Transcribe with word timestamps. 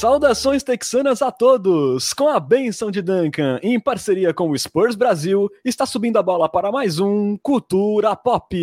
Saudações 0.00 0.62
texanas 0.62 1.20
a 1.20 1.30
todos! 1.30 2.14
Com 2.14 2.26
a 2.26 2.40
benção 2.40 2.90
de 2.90 3.02
Duncan, 3.02 3.60
em 3.62 3.78
parceria 3.78 4.32
com 4.32 4.48
o 4.48 4.58
Spurs 4.58 4.94
Brasil, 4.94 5.50
está 5.62 5.84
subindo 5.84 6.16
a 6.16 6.22
bola 6.22 6.48
para 6.48 6.72
mais 6.72 6.98
um 6.98 7.36
Cultura 7.36 8.16
Pop. 8.16 8.56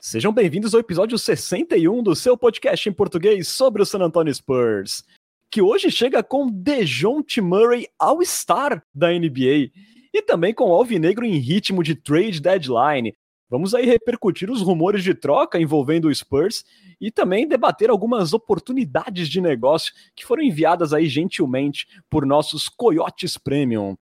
Sejam 0.00 0.32
bem-vindos 0.32 0.74
ao 0.74 0.80
episódio 0.80 1.16
61 1.16 2.02
do 2.02 2.16
seu 2.16 2.36
podcast 2.36 2.88
em 2.88 2.92
português 2.92 3.46
sobre 3.46 3.80
o 3.80 3.86
San 3.86 4.00
Antonio 4.00 4.34
Spurs, 4.34 5.04
que 5.48 5.62
hoje 5.62 5.92
chega 5.92 6.24
com 6.24 6.50
DeJounte 6.50 7.40
Murray 7.40 7.86
All-Star 8.00 8.82
da 8.92 9.12
NBA 9.12 9.70
e 10.12 10.22
também 10.22 10.52
com 10.52 10.72
Alvinegro 10.72 11.24
em 11.24 11.38
ritmo 11.38 11.84
de 11.84 11.94
trade 11.94 12.40
deadline, 12.40 13.14
Vamos 13.48 13.74
aí 13.74 13.86
repercutir 13.86 14.50
os 14.50 14.60
rumores 14.60 15.04
de 15.04 15.14
troca 15.14 15.60
envolvendo 15.60 16.08
o 16.08 16.14
Spurs 16.14 16.64
e 17.00 17.12
também 17.12 17.46
debater 17.46 17.90
algumas 17.90 18.32
oportunidades 18.32 19.28
de 19.28 19.40
negócio 19.40 19.92
que 20.16 20.26
foram 20.26 20.42
enviadas 20.42 20.92
aí 20.92 21.06
gentilmente 21.06 21.86
por 22.10 22.26
nossos 22.26 22.68
Coyotes 22.68 23.38
Premium. 23.38 23.96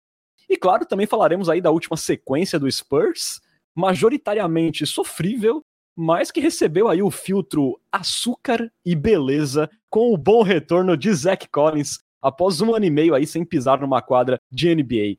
E 0.48 0.56
claro, 0.56 0.86
também 0.86 1.08
falaremos 1.08 1.50
aí 1.50 1.60
da 1.60 1.72
última 1.72 1.98
sequência 1.98 2.60
do 2.60 2.70
Spurs, 2.72 3.42
majoritariamente 3.74 4.86
sofrível, 4.86 5.64
mas 5.96 6.30
que 6.30 6.40
recebeu 6.40 6.88
aí 6.88 7.02
o 7.02 7.10
filtro 7.10 7.80
açúcar 7.92 8.72
e 8.86 8.96
beleza 8.96 9.70
com 9.90 10.14
o 10.14 10.18
bom 10.18 10.44
retorno 10.44 10.96
de 10.96 11.12
Zach 11.14 11.48
Collins 11.50 12.00
após 12.22 12.62
um 12.62 12.76
ano 12.76 12.86
e 12.86 12.90
meio 12.90 13.16
aí 13.16 13.26
sem 13.26 13.44
pisar 13.44 13.82
numa 13.82 14.02
quadra 14.02 14.40
de 14.52 14.74
NBA. 14.76 15.18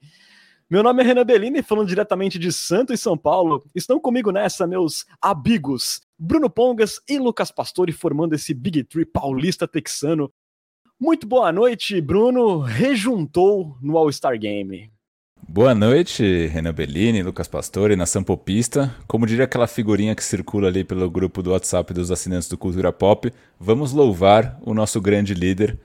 Meu 0.73 0.83
nome 0.83 1.03
é 1.03 1.07
Renan 1.07 1.27
Bellini, 1.27 1.63
falando 1.63 1.87
diretamente 1.87 2.39
de 2.39 2.51
Santos 2.51 2.99
e 2.99 3.03
São 3.03 3.15
Paulo. 3.15 3.63
Estão 3.75 4.01
comigo 4.01 4.33
nessa, 4.33 4.67
meus 4.67 5.05
amigos, 5.21 6.01
Bruno 6.19 6.49
Pongas 6.49 6.99
e 7.07 7.19
Lucas 7.19 7.51
Pastore, 7.51 7.93
formando 7.93 8.35
esse 8.35 8.55
Big 8.55 8.83
Tree 8.85 9.05
paulista 9.05 9.69
texano. 9.69 10.33
Muito 10.99 11.27
boa 11.27 11.53
noite, 11.53 12.01
Bruno. 12.01 12.61
Rejuntou 12.61 13.77
no 13.83 13.99
All-Star 13.99 14.39
Game. 14.39 14.91
Boa 15.47 15.75
noite, 15.75 16.47
Renan 16.47 16.73
Bellini, 16.73 17.23
Lucas 17.23 17.49
Pastore, 17.49 17.95
nação 17.95 18.25
popista. 18.25 18.97
Como 19.07 19.27
diria 19.27 19.45
aquela 19.45 19.67
figurinha 19.67 20.15
que 20.15 20.25
circula 20.25 20.69
ali 20.69 20.83
pelo 20.85 21.11
grupo 21.11 21.43
do 21.43 21.51
WhatsApp 21.51 21.93
dos 21.93 22.11
assinantes 22.11 22.49
do 22.49 22.57
Cultura 22.57 22.91
Pop, 22.91 23.31
vamos 23.61 23.93
louvar 23.93 24.59
o 24.63 24.73
nosso 24.73 25.03
grande 25.03 25.35
líder. 25.35 25.79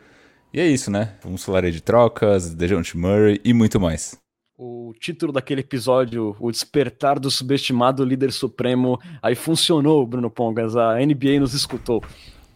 E 0.53 0.61
é 0.61 0.65
isso, 0.65 0.89
né? 0.89 1.17
Vamos 1.21 1.43
falar 1.43 1.69
de 1.69 1.81
trocas, 1.81 2.55
DeJounte 2.55 2.95
Murray 2.95 3.41
e 3.43 3.53
muito 3.53 3.81
mais 3.81 4.17
o 4.57 4.91
título 4.99 5.31
daquele 5.31 5.61
episódio, 5.61 6.35
O 6.39 6.51
Despertar 6.51 7.19
do 7.19 7.29
Subestimado 7.29 8.03
Líder 8.03 8.31
Supremo, 8.31 8.99
aí 9.21 9.35
funcionou, 9.35 10.05
Bruno 10.07 10.31
Pongas, 10.31 10.75
a 10.75 10.95
NBA 10.95 11.39
nos 11.39 11.53
escutou. 11.53 12.03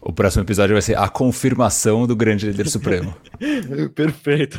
O 0.00 0.12
próximo 0.12 0.42
episódio 0.42 0.74
vai 0.74 0.82
ser 0.82 0.98
a 0.98 1.08
confirmação 1.08 2.04
do 2.04 2.16
grande 2.16 2.46
líder 2.46 2.68
supremo. 2.68 3.14
Perfeito. 3.94 4.58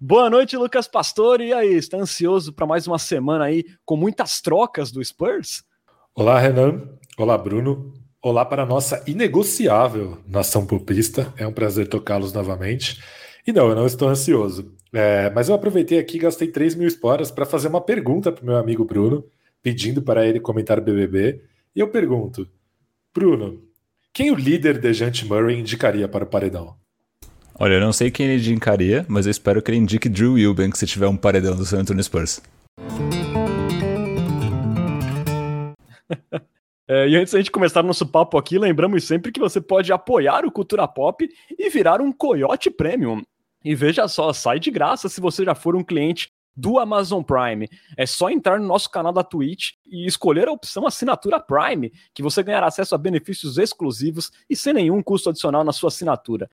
Boa 0.00 0.28
noite, 0.28 0.56
Lucas 0.56 0.88
Pastore. 0.88 1.44
E 1.44 1.52
aí, 1.52 1.74
está 1.74 1.98
ansioso 1.98 2.52
para 2.52 2.66
mais 2.66 2.84
uma 2.88 2.98
semana 2.98 3.44
aí 3.44 3.64
com 3.84 3.96
muitas 3.96 4.40
trocas 4.40 4.90
do 4.90 5.04
Spurs? 5.04 5.62
Olá, 6.16 6.40
Renan. 6.40 6.82
Olá, 7.16 7.38
Bruno. 7.38 7.94
Olá 8.20 8.44
para 8.44 8.64
a 8.64 8.66
nossa 8.66 9.04
inegociável 9.06 10.18
nação 10.26 10.66
pulpista. 10.66 11.32
É 11.36 11.46
um 11.46 11.52
prazer 11.52 11.86
tocá-los 11.86 12.32
novamente. 12.32 13.00
E 13.46 13.52
não, 13.52 13.68
eu 13.68 13.76
não 13.76 13.86
estou 13.86 14.08
ansioso. 14.08 14.79
É, 14.92 15.30
mas 15.30 15.48
eu 15.48 15.54
aproveitei 15.54 15.98
aqui 15.98 16.16
e 16.16 16.20
gastei 16.20 16.48
3 16.48 16.74
mil 16.74 16.88
esporas 16.88 17.30
para 17.30 17.46
fazer 17.46 17.68
uma 17.68 17.80
pergunta 17.80 18.32
para 18.32 18.42
o 18.42 18.46
meu 18.46 18.56
amigo 18.56 18.84
Bruno, 18.84 19.24
pedindo 19.62 20.02
para 20.02 20.26
ele 20.26 20.40
comentar 20.40 20.78
o 20.78 20.82
BBB. 20.82 21.42
E 21.74 21.80
eu 21.80 21.88
pergunto, 21.88 22.48
Bruno, 23.14 23.62
quem 24.12 24.30
o 24.30 24.34
líder 24.34 24.78
de 24.80 24.92
Jante 24.92 25.24
Murray 25.24 25.58
indicaria 25.58 26.08
para 26.08 26.24
o 26.24 26.26
paredão? 26.26 26.74
Olha, 27.58 27.74
eu 27.74 27.80
não 27.80 27.92
sei 27.92 28.10
quem 28.10 28.26
ele 28.26 28.50
indicaria, 28.50 29.04
mas 29.06 29.26
eu 29.26 29.30
espero 29.30 29.62
que 29.62 29.70
ele 29.70 29.78
indique 29.78 30.08
Drew 30.08 30.38
Eubank 30.38 30.76
se 30.76 30.86
tiver 30.86 31.06
um 31.06 31.16
paredão 31.16 31.54
do 31.54 31.64
San 31.64 31.80
Antonio 31.80 32.02
Spurs. 32.02 32.42
É, 36.92 37.08
e 37.08 37.14
antes 37.14 37.32
da 37.32 37.38
gente 37.38 37.52
começar 37.52 37.84
nosso 37.84 38.04
papo 38.04 38.36
aqui, 38.36 38.58
lembramos 38.58 39.04
sempre 39.04 39.30
que 39.30 39.38
você 39.38 39.60
pode 39.60 39.92
apoiar 39.92 40.44
o 40.44 40.50
Cultura 40.50 40.88
Pop 40.88 41.24
e 41.56 41.70
virar 41.70 42.00
um 42.00 42.10
Coyote 42.10 42.68
Premium. 42.68 43.22
E 43.64 43.74
veja 43.74 44.08
só, 44.08 44.32
sai 44.32 44.58
de 44.58 44.70
graça 44.70 45.08
se 45.08 45.20
você 45.20 45.44
já 45.44 45.54
for 45.54 45.76
um 45.76 45.84
cliente 45.84 46.30
do 46.56 46.78
Amazon 46.78 47.22
Prime. 47.22 47.68
É 47.96 48.06
só 48.06 48.30
entrar 48.30 48.58
no 48.58 48.66
nosso 48.66 48.90
canal 48.90 49.12
da 49.12 49.22
Twitch 49.22 49.72
e 49.86 50.06
escolher 50.06 50.48
a 50.48 50.52
opção 50.52 50.86
Assinatura 50.86 51.40
Prime, 51.40 51.92
que 52.14 52.22
você 52.22 52.42
ganhará 52.42 52.66
acesso 52.66 52.94
a 52.94 52.98
benefícios 52.98 53.58
exclusivos 53.58 54.30
e 54.48 54.56
sem 54.56 54.72
nenhum 54.72 55.02
custo 55.02 55.30
adicional 55.30 55.64
na 55.64 55.72
sua 55.72 55.88
assinatura. 55.88 56.48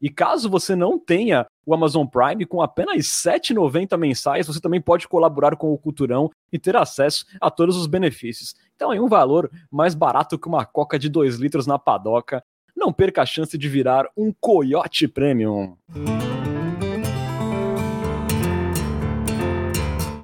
E 0.00 0.08
caso 0.08 0.48
você 0.48 0.74
não 0.74 0.98
tenha 0.98 1.46
o 1.66 1.74
Amazon 1.74 2.06
Prime, 2.06 2.46
com 2.46 2.62
apenas 2.62 3.22
R$ 3.22 3.32
7,90 3.38 3.98
mensais, 3.98 4.46
você 4.46 4.58
também 4.58 4.80
pode 4.80 5.06
colaborar 5.06 5.54
com 5.56 5.72
o 5.72 5.78
Culturão 5.78 6.30
e 6.50 6.58
ter 6.58 6.74
acesso 6.74 7.26
a 7.38 7.50
todos 7.50 7.76
os 7.76 7.86
benefícios. 7.86 8.54
Então 8.74 8.92
é 8.92 9.00
um 9.00 9.08
valor 9.08 9.50
mais 9.70 9.94
barato 9.94 10.38
que 10.38 10.48
uma 10.48 10.64
coca 10.64 10.98
de 10.98 11.10
2 11.10 11.36
litros 11.36 11.66
na 11.66 11.78
padoca. 11.78 12.42
Não 12.80 12.94
perca 12.94 13.20
a 13.20 13.26
chance 13.26 13.58
de 13.58 13.68
virar 13.68 14.08
um 14.16 14.32
Coyote 14.32 15.06
Premium. 15.06 15.76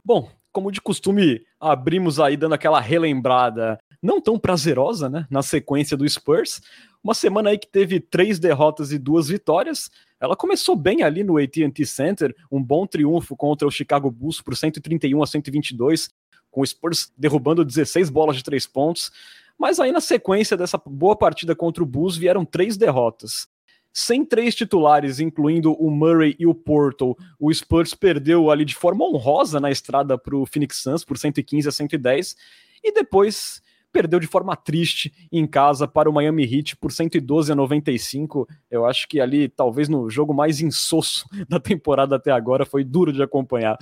Bom, 0.03 0.31
como 0.50 0.72
de 0.72 0.81
costume, 0.81 1.43
abrimos 1.61 2.19
aí 2.19 2.34
dando 2.34 2.55
aquela 2.55 2.81
relembrada 2.81 3.78
não 4.03 4.22
tão 4.22 4.39
prazerosa, 4.39 5.11
né, 5.11 5.27
na 5.31 5.43
sequência 5.43 5.99
do 5.99 6.09
Spurs. 6.09 6.62
Uma 7.05 7.12
semana 7.12 7.50
aí 7.50 7.59
que 7.59 7.67
teve 7.67 8.00
três 8.00 8.39
derrotas 8.39 8.91
e 8.91 8.99
duas 8.99 9.28
vitórias. 9.28 9.91
Ela 10.19 10.34
começou 10.34 10.75
bem 10.75 11.03
ali 11.03 11.23
no 11.23 11.37
AT&T 11.37 11.84
Center, 11.84 12.34
um 12.50 12.62
bom 12.62 12.87
triunfo 12.87 13.37
contra 13.37 13.69
o 13.69 13.71
Chicago 13.71 14.11
Bulls 14.11 14.41
por 14.41 14.56
131 14.56 15.23
a 15.23 15.27
122, 15.27 16.09
com 16.50 16.62
o 16.62 16.67
Spurs 16.67 17.12
derrubando 17.19 17.67
16 17.67 18.09
bolas 18.09 18.34
de 18.34 18.43
três 18.43 18.67
pontos. 18.67 19.12
Mas 19.59 19.81
aí 19.81 19.91
na 19.91 20.00
sequência 20.00 20.56
dessa 20.56 20.81
boa 20.84 21.17
partida 21.17 21.55
contra 21.55 21.83
o 21.83 21.87
Bulls 21.87 22.17
vieram 22.17 22.44
três 22.44 22.77
derrotas. 22.77 23.49
Sem 23.93 24.27
três 24.27 24.55
titulares, 24.55 25.21
incluindo 25.21 25.72
o 25.72 25.91
Murray 25.91 26.37
e 26.39 26.47
o 26.47 26.55
Portal, 26.55 27.17
o 27.41 27.53
Spurs 27.53 27.94
perdeu 27.94 28.50
ali 28.50 28.65
de 28.65 28.75
forma 28.75 29.06
honrosa 29.06 29.59
na 29.59 29.71
estrada 29.71 30.19
para 30.19 30.37
o 30.37 30.44
Phoenix 30.44 30.83
Suns 30.83 31.03
por 31.03 31.17
115 31.17 31.67
a 31.67 31.72
110 31.72 32.37
e 32.84 32.93
depois 32.93 33.62
perdeu 33.96 34.20
de 34.20 34.26
forma 34.26 34.54
triste 34.54 35.10
em 35.32 35.46
casa 35.46 35.88
para 35.88 36.10
o 36.10 36.12
Miami 36.12 36.44
Heat 36.44 36.76
por 36.76 36.92
112 36.92 37.50
a 37.50 37.54
95. 37.54 38.46
Eu 38.70 38.84
acho 38.84 39.08
que 39.08 39.18
ali, 39.18 39.48
talvez 39.48 39.88
no 39.88 40.10
jogo 40.10 40.34
mais 40.34 40.60
insosso 40.60 41.24
da 41.48 41.58
temporada 41.58 42.16
até 42.16 42.30
agora, 42.30 42.66
foi 42.66 42.84
duro 42.84 43.10
de 43.10 43.22
acompanhar. 43.22 43.78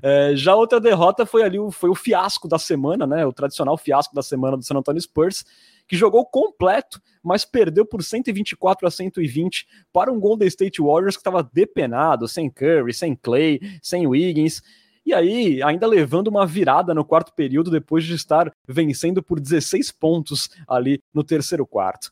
É, 0.00 0.36
já 0.36 0.54
outra 0.54 0.78
derrota 0.78 1.26
foi 1.26 1.42
ali 1.42 1.58
foi 1.72 1.90
o 1.90 1.96
fiasco 1.96 2.46
da 2.46 2.60
semana, 2.60 3.08
né? 3.08 3.26
O 3.26 3.32
tradicional 3.32 3.76
fiasco 3.76 4.14
da 4.14 4.22
semana 4.22 4.56
do 4.56 4.62
San 4.62 4.76
Antonio 4.76 5.02
Spurs 5.02 5.44
que 5.88 5.96
jogou 5.96 6.24
completo, 6.24 7.00
mas 7.22 7.44
perdeu 7.44 7.84
por 7.84 8.02
124 8.04 8.86
a 8.86 8.90
120 8.90 9.66
para 9.92 10.12
um 10.12 10.20
Golden 10.20 10.46
State 10.48 10.80
Warriors 10.80 11.16
que 11.16 11.20
estava 11.20 11.48
depenado, 11.52 12.28
sem 12.28 12.48
Curry, 12.50 12.92
sem 12.92 13.16
Clay, 13.16 13.60
sem 13.82 14.06
Wiggins. 14.06 14.62
E 15.06 15.14
aí, 15.14 15.62
ainda 15.62 15.86
levando 15.86 16.26
uma 16.26 16.44
virada 16.44 16.92
no 16.92 17.04
quarto 17.04 17.32
período 17.32 17.70
depois 17.70 18.04
de 18.04 18.12
estar 18.14 18.52
vencendo 18.66 19.22
por 19.22 19.38
16 19.38 19.92
pontos 19.92 20.50
ali 20.66 21.00
no 21.14 21.22
terceiro 21.22 21.64
quarto. 21.64 22.10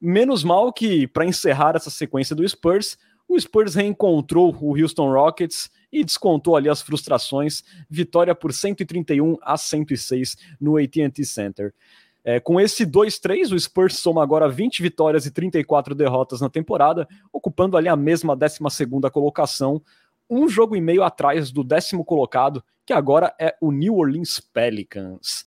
Menos 0.00 0.42
mal 0.42 0.72
que, 0.72 1.06
para 1.06 1.26
encerrar 1.26 1.76
essa 1.76 1.90
sequência 1.90 2.34
do 2.34 2.48
Spurs, 2.48 2.96
o 3.28 3.38
Spurs 3.38 3.74
reencontrou 3.74 4.56
o 4.58 4.74
Houston 4.74 5.12
Rockets 5.12 5.70
e 5.92 6.02
descontou 6.02 6.56
ali 6.56 6.70
as 6.70 6.80
frustrações. 6.80 7.62
Vitória 7.90 8.34
por 8.34 8.54
131 8.54 9.36
a 9.42 9.58
106 9.58 10.36
no 10.58 10.78
AT&T 10.78 11.26
Center. 11.26 11.74
É, 12.26 12.40
com 12.40 12.58
esse 12.58 12.86
2-3, 12.86 13.52
o 13.52 13.60
Spurs 13.60 13.98
soma 13.98 14.22
agora 14.22 14.48
20 14.48 14.80
vitórias 14.80 15.26
e 15.26 15.30
34 15.30 15.94
derrotas 15.94 16.40
na 16.40 16.48
temporada, 16.48 17.06
ocupando 17.30 17.76
ali 17.76 17.86
a 17.86 17.96
mesma 17.96 18.34
12 18.34 18.60
colocação, 19.12 19.82
um 20.28 20.48
jogo 20.48 20.76
e 20.76 20.80
meio 20.80 21.02
atrás 21.02 21.50
do 21.50 21.62
décimo 21.62 22.04
colocado, 22.04 22.62
que 22.86 22.92
agora 22.92 23.34
é 23.38 23.56
o 23.60 23.70
New 23.70 23.96
Orleans 23.96 24.40
Pelicans. 24.40 25.46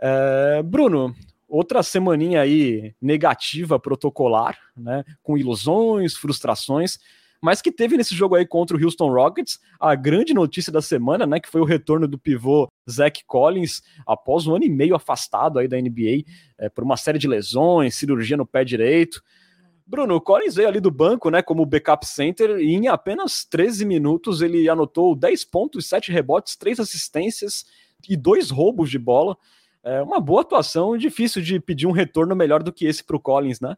É, 0.00 0.62
Bruno, 0.62 1.14
outra 1.48 1.82
semaninha 1.82 2.40
aí 2.40 2.94
negativa 3.00 3.78
protocolar, 3.78 4.58
né, 4.76 5.04
com 5.22 5.38
ilusões, 5.38 6.16
frustrações, 6.16 6.98
mas 7.40 7.60
que 7.60 7.70
teve 7.70 7.96
nesse 7.96 8.14
jogo 8.14 8.34
aí 8.34 8.46
contra 8.46 8.76
o 8.76 8.82
Houston 8.82 9.12
Rockets 9.12 9.60
a 9.78 9.94
grande 9.94 10.32
notícia 10.32 10.72
da 10.72 10.80
semana, 10.80 11.26
né, 11.26 11.38
que 11.38 11.48
foi 11.48 11.60
o 11.60 11.64
retorno 11.64 12.08
do 12.08 12.18
pivô 12.18 12.68
Zach 12.90 13.22
Collins 13.26 13.82
após 14.06 14.46
um 14.46 14.54
ano 14.54 14.64
e 14.64 14.70
meio 14.70 14.94
afastado 14.94 15.58
aí 15.58 15.68
da 15.68 15.76
NBA 15.76 16.24
é, 16.58 16.68
por 16.68 16.82
uma 16.82 16.96
série 16.96 17.18
de 17.18 17.28
lesões, 17.28 17.94
cirurgia 17.94 18.36
no 18.36 18.46
pé 18.46 18.64
direito. 18.64 19.22
Bruno, 19.86 20.14
o 20.14 20.20
Collins 20.20 20.54
veio 20.54 20.68
ali 20.68 20.80
do 20.80 20.90
banco, 20.90 21.30
né, 21.30 21.42
como 21.42 21.66
backup 21.66 22.06
center 22.06 22.58
e 22.58 22.72
em 22.72 22.88
apenas 22.88 23.44
13 23.44 23.84
minutos 23.84 24.40
ele 24.40 24.68
anotou 24.68 25.14
10 25.14 25.44
pontos, 25.44 25.86
7 25.86 26.10
rebotes, 26.10 26.56
3 26.56 26.80
assistências 26.80 27.66
e 28.08 28.16
dois 28.16 28.50
roubos 28.50 28.90
de 28.90 28.98
bola. 28.98 29.36
é 29.82 30.02
uma 30.02 30.20
boa 30.20 30.40
atuação, 30.40 30.96
difícil 30.96 31.42
de 31.42 31.60
pedir 31.60 31.86
um 31.86 31.92
retorno 31.92 32.34
melhor 32.34 32.62
do 32.62 32.72
que 32.72 32.86
esse 32.86 33.04
para 33.04 33.16
o 33.16 33.20
Collins, 33.20 33.60
né? 33.60 33.76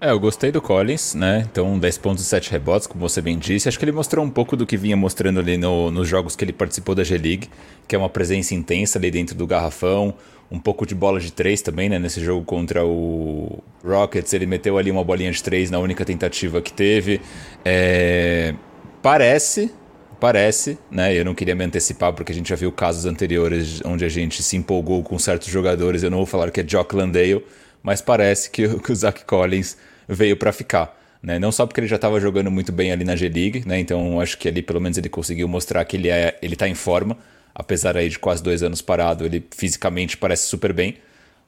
É, 0.00 0.10
eu 0.10 0.18
gostei 0.18 0.50
do 0.50 0.60
Collins, 0.60 1.14
né? 1.14 1.46
Então, 1.50 1.78
10 1.78 1.98
pontos 1.98 2.24
e 2.24 2.26
7 2.26 2.50
rebotes, 2.50 2.86
como 2.86 3.08
você 3.08 3.22
bem 3.22 3.38
disse. 3.38 3.68
Acho 3.68 3.78
que 3.78 3.84
ele 3.84 3.92
mostrou 3.92 4.24
um 4.24 4.28
pouco 4.28 4.56
do 4.56 4.66
que 4.66 4.76
vinha 4.76 4.96
mostrando 4.96 5.38
ali 5.38 5.56
no, 5.56 5.88
nos 5.90 6.08
jogos 6.08 6.34
que 6.34 6.44
ele 6.44 6.52
participou 6.52 6.96
da 6.96 7.04
G-League, 7.04 7.48
que 7.86 7.94
é 7.94 7.98
uma 7.98 8.10
presença 8.10 8.56
intensa 8.56 8.98
ali 8.98 9.08
dentro 9.08 9.36
do 9.36 9.46
garrafão, 9.46 10.12
um 10.50 10.58
pouco 10.58 10.84
de 10.84 10.96
bola 10.96 11.20
de 11.20 11.32
três 11.32 11.62
também, 11.62 11.88
né? 11.88 11.98
Nesse 12.00 12.20
jogo 12.20 12.44
contra 12.44 12.84
o 12.84 13.62
Rockets, 13.84 14.32
ele 14.34 14.46
meteu 14.46 14.76
ali 14.76 14.90
uma 14.90 15.04
bolinha 15.04 15.30
de 15.30 15.40
três 15.40 15.70
na 15.70 15.78
única 15.78 16.04
tentativa 16.04 16.60
que 16.60 16.72
teve. 16.72 17.20
É... 17.64 18.52
Parece, 19.00 19.70
parece, 20.18 20.76
né? 20.90 21.14
Eu 21.14 21.24
não 21.24 21.36
queria 21.36 21.54
me 21.54 21.64
antecipar 21.64 22.12
porque 22.12 22.32
a 22.32 22.34
gente 22.34 22.48
já 22.48 22.56
viu 22.56 22.72
casos 22.72 23.06
anteriores 23.06 23.80
onde 23.84 24.04
a 24.04 24.08
gente 24.08 24.42
se 24.42 24.56
empolgou 24.56 25.04
com 25.04 25.16
certos 25.20 25.48
jogadores. 25.48 26.02
Eu 26.02 26.10
não 26.10 26.18
vou 26.18 26.26
falar 26.26 26.50
que 26.50 26.60
é 26.60 26.64
Jock 26.64 26.96
Landale 26.96 27.44
mas 27.84 28.00
parece 28.00 28.50
que, 28.50 28.66
que 28.80 28.90
o 28.90 28.96
Zach 28.96 29.24
Collins 29.26 29.76
veio 30.08 30.36
para 30.36 30.52
ficar. 30.52 30.98
Né? 31.22 31.38
Não 31.38 31.52
só 31.52 31.66
porque 31.66 31.80
ele 31.80 31.86
já 31.86 31.96
estava 31.96 32.18
jogando 32.18 32.50
muito 32.50 32.72
bem 32.72 32.90
ali 32.90 33.04
na 33.04 33.14
G-League, 33.14 33.62
né? 33.66 33.78
então 33.78 34.20
acho 34.20 34.36
que 34.36 34.48
ali 34.48 34.62
pelo 34.62 34.80
menos 34.80 34.98
ele 34.98 35.08
conseguiu 35.08 35.46
mostrar 35.46 35.84
que 35.84 35.96
ele 35.96 36.08
é, 36.08 36.36
ele 36.42 36.54
está 36.54 36.68
em 36.68 36.74
forma, 36.74 37.16
apesar 37.54 37.96
aí 37.96 38.08
de 38.08 38.18
quase 38.18 38.42
dois 38.42 38.62
anos 38.62 38.82
parado, 38.82 39.24
ele 39.24 39.46
fisicamente 39.54 40.16
parece 40.16 40.48
super 40.48 40.72
bem. 40.72 40.96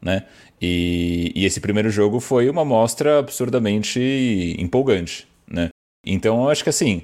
Né? 0.01 0.25
E, 0.61 1.33
e 1.35 1.45
esse 1.45 1.59
primeiro 1.59 1.91
jogo 1.91 2.21
foi 2.21 2.49
uma 2.49 2.65
mostra 2.65 3.19
absurdamente 3.19 4.57
empolgante. 4.59 5.27
Né? 5.51 5.69
Então 6.05 6.49
acho 6.49 6.63
que 6.63 6.71
assim, 6.71 7.03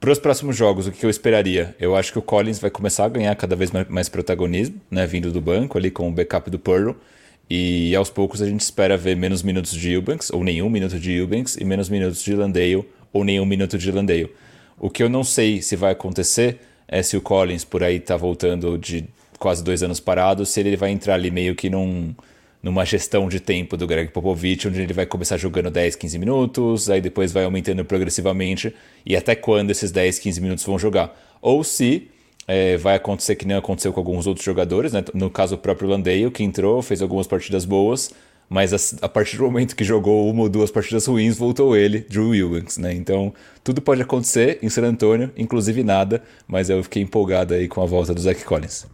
para 0.00 0.10
os 0.10 0.18
próximos 0.18 0.56
jogos, 0.56 0.86
o 0.86 0.92
que 0.92 1.04
eu 1.04 1.10
esperaria? 1.10 1.74
Eu 1.80 1.96
acho 1.96 2.12
que 2.12 2.18
o 2.18 2.22
Collins 2.22 2.58
vai 2.58 2.70
começar 2.70 3.04
a 3.04 3.08
ganhar 3.08 3.34
cada 3.36 3.56
vez 3.56 3.70
mais, 3.70 3.88
mais 3.88 4.08
protagonismo, 4.08 4.80
né? 4.90 5.06
vindo 5.06 5.32
do 5.32 5.40
banco 5.40 5.76
ali 5.76 5.90
com 5.90 6.08
o 6.08 6.12
backup 6.12 6.50
do 6.50 6.58
Pearl. 6.58 6.92
E 7.48 7.94
aos 7.94 8.10
poucos 8.10 8.42
a 8.42 8.46
gente 8.46 8.60
espera 8.60 8.96
ver 8.96 9.16
menos 9.16 9.42
minutos 9.42 9.72
de 9.72 9.92
Eubanks, 9.92 10.30
ou 10.30 10.42
nenhum 10.42 10.68
minuto 10.68 10.98
de 10.98 11.12
Eubanks, 11.12 11.56
e 11.56 11.64
menos 11.64 11.88
minutos 11.88 12.22
de 12.22 12.34
Landale, 12.34 12.84
ou 13.12 13.24
nenhum 13.24 13.46
minuto 13.46 13.78
de 13.78 13.90
Landale. 13.92 14.32
O 14.78 14.90
que 14.90 15.02
eu 15.02 15.08
não 15.08 15.22
sei 15.22 15.62
se 15.62 15.76
vai 15.76 15.92
acontecer 15.92 16.58
é 16.88 17.02
se 17.02 17.16
o 17.16 17.20
Collins 17.20 17.64
por 17.64 17.82
aí 17.82 18.00
tá 18.00 18.16
voltando 18.16 18.76
de 18.76 19.04
quase 19.38 19.62
dois 19.62 19.82
anos 19.82 20.00
parado, 20.00 20.44
se 20.44 20.60
ele 20.60 20.76
vai 20.76 20.90
entrar 20.90 21.14
ali 21.14 21.30
meio 21.30 21.54
que 21.54 21.70
num, 21.70 22.14
numa 22.62 22.84
gestão 22.84 23.28
de 23.28 23.38
tempo 23.38 23.76
do 23.76 23.86
Greg 23.86 24.10
Popovich, 24.10 24.66
onde 24.66 24.82
ele 24.82 24.92
vai 24.92 25.06
começar 25.06 25.36
jogando 25.36 25.70
10, 25.70 25.94
15 25.96 26.18
minutos, 26.18 26.90
aí 26.90 27.00
depois 27.00 27.32
vai 27.32 27.44
aumentando 27.44 27.84
progressivamente, 27.84 28.74
e 29.04 29.16
até 29.16 29.34
quando 29.34 29.70
esses 29.70 29.90
10, 29.90 30.18
15 30.18 30.40
minutos 30.40 30.64
vão 30.64 30.78
jogar. 30.78 31.16
Ou 31.40 31.62
se 31.62 32.08
é, 32.46 32.76
vai 32.76 32.94
acontecer 32.94 33.36
que 33.36 33.46
nem 33.46 33.56
aconteceu 33.56 33.92
com 33.92 34.00
alguns 34.00 34.26
outros 34.26 34.44
jogadores, 34.44 34.92
né? 34.92 35.04
No 35.12 35.30
caso, 35.30 35.56
o 35.56 35.58
próprio 35.58 35.88
Landale, 35.88 36.30
que 36.30 36.44
entrou, 36.44 36.80
fez 36.82 37.02
algumas 37.02 37.26
partidas 37.26 37.64
boas, 37.64 38.12
mas 38.48 38.72
a, 38.72 39.06
a, 39.06 39.08
partir 39.08 39.36
do 39.36 39.44
momento 39.44 39.74
que 39.74 39.84
jogou 39.84 40.30
uma 40.30 40.42
ou 40.42 40.48
duas 40.48 40.70
partidas 40.70 41.06
ruins, 41.06 41.36
voltou 41.36 41.76
ele, 41.76 42.00
Drew 42.00 42.34
Eubanks, 42.34 42.78
né? 42.78 42.92
Então, 42.92 43.34
tudo 43.64 43.82
pode 43.82 44.02
acontecer 44.02 44.58
em 44.62 44.68
San 44.68 44.84
Antonio, 44.84 45.32
inclusive 45.36 45.82
nada, 45.82 46.22
mas 46.46 46.70
eu 46.70 46.82
fiquei 46.82 47.02
empolgado 47.02 47.54
aí 47.54 47.66
com 47.68 47.82
a 47.82 47.86
volta 47.86 48.14
do 48.14 48.20
Zach 48.20 48.42
Collins. 48.44 48.86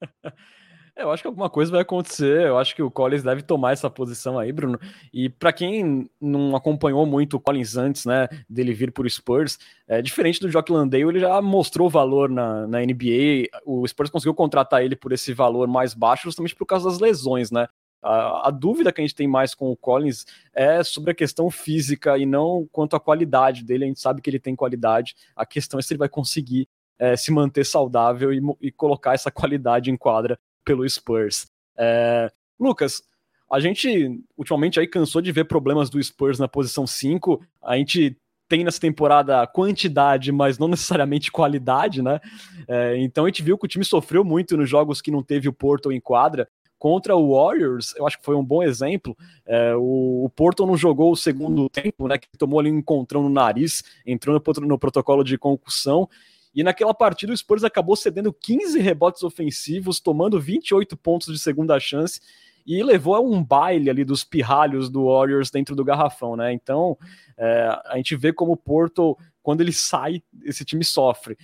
Eu 0.94 1.10
acho 1.10 1.22
que 1.22 1.26
alguma 1.26 1.48
coisa 1.48 1.72
vai 1.72 1.80
acontecer. 1.80 2.46
Eu 2.46 2.58
acho 2.58 2.76
que 2.76 2.82
o 2.82 2.90
Collins 2.90 3.22
deve 3.22 3.42
tomar 3.42 3.72
essa 3.72 3.88
posição 3.88 4.38
aí, 4.38 4.52
Bruno. 4.52 4.78
E 5.12 5.28
para 5.28 5.52
quem 5.52 6.10
não 6.20 6.54
acompanhou 6.54 7.06
muito 7.06 7.36
o 7.36 7.40
Collins 7.40 7.76
antes, 7.76 8.04
né, 8.04 8.28
dele 8.48 8.74
vir 8.74 8.92
por 8.92 9.08
Spurs, 9.10 9.58
é 9.88 10.02
diferente 10.02 10.38
do 10.40 10.50
Jock 10.50 10.70
Landale, 10.70 11.02
ele 11.04 11.20
já 11.20 11.40
mostrou 11.40 11.88
valor 11.88 12.28
na, 12.28 12.66
na 12.66 12.80
NBA. 12.80 13.48
O 13.64 13.86
Spurs 13.88 14.10
conseguiu 14.10 14.34
contratar 14.34 14.84
ele 14.84 14.94
por 14.94 15.12
esse 15.12 15.32
valor 15.32 15.66
mais 15.66 15.94
baixo, 15.94 16.24
justamente 16.24 16.54
por 16.54 16.66
causa 16.66 16.88
das 16.88 16.98
lesões, 16.98 17.50
né? 17.50 17.66
A, 18.02 18.48
a, 18.48 18.50
dúvida 18.50 18.92
que 18.92 19.00
a 19.00 19.04
gente 19.04 19.14
tem 19.14 19.28
mais 19.28 19.54
com 19.54 19.70
o 19.70 19.76
Collins 19.76 20.26
é 20.52 20.82
sobre 20.82 21.12
a 21.12 21.14
questão 21.14 21.48
física 21.48 22.18
e 22.18 22.26
não 22.26 22.68
quanto 22.72 22.96
à 22.96 23.00
qualidade 23.00 23.64
dele. 23.64 23.84
A 23.84 23.86
gente 23.86 24.00
sabe 24.00 24.20
que 24.20 24.28
ele 24.28 24.40
tem 24.40 24.56
qualidade. 24.56 25.14
A 25.36 25.46
questão 25.46 25.78
é 25.78 25.82
se 25.82 25.92
ele 25.92 25.98
vai 25.98 26.08
conseguir 26.08 26.68
é, 26.98 27.16
se 27.16 27.30
manter 27.30 27.64
saudável 27.64 28.32
e, 28.32 28.40
e, 28.60 28.72
colocar 28.72 29.14
essa 29.14 29.30
qualidade 29.30 29.90
em 29.90 29.96
quadra 29.96 30.38
pelo 30.64 30.88
Spurs. 30.88 31.46
É, 31.76 32.30
Lucas, 32.58 33.02
a 33.50 33.60
gente 33.60 34.18
ultimamente 34.36 34.80
aí 34.80 34.86
cansou 34.86 35.20
de 35.20 35.30
ver 35.30 35.44
problemas 35.44 35.90
do 35.90 36.02
Spurs 36.02 36.38
na 36.38 36.48
posição 36.48 36.86
5. 36.86 37.40
A 37.62 37.76
gente 37.76 38.16
tem 38.48 38.64
nessa 38.64 38.80
temporada 38.80 39.46
quantidade, 39.46 40.32
mas 40.32 40.58
não 40.58 40.68
necessariamente 40.68 41.30
qualidade, 41.30 42.02
né? 42.02 42.20
É, 42.68 42.96
então 42.98 43.24
a 43.24 43.28
gente 43.28 43.42
viu 43.42 43.58
que 43.58 43.64
o 43.64 43.68
time 43.68 43.84
sofreu 43.84 44.24
muito 44.24 44.56
nos 44.56 44.68
jogos 44.68 45.00
que 45.00 45.10
não 45.10 45.22
teve 45.22 45.48
o 45.48 45.52
Porto 45.52 45.92
em 45.92 46.00
quadra. 46.00 46.48
Contra 46.78 47.14
o 47.14 47.36
Warriors, 47.36 47.94
eu 47.96 48.04
acho 48.06 48.18
que 48.18 48.24
foi 48.24 48.34
um 48.34 48.44
bom 48.44 48.60
exemplo. 48.60 49.16
É, 49.46 49.74
o, 49.76 50.24
o 50.24 50.30
Porto 50.30 50.66
não 50.66 50.76
jogou 50.76 51.12
o 51.12 51.16
segundo 51.16 51.68
tempo, 51.68 52.08
né? 52.08 52.18
Que 52.18 52.26
tomou 52.36 52.58
ali 52.58 52.72
um 52.72 52.78
encontrão 52.78 53.22
no 53.22 53.28
nariz, 53.28 53.84
entrou 54.04 54.34
no, 54.34 54.66
no 54.66 54.78
protocolo 54.78 55.22
de 55.22 55.38
concussão 55.38 56.08
e 56.54 56.62
naquela 56.62 56.92
partida 56.92 57.32
o 57.32 57.36
Spurs 57.36 57.64
acabou 57.64 57.96
cedendo 57.96 58.32
15 58.32 58.78
rebotes 58.78 59.22
ofensivos, 59.22 60.00
tomando 60.00 60.40
28 60.40 60.96
pontos 60.96 61.32
de 61.32 61.38
segunda 61.38 61.78
chance 61.80 62.20
e 62.66 62.82
levou 62.82 63.14
a 63.14 63.20
um 63.20 63.42
baile 63.42 63.90
ali 63.90 64.04
dos 64.04 64.22
pirralhos 64.22 64.88
do 64.88 65.06
Warriors 65.06 65.50
dentro 65.50 65.74
do 65.74 65.84
garrafão, 65.84 66.36
né? 66.36 66.52
Então 66.52 66.96
é, 67.36 67.80
a 67.86 67.96
gente 67.96 68.14
vê 68.14 68.32
como 68.32 68.52
o 68.52 68.56
Porto, 68.56 69.16
quando 69.42 69.60
ele 69.60 69.72
sai, 69.72 70.22
esse 70.44 70.64
time 70.64 70.84
sofre. 70.84 71.36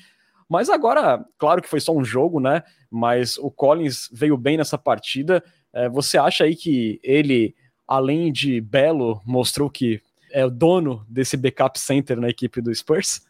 Mas 0.48 0.70
agora, 0.70 1.24
claro 1.36 1.60
que 1.60 1.68
foi 1.68 1.80
só 1.80 1.92
um 1.92 2.04
jogo, 2.04 2.40
né? 2.40 2.62
Mas 2.90 3.36
o 3.36 3.50
Collins 3.50 4.08
veio 4.12 4.36
bem 4.36 4.56
nessa 4.56 4.78
partida. 4.78 5.42
É, 5.72 5.88
você 5.88 6.16
acha 6.16 6.44
aí 6.44 6.56
que 6.56 6.98
ele, 7.02 7.54
além 7.86 8.32
de 8.32 8.60
belo, 8.60 9.20
mostrou 9.26 9.68
que 9.68 10.00
é 10.32 10.44
o 10.44 10.50
dono 10.50 11.04
desse 11.08 11.36
backup 11.36 11.78
center 11.78 12.18
na 12.18 12.30
equipe 12.30 12.60
do 12.60 12.74
Spurs? 12.74 13.27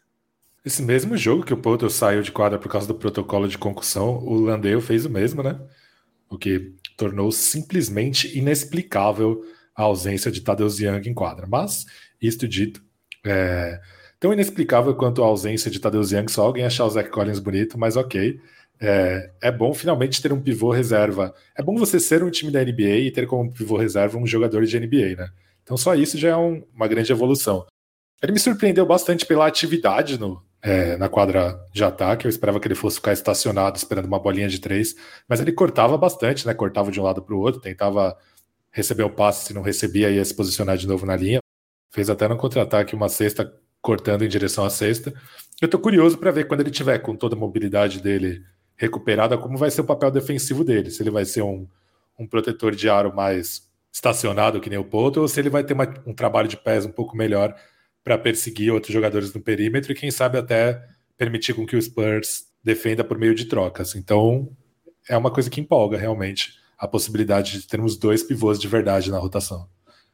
Esse 0.65 0.81
mesmo 0.83 1.15
jogo 1.15 1.43
que 1.43 1.53
o 1.53 1.57
Porto 1.57 1.89
saiu 1.89 2.21
de 2.21 2.31
quadra 2.31 2.59
por 2.59 2.69
causa 2.69 2.87
do 2.87 2.95
protocolo 2.95 3.47
de 3.47 3.57
concussão, 3.57 4.17
o 4.17 4.41
Landale 4.41 4.81
fez 4.81 5.05
o 5.05 5.09
mesmo, 5.09 5.41
né? 5.41 5.59
O 6.29 6.37
que 6.37 6.75
tornou 6.97 7.31
simplesmente 7.31 8.37
inexplicável 8.37 9.41
a 9.73 9.83
ausência 9.83 10.29
de 10.29 10.41
Tadeusz 10.41 10.79
Young 10.79 11.07
em 11.07 11.13
quadra. 11.13 11.47
Mas, 11.47 11.85
isto 12.21 12.47
dito, 12.47 12.83
é 13.25 13.79
tão 14.19 14.33
inexplicável 14.33 14.93
quanto 14.95 15.23
a 15.23 15.27
ausência 15.27 15.71
de 15.71 15.79
Tadeusz 15.79 16.11
Young, 16.11 16.27
só 16.29 16.43
alguém 16.43 16.65
achar 16.65 16.85
o 16.85 16.89
Zach 16.89 17.09
Collins 17.09 17.39
bonito, 17.39 17.77
mas 17.79 17.95
ok. 17.95 18.39
É, 18.81 19.31
é, 19.41 19.51
bom 19.51 19.73
finalmente 19.73 20.21
ter 20.21 20.31
um 20.33 20.41
pivô 20.41 20.71
reserva. 20.71 21.33
É 21.55 21.63
bom 21.63 21.77
você 21.77 21.99
ser 21.99 22.23
um 22.23 22.29
time 22.29 22.51
da 22.51 22.63
NBA 22.63 22.97
e 22.97 23.11
ter 23.11 23.27
como 23.27 23.51
pivô 23.51 23.77
reserva 23.77 24.17
um 24.17 24.27
jogador 24.27 24.65
de 24.65 24.79
NBA, 24.79 25.15
né? 25.17 25.29
Então 25.63 25.77
só 25.77 25.95
isso 25.95 26.17
já 26.17 26.29
é 26.29 26.35
um, 26.35 26.63
uma 26.73 26.87
grande 26.87 27.11
evolução. 27.11 27.65
Ele 28.21 28.33
me 28.33 28.39
surpreendeu 28.39 28.85
bastante 28.85 29.25
pela 29.25 29.47
atividade 29.47 30.19
no, 30.19 30.41
é, 30.61 30.97
na 30.97 31.09
quadra 31.09 31.59
de 31.71 31.83
ataque. 31.83 32.25
Eu 32.25 32.29
esperava 32.29 32.59
que 32.59 32.67
ele 32.67 32.75
fosse 32.75 32.97
ficar 32.97 33.13
estacionado 33.13 33.77
esperando 33.77 34.05
uma 34.05 34.19
bolinha 34.19 34.47
de 34.47 34.59
três, 34.59 34.95
mas 35.27 35.39
ele 35.39 35.51
cortava 35.51 35.97
bastante, 35.97 36.45
né? 36.45 36.53
Cortava 36.53 36.91
de 36.91 36.99
um 36.99 37.03
lado 37.03 37.21
para 37.21 37.35
o 37.35 37.39
outro, 37.39 37.61
tentava 37.61 38.17
receber 38.71 39.03
o 39.03 39.09
passe, 39.09 39.47
se 39.47 39.53
não 39.53 39.61
recebia, 39.61 40.09
ia 40.09 40.23
se 40.23 40.33
posicionar 40.33 40.77
de 40.77 40.87
novo 40.87 41.05
na 41.05 41.15
linha. 41.15 41.39
Fez 41.91 42.09
até 42.09 42.27
no 42.27 42.37
contra-ataque 42.37 42.95
uma 42.95 43.09
cesta 43.09 43.51
cortando 43.81 44.23
em 44.23 44.27
direção 44.27 44.65
à 44.65 44.69
cesta. 44.69 45.13
Eu 45.61 45.67
tô 45.67 45.79
curioso 45.79 46.17
para 46.17 46.31
ver 46.31 46.47
quando 46.47 46.61
ele 46.61 46.71
tiver 46.71 46.99
com 46.99 47.15
toda 47.15 47.35
a 47.35 47.39
mobilidade 47.39 48.01
dele 48.01 48.43
recuperada, 48.75 49.37
como 49.37 49.57
vai 49.57 49.71
ser 49.71 49.81
o 49.81 49.85
papel 49.85 50.11
defensivo 50.11 50.63
dele. 50.63 50.91
Se 50.91 51.01
ele 51.01 51.09
vai 51.09 51.25
ser 51.25 51.41
um, 51.41 51.67
um 52.17 52.27
protetor 52.27 52.75
de 52.75 52.89
aro 52.89 53.13
mais 53.13 53.67
estacionado, 53.91 54.59
que 54.61 54.69
nem 54.69 54.79
o 54.79 54.83
Poto, 54.83 55.21
ou 55.21 55.27
se 55.27 55.39
ele 55.39 55.49
vai 55.49 55.63
ter 55.63 55.73
uma, 55.73 55.91
um 56.05 56.13
trabalho 56.13 56.47
de 56.47 56.55
pés 56.55 56.85
um 56.85 56.91
pouco 56.91 57.17
melhor 57.17 57.55
para 58.03 58.17
perseguir 58.17 58.71
outros 58.71 58.93
jogadores 58.93 59.33
no 59.33 59.41
perímetro 59.41 59.91
e 59.91 59.95
quem 59.95 60.11
sabe 60.11 60.37
até 60.37 60.81
permitir 61.17 61.53
com 61.53 61.65
que 61.65 61.75
o 61.75 61.81
Spurs 61.81 62.45
defenda 62.63 63.03
por 63.03 63.17
meio 63.17 63.35
de 63.35 63.45
trocas. 63.45 63.95
Então 63.95 64.49
é 65.07 65.17
uma 65.17 65.31
coisa 65.31 65.49
que 65.49 65.61
empolga 65.61 65.97
realmente 65.97 66.53
a 66.77 66.87
possibilidade 66.87 67.59
de 67.59 67.67
termos 67.67 67.97
dois 67.97 68.23
pivôs 68.23 68.59
de 68.59 68.67
verdade 68.67 69.11
na 69.11 69.17
rotação. 69.17 69.67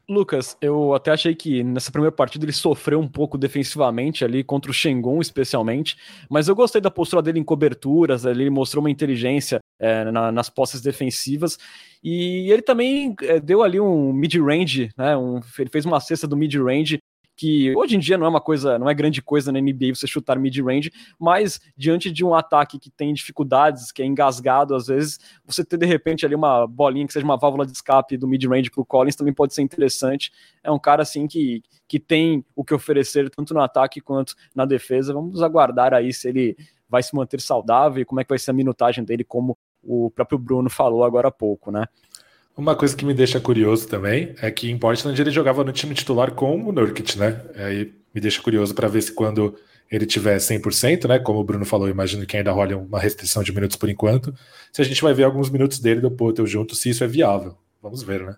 Lucas, 0.08 0.56
eu 0.60 0.94
até 0.94 1.10
achei 1.10 1.34
que 1.34 1.64
nessa 1.64 1.90
primeira 1.90 2.14
partida 2.14 2.44
ele 2.44 2.52
sofreu 2.52 3.00
um 3.00 3.08
pouco 3.08 3.36
defensivamente 3.36 4.24
ali 4.24 4.44
contra 4.44 4.70
o 4.70 4.74
Shengun 4.74 5.20
especialmente, 5.20 5.96
mas 6.30 6.46
eu 6.46 6.54
gostei 6.54 6.80
da 6.80 6.92
postura 6.92 7.20
dele 7.20 7.40
em 7.40 7.44
coberturas, 7.44 8.24
ele 8.24 8.48
mostrou 8.48 8.84
uma 8.84 8.90
inteligência 8.90 9.58
é, 9.80 10.04
na, 10.04 10.30
nas 10.30 10.48
posses 10.48 10.80
defensivas 10.80 11.58
e 12.04 12.48
ele 12.52 12.62
também 12.62 13.16
é, 13.22 13.40
deu 13.40 13.64
ali 13.64 13.80
um 13.80 14.12
mid-range, 14.12 14.90
né, 14.96 15.16
um, 15.16 15.40
ele 15.58 15.70
fez 15.70 15.84
uma 15.84 15.98
cesta 15.98 16.28
do 16.28 16.36
mid-range 16.36 16.98
que 17.36 17.76
hoje 17.76 17.96
em 17.96 17.98
dia 17.98 18.16
não 18.16 18.24
é 18.24 18.28
uma 18.28 18.40
coisa, 18.40 18.78
não 18.78 18.88
é 18.88 18.94
grande 18.94 19.20
coisa 19.20 19.52
na 19.52 19.60
NBA 19.60 19.94
você 19.94 20.06
chutar 20.06 20.38
mid-range, 20.38 20.90
mas 21.18 21.60
diante 21.76 22.10
de 22.10 22.24
um 22.24 22.34
ataque 22.34 22.78
que 22.78 22.90
tem 22.90 23.12
dificuldades, 23.12 23.92
que 23.92 24.02
é 24.02 24.06
engasgado 24.06 24.74
às 24.74 24.86
vezes, 24.86 25.20
você 25.44 25.62
ter 25.62 25.76
de 25.76 25.84
repente 25.84 26.24
ali 26.24 26.34
uma 26.34 26.66
bolinha 26.66 27.06
que 27.06 27.12
seja 27.12 27.24
uma 27.24 27.36
válvula 27.36 27.66
de 27.66 27.72
escape 27.72 28.16
do 28.16 28.26
mid-range 28.26 28.70
para 28.70 28.80
o 28.80 28.86
Collins 28.86 29.14
também 29.14 29.34
pode 29.34 29.52
ser 29.52 29.60
interessante. 29.60 30.32
É 30.64 30.70
um 30.70 30.78
cara 30.78 31.02
assim 31.02 31.26
que, 31.26 31.62
que 31.86 32.00
tem 32.00 32.42
o 32.54 32.64
que 32.64 32.72
oferecer 32.72 33.28
tanto 33.28 33.52
no 33.52 33.60
ataque 33.60 34.00
quanto 34.00 34.34
na 34.54 34.64
defesa. 34.64 35.12
Vamos 35.12 35.42
aguardar 35.42 35.92
aí 35.92 36.12
se 36.12 36.28
ele 36.28 36.56
vai 36.88 37.02
se 37.02 37.14
manter 37.14 37.40
saudável 37.40 38.00
e 38.00 38.04
como 38.04 38.20
é 38.20 38.24
que 38.24 38.30
vai 38.30 38.38
ser 38.38 38.52
a 38.52 38.54
minutagem 38.54 39.04
dele 39.04 39.24
como 39.24 39.58
o 39.82 40.10
próprio 40.10 40.38
Bruno 40.38 40.68
falou 40.68 41.04
agora 41.04 41.28
há 41.28 41.32
pouco, 41.32 41.70
né? 41.70 41.86
Uma 42.56 42.74
coisa 42.74 42.96
que 42.96 43.04
me 43.04 43.12
deixa 43.12 43.38
curioso 43.38 43.86
também 43.86 44.34
é 44.40 44.50
que 44.50 44.70
em 44.70 44.78
Portland 44.78 45.20
ele 45.20 45.30
jogava 45.30 45.62
no 45.62 45.72
time 45.72 45.94
titular 45.94 46.32
com 46.32 46.58
o 46.64 46.72
Nurkic, 46.72 47.18
né? 47.18 47.42
Aí 47.54 47.92
me 48.14 48.20
deixa 48.20 48.40
curioso 48.40 48.74
para 48.74 48.88
ver 48.88 49.02
se 49.02 49.12
quando 49.12 49.54
ele 49.90 50.06
tiver 50.06 50.38
100%, 50.38 51.06
né? 51.06 51.18
Como 51.18 51.38
o 51.38 51.44
Bruno 51.44 51.66
falou, 51.66 51.88
imagino 51.88 52.24
que 52.24 52.36
ainda 52.36 52.50
role 52.50 52.74
uma 52.74 52.98
restrição 52.98 53.42
de 53.42 53.52
minutos 53.52 53.76
por 53.76 53.90
enquanto. 53.90 54.34
Se 54.72 54.80
a 54.80 54.84
gente 54.84 55.02
vai 55.02 55.12
ver 55.12 55.24
alguns 55.24 55.50
minutos 55.50 55.78
dele 55.78 56.00
do 56.00 56.10
Potel 56.10 56.46
junto, 56.46 56.74
se 56.74 56.88
isso 56.88 57.04
é 57.04 57.06
viável. 57.06 57.56
Vamos 57.82 58.02
ver, 58.02 58.24
né? 58.24 58.36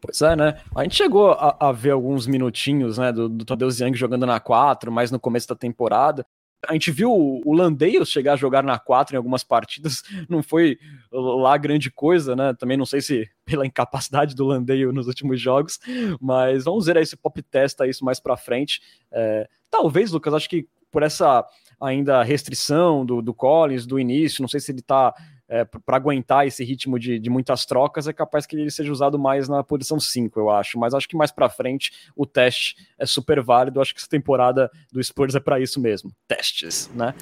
Pois 0.00 0.20
é, 0.20 0.36
né? 0.36 0.60
A 0.74 0.82
gente 0.82 0.96
chegou 0.96 1.30
a, 1.30 1.56
a 1.60 1.72
ver 1.72 1.90
alguns 1.90 2.26
minutinhos, 2.26 2.98
né, 2.98 3.12
do, 3.12 3.28
do 3.28 3.44
Tadeu 3.44 3.68
Young 3.68 3.94
jogando 3.94 4.26
na 4.26 4.38
4, 4.38 4.92
mais 4.92 5.10
no 5.10 5.18
começo 5.18 5.48
da 5.48 5.54
temporada. 5.54 6.26
A 6.66 6.72
gente 6.72 6.90
viu 6.90 7.12
o 7.12 7.52
Landeios 7.52 8.10
chegar 8.10 8.32
a 8.32 8.36
jogar 8.36 8.64
na 8.64 8.78
4 8.78 9.14
em 9.14 9.16
algumas 9.16 9.44
partidas, 9.44 10.02
não 10.28 10.42
foi 10.42 10.78
lá 11.12 11.56
grande 11.56 11.90
coisa, 11.90 12.34
né? 12.34 12.52
Também 12.54 12.76
não 12.76 12.86
sei 12.86 13.00
se 13.00 13.28
pela 13.44 13.66
incapacidade 13.66 14.34
do 14.34 14.44
Landeio 14.44 14.92
nos 14.92 15.06
últimos 15.06 15.40
jogos, 15.40 15.78
mas 16.20 16.64
vamos 16.64 16.86
ver 16.86 16.98
aí 16.98 17.06
se 17.06 17.14
o 17.14 17.18
Pop 17.18 17.40
testa 17.42 17.86
isso 17.86 18.04
mais 18.04 18.18
para 18.18 18.36
frente. 18.36 18.80
É, 19.12 19.48
talvez, 19.70 20.10
Lucas, 20.10 20.34
acho 20.34 20.48
que 20.48 20.66
por 20.90 21.02
essa 21.02 21.46
ainda 21.80 22.22
restrição 22.22 23.06
do, 23.06 23.22
do 23.22 23.32
Collins 23.32 23.86
do 23.86 23.98
início, 23.98 24.42
não 24.42 24.48
sei 24.48 24.58
se 24.58 24.72
ele 24.72 24.82
tá 24.82 25.14
é, 25.48 25.64
para 25.64 25.96
aguentar 25.96 26.46
esse 26.46 26.62
ritmo 26.62 26.98
de, 26.98 27.18
de, 27.18 27.30
muitas 27.30 27.64
trocas, 27.64 28.06
é 28.06 28.12
capaz 28.12 28.46
que 28.46 28.54
ele 28.54 28.70
seja 28.70 28.92
usado 28.92 29.18
mais 29.18 29.48
na 29.48 29.64
posição 29.64 29.98
5, 29.98 30.38
eu 30.38 30.50
acho. 30.50 30.78
Mas 30.78 30.94
acho 30.94 31.08
que 31.08 31.16
mais 31.16 31.30
para 31.30 31.48
frente 31.48 31.92
o 32.14 32.26
teste 32.26 32.76
é 32.98 33.06
super 33.06 33.40
válido. 33.40 33.80
Acho 33.80 33.94
que 33.94 34.00
essa 34.00 34.08
temporada 34.08 34.70
do 34.92 35.02
Spurs 35.02 35.34
é 35.34 35.40
para 35.40 35.58
isso 35.58 35.80
mesmo. 35.80 36.12
Testes, 36.26 36.90
né? 36.94 37.14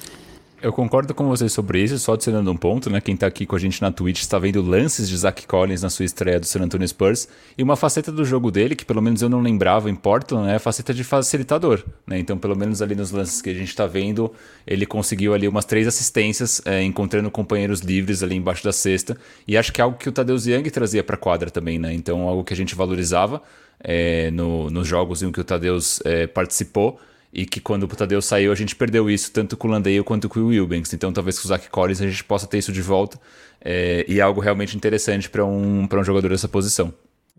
Eu 0.67 0.73
concordo 0.73 1.15
com 1.15 1.29
vocês 1.29 1.53
sobre 1.53 1.81
isso, 1.81 1.97
só 1.97 2.15
adicionando 2.15 2.51
um 2.51 2.57
ponto, 2.57 2.91
né? 2.91 3.01
Quem 3.01 3.17
tá 3.17 3.29
aqui 3.29 3.47
com 3.47 3.55
a 3.55 3.59
gente 3.61 3.81
na 3.81 3.93
Twitch 3.93 4.19
está 4.19 4.37
vendo 4.37 4.61
lances 4.61 5.09
de 5.09 5.17
Zach 5.17 5.47
Collins 5.47 5.81
na 5.81 5.89
sua 5.89 6.05
estreia 6.05 6.41
do 6.41 6.47
San 6.47 6.61
Antonio 6.61 6.89
Spurs 6.89 7.29
e 7.57 7.63
uma 7.63 7.77
faceta 7.77 8.11
do 8.11 8.25
jogo 8.25 8.51
dele, 8.51 8.75
que 8.75 8.85
pelo 8.85 9.01
menos 9.01 9.23
eu 9.23 9.29
não 9.29 9.41
lembrava 9.41 9.89
em 9.89 9.95
Portland, 9.95 10.51
é 10.51 10.57
a 10.57 10.59
faceta 10.59 10.93
de 10.93 11.05
facilitador, 11.05 11.85
né? 12.05 12.19
Então, 12.19 12.37
pelo 12.37 12.57
menos 12.57 12.83
ali 12.83 12.97
nos 12.97 13.13
lances 13.13 13.41
que 13.41 13.49
a 13.49 13.55
gente 13.55 13.69
está 13.69 13.87
vendo, 13.87 14.33
ele 14.67 14.85
conseguiu 14.85 15.35
ali 15.35 15.47
umas 15.47 15.65
três 15.65 15.87
assistências, 15.87 16.61
é, 16.65 16.83
encontrando 16.83 17.31
companheiros 17.31 17.79
livres 17.83 18.25
ali 18.25 18.35
embaixo 18.35 18.65
da 18.65 18.73
cesta, 18.73 19.17
e 19.47 19.57
acho 19.57 19.73
que 19.73 19.81
é 19.81 19.85
algo 19.85 19.97
que 19.97 20.09
o 20.09 20.13
Tadeu 20.13 20.35
Young 20.37 20.69
trazia 20.71 21.05
para 21.05 21.17
quadra 21.17 21.49
também, 21.49 21.79
né? 21.79 21.95
Então, 21.95 22.23
algo 22.23 22.43
que 22.43 22.53
a 22.53 22.57
gente 22.57 22.75
valorizava 22.75 23.41
é, 23.79 24.33
no, 24.33 24.69
nos 24.69 24.89
jogos 24.89 25.23
em 25.23 25.31
que 25.31 25.41
o 25.41 25.45
Tadeu 25.45 25.79
é, 26.05 26.27
participou 26.27 26.99
e 27.33 27.45
que 27.45 27.61
quando 27.61 27.85
o 27.85 27.89
Tadeu 27.89 28.23
saiu 28.23 28.53
a 28.53 28.55
gente 28.55 28.75
perdeu 28.75 29.11
isso 29.11 29.33
tanto 29.33 29.57
com 29.57 29.69
o 29.69 29.71
Landale 29.71 30.03
quanto 30.03 30.29
com 30.29 30.41
o 30.41 30.47
Wilbanks. 30.47 30.93
Então 30.93 31.13
talvez 31.13 31.39
com 31.39 31.47
o 31.47 31.49
Zach 31.49 31.69
Collins 31.69 32.01
a 32.01 32.07
gente 32.07 32.25
possa 32.25 32.47
ter 32.47 32.59
isso 32.59 32.73
de 32.73 32.83
volta 32.83 33.19
é, 33.61 34.05
e 34.09 34.19
é 34.19 34.23
algo 34.23 34.41
realmente 34.41 34.77
interessante 34.77 35.29
para 35.29 35.45
um, 35.45 35.89
um 35.91 36.05
jogador 36.05 36.29
dessa 36.29 36.49
posição. 36.49 36.93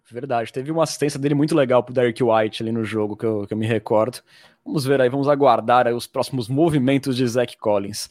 Verdade, 0.10 0.54
teve 0.54 0.72
uma 0.72 0.84
assistência 0.84 1.20
dele 1.20 1.36
muito 1.36 1.54
legal 1.54 1.84
pro 1.84 1.94
Derek 1.94 2.24
White 2.24 2.64
ali 2.64 2.72
no 2.72 2.86
jogo 2.86 3.18
que 3.18 3.26
eu, 3.26 3.46
que 3.46 3.54
eu 3.54 3.58
me 3.58 3.68
recordo. 3.68 4.20
Vamos 4.66 4.86
ver 4.86 5.02
aí, 5.02 5.10
vamos 5.10 5.28
aguardar 5.28 5.88
os 5.94 6.08
próximos 6.08 6.48
movimentos 6.48 7.16
de 7.16 7.28
Zach 7.28 7.58
Collins. 7.58 8.10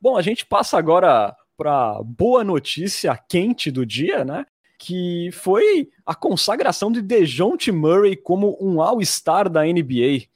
Bom, 0.00 0.16
a 0.16 0.22
gente 0.22 0.46
passa 0.46 0.78
agora 0.78 1.34
para 1.56 2.00
boa 2.04 2.44
notícia 2.44 3.16
quente 3.28 3.70
do 3.70 3.84
dia, 3.86 4.24
né? 4.24 4.44
Que 4.78 5.30
foi 5.32 5.88
a 6.04 6.14
consagração 6.14 6.90
de 6.90 7.00
DeJounte 7.00 7.72
Murray 7.72 8.16
como 8.16 8.56
um 8.60 8.80
All-Star 8.80 9.48
da 9.48 9.64
NBA. 9.64 10.26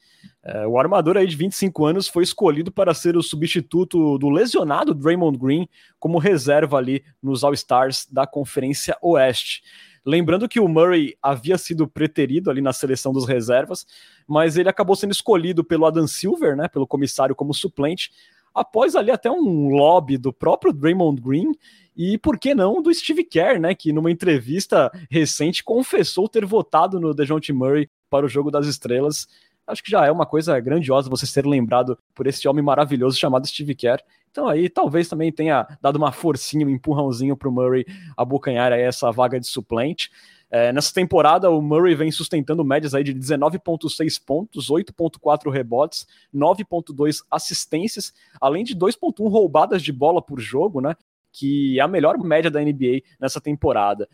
É, 0.41 0.65
o 0.65 0.79
armador 0.79 1.17
aí 1.17 1.27
de 1.27 1.35
25 1.35 1.85
anos 1.85 2.07
foi 2.07 2.23
escolhido 2.23 2.71
para 2.71 2.93
ser 2.93 3.17
o 3.17 3.21
substituto 3.21 4.17
do 4.17 4.29
lesionado 4.29 4.93
Draymond 4.93 5.37
Green 5.37 5.67
como 5.99 6.17
reserva 6.17 6.77
ali 6.77 7.03
nos 7.21 7.43
All-Stars 7.43 8.07
da 8.09 8.25
Conferência 8.25 8.97
Oeste. 9.01 9.61
Lembrando 10.05 10.47
que 10.47 10.59
o 10.59 10.67
Murray 10.67 11.15
havia 11.21 11.57
sido 11.57 11.87
preterido 11.87 12.49
ali 12.49 12.61
na 12.61 12.71
seleção 12.71 13.11
dos 13.11 13.27
reservas, 13.27 13.85
mas 14.25 14.57
ele 14.57 14.69
acabou 14.69 14.95
sendo 14.95 15.11
escolhido 15.11 15.61
pelo 15.63 15.85
Adam 15.85 16.07
Silver, 16.07 16.55
né, 16.55 16.69
pelo 16.69 16.87
comissário 16.87 17.35
como 17.35 17.53
suplente, 17.53 18.09
após 18.55 18.95
ali 18.95 19.11
até 19.11 19.29
um 19.29 19.67
lobby 19.69 20.17
do 20.17 20.31
próprio 20.31 20.71
Draymond 20.71 21.21
Green 21.21 21.51
e 21.95 22.17
por 22.17 22.39
que 22.39 22.55
não 22.55 22.81
do 22.81 22.93
Steve 22.93 23.25
Kerr, 23.25 23.59
né, 23.59 23.75
que 23.75 23.91
numa 23.91 24.09
entrevista 24.09 24.89
recente 25.11 25.63
confessou 25.63 26.29
ter 26.29 26.45
votado 26.45 26.97
no 26.97 27.13
DeJounte 27.13 27.51
Murray 27.51 27.89
para 28.09 28.25
o 28.25 28.29
jogo 28.29 28.49
das 28.49 28.65
estrelas 28.65 29.27
acho 29.69 29.83
que 29.83 29.91
já 29.91 30.05
é 30.05 30.11
uma 30.11 30.25
coisa 30.25 30.59
grandiosa 30.59 31.09
você 31.09 31.25
ser 31.25 31.45
lembrado 31.45 31.97
por 32.13 32.27
esse 32.27 32.47
homem 32.47 32.63
maravilhoso 32.63 33.17
chamado 33.17 33.47
Steve 33.47 33.75
Kerr. 33.75 34.01
Então 34.31 34.47
aí 34.47 34.69
talvez 34.69 35.07
também 35.07 35.31
tenha 35.31 35.67
dado 35.81 35.95
uma 35.95 36.11
forcinha, 36.11 36.65
um 36.65 36.69
empurrãozinho 36.69 37.37
para 37.37 37.49
o 37.49 37.51
Murray 37.51 37.85
abocanhar 38.17 38.71
essa 38.71 39.11
vaga 39.11 39.39
de 39.39 39.47
suplente. 39.47 40.09
É, 40.51 40.73
nessa 40.73 40.91
temporada, 40.91 41.49
o 41.51 41.61
Murray 41.61 41.93
vem 41.93 42.11
sustentando 42.11 42.65
médias 42.65 42.95
aí 42.95 43.03
de 43.03 43.13
19,6 43.13 44.19
pontos, 44.25 44.69
8,4 44.69 45.51
rebotes, 45.51 46.07
9,2 46.33 47.23
assistências, 47.29 48.11
além 48.41 48.63
de 48.63 48.75
2,1 48.75 49.29
roubadas 49.29 49.83
de 49.83 49.91
bola 49.91 50.21
por 50.21 50.39
jogo, 50.39 50.81
né? 50.81 50.95
Que 51.31 51.77
é 51.77 51.83
a 51.83 51.87
melhor 51.87 52.17
média 52.17 52.49
da 52.49 52.59
NBA 52.59 53.01
nessa 53.19 53.39
temporada. 53.39 54.09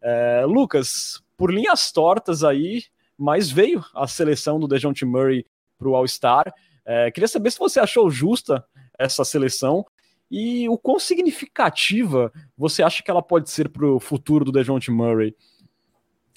É, 0.00 0.44
Lucas, 0.46 1.22
por 1.36 1.52
linhas 1.52 1.92
tortas 1.92 2.42
aí, 2.42 2.84
mas 3.18 3.50
veio 3.50 3.84
a 3.94 4.06
seleção 4.06 4.58
do 4.58 4.68
DeJounte 4.68 5.04
Murray 5.04 5.46
para 5.78 5.88
o 5.88 5.94
All-Star. 5.94 6.52
É, 6.84 7.10
queria 7.10 7.28
saber 7.28 7.50
se 7.50 7.58
você 7.58 7.80
achou 7.80 8.10
justa 8.10 8.64
essa 8.98 9.24
seleção 9.24 9.84
e 10.30 10.68
o 10.68 10.76
quão 10.78 10.98
significativa 10.98 12.32
você 12.56 12.82
acha 12.82 13.02
que 13.02 13.10
ela 13.10 13.22
pode 13.22 13.50
ser 13.50 13.68
para 13.68 13.86
o 13.86 14.00
futuro 14.00 14.44
do 14.44 14.52
DeJounte 14.52 14.90
Murray. 14.90 15.34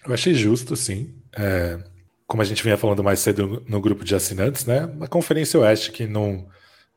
Eu 0.05 0.13
achei 0.13 0.33
justo, 0.33 0.75
sim. 0.75 1.15
É, 1.35 1.79
como 2.25 2.41
a 2.41 2.45
gente 2.45 2.63
vinha 2.63 2.77
falando 2.77 3.03
mais 3.03 3.19
cedo 3.19 3.63
no 3.67 3.81
grupo 3.81 4.03
de 4.03 4.13
assinantes, 4.13 4.65
né? 4.65 4.93
A 5.01 5.07
Conferência 5.07 5.59
Oeste 5.59 5.91
que 5.91 6.05
não, 6.05 6.47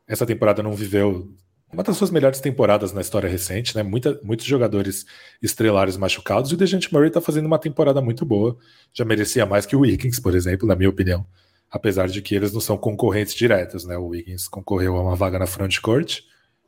essa 0.07 0.25
temporada 0.25 0.61
não 0.61 0.73
viveu 0.73 1.33
uma 1.73 1.83
das 1.83 1.95
suas 1.97 2.11
melhores 2.11 2.39
temporadas 2.39 2.91
na 2.91 3.01
história 3.01 3.29
recente, 3.29 3.75
né? 3.75 3.83
Muita, 3.83 4.19
muitos 4.23 4.45
jogadores 4.45 5.05
estrelares 5.41 5.95
machucados 5.95 6.51
e 6.51 6.53
o 6.53 6.57
DeJounte 6.57 6.91
Murray 6.93 7.07
está 7.07 7.21
fazendo 7.21 7.45
uma 7.45 7.57
temporada 7.57 8.01
muito 8.01 8.25
boa. 8.25 8.57
Já 8.93 9.05
merecia 9.05 9.45
mais 9.45 9.65
que 9.65 9.75
o 9.75 9.79
Wiggins, 9.79 10.19
por 10.19 10.35
exemplo, 10.35 10.67
na 10.67 10.75
minha 10.75 10.89
opinião. 10.89 11.25
Apesar 11.69 12.09
de 12.09 12.21
que 12.21 12.35
eles 12.35 12.51
não 12.51 12.59
são 12.59 12.77
concorrentes 12.77 13.33
diretos, 13.33 13.85
né? 13.85 13.97
O 13.97 14.07
Wiggins 14.07 14.47
concorreu 14.47 14.97
a 14.97 15.01
uma 15.01 15.15
vaga 15.15 15.39
na 15.39 15.47
frontcourt 15.47 16.19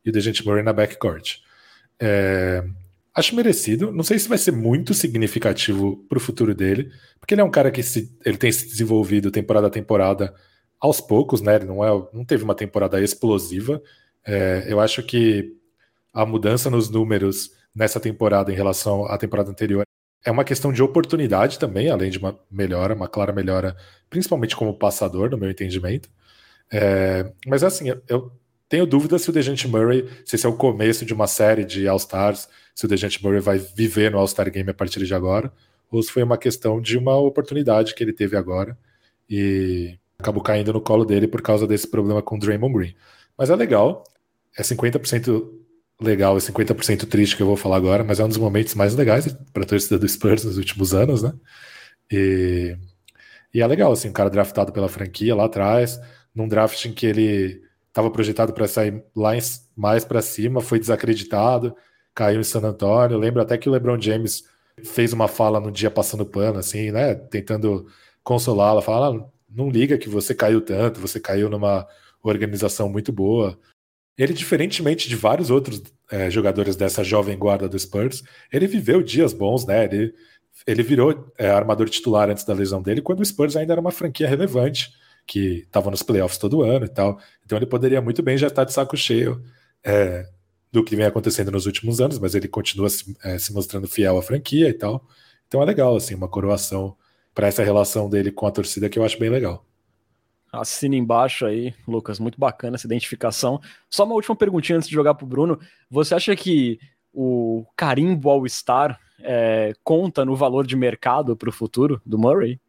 e 0.05 0.09
o 0.09 0.13
DeJounte 0.13 0.45
Murray 0.45 0.63
na 0.63 0.71
backcourt. 0.71 1.39
É, 1.99 2.63
acho 3.13 3.35
merecido. 3.35 3.91
Não 3.91 4.03
sei 4.03 4.17
se 4.17 4.29
vai 4.29 4.37
ser 4.37 4.51
muito 4.51 4.93
significativo 4.93 5.97
para 6.07 6.17
o 6.17 6.21
futuro 6.21 6.55
dele, 6.55 6.89
porque 7.19 7.33
ele 7.33 7.41
é 7.41 7.43
um 7.43 7.51
cara 7.51 7.71
que 7.71 7.83
se, 7.83 8.15
ele 8.25 8.37
tem 8.37 8.51
se 8.51 8.67
desenvolvido 8.67 9.29
temporada 9.29 9.67
a 9.67 9.69
temporada 9.69 10.33
aos 10.79 11.01
poucos, 11.01 11.41
né? 11.41 11.57
Ele 11.57 11.65
não, 11.65 11.83
é, 11.83 12.07
não 12.13 12.23
teve 12.23 12.45
uma 12.45 12.55
temporada 12.55 13.01
explosiva 13.01 13.81
é, 14.25 14.65
eu 14.67 14.79
acho 14.79 15.03
que 15.03 15.55
a 16.13 16.25
mudança 16.25 16.69
nos 16.69 16.89
números 16.89 17.51
nessa 17.75 17.99
temporada 17.99 18.51
em 18.51 18.55
relação 18.55 19.05
à 19.05 19.17
temporada 19.17 19.49
anterior 19.49 19.83
é 20.25 20.31
uma 20.31 20.43
questão 20.43 20.71
de 20.71 20.81
oportunidade 20.81 21.59
também, 21.59 21.89
além 21.89 22.09
de 22.09 22.17
uma 22.17 22.39
melhora, 22.49 22.95
uma 22.95 23.07
clara 23.07 23.33
melhora, 23.33 23.75
principalmente 24.09 24.55
como 24.55 24.77
passador, 24.77 25.29
no 25.29 25.37
meu 25.37 25.49
entendimento. 25.49 26.09
É, 26.71 27.31
mas 27.45 27.63
assim, 27.63 27.89
eu 28.07 28.31
tenho 28.69 28.85
dúvida 28.85 29.19
se 29.19 29.29
o 29.29 29.33
Dejante 29.33 29.67
Murray, 29.67 30.07
se 30.25 30.35
esse 30.35 30.45
é 30.45 30.49
o 30.49 30.55
começo 30.55 31.05
de 31.05 31.13
uma 31.13 31.27
série 31.27 31.65
de 31.65 31.87
All-Stars, 31.87 32.47
se 32.73 32.85
o 32.85 32.87
Dejante 32.87 33.23
Murray 33.23 33.41
vai 33.41 33.57
viver 33.57 34.11
no 34.11 34.17
All-Star 34.17 34.49
Game 34.49 34.69
a 34.69 34.73
partir 34.73 35.05
de 35.05 35.13
agora, 35.13 35.51
ou 35.91 36.01
se 36.01 36.11
foi 36.11 36.23
uma 36.23 36.37
questão 36.37 36.81
de 36.81 36.97
uma 36.97 37.15
oportunidade 37.17 37.93
que 37.93 38.03
ele 38.03 38.13
teve 38.13 38.37
agora 38.37 38.77
e 39.29 39.99
acabou 40.17 40.41
caindo 40.41 40.73
no 40.73 40.81
colo 40.81 41.05
dele 41.05 41.27
por 41.27 41.41
causa 41.41 41.67
desse 41.67 41.87
problema 41.87 42.21
com 42.21 42.35
o 42.35 42.39
Draymond 42.39 42.73
Green. 42.73 42.95
Mas 43.37 43.49
é 43.49 43.55
legal, 43.55 44.03
é 44.57 44.61
50% 44.61 45.49
legal 46.01 46.37
e 46.37 46.41
50% 46.41 47.07
triste 47.07 47.35
que 47.35 47.43
eu 47.43 47.47
vou 47.47 47.55
falar 47.55 47.77
agora, 47.77 48.03
mas 48.03 48.19
é 48.19 48.25
um 48.25 48.27
dos 48.27 48.37
momentos 48.37 48.75
mais 48.75 48.95
legais 48.95 49.31
para 49.53 49.63
a 49.63 49.65
torcida 49.65 49.97
do 49.97 50.07
Spurs 50.07 50.43
nos 50.43 50.57
últimos 50.57 50.93
anos, 50.93 51.23
né? 51.23 51.33
E, 52.11 52.77
e 53.53 53.61
é 53.61 53.67
legal, 53.67 53.91
assim, 53.91 54.09
um 54.09 54.13
cara 54.13 54.29
draftado 54.29 54.71
pela 54.71 54.89
franquia 54.89 55.35
lá 55.35 55.45
atrás, 55.45 55.99
num 56.35 56.47
draft 56.47 56.85
em 56.85 56.93
que 56.93 57.05
ele 57.05 57.61
estava 57.87 58.09
projetado 58.09 58.53
para 58.53 58.67
sair 58.67 59.03
lá 59.15 59.35
em, 59.35 59.39
mais 59.75 60.03
para 60.03 60.21
cima, 60.21 60.61
foi 60.61 60.79
desacreditado, 60.79 61.75
caiu 62.13 62.41
em 62.41 62.43
San 62.43 62.61
Antonio. 62.61 63.17
Lembro 63.17 63.41
até 63.41 63.57
que 63.57 63.69
o 63.69 63.71
LeBron 63.71 63.99
James 64.01 64.43
fez 64.83 65.13
uma 65.13 65.27
fala 65.27 65.59
no 65.59 65.71
dia 65.71 65.91
passando 65.91 66.25
pano, 66.25 66.59
assim, 66.59 66.91
né? 66.91 67.13
Tentando 67.15 67.87
consolá-la, 68.23 68.81
falar: 68.81 69.15
ah, 69.15 69.25
não 69.49 69.69
liga 69.69 69.97
que 69.97 70.09
você 70.09 70.33
caiu 70.33 70.61
tanto, 70.61 70.99
você 70.99 71.19
caiu 71.19 71.49
numa 71.49 71.87
organização 72.23 72.89
muito 72.89 73.11
boa. 73.11 73.57
Ele, 74.17 74.33
diferentemente 74.33 75.09
de 75.09 75.15
vários 75.15 75.49
outros 75.49 75.81
é, 76.11 76.29
jogadores 76.29 76.75
dessa 76.75 77.03
jovem 77.03 77.37
guarda 77.37 77.67
do 77.67 77.77
Spurs, 77.77 78.23
ele 78.51 78.67
viveu 78.67 79.01
dias 79.01 79.33
bons, 79.33 79.65
né? 79.65 79.85
Ele, 79.85 80.13
ele 80.67 80.83
virou 80.83 81.31
é, 81.37 81.49
armador 81.49 81.89
titular 81.89 82.29
antes 82.29 82.43
da 82.43 82.53
lesão 82.53 82.81
dele, 82.81 83.01
quando 83.01 83.21
o 83.21 83.25
Spurs 83.25 83.55
ainda 83.55 83.73
era 83.73 83.81
uma 83.81 83.91
franquia 83.91 84.27
relevante, 84.27 84.91
que 85.25 85.63
estava 85.65 85.89
nos 85.89 86.03
playoffs 86.03 86.37
todo 86.37 86.61
ano 86.61 86.85
e 86.85 86.89
tal. 86.89 87.19
Então 87.45 87.57
ele 87.57 87.65
poderia 87.65 88.01
muito 88.01 88.21
bem 88.21 88.37
já 88.37 88.47
estar 88.47 88.63
de 88.63 88.73
saco 88.73 88.95
cheio 88.95 89.41
é, 89.83 90.27
do 90.71 90.83
que 90.83 90.95
vem 90.95 91.05
acontecendo 91.05 91.51
nos 91.51 91.65
últimos 91.65 92.01
anos, 92.01 92.19
mas 92.19 92.35
ele 92.35 92.47
continua 92.47 92.89
se, 92.89 93.15
é, 93.23 93.37
se 93.37 93.53
mostrando 93.53 93.87
fiel 93.87 94.17
à 94.17 94.21
franquia 94.21 94.69
e 94.69 94.73
tal. 94.73 95.07
Então 95.47 95.61
é 95.61 95.65
legal, 95.65 95.95
assim, 95.95 96.15
uma 96.15 96.27
coroação 96.27 96.95
para 97.33 97.47
essa 97.47 97.63
relação 97.63 98.09
dele 98.09 98.31
com 98.31 98.45
a 98.45 98.51
torcida 98.51 98.89
que 98.89 98.99
eu 98.99 99.03
acho 99.03 99.19
bem 99.19 99.29
legal. 99.29 99.65
Assina 100.53 100.95
embaixo 100.95 101.47
aí, 101.47 101.73
Lucas. 101.87 102.19
Muito 102.19 102.39
bacana 102.39 102.75
essa 102.75 102.85
identificação. 102.85 103.59
Só 103.89 104.03
uma 104.03 104.13
última 104.13 104.35
perguntinha 104.35 104.77
antes 104.77 104.87
de 104.87 104.93
jogar 104.93 105.15
pro 105.15 105.25
Bruno. 105.25 105.59
Você 105.89 106.13
acha 106.13 106.35
que 106.35 106.79
o 107.11 107.65
carimbo 107.75 108.29
All-Star 108.29 108.99
é, 109.19 109.73
conta 109.83 110.23
no 110.23 110.35
valor 110.35 110.67
de 110.67 110.75
mercado 110.75 111.35
para 111.35 111.49
o 111.49 111.51
futuro 111.51 111.99
do 112.05 112.19
Murray? 112.19 112.59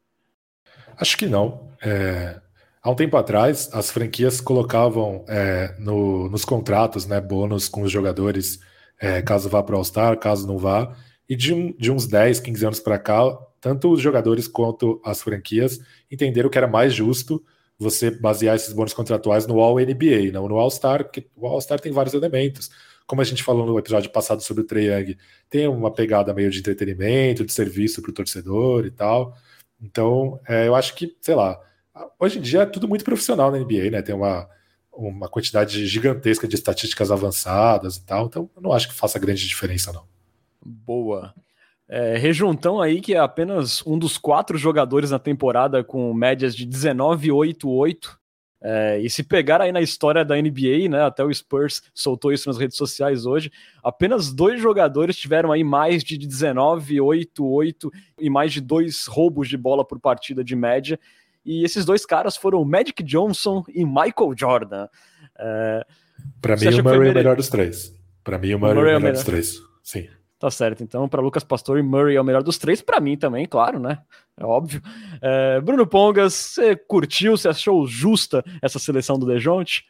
Acho 0.97 1.19
que 1.19 1.27
não. 1.27 1.69
É, 1.83 2.41
há 2.83 2.91
um 2.91 2.95
tempo 2.95 3.19
atrás, 3.19 3.69
as 3.71 3.91
franquias 3.91 4.41
colocavam 4.41 5.23
é, 5.29 5.77
no, 5.79 6.31
nos 6.31 6.47
contratos 6.47 7.05
né, 7.05 7.21
bônus 7.21 7.69
com 7.69 7.83
os 7.83 7.93
jogadores, 7.93 8.61
é, 8.99 9.21
caso 9.21 9.51
vá 9.51 9.63
para 9.63 9.75
o 9.75 9.79
All-Star, 9.79 10.19
caso 10.19 10.47
não 10.47 10.57
vá. 10.57 10.97
E 11.29 11.37
de, 11.37 11.75
de 11.75 11.93
uns 11.93 12.07
10, 12.07 12.41
15 12.41 12.65
anos 12.65 12.81
para 12.81 12.99
cá, 12.99 13.23
tanto 13.61 13.93
os 13.93 14.01
jogadores 14.01 14.49
quanto 14.49 15.03
as 15.05 15.21
franquias 15.21 15.81
entenderam 16.11 16.49
que 16.49 16.57
era 16.57 16.67
mais 16.67 16.95
justo 16.95 17.45
você 17.85 18.11
basear 18.11 18.57
esses 18.57 18.73
bônus 18.73 18.93
contratuais 18.93 19.47
no 19.47 19.61
All-NBA, 19.61 20.33
não 20.33 20.49
no 20.49 20.59
All-Star, 20.59 21.05
porque 21.05 21.29
o 21.37 21.47
All-Star 21.47 21.79
tem 21.79 21.93
vários 21.93 22.15
elementos 22.15 22.71
como 23.07 23.21
a 23.21 23.25
gente 23.25 23.43
falou 23.43 23.67
no 23.67 23.79
episódio 23.79 24.11
passado 24.11 24.43
sobre 24.43 24.63
o 24.63 24.67
Trae 24.67 24.87
Young, 24.87 25.17
tem 25.51 25.69
uma 25.69 25.93
pegada 25.93 26.33
meio 26.33 26.51
de 26.51 26.59
entretenimento, 26.59 27.45
de 27.45 27.53
serviço 27.53 28.01
para 28.01 28.11
o 28.11 28.15
torcedor 28.15 28.87
e 28.87 28.91
tal. 28.91 29.37
Então, 29.81 30.41
é, 30.49 30.67
eu 30.67 30.75
acho 30.75 30.95
que, 30.95 31.17
sei 31.21 31.35
lá, 31.35 31.61
hoje 32.19 32.39
em 32.39 32.43
dia 32.43 32.63
é 32.63 32.67
tudo 32.67 32.89
muito 32.89 33.05
profissional 33.05 33.51
na 33.51 33.59
NBA, 33.59 33.91
né? 33.91 34.03
Tem 34.03 34.15
uma, 34.15 34.49
uma 34.93 35.29
quantidade 35.29 35.87
gigantesca 35.87 36.49
de 36.49 36.55
estatísticas 36.55 37.11
avançadas 37.11 37.97
e 37.97 38.05
tal, 38.05 38.27
então 38.27 38.51
eu 38.57 38.63
não 38.63 38.73
acho 38.73 38.89
que 38.89 38.95
faça 38.95 39.19
grande 39.19 39.47
diferença, 39.47 39.93
não. 39.93 40.07
Boa. 40.65 41.35
É, 41.89 42.17
rejuntão 42.17 42.81
aí 42.81 43.01
que 43.01 43.15
é 43.15 43.19
apenas 43.19 43.87
um 43.87 43.99
dos 43.99 44.17
quatro 44.17 44.57
jogadores 44.57 45.11
na 45.11 45.19
temporada 45.19 45.85
com 45.85 46.15
médias 46.15 46.57
de 46.57 46.65
19, 46.65 47.31
8, 47.31 47.69
8 47.69 48.19
é, 48.67 48.99
e 48.99 49.11
se 49.11 49.23
pegar 49.23 49.61
aí 49.61 49.71
na 49.71 49.83
história 49.83 50.25
da 50.25 50.35
NBA, 50.37 50.89
né, 50.89 51.03
até 51.03 51.23
o 51.23 51.33
Spurs 51.33 51.83
soltou 51.93 52.33
isso 52.33 52.49
nas 52.49 52.57
redes 52.57 52.79
sociais 52.79 53.27
hoje, 53.27 53.53
apenas 53.83 54.33
dois 54.33 54.59
jogadores 54.59 55.19
tiveram 55.19 55.53
aí 55.53 55.63
mais 55.63 56.03
de 56.03 56.17
19, 56.17 56.99
8, 56.99 57.47
8 57.47 57.93
e 58.19 58.31
mais 58.31 58.55
de 58.55 58.63
dois 58.63 59.05
roubos 59.05 59.51
de 59.51 59.59
bola 59.59 59.87
por 59.87 60.01
partida 60.01 60.43
de 60.43 60.57
média. 60.57 60.99
E 61.45 61.63
esses 61.63 61.85
dois 61.85 62.07
caras 62.07 62.39
foram 62.39 62.65
Magic 62.65 63.03
Johnson 63.03 63.63
e 63.69 63.85
Michael 63.85 64.35
Jordan. 64.35 64.89
É, 65.39 65.87
Para 66.41 66.57
mim, 66.57 66.69
o 66.69 66.83
Murray 66.83 67.09
é 67.09 67.11
o 67.11 67.15
melhor 67.15 67.37
dos 67.37 67.51
três. 67.51 67.95
Para 68.25 68.39
mim, 68.39 68.55
o 68.55 68.59
Murray, 68.59 68.73
o 68.73 68.77
Murray 68.77 68.95
é 68.95 68.97
o 68.97 69.01
melhor 69.01 69.13
dos 69.13 69.25
três. 69.25 69.61
Sim. 69.83 70.09
Tá 70.45 70.51
certo. 70.51 70.83
Então, 70.83 71.09
para 71.09 71.23
Lucas 71.23 71.43
Pastor 71.43 71.79
e 71.79 71.83
Murray 71.83 72.17
é 72.17 72.21
o 72.21 72.25
melhor 72.25 72.43
dos 72.43 72.59
três. 72.59 72.83
Para 72.83 73.01
mim 73.01 73.17
também, 73.17 73.47
claro, 73.47 73.79
né? 73.79 74.01
É 74.39 74.45
óbvio. 74.45 74.83
É, 75.23 75.59
Bruno 75.59 75.87
Pongas, 75.87 76.35
você 76.35 76.77
curtiu? 76.77 77.35
Você 77.35 77.49
achou 77.49 77.87
justa 77.87 78.45
essa 78.61 78.79
seleção 78.79 79.19
do 79.19 79.25
Dejounte? 79.25 79.87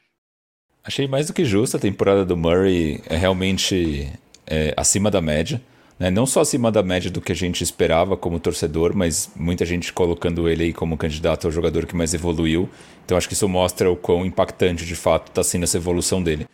Achei 0.84 1.08
mais 1.08 1.26
do 1.26 1.32
que 1.32 1.44
justa. 1.44 1.76
A 1.76 1.80
temporada 1.80 2.24
do 2.24 2.36
Murray 2.36 3.02
é 3.08 3.16
realmente 3.16 4.08
é, 4.46 4.72
acima 4.76 5.10
da 5.10 5.20
média. 5.20 5.60
Né? 5.98 6.08
Não 6.08 6.24
só 6.24 6.42
acima 6.42 6.70
da 6.70 6.84
média 6.84 7.10
do 7.10 7.20
que 7.20 7.32
a 7.32 7.34
gente 7.34 7.64
esperava 7.64 8.16
como 8.16 8.38
torcedor, 8.38 8.94
mas 8.94 9.28
muita 9.34 9.66
gente 9.66 9.92
colocando 9.92 10.48
ele 10.48 10.66
aí 10.66 10.72
como 10.72 10.96
candidato 10.96 11.48
ao 11.48 11.50
jogador 11.50 11.84
que 11.84 11.96
mais 11.96 12.14
evoluiu. 12.14 12.70
Então 13.04 13.18
acho 13.18 13.26
que 13.26 13.34
isso 13.34 13.48
mostra 13.48 13.90
o 13.90 13.96
quão 13.96 14.24
impactante 14.24 14.86
de 14.86 14.94
fato 14.94 15.30
está 15.30 15.42
sendo 15.42 15.64
essa 15.64 15.78
evolução 15.78 16.22
dele. 16.22 16.46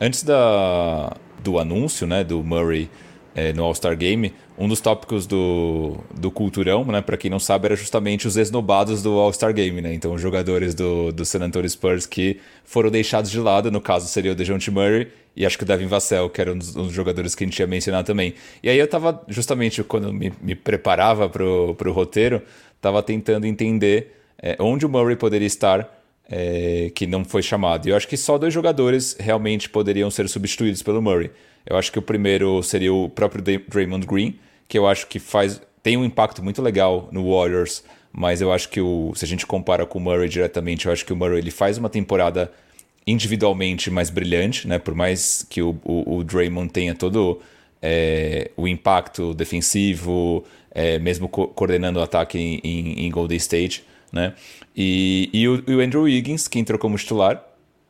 Antes 0.00 0.24
da, 0.24 1.16
do 1.40 1.60
anúncio 1.60 2.04
né, 2.04 2.24
do 2.24 2.42
Murray 2.42 2.90
é, 3.34 3.52
no 3.52 3.64
All-Star 3.64 3.96
Game, 3.96 4.32
um 4.56 4.68
dos 4.68 4.80
tópicos 4.80 5.26
do, 5.26 5.96
do 6.14 6.30
Culturão, 6.30 6.84
né, 6.84 7.00
para 7.00 7.16
quem 7.16 7.30
não 7.30 7.40
sabe, 7.40 7.66
era 7.66 7.76
justamente 7.76 8.28
os 8.28 8.36
esnobados 8.36 9.02
do 9.02 9.18
All-Star 9.18 9.52
Game, 9.52 9.80
né? 9.80 9.92
Então, 9.92 10.14
os 10.14 10.22
jogadores 10.22 10.74
do, 10.74 11.10
do 11.10 11.24
San 11.24 11.40
Antonio 11.40 11.68
Spurs 11.68 12.06
que 12.06 12.38
foram 12.64 12.90
deixados 12.90 13.30
de 13.30 13.40
lado, 13.40 13.70
no 13.70 13.80
caso 13.80 14.06
seria 14.06 14.32
o 14.32 14.34
DeJounte 14.34 14.70
Murray 14.70 15.08
e 15.36 15.44
acho 15.44 15.58
que 15.58 15.64
o 15.64 15.66
Devin 15.66 15.86
Vassell, 15.86 16.30
que 16.30 16.40
era 16.40 16.52
um 16.52 16.58
dos, 16.58 16.76
um 16.76 16.84
dos, 16.84 16.92
jogadores 16.92 17.34
que 17.34 17.42
a 17.42 17.46
gente 17.46 17.58
ia 17.58 17.66
mencionar 17.66 18.04
também. 18.04 18.34
E 18.62 18.68
aí 18.68 18.78
eu 18.78 18.86
tava, 18.86 19.20
justamente 19.26 19.82
quando 19.82 20.12
me, 20.12 20.32
me 20.40 20.54
preparava 20.54 21.28
pro, 21.28 21.74
pro 21.74 21.92
roteiro, 21.92 22.40
tava 22.80 23.02
tentando 23.02 23.46
entender 23.46 24.16
é, 24.40 24.56
onde 24.60 24.86
o 24.86 24.88
Murray 24.88 25.16
poderia 25.16 25.46
estar 25.46 26.02
é, 26.30 26.90
que 26.94 27.06
não 27.06 27.24
foi 27.24 27.42
chamado. 27.42 27.86
E 27.86 27.90
eu 27.90 27.96
acho 27.96 28.06
que 28.06 28.16
só 28.16 28.38
dois 28.38 28.54
jogadores 28.54 29.16
realmente 29.18 29.68
poderiam 29.68 30.10
ser 30.10 30.28
substituídos 30.28 30.82
pelo 30.82 31.02
Murray. 31.02 31.30
Eu 31.66 31.76
acho 31.76 31.90
que 31.90 31.98
o 31.98 32.02
primeiro 32.02 32.62
seria 32.62 32.92
o 32.92 33.08
próprio 33.08 33.42
Draymond 33.42 34.06
Green, 34.06 34.38
que 34.68 34.78
eu 34.78 34.86
acho 34.86 35.06
que 35.06 35.18
faz 35.18 35.60
tem 35.82 35.98
um 35.98 36.04
impacto 36.04 36.42
muito 36.42 36.62
legal 36.62 37.10
no 37.12 37.30
Warriors, 37.30 37.84
mas 38.10 38.40
eu 38.40 38.50
acho 38.50 38.70
que 38.70 38.80
o, 38.80 39.12
se 39.14 39.24
a 39.24 39.28
gente 39.28 39.46
compara 39.46 39.84
com 39.84 39.98
o 39.98 40.00
Murray 40.00 40.30
diretamente, 40.30 40.86
eu 40.86 40.92
acho 40.92 41.04
que 41.04 41.12
o 41.12 41.16
Murray 41.16 41.38
ele 41.38 41.50
faz 41.50 41.76
uma 41.76 41.90
temporada 41.90 42.50
individualmente 43.06 43.90
mais 43.90 44.08
brilhante, 44.08 44.66
né? 44.66 44.78
Por 44.78 44.94
mais 44.94 45.46
que 45.48 45.60
o, 45.60 45.78
o, 45.84 46.16
o 46.16 46.24
Draymond 46.24 46.72
tenha 46.72 46.94
todo 46.94 47.42
é, 47.82 48.50
o 48.56 48.66
impacto 48.66 49.34
defensivo, 49.34 50.42
é, 50.70 50.98
mesmo 50.98 51.28
co 51.28 51.48
coordenando 51.48 51.98
o 51.98 52.02
ataque 52.02 52.38
em, 52.38 52.60
em, 52.64 53.06
em 53.06 53.10
Golden 53.10 53.36
State, 53.36 53.84
né? 54.10 54.32
E, 54.74 55.28
e 55.34 55.46
o, 55.46 55.62
e 55.66 55.74
o 55.74 55.80
Andrew 55.80 56.04
Wiggins, 56.04 56.48
que 56.48 56.58
entrou 56.58 56.78
como 56.78 56.96
titular, 56.96 57.44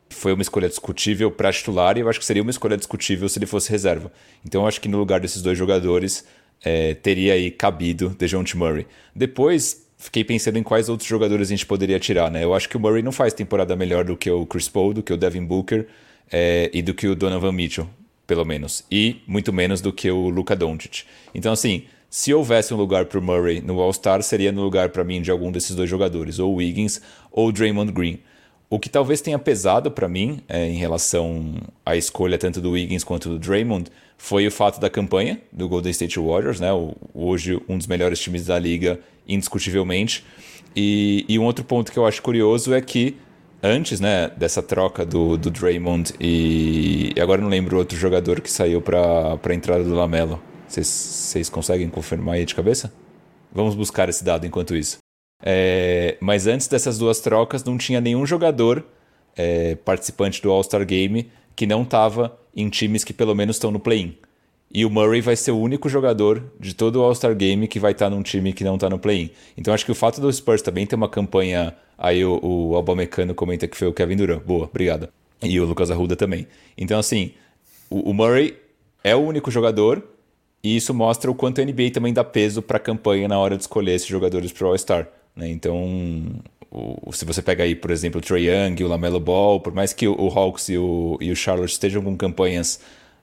foi 0.09 0.33
uma 0.33 0.41
escolha 0.41 0.67
discutível 0.67 1.31
para 1.31 1.51
titular 1.51 1.97
e 1.97 2.01
eu 2.01 2.09
acho 2.09 2.19
que 2.19 2.25
seria 2.25 2.41
uma 2.41 2.51
escolha 2.51 2.77
discutível 2.77 3.27
se 3.27 3.39
ele 3.39 3.45
fosse 3.45 3.69
reserva. 3.69 4.11
Então 4.45 4.61
eu 4.61 4.67
acho 4.67 4.79
que 4.79 4.87
no 4.87 4.97
lugar 4.97 5.19
desses 5.19 5.41
dois 5.41 5.57
jogadores 5.57 6.25
é, 6.63 6.93
teria 6.93 7.33
aí 7.33 7.51
cabido 7.51 8.09
DeJounte 8.17 8.57
Murray. 8.57 8.87
Depois 9.15 9.85
fiquei 9.97 10.23
pensando 10.23 10.57
em 10.57 10.63
quais 10.63 10.89
outros 10.89 11.07
jogadores 11.07 11.47
a 11.47 11.51
gente 11.51 11.65
poderia 11.65 11.99
tirar, 11.99 12.29
né? 12.29 12.43
Eu 12.43 12.53
acho 12.53 12.69
que 12.69 12.77
o 12.77 12.79
Murray 12.79 13.01
não 13.01 13.11
faz 13.11 13.33
temporada 13.33 13.75
melhor 13.75 14.03
do 14.03 14.15
que 14.15 14.29
o 14.29 14.45
Chris 14.45 14.69
Paul, 14.69 14.93
do 14.93 15.03
que 15.03 15.11
o 15.11 15.17
Devin 15.17 15.43
Booker 15.43 15.87
é, 16.31 16.69
e 16.73 16.81
do 16.81 16.93
que 16.93 17.07
o 17.07 17.15
Donovan 17.15 17.51
Mitchell, 17.51 17.87
pelo 18.27 18.45
menos. 18.45 18.83
E 18.91 19.21
muito 19.27 19.51
menos 19.51 19.81
do 19.81 19.91
que 19.91 20.09
o 20.09 20.29
Luka 20.29 20.55
Doncic. 20.55 21.03
Então 21.33 21.51
assim, 21.51 21.85
se 22.09 22.33
houvesse 22.33 22.73
um 22.73 22.77
lugar 22.77 23.05
para 23.05 23.19
o 23.19 23.21
Murray 23.21 23.61
no 23.61 23.79
All-Star, 23.79 24.21
seria 24.21 24.51
no 24.51 24.63
lugar 24.63 24.89
para 24.89 25.03
mim 25.03 25.21
de 25.21 25.31
algum 25.31 25.51
desses 25.51 25.75
dois 25.75 25.89
jogadores, 25.89 26.39
ou 26.39 26.55
Wiggins 26.55 27.01
ou 27.31 27.51
Draymond 27.51 27.91
Green. 27.91 28.19
O 28.69 28.79
que 28.79 28.89
talvez 28.89 29.21
tenha 29.21 29.37
pesado 29.37 29.91
para 29.91 30.07
mim 30.07 30.41
é, 30.49 30.67
em 30.67 30.75
relação 30.75 31.55
à 31.85 31.95
escolha 31.95 32.37
tanto 32.37 32.59
do 32.59 32.71
Wiggins 32.71 33.03
quanto 33.03 33.29
do 33.29 33.37
Draymond 33.37 33.91
foi 34.17 34.47
o 34.47 34.51
fato 34.51 34.79
da 34.79 34.89
campanha 34.89 35.39
do 35.51 35.69
Golden 35.69 35.91
State 35.91 36.19
Warriors, 36.19 36.59
né? 36.59 36.73
O, 36.73 36.95
hoje 37.13 37.61
um 37.69 37.77
dos 37.77 37.85
melhores 37.85 38.19
times 38.19 38.45
da 38.45 38.57
liga, 38.57 38.99
indiscutivelmente. 39.27 40.25
E, 40.75 41.25
e, 41.29 41.37
um 41.37 41.43
outro 41.43 41.63
ponto 41.63 41.91
que 41.91 41.97
eu 41.97 42.05
acho 42.05 42.21
curioso 42.21 42.73
é 42.73 42.81
que 42.81 43.15
antes 43.61 43.99
né, 43.99 44.29
dessa 44.35 44.61
troca 44.61 45.05
do, 45.05 45.37
do 45.37 45.49
Draymond 45.49 46.13
e, 46.19 47.13
e 47.15 47.21
agora 47.21 47.41
não 47.41 47.49
lembro 47.49 47.77
outro 47.77 47.97
jogador 47.97 48.41
que 48.41 48.51
saiu 48.51 48.81
para 48.81 49.39
a 49.41 49.53
entrada 49.53 49.83
do 49.83 49.93
Lamelo. 49.93 50.41
Vocês 50.67 51.49
conseguem 51.49 51.87
confirmar 51.87 52.35
aí 52.35 52.45
de 52.45 52.55
cabeça? 52.55 52.91
Vamos 53.53 53.75
buscar 53.75 54.09
esse 54.09 54.23
dado 54.23 54.45
enquanto 54.45 54.75
isso. 54.75 55.04
É, 55.41 56.17
mas 56.19 56.47
antes 56.47 56.67
dessas 56.67 56.97
duas 56.97 57.19
trocas, 57.19 57.63
não 57.63 57.77
tinha 57.77 58.01
nenhum 58.01 58.25
jogador 58.25 58.83
é, 59.35 59.75
participante 59.75 60.41
do 60.41 60.51
All-Star 60.51 60.85
Game 60.85 61.29
que 61.55 61.65
não 61.65 61.83
estava 61.83 62.37
em 62.55 62.69
times 62.69 63.03
que 63.03 63.13
pelo 63.13 63.35
menos 63.35 63.55
estão 63.55 63.71
no 63.71 63.79
play-in. 63.79 64.17
E 64.73 64.83
o 64.85 64.89
Murray 64.89 65.21
vai 65.21 65.35
ser 65.35 65.51
o 65.51 65.57
único 65.57 65.87
jogador 65.87 66.51
de 66.59 66.73
todo 66.73 66.97
o 66.97 67.03
All-Star 67.03 67.35
Game 67.35 67.67
que 67.67 67.79
vai 67.79 67.91
estar 67.93 68.07
tá 68.07 68.09
num 68.09 68.21
time 68.21 68.51
que 68.51 68.63
não 68.63 68.75
está 68.75 68.89
no 68.89 68.99
play-in. 68.99 69.29
Então 69.55 69.73
acho 69.73 69.85
que 69.85 69.91
o 69.91 69.95
fato 69.95 70.19
do 70.19 70.31
Spurs 70.31 70.61
também 70.61 70.85
ter 70.85 70.95
uma 70.95 71.07
campanha. 71.07 71.75
Aí 71.97 72.25
o, 72.25 72.39
o 72.43 72.75
Albamecano 72.75 73.33
comenta 73.33 73.67
que 73.67 73.77
foi 73.77 73.87
o 73.87 73.93
Kevin 73.93 74.17
Durant. 74.17 74.43
Boa, 74.43 74.65
obrigado. 74.65 75.07
E 75.41 75.59
o 75.59 75.65
Lucas 75.65 75.91
Arruda 75.91 76.15
também. 76.15 76.47
Então, 76.77 76.99
assim, 76.99 77.31
o, 77.89 78.09
o 78.09 78.13
Murray 78.13 78.57
é 79.03 79.15
o 79.15 79.19
único 79.19 79.49
jogador 79.49 80.03
e 80.63 80.75
isso 80.75 80.93
mostra 80.93 81.29
o 81.29 81.35
quanto 81.35 81.61
a 81.61 81.63
NBA 81.63 81.91
também 81.93 82.11
dá 82.11 82.23
peso 82.23 82.61
para 82.61 82.77
a 82.77 82.79
campanha 82.79 83.27
na 83.27 83.37
hora 83.37 83.55
de 83.55 83.63
escolher 83.63 83.93
esses 83.93 84.07
jogadores 84.07 84.51
para 84.51 84.65
o 84.65 84.69
All-Star. 84.71 85.07
Né? 85.35 85.49
Então, 85.49 86.41
o, 86.71 87.11
se 87.11 87.25
você 87.25 87.41
pega 87.41 87.63
aí, 87.63 87.75
por 87.75 87.91
exemplo, 87.91 88.19
o 88.19 88.23
Trae 88.23 88.47
Young, 88.47 88.83
o 88.83 88.87
LaMelo 88.87 89.19
Ball, 89.19 89.59
por 89.59 89.73
mais 89.73 89.93
que 89.93 90.07
o, 90.07 90.13
o 90.19 90.27
Hawks 90.27 90.69
e 90.69 90.77
o, 90.77 91.17
e 91.21 91.31
o 91.31 91.35
Charlotte 91.35 91.71
estejam 91.71 92.01
com 92.03 92.15
campanhas 92.15 92.79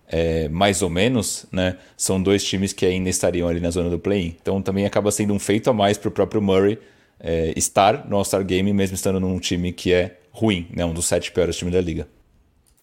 é, 0.08 0.48
mais 0.48 0.82
ou 0.82 0.90
menos, 0.90 1.46
né, 1.50 1.78
são 1.96 2.22
dois 2.22 2.44
times 2.44 2.72
que 2.72 2.84
ainda 2.84 3.08
estariam 3.08 3.48
ali 3.48 3.60
na 3.60 3.70
zona 3.70 3.88
do 3.88 3.98
play-in. 3.98 4.36
Então, 4.40 4.60
também 4.60 4.84
acaba 4.84 5.10
sendo 5.10 5.32
um 5.32 5.38
feito 5.38 5.70
a 5.70 5.72
mais 5.72 5.96
para 5.96 6.08
o 6.08 6.12
próprio 6.12 6.42
Murray 6.42 6.78
é, 7.18 7.52
estar 7.56 8.06
no 8.08 8.16
All-Star 8.16 8.44
Game, 8.44 8.72
mesmo 8.72 8.94
estando 8.94 9.18
num 9.18 9.38
time 9.38 9.72
que 9.72 9.92
é 9.92 10.18
ruim, 10.30 10.66
né, 10.70 10.84
um 10.84 10.92
dos 10.92 11.06
sete 11.06 11.32
piores 11.32 11.56
times 11.56 11.72
da 11.74 11.80
liga. 11.80 12.08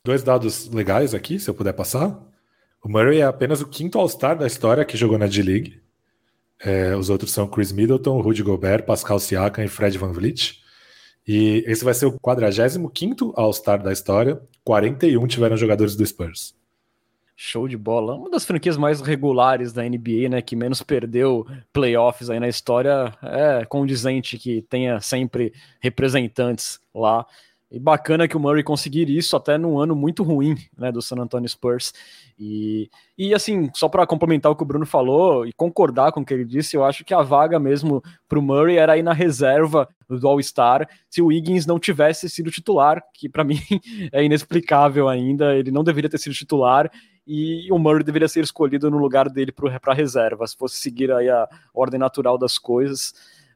Dois 0.03 0.23
dados 0.23 0.69
legais 0.69 1.13
aqui, 1.13 1.39
se 1.39 1.49
eu 1.49 1.53
puder 1.53 1.73
passar. 1.73 2.19
O 2.83 2.89
Murray 2.89 3.19
é 3.19 3.23
apenas 3.23 3.61
o 3.61 3.67
quinto 3.67 3.99
All-Star 3.99 4.37
da 4.37 4.47
história 4.47 4.85
que 4.85 4.95
jogou 4.95 5.17
na 5.17 5.27
D-League. 5.27 5.79
É, 6.59 6.95
os 6.95 7.09
outros 7.09 7.31
são 7.31 7.47
Chris 7.47 7.71
Middleton, 7.71 8.19
Rudy 8.21 8.43
Gobert, 8.43 8.83
Pascal 8.83 9.19
Siakam 9.19 9.63
e 9.63 9.67
Fred 9.67 9.97
Van 9.97 10.11
Vliet. 10.11 10.61
E 11.27 11.63
esse 11.67 11.83
vai 11.85 11.93
ser 11.93 12.07
o 12.07 12.19
45º 12.19 13.33
All-Star 13.35 13.81
da 13.81 13.93
história. 13.93 14.41
41 14.63 15.27
tiveram 15.27 15.55
jogadores 15.55 15.95
do 15.95 16.05
Spurs. 16.05 16.55
Show 17.35 17.69
de 17.69 17.77
bola. 17.77 18.15
Uma 18.15 18.29
das 18.29 18.43
franquias 18.43 18.75
mais 18.75 18.99
regulares 18.99 19.71
da 19.71 19.83
NBA, 19.83 20.27
né? 20.29 20.41
Que 20.41 20.57
menos 20.57 20.81
perdeu 20.81 21.47
playoffs 21.71 22.29
aí 22.29 22.39
na 22.39 22.49
história. 22.49 23.13
É 23.23 23.63
condizente 23.63 24.37
que 24.37 24.61
tenha 24.63 24.99
sempre 24.99 25.53
representantes 25.79 26.81
lá. 26.93 27.25
E 27.71 27.79
bacana 27.79 28.27
que 28.27 28.35
o 28.35 28.39
Murray 28.39 28.63
conseguir 28.63 29.09
isso 29.09 29.35
até 29.35 29.55
num 29.55 29.77
ano 29.77 29.95
muito 29.95 30.23
ruim, 30.23 30.55
né, 30.75 30.91
do 30.91 31.03
San 31.03 31.17
Antonio 31.17 31.47
Spurs. 31.47 31.93
E, 32.37 32.89
e 33.15 33.33
assim, 33.33 33.69
só 33.75 33.87
para 33.87 34.07
complementar 34.07 34.51
o 34.51 34.55
que 34.55 34.63
o 34.63 34.65
Bruno 34.65 34.87
falou 34.87 35.45
e 35.45 35.53
concordar 35.53 36.11
com 36.11 36.21
o 36.21 36.25
que 36.25 36.33
ele 36.33 36.45
disse, 36.45 36.75
eu 36.75 36.83
acho 36.83 37.05
que 37.05 37.13
a 37.13 37.21
vaga 37.21 37.59
mesmo 37.59 38.01
para 38.27 38.39
o 38.39 38.41
Murray 38.41 38.77
era 38.77 38.97
ir 38.97 39.03
na 39.03 39.13
reserva 39.13 39.87
do 40.09 40.27
All-Star 40.27 40.89
se 41.07 41.21
o 41.21 41.27
Wiggins 41.27 41.67
não 41.67 41.77
tivesse 41.77 42.27
sido 42.27 42.49
titular, 42.49 43.03
que 43.13 43.29
para 43.29 43.43
mim 43.45 43.59
é 44.11 44.23
inexplicável 44.23 45.07
ainda. 45.07 45.55
Ele 45.55 45.69
não 45.69 45.83
deveria 45.83 46.09
ter 46.09 46.17
sido 46.17 46.33
titular 46.33 46.89
e 47.27 47.71
o 47.71 47.77
Murray 47.77 48.03
deveria 48.03 48.27
ser 48.27 48.43
escolhido 48.43 48.89
no 48.89 48.97
lugar 48.97 49.29
dele 49.29 49.51
para 49.51 49.93
reserva, 49.93 50.47
se 50.47 50.57
fosse 50.57 50.77
seguir 50.77 51.11
aí 51.11 51.29
a 51.29 51.47
ordem 51.71 51.99
natural 51.99 52.35
das 52.35 52.57
coisas. 52.57 53.13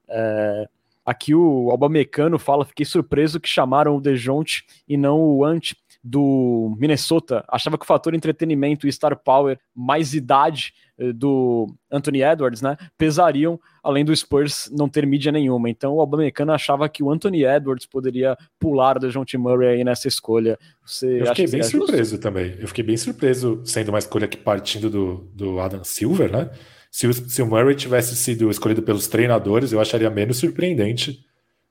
É, 0.08 0.70
aqui 1.06 1.36
o 1.36 1.70
Albamecano 1.70 2.40
fala, 2.40 2.66
fiquei 2.66 2.86
surpreso 2.86 3.40
que 3.40 3.50
chamaram 3.50 3.96
o 3.96 4.02
Dejounte 4.02 4.66
e 4.88 4.98
não 4.98 5.20
o 5.20 5.44
Ant 5.44 5.74
do 6.04 6.76
Minnesota. 6.78 7.46
Achava 7.48 7.78
que 7.78 7.86
o 7.86 7.88
fator 7.88 8.14
entretenimento 8.14 8.86
e 8.86 8.92
star 8.92 9.18
power, 9.18 9.58
mais 9.74 10.14
idade 10.14 10.74
eh, 10.98 11.14
do 11.14 11.74
Anthony 11.90 12.22
Edwards, 12.22 12.62
né, 12.62 12.76
pesariam, 12.98 13.58
além 13.82 14.04
do 14.04 14.14
Spurs 14.14 14.70
não 14.72 14.90
ter 14.90 15.08
mídia 15.08 15.32
nenhuma. 15.32 15.70
Então 15.70 15.94
o 15.94 16.02
Albamecano 16.02 16.52
achava 16.52 16.90
que 16.90 17.02
o 17.02 17.10
Anthony 17.10 17.46
Edwards 17.46 17.86
poderia 17.86 18.38
pular 18.60 19.00
do 19.00 19.10
John 19.10 19.24
T. 19.24 19.38
Murray 19.38 19.78
aí 19.78 19.84
nessa 19.84 20.10
escolha. 20.10 20.60
Você 20.86 21.22
Eu 21.22 21.28
fiquei 21.28 21.48
bem 21.48 21.64
surpreso 21.64 22.12
justo? 22.12 22.22
também. 22.22 22.56
Eu 22.60 22.68
fiquei 22.68 22.84
bem 22.84 22.98
surpreso 22.98 23.62
sendo 23.64 23.90
uma 23.90 24.00
escolha 24.00 24.28
que 24.28 24.38
partindo 24.38 24.90
do, 24.90 25.30
do 25.34 25.60
Adam 25.62 25.84
Silver, 25.86 26.30
né? 26.30 26.50
Se 26.92 27.08
o, 27.08 27.14
se 27.14 27.42
o 27.42 27.48
Murray 27.48 27.76
tivesse 27.76 28.16
sido 28.16 28.52
escolhido 28.52 28.84
pelos 28.84 29.08
treinadores, 29.08 29.72
eu 29.72 29.80
acharia 29.80 30.10
menos 30.10 30.38
surpreendente 30.38 31.26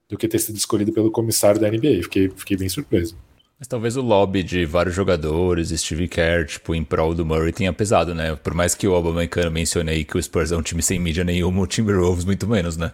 do 0.08 0.16
que 0.18 0.26
ter 0.26 0.38
sido 0.38 0.56
escolhido 0.56 0.92
pelo 0.92 1.12
comissário 1.12 1.60
da 1.60 1.70
NBA. 1.70 2.02
Fiquei, 2.02 2.28
fiquei 2.30 2.56
bem 2.56 2.68
surpreso. 2.68 3.16
Mas 3.62 3.68
talvez 3.68 3.96
o 3.96 4.02
lobby 4.02 4.42
de 4.42 4.66
vários 4.66 4.92
jogadores, 4.92 5.68
Steve 5.68 6.08
Kerr, 6.08 6.44
tipo, 6.46 6.74
em 6.74 6.82
prol 6.82 7.14
do 7.14 7.24
Murray 7.24 7.52
tenha 7.52 7.72
pesado, 7.72 8.12
né? 8.12 8.34
Por 8.34 8.54
mais 8.54 8.74
que 8.74 8.88
o 8.88 8.92
Obama-Americano 8.92 9.52
mencionei 9.52 10.02
que 10.02 10.18
o 10.18 10.20
Spurs 10.20 10.50
é 10.50 10.56
um 10.56 10.62
time 10.62 10.82
sem 10.82 10.98
mídia 10.98 11.22
nenhuma, 11.22 11.62
o 11.62 11.66
Timberwolves 11.68 12.24
muito 12.24 12.44
menos, 12.48 12.76
né? 12.76 12.92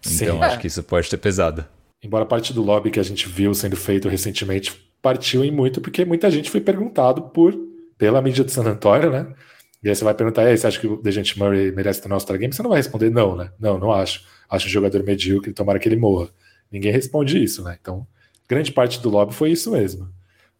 Então 0.00 0.36
Sim, 0.36 0.42
acho 0.42 0.56
é. 0.56 0.58
que 0.58 0.66
isso 0.66 0.82
pode 0.82 1.08
ter 1.08 1.16
pesado. 1.16 1.64
Embora 2.02 2.26
parte 2.26 2.52
do 2.52 2.60
lobby 2.60 2.90
que 2.90 3.00
a 3.00 3.02
gente 3.02 3.26
viu 3.30 3.54
sendo 3.54 3.76
feito 3.76 4.10
recentemente 4.10 4.74
partiu 5.00 5.42
em 5.42 5.50
muito 5.50 5.80
porque 5.80 6.04
muita 6.04 6.30
gente 6.30 6.50
foi 6.50 6.60
perguntado 6.60 7.22
por 7.22 7.58
pela 7.96 8.20
mídia 8.20 8.44
de 8.44 8.52
San 8.52 8.64
Antonio, 8.64 9.10
né? 9.10 9.26
E 9.82 9.88
aí 9.88 9.96
você 9.96 10.04
vai 10.04 10.12
perguntar, 10.12 10.54
você 10.54 10.66
acha 10.66 10.78
que 10.78 10.86
o 10.86 10.98
Dejante 10.98 11.38
Murray 11.38 11.72
merece 11.72 12.00
estar 12.00 12.10
no 12.10 12.14
All-Star 12.16 12.36
Game? 12.36 12.52
Você 12.52 12.62
não 12.62 12.68
vai 12.68 12.78
responder 12.78 13.08
não, 13.08 13.34
né? 13.34 13.52
Não, 13.58 13.78
não 13.78 13.90
acho. 13.90 14.22
Acho 14.50 14.66
um 14.66 14.70
jogador 14.70 15.02
medíocre, 15.02 15.54
tomara 15.54 15.78
que 15.78 15.88
ele 15.88 15.96
morra. 15.96 16.28
Ninguém 16.70 16.92
responde 16.92 17.42
isso, 17.42 17.64
né? 17.64 17.78
Então, 17.80 18.06
grande 18.50 18.72
parte 18.72 19.00
do 19.00 19.08
lobby 19.08 19.32
foi 19.32 19.52
isso 19.52 19.70
mesmo. 19.70 20.08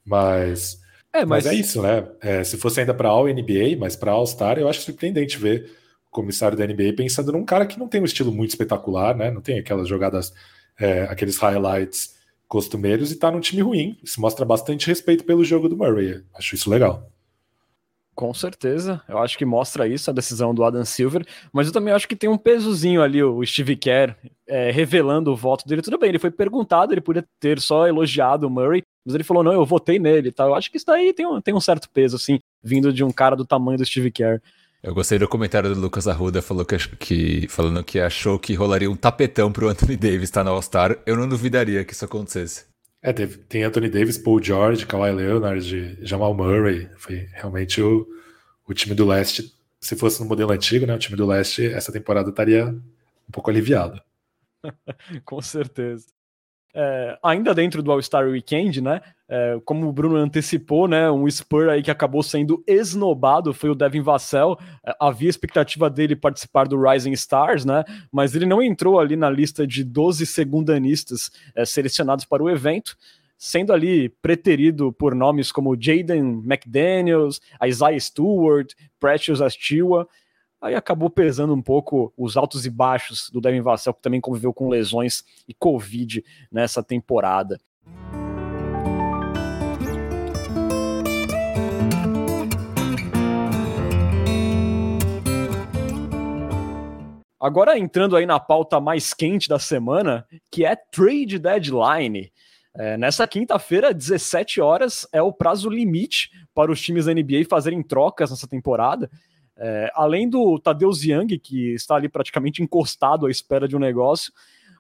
Mas 0.04 0.78
é, 1.12 1.24
mas... 1.26 1.44
mas 1.44 1.46
é 1.46 1.54
isso, 1.54 1.82
né? 1.82 2.06
É, 2.20 2.44
se 2.44 2.56
fosse 2.56 2.78
ainda 2.78 2.94
para 2.94 3.08
All 3.08 3.26
NBA, 3.26 3.76
mas 3.78 3.96
para 3.96 4.12
All 4.12 4.26
Star, 4.26 4.58
eu 4.58 4.68
acho 4.68 4.82
surpreendente 4.82 5.36
ver 5.36 5.68
o 6.06 6.10
comissário 6.10 6.56
da 6.56 6.64
NBA 6.64 6.94
pensando 6.96 7.32
num 7.32 7.44
cara 7.44 7.66
que 7.66 7.78
não 7.78 7.88
tem 7.88 8.00
um 8.00 8.04
estilo 8.04 8.32
muito 8.32 8.50
espetacular, 8.50 9.16
né? 9.16 9.30
Não 9.30 9.40
tem 9.40 9.58
aquelas 9.58 9.88
jogadas, 9.88 10.32
é, 10.78 11.02
aqueles 11.02 11.36
highlights 11.36 12.14
costumeiros 12.46 13.10
e 13.10 13.16
tá 13.16 13.30
num 13.30 13.40
time 13.40 13.60
ruim. 13.60 13.98
Isso 14.04 14.20
mostra 14.20 14.44
bastante 14.44 14.86
respeito 14.86 15.24
pelo 15.24 15.44
jogo 15.44 15.68
do 15.68 15.76
Murray. 15.76 16.22
Acho 16.32 16.54
isso 16.54 16.70
legal. 16.70 17.10
Com 18.20 18.34
certeza, 18.34 19.00
eu 19.08 19.16
acho 19.16 19.38
que 19.38 19.46
mostra 19.46 19.88
isso 19.88 20.10
a 20.10 20.12
decisão 20.12 20.54
do 20.54 20.62
Adam 20.62 20.84
Silver, 20.84 21.24
mas 21.50 21.66
eu 21.66 21.72
também 21.72 21.94
acho 21.94 22.06
que 22.06 22.14
tem 22.14 22.28
um 22.28 22.36
pesozinho 22.36 23.02
ali, 23.02 23.22
o 23.22 23.42
Steve 23.46 23.74
Kerr 23.76 24.14
é, 24.46 24.70
revelando 24.70 25.32
o 25.32 25.34
voto 25.36 25.66
dele. 25.66 25.80
Tudo 25.80 25.96
bem, 25.96 26.10
ele 26.10 26.18
foi 26.18 26.30
perguntado, 26.30 26.92
ele 26.92 27.00
podia 27.00 27.24
ter 27.40 27.58
só 27.58 27.88
elogiado 27.88 28.46
o 28.46 28.50
Murray, 28.50 28.82
mas 29.06 29.14
ele 29.14 29.24
falou: 29.24 29.42
não, 29.42 29.54
eu 29.54 29.64
votei 29.64 29.98
nele 29.98 30.30
tá? 30.30 30.44
Eu 30.44 30.54
acho 30.54 30.70
que 30.70 30.76
isso 30.76 30.84
daí 30.84 31.14
tem 31.14 31.26
um, 31.26 31.40
tem 31.40 31.54
um 31.54 31.60
certo 31.62 31.88
peso, 31.88 32.16
assim, 32.16 32.38
vindo 32.62 32.92
de 32.92 33.02
um 33.02 33.10
cara 33.10 33.34
do 33.34 33.46
tamanho 33.46 33.78
do 33.78 33.86
Steve 33.86 34.10
Kerr. 34.10 34.38
Eu 34.82 34.92
gostei 34.92 35.18
do 35.18 35.26
comentário 35.26 35.74
do 35.74 35.80
Lucas 35.80 36.06
Arruda 36.06 36.42
falou 36.42 36.66
que, 36.66 36.76
que, 36.98 37.48
falando 37.48 37.82
que 37.82 37.98
achou 37.98 38.38
que 38.38 38.52
rolaria 38.52 38.90
um 38.90 38.96
tapetão 38.96 39.50
pro 39.50 39.68
Anthony 39.70 39.96
Davis 39.96 40.24
estar 40.24 40.40
tá 40.40 40.44
no 40.44 40.54
All-Star. 40.54 40.98
Eu 41.06 41.16
não 41.16 41.26
duvidaria 41.26 41.86
que 41.86 41.94
isso 41.94 42.04
acontecesse. 42.04 42.69
É, 43.02 43.12
teve, 43.12 43.38
tem 43.38 43.64
Anthony 43.64 43.88
Davis, 43.88 44.18
Paul 44.18 44.42
George, 44.42 44.86
Kawhi 44.86 45.12
Leonard, 45.12 45.98
Jamal 46.04 46.34
Murray. 46.34 46.88
Foi 46.96 47.28
realmente 47.32 47.80
o, 47.80 48.06
o 48.66 48.74
time 48.74 48.94
do 48.94 49.06
leste. 49.06 49.54
Se 49.80 49.96
fosse 49.96 50.20
no 50.20 50.28
modelo 50.28 50.52
antigo, 50.52 50.86
né? 50.86 50.94
O 50.94 50.98
time 50.98 51.16
do 51.16 51.26
leste, 51.26 51.66
essa 51.66 51.90
temporada 51.90 52.28
estaria 52.28 52.66
um 52.66 53.32
pouco 53.32 53.48
aliviado. 53.48 54.00
Com 55.24 55.40
certeza. 55.40 56.06
É, 56.72 57.18
ainda 57.22 57.52
dentro 57.52 57.82
do 57.82 57.90
All-Star 57.90 58.26
Weekend, 58.26 58.80
né? 58.80 59.00
É, 59.28 59.60
como 59.64 59.88
o 59.88 59.92
Bruno 59.92 60.16
antecipou, 60.16 60.86
né? 60.86 61.10
Um 61.10 61.28
Spur 61.28 61.68
aí 61.68 61.82
que 61.82 61.90
acabou 61.90 62.22
sendo 62.22 62.62
esnobado 62.66 63.52
foi 63.52 63.70
o 63.70 63.74
Devin 63.74 64.02
Vassell. 64.02 64.56
É, 64.84 64.94
havia 65.00 65.28
expectativa 65.28 65.90
dele 65.90 66.14
participar 66.14 66.68
do 66.68 66.80
Rising 66.80 67.12
Stars, 67.12 67.64
né? 67.64 67.84
Mas 68.12 68.34
ele 68.34 68.46
não 68.46 68.62
entrou 68.62 69.00
ali 69.00 69.16
na 69.16 69.28
lista 69.28 69.66
de 69.66 69.82
12 69.82 70.26
segundanistas 70.26 71.30
é, 71.54 71.64
selecionados 71.64 72.24
para 72.24 72.42
o 72.42 72.48
evento, 72.48 72.96
sendo 73.36 73.72
ali 73.72 74.08
preterido 74.08 74.92
por 74.92 75.14
nomes 75.14 75.50
como 75.50 75.74
Jaden 75.80 76.42
McDaniels, 76.44 77.40
Isaiah 77.64 77.98
Stewart, 77.98 78.74
Precious 79.00 79.40
Astiwa. 79.40 80.06
Aí 80.60 80.74
acabou 80.74 81.08
pesando 81.08 81.54
um 81.54 81.62
pouco 81.62 82.12
os 82.18 82.36
altos 82.36 82.66
e 82.66 82.70
baixos 82.70 83.30
do 83.30 83.40
Devin 83.40 83.62
Vassell, 83.62 83.94
que 83.94 84.02
também 84.02 84.20
conviveu 84.20 84.52
com 84.52 84.68
lesões 84.68 85.24
e 85.48 85.54
Covid 85.54 86.22
nessa 86.52 86.82
temporada. 86.82 87.58
Agora 97.40 97.78
entrando 97.78 98.14
aí 98.14 98.26
na 98.26 98.38
pauta 98.38 98.78
mais 98.78 99.14
quente 99.14 99.48
da 99.48 99.58
semana, 99.58 100.26
que 100.50 100.66
é 100.66 100.76
trade 100.76 101.38
deadline. 101.38 102.30
É, 102.76 102.98
nessa 102.98 103.26
quinta-feira, 103.26 103.94
17 103.94 104.60
horas, 104.60 105.08
é 105.10 105.22
o 105.22 105.32
prazo 105.32 105.70
limite 105.70 106.30
para 106.54 106.70
os 106.70 106.82
times 106.82 107.06
da 107.06 107.14
NBA 107.14 107.46
fazerem 107.48 107.82
trocas 107.82 108.30
nessa 108.30 108.46
temporada. 108.46 109.10
É, 109.62 109.92
além 109.94 110.26
do 110.26 110.58
Tadeusz 110.58 111.04
Young, 111.04 111.38
que 111.38 111.74
está 111.74 111.96
ali 111.96 112.08
praticamente 112.08 112.62
encostado 112.62 113.26
à 113.26 113.30
espera 113.30 113.68
de 113.68 113.76
um 113.76 113.78
negócio, 113.78 114.32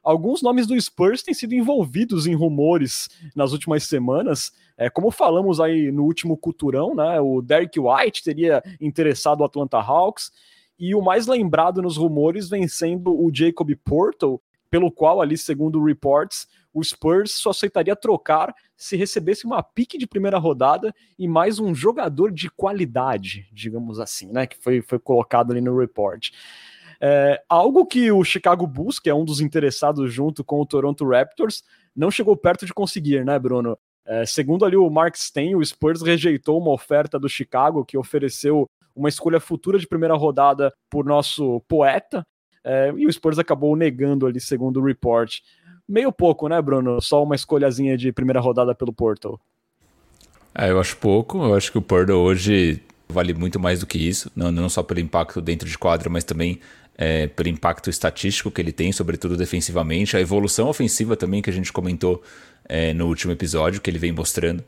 alguns 0.02 0.40
nomes 0.40 0.66
do 0.66 0.80
Spurs 0.80 1.22
têm 1.22 1.34
sido 1.34 1.54
envolvidos 1.54 2.26
em 2.26 2.34
rumores 2.34 3.10
nas 3.36 3.52
últimas 3.52 3.84
semanas. 3.84 4.52
É, 4.78 4.88
como 4.88 5.10
falamos 5.10 5.60
aí 5.60 5.92
no 5.92 6.04
último 6.04 6.34
culturão, 6.34 6.94
né, 6.94 7.20
o 7.20 7.42
Derek 7.42 7.78
White 7.78 8.24
teria 8.24 8.62
interessado 8.80 9.42
o 9.42 9.44
Atlanta 9.44 9.78
Hawks, 9.78 10.32
e 10.78 10.94
o 10.94 11.02
mais 11.02 11.26
lembrado 11.26 11.82
nos 11.82 11.98
rumores 11.98 12.48
vem 12.48 12.66
sendo 12.66 13.12
o 13.12 13.30
Jacob 13.30 13.70
Portal, 13.84 14.40
pelo 14.70 14.90
qual 14.90 15.20
ali, 15.20 15.36
segundo 15.36 15.84
reports, 15.84 16.48
o 16.72 16.82
Spurs 16.82 17.32
só 17.32 17.50
aceitaria 17.50 17.96
trocar 17.96 18.54
se 18.76 18.96
recebesse 18.96 19.44
uma 19.44 19.62
pique 19.62 19.98
de 19.98 20.06
primeira 20.06 20.38
rodada 20.38 20.94
e 21.18 21.26
mais 21.28 21.58
um 21.58 21.74
jogador 21.74 22.30
de 22.32 22.48
qualidade, 22.50 23.48
digamos 23.52 23.98
assim, 23.98 24.32
né? 24.32 24.46
Que 24.46 24.56
foi, 24.56 24.80
foi 24.82 24.98
colocado 24.98 25.50
ali 25.50 25.60
no 25.60 25.76
report. 25.76 26.30
É, 27.00 27.42
algo 27.48 27.86
que 27.86 28.12
o 28.12 28.22
Chicago 28.22 28.66
Bulls, 28.66 28.98
que 28.98 29.10
é 29.10 29.14
um 29.14 29.24
dos 29.24 29.40
interessados 29.40 30.12
junto 30.12 30.44
com 30.44 30.60
o 30.60 30.66
Toronto 30.66 31.08
Raptors, 31.08 31.62
não 31.96 32.10
chegou 32.10 32.36
perto 32.36 32.66
de 32.66 32.74
conseguir, 32.74 33.24
né, 33.24 33.38
Bruno? 33.38 33.78
É, 34.04 34.26
segundo 34.26 34.64
ali 34.64 34.76
o 34.76 34.90
Mark 34.90 35.16
Stein, 35.16 35.54
o 35.54 35.64
Spurs 35.64 36.02
rejeitou 36.02 36.60
uma 36.60 36.72
oferta 36.72 37.18
do 37.18 37.28
Chicago 37.28 37.84
que 37.84 37.96
ofereceu 37.96 38.66
uma 38.94 39.08
escolha 39.08 39.40
futura 39.40 39.78
de 39.78 39.86
primeira 39.86 40.14
rodada 40.14 40.72
por 40.90 41.04
nosso 41.04 41.60
poeta, 41.68 42.26
é, 42.62 42.92
e 42.96 43.06
o 43.06 43.12
Spurs 43.12 43.38
acabou 43.38 43.74
negando 43.74 44.26
ali, 44.26 44.40
segundo 44.40 44.80
o 44.80 44.84
report 44.84 45.40
meio 45.90 46.12
pouco, 46.12 46.48
né, 46.48 46.60
Bruno? 46.62 47.00
Só 47.02 47.22
uma 47.22 47.34
escolhazinha 47.34 47.96
de 47.96 48.12
primeira 48.12 48.40
rodada 48.40 48.74
pelo 48.74 48.92
Porto. 48.92 49.38
É, 50.54 50.70
eu 50.70 50.80
acho 50.80 50.96
pouco. 50.96 51.42
Eu 51.42 51.54
acho 51.54 51.72
que 51.72 51.78
o 51.78 51.82
Porto 51.82 52.12
hoje 52.12 52.80
vale 53.08 53.34
muito 53.34 53.58
mais 53.58 53.80
do 53.80 53.86
que 53.86 53.98
isso. 53.98 54.30
Não, 54.34 54.52
não 54.52 54.68
só 54.68 54.82
pelo 54.82 55.00
impacto 55.00 55.40
dentro 55.40 55.68
de 55.68 55.76
quadra, 55.76 56.08
mas 56.08 56.24
também 56.24 56.60
é, 56.96 57.26
pelo 57.26 57.48
impacto 57.48 57.90
estatístico 57.90 58.50
que 58.50 58.60
ele 58.60 58.72
tem, 58.72 58.92
sobretudo 58.92 59.36
defensivamente. 59.36 60.16
A 60.16 60.20
evolução 60.20 60.68
ofensiva 60.68 61.16
também 61.16 61.42
que 61.42 61.50
a 61.50 61.52
gente 61.52 61.72
comentou 61.72 62.22
é, 62.68 62.94
no 62.94 63.06
último 63.06 63.32
episódio, 63.32 63.80
que 63.80 63.90
ele 63.90 63.98
vem 63.98 64.12
mostrando. 64.12 64.62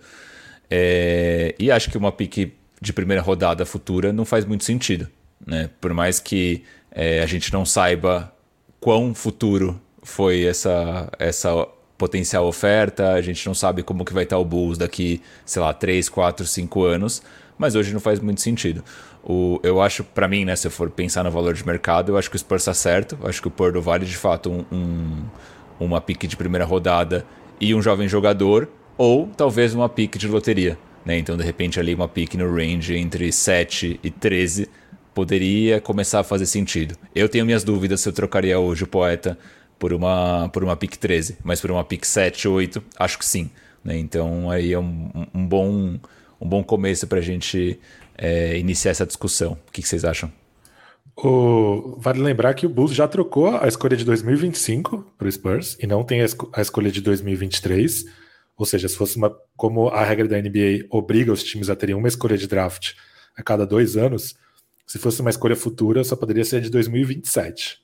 É, 0.68 1.54
e 1.58 1.70
acho 1.70 1.90
que 1.90 1.98
uma 1.98 2.10
pique 2.10 2.52
de 2.80 2.92
primeira 2.92 3.22
rodada 3.22 3.64
futura 3.64 4.12
não 4.12 4.24
faz 4.24 4.44
muito 4.44 4.64
sentido. 4.64 5.06
Né? 5.46 5.70
Por 5.80 5.92
mais 5.94 6.18
que 6.18 6.64
é, 6.90 7.22
a 7.22 7.26
gente 7.26 7.52
não 7.52 7.64
saiba 7.64 8.32
quão 8.80 9.14
futuro 9.14 9.80
foi 10.02 10.44
essa, 10.44 11.10
essa 11.18 11.66
potencial 11.96 12.46
oferta, 12.46 13.12
a 13.12 13.20
gente 13.20 13.46
não 13.46 13.54
sabe 13.54 13.82
como 13.82 14.04
que 14.04 14.12
vai 14.12 14.24
estar 14.24 14.38
o 14.38 14.44
Bulls 14.44 14.76
daqui, 14.76 15.22
sei 15.44 15.62
lá, 15.62 15.72
3, 15.72 16.08
4, 16.08 16.44
5 16.44 16.84
anos, 16.84 17.22
mas 17.56 17.76
hoje 17.76 17.92
não 17.92 18.00
faz 18.00 18.18
muito 18.18 18.40
sentido. 18.40 18.82
O, 19.22 19.60
eu 19.62 19.80
acho, 19.80 20.02
para 20.02 20.26
mim, 20.26 20.44
né, 20.44 20.56
se 20.56 20.66
eu 20.66 20.70
for 20.70 20.90
pensar 20.90 21.22
no 21.22 21.30
valor 21.30 21.54
de 21.54 21.64
mercado, 21.64 22.10
eu 22.10 22.18
acho 22.18 22.28
que 22.28 22.34
o 22.34 22.38
Spurs 22.38 22.62
está 22.62 22.74
certo, 22.74 23.16
eu 23.22 23.28
acho 23.28 23.40
que 23.40 23.46
o 23.46 23.50
Porto 23.50 23.80
vale 23.80 24.04
de 24.04 24.16
fato 24.16 24.50
um, 24.50 24.64
um, 24.72 25.24
uma 25.78 26.00
pique 26.00 26.26
de 26.26 26.36
primeira 26.36 26.64
rodada 26.64 27.24
e 27.60 27.72
um 27.72 27.80
jovem 27.80 28.08
jogador, 28.08 28.68
ou 28.98 29.28
talvez 29.36 29.72
uma 29.72 29.88
pique 29.88 30.18
de 30.18 30.26
loteria. 30.26 30.76
Né? 31.04 31.18
Então, 31.18 31.36
de 31.36 31.44
repente, 31.44 31.78
ali 31.78 31.94
uma 31.94 32.08
pique 32.08 32.36
no 32.36 32.52
range 32.52 32.96
entre 32.96 33.30
7 33.30 34.00
e 34.02 34.10
13 34.10 34.68
poderia 35.14 35.80
começar 35.80 36.20
a 36.20 36.24
fazer 36.24 36.46
sentido. 36.46 36.96
Eu 37.14 37.28
tenho 37.28 37.44
minhas 37.44 37.62
dúvidas 37.62 38.00
se 38.00 38.08
eu 38.08 38.12
trocaria 38.12 38.58
hoje 38.58 38.84
o 38.84 38.86
poeta 38.86 39.38
por 39.82 39.92
uma, 39.92 40.48
por 40.50 40.62
uma 40.62 40.76
pick 40.76 40.96
13, 40.96 41.38
mas 41.42 41.60
por 41.60 41.68
uma 41.72 41.82
pick 41.82 42.04
7, 42.04 42.46
8, 42.46 42.80
acho 42.96 43.18
que 43.18 43.26
sim. 43.26 43.50
Né? 43.82 43.98
Então 43.98 44.48
aí 44.48 44.72
é 44.72 44.78
um, 44.78 45.10
um, 45.34 45.44
bom, 45.44 45.98
um 46.40 46.48
bom 46.48 46.62
começo 46.62 47.04
para 47.08 47.18
a 47.18 47.20
gente 47.20 47.80
é, 48.16 48.56
iniciar 48.56 48.92
essa 48.92 49.04
discussão. 49.04 49.58
O 49.66 49.72
que, 49.72 49.82
que 49.82 49.88
vocês 49.88 50.04
acham? 50.04 50.30
O... 51.16 51.96
Vale 51.98 52.20
lembrar 52.20 52.54
que 52.54 52.64
o 52.64 52.68
Bulls 52.68 52.94
já 52.94 53.08
trocou 53.08 53.56
a 53.56 53.66
escolha 53.66 53.96
de 53.96 54.04
2025 54.04 55.04
para 55.18 55.26
o 55.26 55.32
Spurs 55.32 55.76
e 55.80 55.86
não 55.88 56.04
tem 56.04 56.20
a, 56.20 56.26
esco 56.26 56.48
a, 56.54 56.62
escolha 56.62 56.92
de 56.92 57.00
2023. 57.00 58.04
Ou 58.56 58.64
seja, 58.64 58.88
se 58.88 58.94
fosse 58.94 59.16
uma. 59.16 59.36
Como 59.56 59.88
a 59.88 60.04
regra 60.04 60.28
da 60.28 60.40
NBA 60.40 60.86
obriga 60.90 61.32
os 61.32 61.42
times 61.42 61.68
a 61.68 61.74
terem 61.74 61.96
uma 61.96 62.06
escolha 62.06 62.38
de 62.38 62.46
draft 62.46 62.92
a 63.36 63.42
cada 63.42 63.66
dois 63.66 63.96
anos, 63.96 64.36
se 64.86 65.00
fosse 65.00 65.20
uma 65.20 65.30
escolha 65.30 65.56
futura, 65.56 66.04
só 66.04 66.14
poderia 66.14 66.44
ser 66.44 66.60
de 66.60 66.70
2027. 66.70 67.81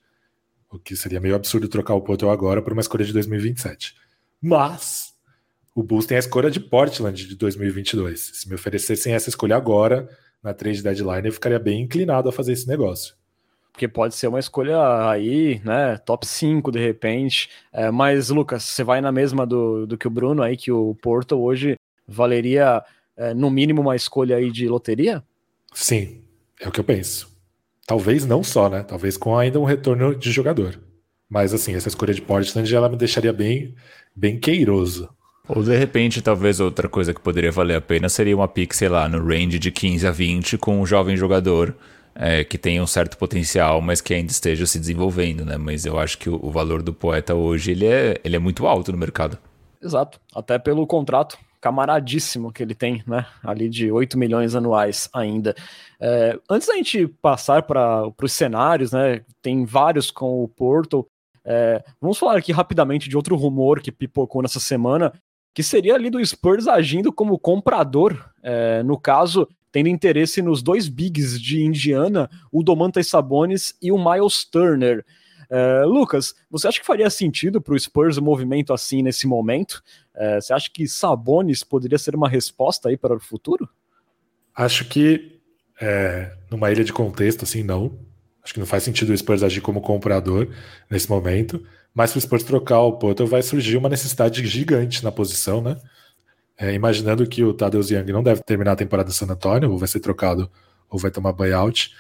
O 0.71 0.79
que 0.79 0.95
seria 0.95 1.21
meio 1.21 1.35
absurdo 1.35 1.69
trocar 1.69 1.95
o 1.95 2.03
Porto 2.03 2.29
agora 2.29 2.61
por 2.61 2.73
uma 2.73 2.83
escolha 2.83 3.05
de 3.05 3.13
2027. 3.13 3.95
Mas 4.41 5.15
o 5.75 5.83
Bulls 5.83 6.07
tem 6.07 6.17
a 6.17 6.21
escolha 6.21 6.51
de 6.51 6.61
Portland 6.61 7.27
de 7.27 7.37
2022. 7.37 8.33
Se 8.35 8.49
me 8.49 8.55
oferecessem 8.57 9.15
essa 9.15 9.29
escolha 9.29 9.57
agora, 9.57 10.09
na 10.43 10.53
trade 10.53 10.83
deadline, 10.83 11.27
eu 11.27 11.33
ficaria 11.33 11.59
bem 11.59 11.83
inclinado 11.83 12.29
a 12.29 12.33
fazer 12.33 12.53
esse 12.53 12.67
negócio. 12.67 13.15
Porque 13.73 13.87
pode 13.87 14.17
ser 14.17 14.27
uma 14.27 14.41
escolha 14.41 15.09
aí, 15.09 15.61
né? 15.65 15.97
Top 15.99 16.27
5 16.27 16.73
de 16.73 16.81
repente. 16.81 17.49
É, 17.73 17.93
mas, 17.93 18.29
Lucas, 18.29 18.65
você 18.65 18.83
vai 18.83 19.01
na 19.01 19.13
mesma 19.13 19.47
do, 19.47 19.87
do 19.87 19.97
que 19.97 20.09
o 20.09 20.11
Bruno 20.11 20.43
aí, 20.43 20.57
que 20.57 20.73
o 20.73 20.97
Porto 20.97 21.39
hoje 21.41 21.77
valeria 22.07 22.83
é, 23.17 23.33
no 23.33 23.49
mínimo 23.49 23.81
uma 23.81 23.95
escolha 23.95 24.37
aí 24.37 24.51
de 24.51 24.69
loteria? 24.69 25.23
Sim, 25.73 26.23
é 26.61 26.67
o 26.67 26.73
que 26.73 26.81
eu 26.81 26.85
penso. 26.85 27.38
Talvez 27.89 28.27
não 28.27 28.45
só, 28.45 28.69
né? 28.69 28.83
Talvez 28.83 29.17
com 29.17 29.35
ainda 29.35 29.59
um 29.59 29.65
retorno 29.65 30.15
de 30.15 30.31
jogador. 30.31 30.79
Mas 31.27 31.55
assim, 31.55 31.75
essa 31.75 31.89
escolha 31.89 32.13
de 32.13 32.21
Portland 32.21 32.75
ela 32.75 32.87
me 32.87 32.99
deixaria 32.99 33.33
bem, 33.33 33.75
bem 34.15 34.39
queiroso. 34.39 35.09
Ou 35.49 35.63
de 35.63 35.75
repente, 35.75 36.21
talvez 36.21 36.61
outra 36.61 36.87
coisa 36.87 37.15
que 37.15 37.21
poderia 37.21 37.51
valer 37.51 37.77
a 37.77 37.81
pena 37.81 38.11
seria 38.11 38.37
uma 38.37 38.47
pick, 38.47 38.75
sei 38.75 38.91
lá, 38.91 39.09
no 39.09 39.27
range 39.27 39.59
de 39.59 39.71
15 39.71 40.07
a 40.07 40.11
20 40.11 40.59
com 40.59 40.79
um 40.79 40.85
jovem 40.85 41.17
jogador 41.17 41.75
é, 42.15 42.45
que 42.45 42.59
tenha 42.59 42.83
um 42.83 42.87
certo 42.87 43.17
potencial, 43.17 43.81
mas 43.81 44.03
que 44.03 44.13
ainda 44.13 44.31
esteja 44.31 44.67
se 44.67 44.79
desenvolvendo, 44.79 45.47
né? 45.47 45.57
Mas 45.57 45.87
eu 45.87 45.99
acho 45.99 46.19
que 46.19 46.29
o, 46.29 46.39
o 46.43 46.51
valor 46.51 46.83
do 46.83 46.93
poeta 46.93 47.35
hoje 47.35 47.71
ele 47.71 47.87
é, 47.87 48.21
ele 48.23 48.37
é 48.37 48.39
muito 48.39 48.67
alto 48.67 48.93
no 48.93 48.99
mercado. 48.99 49.39
Exato, 49.83 50.21
até 50.35 50.59
pelo 50.59 50.87
contrato 50.87 51.39
camaradíssimo 51.61 52.53
que 52.53 52.63
ele 52.63 52.75
tem, 52.75 53.03
né? 53.07 53.27
Ali 53.43 53.69
de 53.69 53.91
8 53.91 54.19
milhões 54.19 54.55
anuais 54.55 55.09
ainda. 55.13 55.55
É, 56.01 56.39
antes 56.49 56.69
da 56.69 56.75
gente 56.75 57.07
passar 57.07 57.63
para 57.63 58.11
os 58.23 58.33
cenários, 58.33 58.93
né? 58.93 59.23
Tem 59.43 59.65
vários 59.65 60.11
com 60.11 60.43
o 60.43 60.49
Porto. 60.49 61.07
É, 61.45 61.83
vamos 62.01 62.19
falar 62.19 62.37
aqui 62.37 62.53
rapidamente 62.53 63.09
de 63.09 63.17
outro 63.17 63.37
rumor 63.37 63.81
que 63.81 63.91
pipocou 63.91 64.43
nessa 64.43 64.61
semana, 64.61 65.13
que 65.55 65.63
seria 65.63 65.95
ali 65.95 66.11
do 66.11 66.25
Spurs 66.25 66.69
agindo 66.69 67.13
como 67.13 67.39
comprador, 67.39 68.31
é, 68.43 68.83
no 68.83 68.99
caso, 68.99 69.49
tendo 69.73 69.89
interesse 69.89 70.41
nos 70.43 70.63
dois 70.63 70.89
bigs 70.89 71.41
de 71.41 71.63
Indiana, 71.63 72.29
o 72.53 72.63
Domantas 72.63 73.09
Sabonis 73.09 73.75
e 73.81 73.91
o 73.91 73.99
Miles 73.99 74.45
Turner. 74.45 75.05
É, 75.51 75.83
Lucas, 75.85 76.35
você 76.51 76.69
acha 76.69 76.81
que 76.81 76.87
faria 76.87 77.09
sentido 77.09 77.61
para 77.61 77.75
o 77.75 77.79
Spurs 77.79 78.19
um 78.19 78.23
movimento 78.23 78.73
assim 78.73 79.03
nesse 79.03 79.27
momento? 79.27 79.83
É, 80.15 80.41
você 80.41 80.53
acha 80.53 80.71
que 80.71 80.87
Sabonis 80.87 81.65
poderia 81.65 81.99
ser 81.99 82.15
uma 82.15 82.29
resposta 82.29 82.89
aí 82.89 82.97
para 82.97 83.15
o 83.15 83.21
futuro? 83.21 83.69
Acho 84.55 84.85
que 84.87 85.41
é, 85.81 86.33
numa 86.51 86.71
ilha 86.71 86.85
de 86.85 86.93
contexto, 86.93 87.45
assim, 87.45 87.63
não. 87.63 87.99
Acho 88.43 88.55
que 88.55 88.61
não 88.61 88.67
faz 88.67 88.83
sentido 88.83 89.11
o 89.11 89.17
Spurs 89.17 89.43
agir 89.43 89.61
como 89.61 89.81
comprador 89.81 90.49
nesse 90.91 91.09
momento. 91.09 91.65
Mas 91.95 92.11
se 92.11 92.19
o 92.19 92.21
Spurs 92.21 92.43
trocar 92.43 92.81
o 92.81 92.99
Potter, 92.99 93.27
vai 93.27 93.43
surgir 93.43 93.77
uma 93.77 93.89
necessidade 93.89 94.45
gigante 94.47 95.03
na 95.03 95.11
posição, 95.11 95.61
né? 95.61 95.77
É, 96.57 96.73
imaginando 96.73 97.27
que 97.27 97.45
o 97.45 97.55
Tadeusz 97.55 97.91
Young 97.91 98.13
não 98.13 98.23
deve 98.23 98.43
terminar 98.43 98.73
a 98.73 98.77
temporada 98.77 99.09
em 99.09 99.13
San 99.13 99.27
Antonio, 99.27 99.71
ou 99.71 99.79
vai 99.79 99.89
ser 99.89 100.01
trocado, 100.01 100.51
ou 100.91 100.99
vai 100.99 101.11
tomar 101.11 101.33
buyout. 101.33 101.95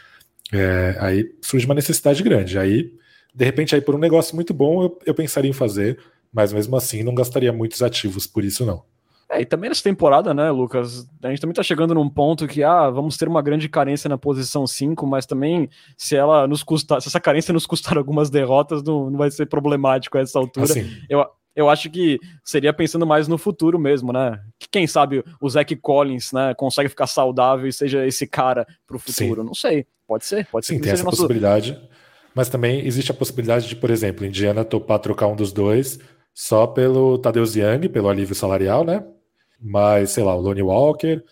É, 0.53 0.97
aí 0.99 1.33
surge 1.41 1.67
uma 1.67 1.75
necessidade 1.75 2.23
grande. 2.23 2.59
Aí 2.59 2.93
de 3.39 3.45
repente, 3.45 3.73
aí 3.73 3.81
por 3.81 3.95
um 3.95 3.99
negócio 3.99 4.35
muito 4.35 4.53
bom, 4.53 4.83
eu, 4.83 4.99
eu 5.07 5.15
pensaria 5.15 5.49
em 5.49 5.55
fazer, 5.55 5.97
mas 6.33 6.53
mesmo 6.53 6.77
assim 6.77 7.05
não 7.05 7.15
gastaria 7.15 7.53
muitos 7.53 7.81
ativos 7.85 8.27
por 8.27 8.43
isso, 8.43 8.67
não. 8.67 8.83
É, 9.31 9.43
e 9.43 9.45
também 9.45 9.69
nessa 9.71 9.83
temporada, 9.83 10.35
né, 10.35 10.51
Lucas? 10.51 11.07
A 11.23 11.29
gente 11.29 11.41
também 11.41 11.55
tá 11.55 11.63
chegando 11.63 11.95
num 11.95 12.09
ponto 12.09 12.49
que, 12.49 12.65
ah, 12.65 12.91
vamos 12.91 13.17
ter 13.17 13.29
uma 13.29 13.41
grande 13.41 13.69
carência 13.69 14.09
na 14.09 14.19
posição 14.19 14.67
5, 14.67 15.07
mas 15.07 15.25
também 15.25 15.69
se 15.97 16.17
ela 16.17 16.49
nos 16.49 16.65
custar, 16.65 17.01
se 17.01 17.07
essa 17.07 17.21
carência 17.21 17.55
nos 17.55 17.65
custar 17.65 17.97
algumas 17.97 18.29
derrotas, 18.29 18.83
não, 18.83 19.09
não 19.09 19.19
vai 19.19 19.31
ser 19.31 19.47
problemático 19.47 20.19
a 20.19 20.21
essa 20.21 20.37
altura. 20.37 20.65
Assim. 20.65 20.91
Eu, 21.09 21.25
eu 21.55 21.71
acho 21.71 21.89
que 21.91 22.19
seria 22.43 22.73
pensando 22.73 23.07
mais 23.07 23.29
no 23.29 23.39
futuro 23.39 23.79
mesmo, 23.79 24.13
né? 24.13 24.41
Quem 24.69 24.89
sabe 24.89 25.23
o 25.41 25.49
Zach 25.49 25.77
Collins, 25.77 26.33
né, 26.33 26.55
consegue 26.55 26.89
ficar 26.89 27.07
saudável 27.07 27.69
e 27.69 27.73
seja 27.73 28.05
esse 28.05 28.27
cara 28.27 28.67
pro 28.85 28.99
futuro. 28.99 29.43
Sim. 29.43 29.47
Não 29.47 29.55
sei. 29.55 29.87
Pode 30.09 30.25
ser, 30.25 30.47
pode 30.47 30.67
Sim, 30.67 30.77
ser. 30.77 30.81
tem 30.81 30.93
essa 30.93 31.05
nosso... 31.05 31.19
possibilidade. 31.19 31.79
Mas 32.35 32.49
também 32.49 32.87
existe 32.87 33.11
a 33.11 33.15
possibilidade 33.15 33.69
de, 33.69 33.77
por 33.77 33.91
exemplo, 33.91 34.25
Indiana 34.25 34.65
topar 34.65 34.99
trocar 34.99 35.27
um 35.27 35.37
dos 35.37 35.53
dois 35.53 35.99
só 36.35 36.67
pelo 36.67 37.19
Tadeusz 37.19 37.57
Young, 37.57 37.89
pelo 37.89 38.09
alívio 38.09 38.35
salarial, 38.35 38.85
né? 38.85 39.05
Mas, 39.61 40.11
sei 40.11 40.23
lá, 40.23 40.37
o 40.37 40.41
Lonnie 40.41 40.63
Walker, 40.63 41.23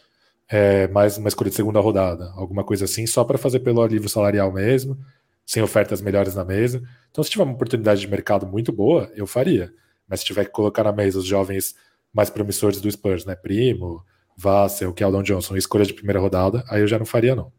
é, 0.48 0.88
mais 0.88 1.16
uma 1.16 1.28
escolha 1.28 1.50
de 1.50 1.56
segunda 1.56 1.78
rodada, 1.80 2.32
alguma 2.34 2.64
coisa 2.64 2.86
assim, 2.86 3.06
só 3.06 3.24
para 3.24 3.38
fazer 3.38 3.60
pelo 3.60 3.82
alívio 3.82 4.08
salarial 4.08 4.52
mesmo, 4.52 4.98
sem 5.44 5.62
ofertas 5.62 6.00
melhores 6.00 6.34
na 6.34 6.44
mesa. 6.44 6.82
Então, 7.10 7.22
se 7.22 7.30
tiver 7.30 7.44
uma 7.44 7.54
oportunidade 7.54 8.00
de 8.00 8.08
mercado 8.08 8.46
muito 8.46 8.72
boa, 8.72 9.10
eu 9.14 9.26
faria. 9.26 9.72
Mas 10.08 10.20
se 10.20 10.26
tiver 10.26 10.44
que 10.44 10.50
colocar 10.50 10.82
na 10.84 10.92
mesa 10.92 11.18
os 11.18 11.24
jovens 11.24 11.74
mais 12.12 12.30
promissores 12.30 12.80
do 12.80 12.90
Spurs, 12.90 13.24
né? 13.24 13.36
Primo, 13.36 14.02
Vassell, 14.36 14.92
Keldon 14.92 15.22
Johnson, 15.22 15.56
escolha 15.56 15.84
de 15.84 15.94
primeira 15.94 16.20
rodada, 16.20 16.64
aí 16.68 16.80
eu 16.80 16.88
já 16.88 16.98
não 16.98 17.06
faria, 17.06 17.34
não. 17.34 17.52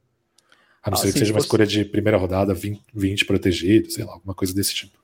A 0.87 0.89
não 0.89 0.97
ah, 0.97 1.01
ser 1.01 1.11
que 1.11 1.19
seja 1.19 1.33
uma 1.33 1.39
escolha 1.39 1.67
de 1.67 1.83
primeira 1.83 2.17
rodada, 2.17 2.53
20, 2.53 2.81
20 2.93 3.25
protegido, 3.25 3.91
sei 3.91 4.05
lá, 4.05 4.13
alguma 4.13 4.33
coisa 4.33 4.53
desse 4.53 4.73
tipo. 4.73 4.97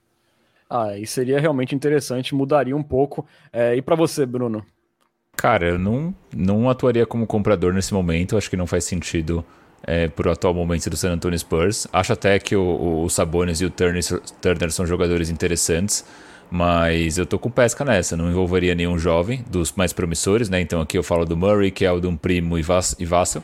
Ah, 0.70 0.98
e 0.98 1.06
seria 1.06 1.42
realmente 1.42 1.76
interessante, 1.76 2.34
mudaria 2.34 2.76
um 2.76 2.82
pouco. 2.82 3.26
É, 3.52 3.76
e 3.76 3.82
para 3.82 3.94
você, 3.94 4.26
Bruno? 4.26 4.66
Cara, 5.36 5.68
eu 5.68 5.78
não, 5.78 6.16
não 6.34 6.70
atuaria 6.70 7.06
como 7.06 7.28
comprador 7.28 7.74
nesse 7.74 7.94
momento, 7.94 8.38
acho 8.38 8.50
que 8.50 8.56
não 8.56 8.66
faz 8.66 8.86
sentido 8.86 9.44
é, 9.86 10.08
por 10.08 10.26
atual 10.30 10.54
momento 10.54 10.90
do 10.90 10.96
San 10.96 11.12
Antonio 11.12 11.38
Spurs. 11.38 11.86
Acho 11.92 12.14
até 12.14 12.40
que 12.40 12.56
o, 12.56 13.04
o 13.04 13.10
Sabonis 13.10 13.60
e 13.60 13.66
o 13.66 13.70
Turner, 13.70 14.02
Turner 14.42 14.72
são 14.72 14.86
jogadores 14.86 15.30
interessantes, 15.30 16.06
mas 16.50 17.18
eu 17.18 17.26
tô 17.26 17.38
com 17.38 17.52
pesca 17.52 17.84
nessa, 17.84 18.16
não 18.16 18.30
envolveria 18.30 18.74
nenhum 18.74 18.98
jovem 18.98 19.44
dos 19.50 19.74
mais 19.74 19.92
promissores, 19.92 20.48
né? 20.48 20.62
Então 20.62 20.80
aqui 20.80 20.98
eu 20.98 21.04
falo 21.04 21.26
do 21.26 21.36
Murray, 21.36 21.72
que 21.72 21.84
é 21.84 21.92
o 21.92 22.00
de 22.00 22.08
um 22.08 22.16
primo 22.16 22.58
e 22.58 22.62
Vassell 22.62 23.44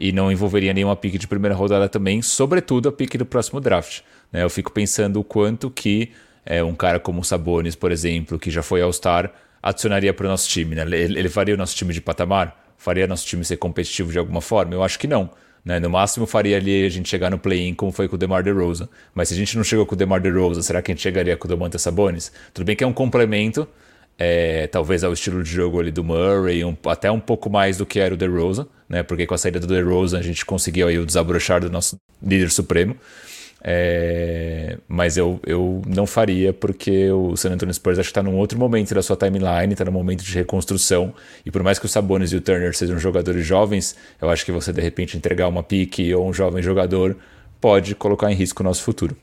e 0.00 0.10
não 0.10 0.32
envolveria 0.32 0.72
nenhuma 0.72 0.96
pique 0.96 1.18
de 1.18 1.28
primeira 1.28 1.54
rodada 1.54 1.88
também, 1.88 2.22
sobretudo 2.22 2.88
a 2.88 2.92
pique 2.92 3.18
do 3.18 3.26
próximo 3.26 3.60
draft. 3.60 4.00
Né? 4.32 4.42
Eu 4.42 4.48
fico 4.48 4.72
pensando 4.72 5.20
o 5.20 5.24
quanto 5.24 5.70
que 5.70 6.10
é, 6.44 6.64
um 6.64 6.74
cara 6.74 6.98
como 6.98 7.20
o 7.20 7.24
Sabonis, 7.24 7.76
por 7.76 7.92
exemplo, 7.92 8.38
que 8.38 8.50
já 8.50 8.62
foi 8.62 8.80
All-Star, 8.80 9.30
adicionaria 9.62 10.14
para 10.14 10.24
o 10.24 10.28
nosso 10.28 10.48
time. 10.48 10.74
Né? 10.74 10.82
Ele, 10.82 11.18
ele 11.18 11.28
faria 11.28 11.54
o 11.54 11.58
nosso 11.58 11.76
time 11.76 11.92
de 11.92 12.00
patamar? 12.00 12.72
Faria 12.78 13.06
nosso 13.06 13.26
time 13.26 13.44
ser 13.44 13.58
competitivo 13.58 14.10
de 14.10 14.18
alguma 14.18 14.40
forma? 14.40 14.72
Eu 14.72 14.82
acho 14.82 14.98
que 14.98 15.06
não. 15.06 15.30
Né? 15.62 15.78
No 15.78 15.90
máximo 15.90 16.26
faria 16.26 16.56
ali 16.56 16.86
a 16.86 16.88
gente 16.88 17.06
chegar 17.06 17.30
no 17.30 17.38
play-in 17.38 17.74
como 17.74 17.92
foi 17.92 18.08
com 18.08 18.16
o 18.16 18.18
DeMar 18.18 18.42
DeRozan. 18.42 18.88
Mas 19.14 19.28
se 19.28 19.34
a 19.34 19.36
gente 19.36 19.54
não 19.54 19.62
chegou 19.62 19.84
com 19.84 19.94
o 19.94 19.98
DeMar 19.98 20.20
DeRozan, 20.20 20.62
será 20.62 20.80
que 20.80 20.90
a 20.90 20.94
gente 20.94 21.02
chegaria 21.02 21.36
com 21.36 21.46
o 21.46 21.48
Domantas 21.48 21.82
Sabonis? 21.82 22.32
Tudo 22.54 22.64
bem 22.64 22.74
que 22.74 22.82
é 22.82 22.86
um 22.86 22.92
complemento, 22.92 23.68
é, 24.22 24.66
talvez 24.66 25.02
ao 25.02 25.14
estilo 25.14 25.42
de 25.42 25.50
jogo 25.50 25.80
ali 25.80 25.90
do 25.90 26.04
Murray, 26.04 26.62
um, 26.62 26.76
até 26.84 27.10
um 27.10 27.18
pouco 27.18 27.48
mais 27.48 27.78
do 27.78 27.86
que 27.86 27.98
era 27.98 28.12
o 28.12 28.18
DeRozan, 28.18 28.66
né? 28.86 29.02
Porque 29.02 29.26
com 29.26 29.32
a 29.32 29.38
saída 29.38 29.58
do 29.58 29.66
DeRozan 29.66 30.18
a 30.18 30.22
gente 30.22 30.44
conseguiu 30.44 30.88
aí 30.88 30.98
o 30.98 31.06
desabrochar 31.06 31.62
do 31.62 31.70
nosso 31.70 31.96
líder 32.22 32.50
supremo. 32.50 32.94
É, 33.64 34.76
mas 34.86 35.16
eu, 35.16 35.40
eu 35.46 35.80
não 35.86 36.06
faria 36.06 36.52
porque 36.52 37.10
o 37.10 37.34
San 37.34 37.52
Antonio 37.52 37.72
Spurs 37.72 37.98
acho 37.98 38.08
que 38.08 38.10
está 38.10 38.22
num 38.22 38.36
outro 38.36 38.58
momento 38.58 38.94
da 38.94 39.02
sua 39.02 39.16
timeline, 39.16 39.72
está 39.72 39.86
num 39.86 39.92
momento 39.92 40.22
de 40.22 40.34
reconstrução. 40.34 41.14
E 41.44 41.50
por 41.50 41.62
mais 41.62 41.78
que 41.78 41.86
o 41.86 41.88
Sabonis 41.88 42.30
e 42.32 42.36
o 42.36 42.42
Turner 42.42 42.76
sejam 42.76 42.98
jogadores 42.98 43.46
jovens, 43.46 43.96
eu 44.20 44.28
acho 44.28 44.44
que 44.44 44.52
você 44.52 44.70
de 44.70 44.82
repente 44.82 45.16
entregar 45.16 45.48
uma 45.48 45.62
pique 45.62 46.14
ou 46.14 46.28
um 46.28 46.32
jovem 46.32 46.62
jogador 46.62 47.16
pode 47.58 47.94
colocar 47.94 48.30
em 48.30 48.34
risco 48.34 48.62
o 48.62 48.64
nosso 48.64 48.82
futuro. 48.82 49.16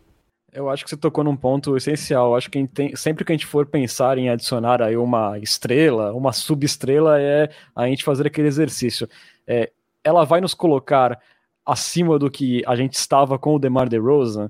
Eu 0.57 0.71
acho 0.71 0.83
que 0.83 0.89
você 0.89 0.97
tocou 0.97 1.23
num 1.23 1.37
ponto 1.37 1.77
essencial. 1.77 2.31
Eu 2.31 2.35
acho 2.35 2.49
que 2.49 2.67
tem, 2.67 2.95
sempre 2.95 3.23
que 3.23 3.31
a 3.31 3.35
gente 3.35 3.45
for 3.45 3.67
pensar 3.67 4.17
em 4.17 4.27
adicionar 4.27 4.81
aí 4.81 4.97
uma 4.97 5.37
estrela, 5.37 6.11
uma 6.13 6.33
subestrela, 6.33 7.21
é 7.21 7.47
a 7.75 7.85
gente 7.85 8.03
fazer 8.03 8.25
aquele 8.25 8.47
exercício. 8.47 9.07
É, 9.45 9.71
ela 10.03 10.25
vai 10.25 10.41
nos 10.41 10.55
colocar 10.55 11.21
acima 11.63 12.17
do 12.17 12.27
que 12.31 12.63
a 12.65 12.75
gente 12.75 12.95
estava 12.95 13.37
com 13.37 13.53
o 13.53 13.59
DeMar 13.59 13.87
DeRozan? 13.87 14.49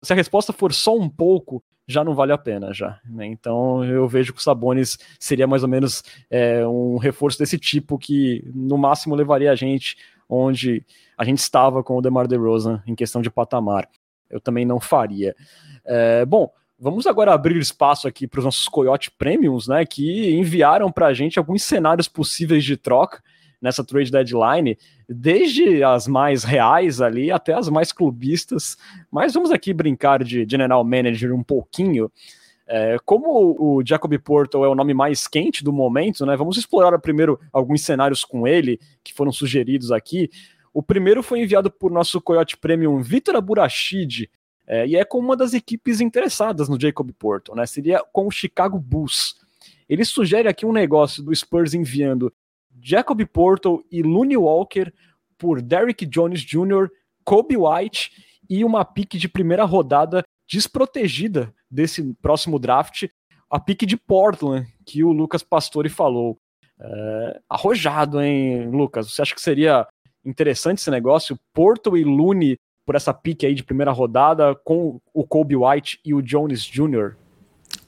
Se 0.00 0.12
a 0.12 0.16
resposta 0.16 0.52
for 0.52 0.72
só 0.72 0.96
um 0.96 1.08
pouco, 1.08 1.60
já 1.84 2.04
não 2.04 2.14
vale 2.14 2.30
a 2.30 2.38
pena 2.38 2.72
já. 2.72 3.00
Né? 3.04 3.26
Então 3.26 3.82
eu 3.84 4.06
vejo 4.06 4.32
que 4.32 4.38
o 4.38 4.42
Sabonis 4.42 4.98
seria 5.18 5.48
mais 5.48 5.64
ou 5.64 5.68
menos 5.68 6.04
é, 6.30 6.64
um 6.64 6.96
reforço 6.96 7.36
desse 7.36 7.58
tipo 7.58 7.98
que 7.98 8.48
no 8.54 8.78
máximo 8.78 9.16
levaria 9.16 9.50
a 9.50 9.56
gente 9.56 9.96
onde 10.28 10.86
a 11.18 11.24
gente 11.24 11.38
estava 11.38 11.82
com 11.82 11.98
o 11.98 12.00
DeMar 12.00 12.28
DeRozan 12.28 12.80
em 12.86 12.94
questão 12.94 13.20
de 13.20 13.28
patamar 13.28 13.88
eu 14.30 14.40
também 14.40 14.64
não 14.64 14.78
faria. 14.78 15.34
É, 15.84 16.24
bom, 16.24 16.50
vamos 16.78 17.06
agora 17.06 17.34
abrir 17.34 17.56
espaço 17.58 18.08
aqui 18.08 18.26
para 18.26 18.38
os 18.38 18.44
nossos 18.44 18.68
Coyote 18.68 19.10
Premiums, 19.10 19.68
né, 19.68 19.84
que 19.84 20.30
enviaram 20.30 20.90
para 20.90 21.06
a 21.06 21.14
gente 21.14 21.38
alguns 21.38 21.62
cenários 21.62 22.08
possíveis 22.08 22.64
de 22.64 22.76
troca 22.76 23.22
nessa 23.60 23.84
trade 23.84 24.10
deadline, 24.10 24.78
desde 25.08 25.84
as 25.84 26.06
mais 26.06 26.44
reais 26.44 27.00
ali 27.00 27.30
até 27.30 27.52
as 27.52 27.68
mais 27.68 27.92
clubistas. 27.92 28.76
Mas 29.10 29.34
vamos 29.34 29.50
aqui 29.50 29.74
brincar 29.74 30.24
de 30.24 30.46
general 30.48 30.82
manager 30.82 31.34
um 31.34 31.42
pouquinho. 31.42 32.10
É, 32.66 32.96
como 33.04 33.56
o 33.58 33.82
Jacob 33.84 34.16
Portal 34.20 34.64
é 34.64 34.68
o 34.68 34.74
nome 34.74 34.94
mais 34.94 35.26
quente 35.26 35.64
do 35.64 35.72
momento, 35.72 36.24
né? 36.24 36.36
Vamos 36.36 36.56
explorar 36.56 36.96
primeiro 37.00 37.38
alguns 37.52 37.82
cenários 37.82 38.24
com 38.24 38.46
ele 38.46 38.78
que 39.02 39.12
foram 39.12 39.32
sugeridos 39.32 39.90
aqui. 39.90 40.30
O 40.72 40.82
primeiro 40.82 41.22
foi 41.22 41.40
enviado 41.40 41.70
por 41.70 41.90
nosso 41.90 42.20
Coyote 42.20 42.56
Premium 42.56 43.02
Vitor 43.02 43.36
Aburachid, 43.36 44.30
é, 44.66 44.86
e 44.86 44.94
é 44.94 45.04
com 45.04 45.18
uma 45.18 45.36
das 45.36 45.52
equipes 45.52 46.00
interessadas 46.00 46.68
no 46.68 46.80
Jacob 46.80 47.10
Porto, 47.18 47.54
né? 47.56 47.66
Seria 47.66 48.04
com 48.12 48.28
o 48.28 48.30
Chicago 48.30 48.78
Bulls. 48.78 49.34
Ele 49.88 50.04
sugere 50.04 50.48
aqui 50.48 50.64
um 50.64 50.72
negócio 50.72 51.24
do 51.24 51.34
Spurs 51.34 51.74
enviando 51.74 52.32
Jacob 52.80 53.20
Porto 53.26 53.84
e 53.90 54.00
Looney 54.00 54.36
Walker 54.36 54.92
por 55.36 55.60
Derrick 55.60 56.06
Jones 56.06 56.42
Jr., 56.42 56.88
Kobe 57.24 57.56
White 57.56 58.12
e 58.48 58.64
uma 58.64 58.84
pique 58.84 59.18
de 59.18 59.28
primeira 59.28 59.64
rodada 59.64 60.22
desprotegida 60.48 61.52
desse 61.68 62.14
próximo 62.22 62.58
draft, 62.58 63.08
a 63.50 63.58
pique 63.58 63.84
de 63.84 63.96
Portland, 63.96 64.66
que 64.86 65.02
o 65.02 65.10
Lucas 65.10 65.42
Pastore 65.42 65.88
falou. 65.88 66.38
É, 66.78 67.40
arrojado, 67.48 68.20
hein, 68.20 68.70
Lucas? 68.70 69.10
Você 69.10 69.20
acha 69.20 69.34
que 69.34 69.40
seria 69.40 69.86
interessante 70.24 70.78
esse 70.78 70.90
negócio. 70.90 71.38
Porto 71.52 71.96
e 71.96 72.04
Looney 72.04 72.58
por 72.84 72.96
essa 72.96 73.14
pique 73.14 73.46
aí 73.46 73.54
de 73.54 73.62
primeira 73.62 73.92
rodada 73.92 74.54
com 74.64 75.00
o 75.14 75.24
Kobe 75.24 75.54
White 75.56 76.00
e 76.04 76.12
o 76.12 76.20
Jones 76.20 76.64
Jr. 76.64 77.14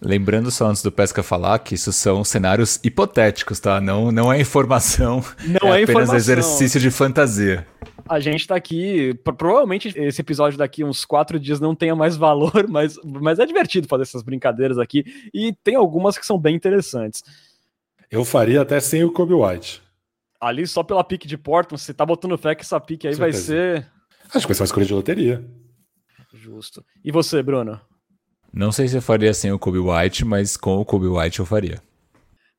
Lembrando 0.00 0.50
só 0.50 0.66
antes 0.66 0.82
do 0.82 0.92
Pesca 0.92 1.22
falar 1.22 1.58
que 1.58 1.74
isso 1.74 1.92
são 1.92 2.22
cenários 2.22 2.78
hipotéticos, 2.84 3.58
tá? 3.58 3.80
Não, 3.80 4.12
não 4.12 4.32
é 4.32 4.40
informação. 4.40 5.24
Não 5.44 5.74
é, 5.74 5.80
é 5.80 5.82
apenas 5.82 5.90
informação. 5.90 6.16
exercício 6.16 6.80
de 6.80 6.90
fantasia. 6.90 7.66
A 8.08 8.20
gente 8.20 8.46
tá 8.46 8.54
aqui. 8.54 9.12
Provavelmente 9.24 9.92
esse 9.96 10.20
episódio 10.20 10.58
daqui 10.58 10.84
uns 10.84 11.04
quatro 11.04 11.38
dias 11.38 11.58
não 11.58 11.74
tenha 11.74 11.96
mais 11.96 12.16
valor, 12.16 12.66
mas, 12.70 12.96
mas 13.04 13.38
é 13.40 13.46
divertido 13.46 13.88
fazer 13.88 14.02
essas 14.02 14.22
brincadeiras 14.22 14.78
aqui. 14.78 15.04
E 15.32 15.52
tem 15.64 15.74
algumas 15.74 16.16
que 16.16 16.26
são 16.26 16.38
bem 16.38 16.54
interessantes. 16.54 17.24
Eu 18.10 18.24
faria 18.24 18.62
até 18.62 18.78
sem 18.78 19.02
o 19.02 19.10
Kobe 19.10 19.34
White 19.34 19.81
ali 20.42 20.66
só 20.66 20.82
pela 20.82 21.04
pique 21.04 21.28
de 21.28 21.38
Portland, 21.38 21.80
você 21.80 21.94
tá 21.94 22.04
botando 22.04 22.36
fé 22.36 22.54
que 22.54 22.62
essa 22.62 22.80
pique 22.80 23.06
aí 23.06 23.14
vai 23.14 23.32
ser. 23.32 23.88
Acho 24.34 24.44
que 24.44 24.48
vai 24.48 24.54
ser 24.54 24.62
uma 24.62 24.66
escolha 24.66 24.86
de 24.86 24.92
loteria. 24.92 25.44
Justo. 26.34 26.84
E 27.04 27.12
você, 27.12 27.40
Bruno? 27.42 27.80
Não 28.52 28.72
sei 28.72 28.88
se 28.88 28.96
eu 28.96 29.02
faria 29.02 29.32
sem 29.32 29.52
o 29.52 29.58
Kobe 29.58 29.78
White, 29.78 30.24
mas 30.24 30.56
com 30.56 30.78
o 30.78 30.84
Kobe 30.84 31.06
White 31.06 31.38
eu 31.38 31.46
faria. 31.46 31.80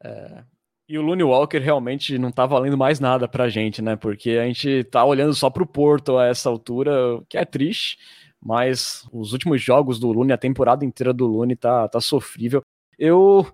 É... 0.02 0.44
E 0.88 0.98
o 0.98 1.02
Looney 1.02 1.24
Walker 1.24 1.60
realmente 1.60 2.18
não 2.18 2.32
tá 2.32 2.46
valendo 2.46 2.78
mais 2.78 3.00
nada 3.00 3.28
pra 3.28 3.50
gente, 3.50 3.82
né? 3.82 3.96
Porque 3.96 4.32
a 4.32 4.46
gente 4.46 4.84
tá 4.86 5.04
olhando 5.04 5.34
só 5.34 5.50
pro 5.50 5.66
Porto 5.66 6.18
a 6.18 6.26
essa 6.26 6.50
altura, 6.50 6.92
que 7.30 7.38
é 7.38 7.46
triste, 7.46 7.98
mas 8.42 9.08
os 9.12 9.34
últimos 9.34 9.62
jogos 9.62 10.00
do 10.00 10.12
Looney, 10.12 10.34
a 10.34 10.38
temporada 10.38 10.86
inteira 10.86 11.14
do 11.14 11.26
Looney 11.26 11.56
tá, 11.56 11.88
tá 11.88 12.00
sofrível. 12.00 12.62
Eu 13.00 13.48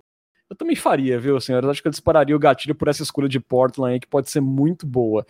eu 0.50 0.56
também 0.56 0.74
faria, 0.74 1.18
viu, 1.18 1.40
senhores? 1.40 1.70
Acho 1.70 1.80
que 1.80 1.86
eu 1.86 1.92
dispararia 1.92 2.34
o 2.34 2.38
gatilho 2.38 2.74
por 2.74 2.88
essa 2.88 3.04
escolha 3.04 3.28
de 3.28 3.38
Portland 3.38 3.94
aí, 3.94 4.00
que 4.00 4.08
pode 4.08 4.28
ser 4.28 4.40
muito 4.40 4.84
boa. 4.84 5.24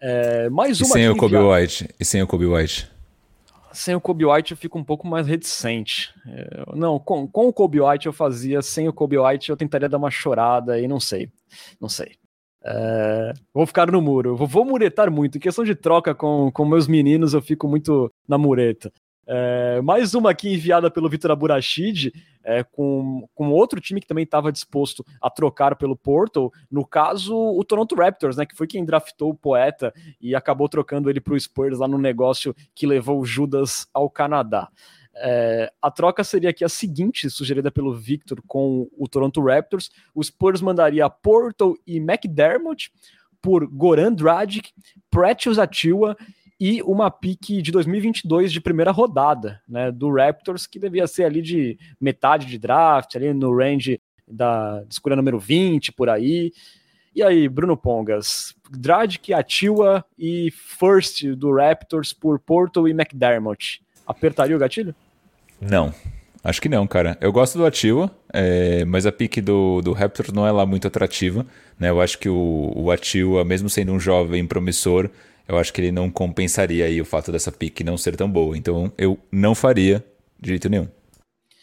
É, 0.00 0.48
mais 0.48 0.80
uma 0.80 0.88
e 0.88 0.92
sem 0.92 1.08
o 1.10 1.16
Kobe 1.16 1.32
já... 1.32 1.44
White. 1.44 1.88
E 1.98 2.04
sem 2.04 2.22
o 2.22 2.26
Kobe 2.26 2.46
White. 2.46 2.90
Sem 3.72 3.94
o 3.94 4.00
Kobe 4.00 4.24
White 4.24 4.52
eu 4.52 4.56
fico 4.56 4.78
um 4.78 4.84
pouco 4.84 5.06
mais 5.06 5.26
reticente. 5.26 6.14
É, 6.26 6.64
não, 6.76 6.98
com, 6.98 7.26
com 7.26 7.48
o 7.48 7.52
Kobe 7.52 7.80
White 7.80 8.06
eu 8.06 8.12
fazia, 8.12 8.62
sem 8.62 8.88
o 8.88 8.92
Kobe 8.92 9.18
White 9.18 9.50
eu 9.50 9.56
tentaria 9.56 9.88
dar 9.88 9.98
uma 9.98 10.10
chorada 10.10 10.78
e 10.78 10.86
não 10.86 11.00
sei. 11.00 11.28
Não 11.80 11.88
sei. 11.88 12.12
É, 12.64 13.32
vou 13.52 13.66
ficar 13.66 13.90
no 13.90 14.00
muro. 14.00 14.36
Vou, 14.36 14.46
vou 14.46 14.64
muretar 14.64 15.10
muito. 15.10 15.38
Em 15.38 15.40
questão 15.40 15.64
de 15.64 15.74
troca 15.74 16.14
com, 16.14 16.50
com 16.52 16.64
meus 16.64 16.86
meninos, 16.86 17.34
eu 17.34 17.42
fico 17.42 17.66
muito 17.66 18.12
na 18.28 18.38
mureta. 18.38 18.92
É, 19.24 19.80
mais 19.82 20.14
uma 20.14 20.30
aqui 20.30 20.52
enviada 20.52 20.90
pelo 20.90 21.08
Vitor 21.08 21.30
Aburachid, 21.30 22.12
é, 22.42 22.64
com, 22.64 23.28
com 23.34 23.50
outro 23.50 23.80
time 23.80 24.00
que 24.00 24.06
também 24.06 24.24
estava 24.24 24.50
disposto 24.50 25.04
a 25.20 25.30
trocar 25.30 25.76
pelo 25.76 25.96
Porto, 25.96 26.52
no 26.70 26.84
caso 26.84 27.36
o 27.36 27.62
Toronto 27.64 27.94
Raptors, 27.94 28.36
né, 28.36 28.44
que 28.44 28.56
foi 28.56 28.66
quem 28.66 28.84
draftou 28.84 29.30
o 29.30 29.34
poeta 29.34 29.94
e 30.20 30.34
acabou 30.34 30.68
trocando 30.68 31.08
ele 31.08 31.20
para 31.20 31.34
o 31.34 31.40
Spurs 31.40 31.78
lá 31.78 31.86
no 31.86 31.98
negócio 31.98 32.54
que 32.74 32.86
levou 32.86 33.20
o 33.20 33.24
Judas 33.24 33.86
ao 33.94 34.10
Canadá. 34.10 34.68
É, 35.14 35.70
a 35.80 35.90
troca 35.90 36.24
seria 36.24 36.50
aqui 36.50 36.64
a 36.64 36.68
seguinte, 36.68 37.28
sugerida 37.30 37.70
pelo 37.70 37.94
Victor 37.94 38.42
com 38.46 38.88
o 38.96 39.06
Toronto 39.06 39.44
Raptors: 39.44 39.90
o 40.14 40.24
Spurs 40.24 40.60
mandaria 40.62 41.08
Porto 41.08 41.78
e 41.86 41.98
McDermott 41.98 42.90
por 43.40 43.66
Goran 43.66 44.12
Dragic, 44.14 44.72
Precious 45.10 45.58
Atiwa 45.58 46.16
e 46.64 46.80
uma 46.84 47.10
pique 47.10 47.60
de 47.60 47.72
2022 47.72 48.52
de 48.52 48.60
primeira 48.60 48.92
rodada, 48.92 49.60
né, 49.68 49.90
do 49.90 50.14
Raptors, 50.14 50.64
que 50.64 50.78
devia 50.78 51.08
ser 51.08 51.24
ali 51.24 51.42
de 51.42 51.76
metade 52.00 52.46
de 52.46 52.56
draft, 52.56 53.16
ali 53.16 53.34
no 53.34 53.52
range 53.52 54.00
da 54.28 54.84
escolha 54.88 55.16
número 55.16 55.40
20, 55.40 55.90
por 55.90 56.08
aí. 56.08 56.52
E 57.16 57.20
aí, 57.20 57.48
Bruno 57.48 57.76
Pongas, 57.76 58.54
Dragic, 58.70 59.34
Atiwa 59.34 60.04
e 60.16 60.52
First 60.52 61.24
do 61.34 61.52
Raptors 61.52 62.12
por 62.12 62.38
Porto 62.38 62.86
e 62.86 62.92
McDermott. 62.92 63.82
Apertaria 64.06 64.54
o 64.54 64.60
gatilho? 64.60 64.94
Não, 65.60 65.92
acho 66.44 66.62
que 66.62 66.68
não, 66.68 66.86
cara. 66.86 67.18
Eu 67.20 67.32
gosto 67.32 67.58
do 67.58 67.66
Atiwa, 67.66 68.08
é, 68.32 68.84
mas 68.84 69.04
a 69.04 69.10
pique 69.10 69.40
do, 69.40 69.80
do 69.82 69.92
Raptors 69.92 70.32
não 70.32 70.46
é 70.46 70.52
lá 70.52 70.64
muito 70.64 70.86
atrativa. 70.86 71.44
Né? 71.76 71.90
Eu 71.90 72.00
acho 72.00 72.20
que 72.20 72.28
o, 72.28 72.72
o 72.76 72.88
Atiwa, 72.92 73.44
mesmo 73.44 73.68
sendo 73.68 73.90
um 73.90 73.98
jovem 73.98 74.46
promissor, 74.46 75.10
eu 75.48 75.58
acho 75.58 75.72
que 75.72 75.80
ele 75.80 75.92
não 75.92 76.10
compensaria 76.10 76.84
aí 76.84 77.00
o 77.00 77.04
fato 77.04 77.32
dessa 77.32 77.52
pique 77.52 77.84
não 77.84 77.96
ser 77.96 78.16
tão 78.16 78.30
boa. 78.30 78.56
Então 78.56 78.92
eu 78.96 79.18
não 79.30 79.54
faria 79.54 80.04
de 80.40 80.50
jeito 80.50 80.68
nenhum. 80.68 80.88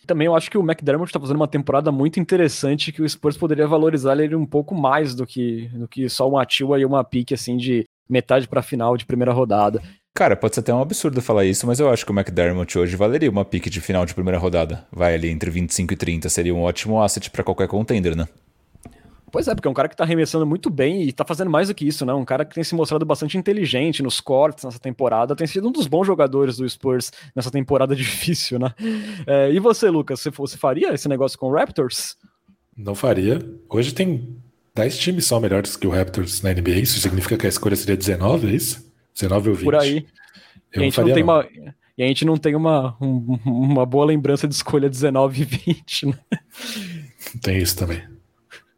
Também 0.06 0.26
eu 0.26 0.36
acho 0.36 0.50
que 0.50 0.58
o 0.58 0.64
McDermott 0.64 1.10
está 1.10 1.20
fazendo 1.20 1.36
uma 1.36 1.48
temporada 1.48 1.92
muito 1.92 2.20
interessante 2.20 2.92
que 2.92 3.02
o 3.02 3.08
Spurs 3.08 3.38
poderia 3.38 3.68
valorizar 3.68 4.20
ele 4.20 4.36
um 4.36 4.46
pouco 4.46 4.74
mais 4.74 5.14
do 5.14 5.26
que, 5.26 5.70
do 5.74 5.88
que 5.88 6.10
só 6.10 6.28
um 6.28 6.38
Ativa 6.38 6.80
e 6.80 6.86
uma 6.86 7.04
pique 7.04 7.34
assim 7.34 7.58
de 7.58 7.86
metade 8.10 8.48
para 8.48 8.64
final 8.64 8.98
de 8.98 9.06
primeira 9.06 9.32
rodada. 9.32 9.84
Cara, 10.16 10.36
pode 10.36 10.56
ser 10.56 10.62
até 10.62 10.74
um 10.74 10.82
absurdo 10.82 11.22
falar 11.22 11.46
isso, 11.46 11.68
mas 11.68 11.80
eu 11.80 11.90
acho 11.90 12.06
que 12.06 12.12
o 12.12 12.16
McDermott 12.18 12.78
hoje 12.78 12.96
valeria 12.96 13.30
uma 13.30 13.46
pique 13.46 13.70
de 13.70 13.80
final 13.80 14.06
de 14.06 14.16
primeira 14.16 14.40
rodada. 14.40 14.86
Vai 14.92 15.14
ali 15.14 15.30
entre 15.30 15.52
25 15.52 15.94
e 15.94 15.96
30, 15.96 16.28
seria 16.28 16.56
um 16.56 16.64
ótimo 16.64 17.02
asset 17.02 17.30
para 17.30 17.44
qualquer 17.44 17.68
contender, 17.68 18.16
né? 18.16 18.28
Pois 19.32 19.48
é, 19.48 19.56
porque 19.56 19.68
é 19.68 19.72
um 19.72 19.74
cara 19.74 19.88
que 19.88 19.96
tá 19.96 20.04
arremessando 20.04 20.46
muito 20.46 20.70
bem 20.70 21.04
e 21.04 21.12
tá 21.12 21.26
fazendo 21.26 21.50
mais 21.50 21.68
do 21.68 21.76
que 21.76 21.88
isso, 21.88 22.06
né? 22.06 22.14
Um 22.14 22.26
cara 22.26 22.46
que 22.46 22.56
tem 22.56 22.64
se 22.64 22.76
mostrado 22.76 23.06
bastante 23.06 23.38
inteligente 23.38 24.02
nos 24.02 24.20
cortes 24.20 24.64
nessa 24.64 24.80
temporada, 24.80 25.36
tem 25.36 25.48
sido 25.48 25.68
um 25.68 25.72
dos 25.72 25.88
bons 25.88 26.06
jogadores 26.06 26.58
do 26.58 26.68
Spurs 26.68 27.12
nessa 27.36 27.52
temporada 27.52 27.94
difícil, 27.96 28.60
né? 28.60 28.74
É, 29.26 29.52
e 29.52 29.60
você, 29.60 29.90
Lucas, 29.90 30.20
você, 30.20 30.30
você 30.30 30.58
faria 30.58 30.94
esse 30.94 31.08
negócio 31.08 31.38
com 31.38 31.48
o 31.48 31.54
Raptors? 31.54 32.18
Não 32.76 32.96
faria. 32.96 33.40
Hoje 33.70 33.94
tem 33.94 34.38
10 34.76 34.98
times 34.98 35.26
só 35.26 35.40
melhores 35.40 35.76
que 35.76 35.88
o 35.88 35.90
Raptors 35.90 36.42
na 36.42 36.54
NBA, 36.54 36.72
isso 36.72 37.00
significa 37.00 37.38
que 37.38 37.46
a 37.46 37.50
escolha 37.50 37.76
seria 37.76 37.98
19, 37.98 38.48
é 38.48 38.52
isso? 38.52 38.90
19 39.16 39.50
ou 39.50 39.56
20? 39.56 39.66
Por 39.66 39.76
aí. 39.76 40.06
Eu 40.72 40.82
e 40.82 40.86
a 40.86 40.90
gente 40.90 40.98
não, 40.98 41.08
não 41.08 41.14
tem 41.14 41.24
não. 41.24 41.34
uma. 41.34 41.48
E 41.98 42.04
a 42.04 42.08
gente 42.08 42.26
não 42.26 42.38
tem 42.38 42.56
uma, 42.56 42.96
um, 43.02 43.38
uma 43.46 43.86
boa 43.86 44.06
lembrança 44.06 44.48
de 44.48 44.56
escolha 44.56 44.90
19 44.90 45.42
e 45.42 45.46
20, 45.46 46.06
né? 46.06 46.20
Tem 47.42 47.58
isso 47.58 47.76
também. 47.76 48.02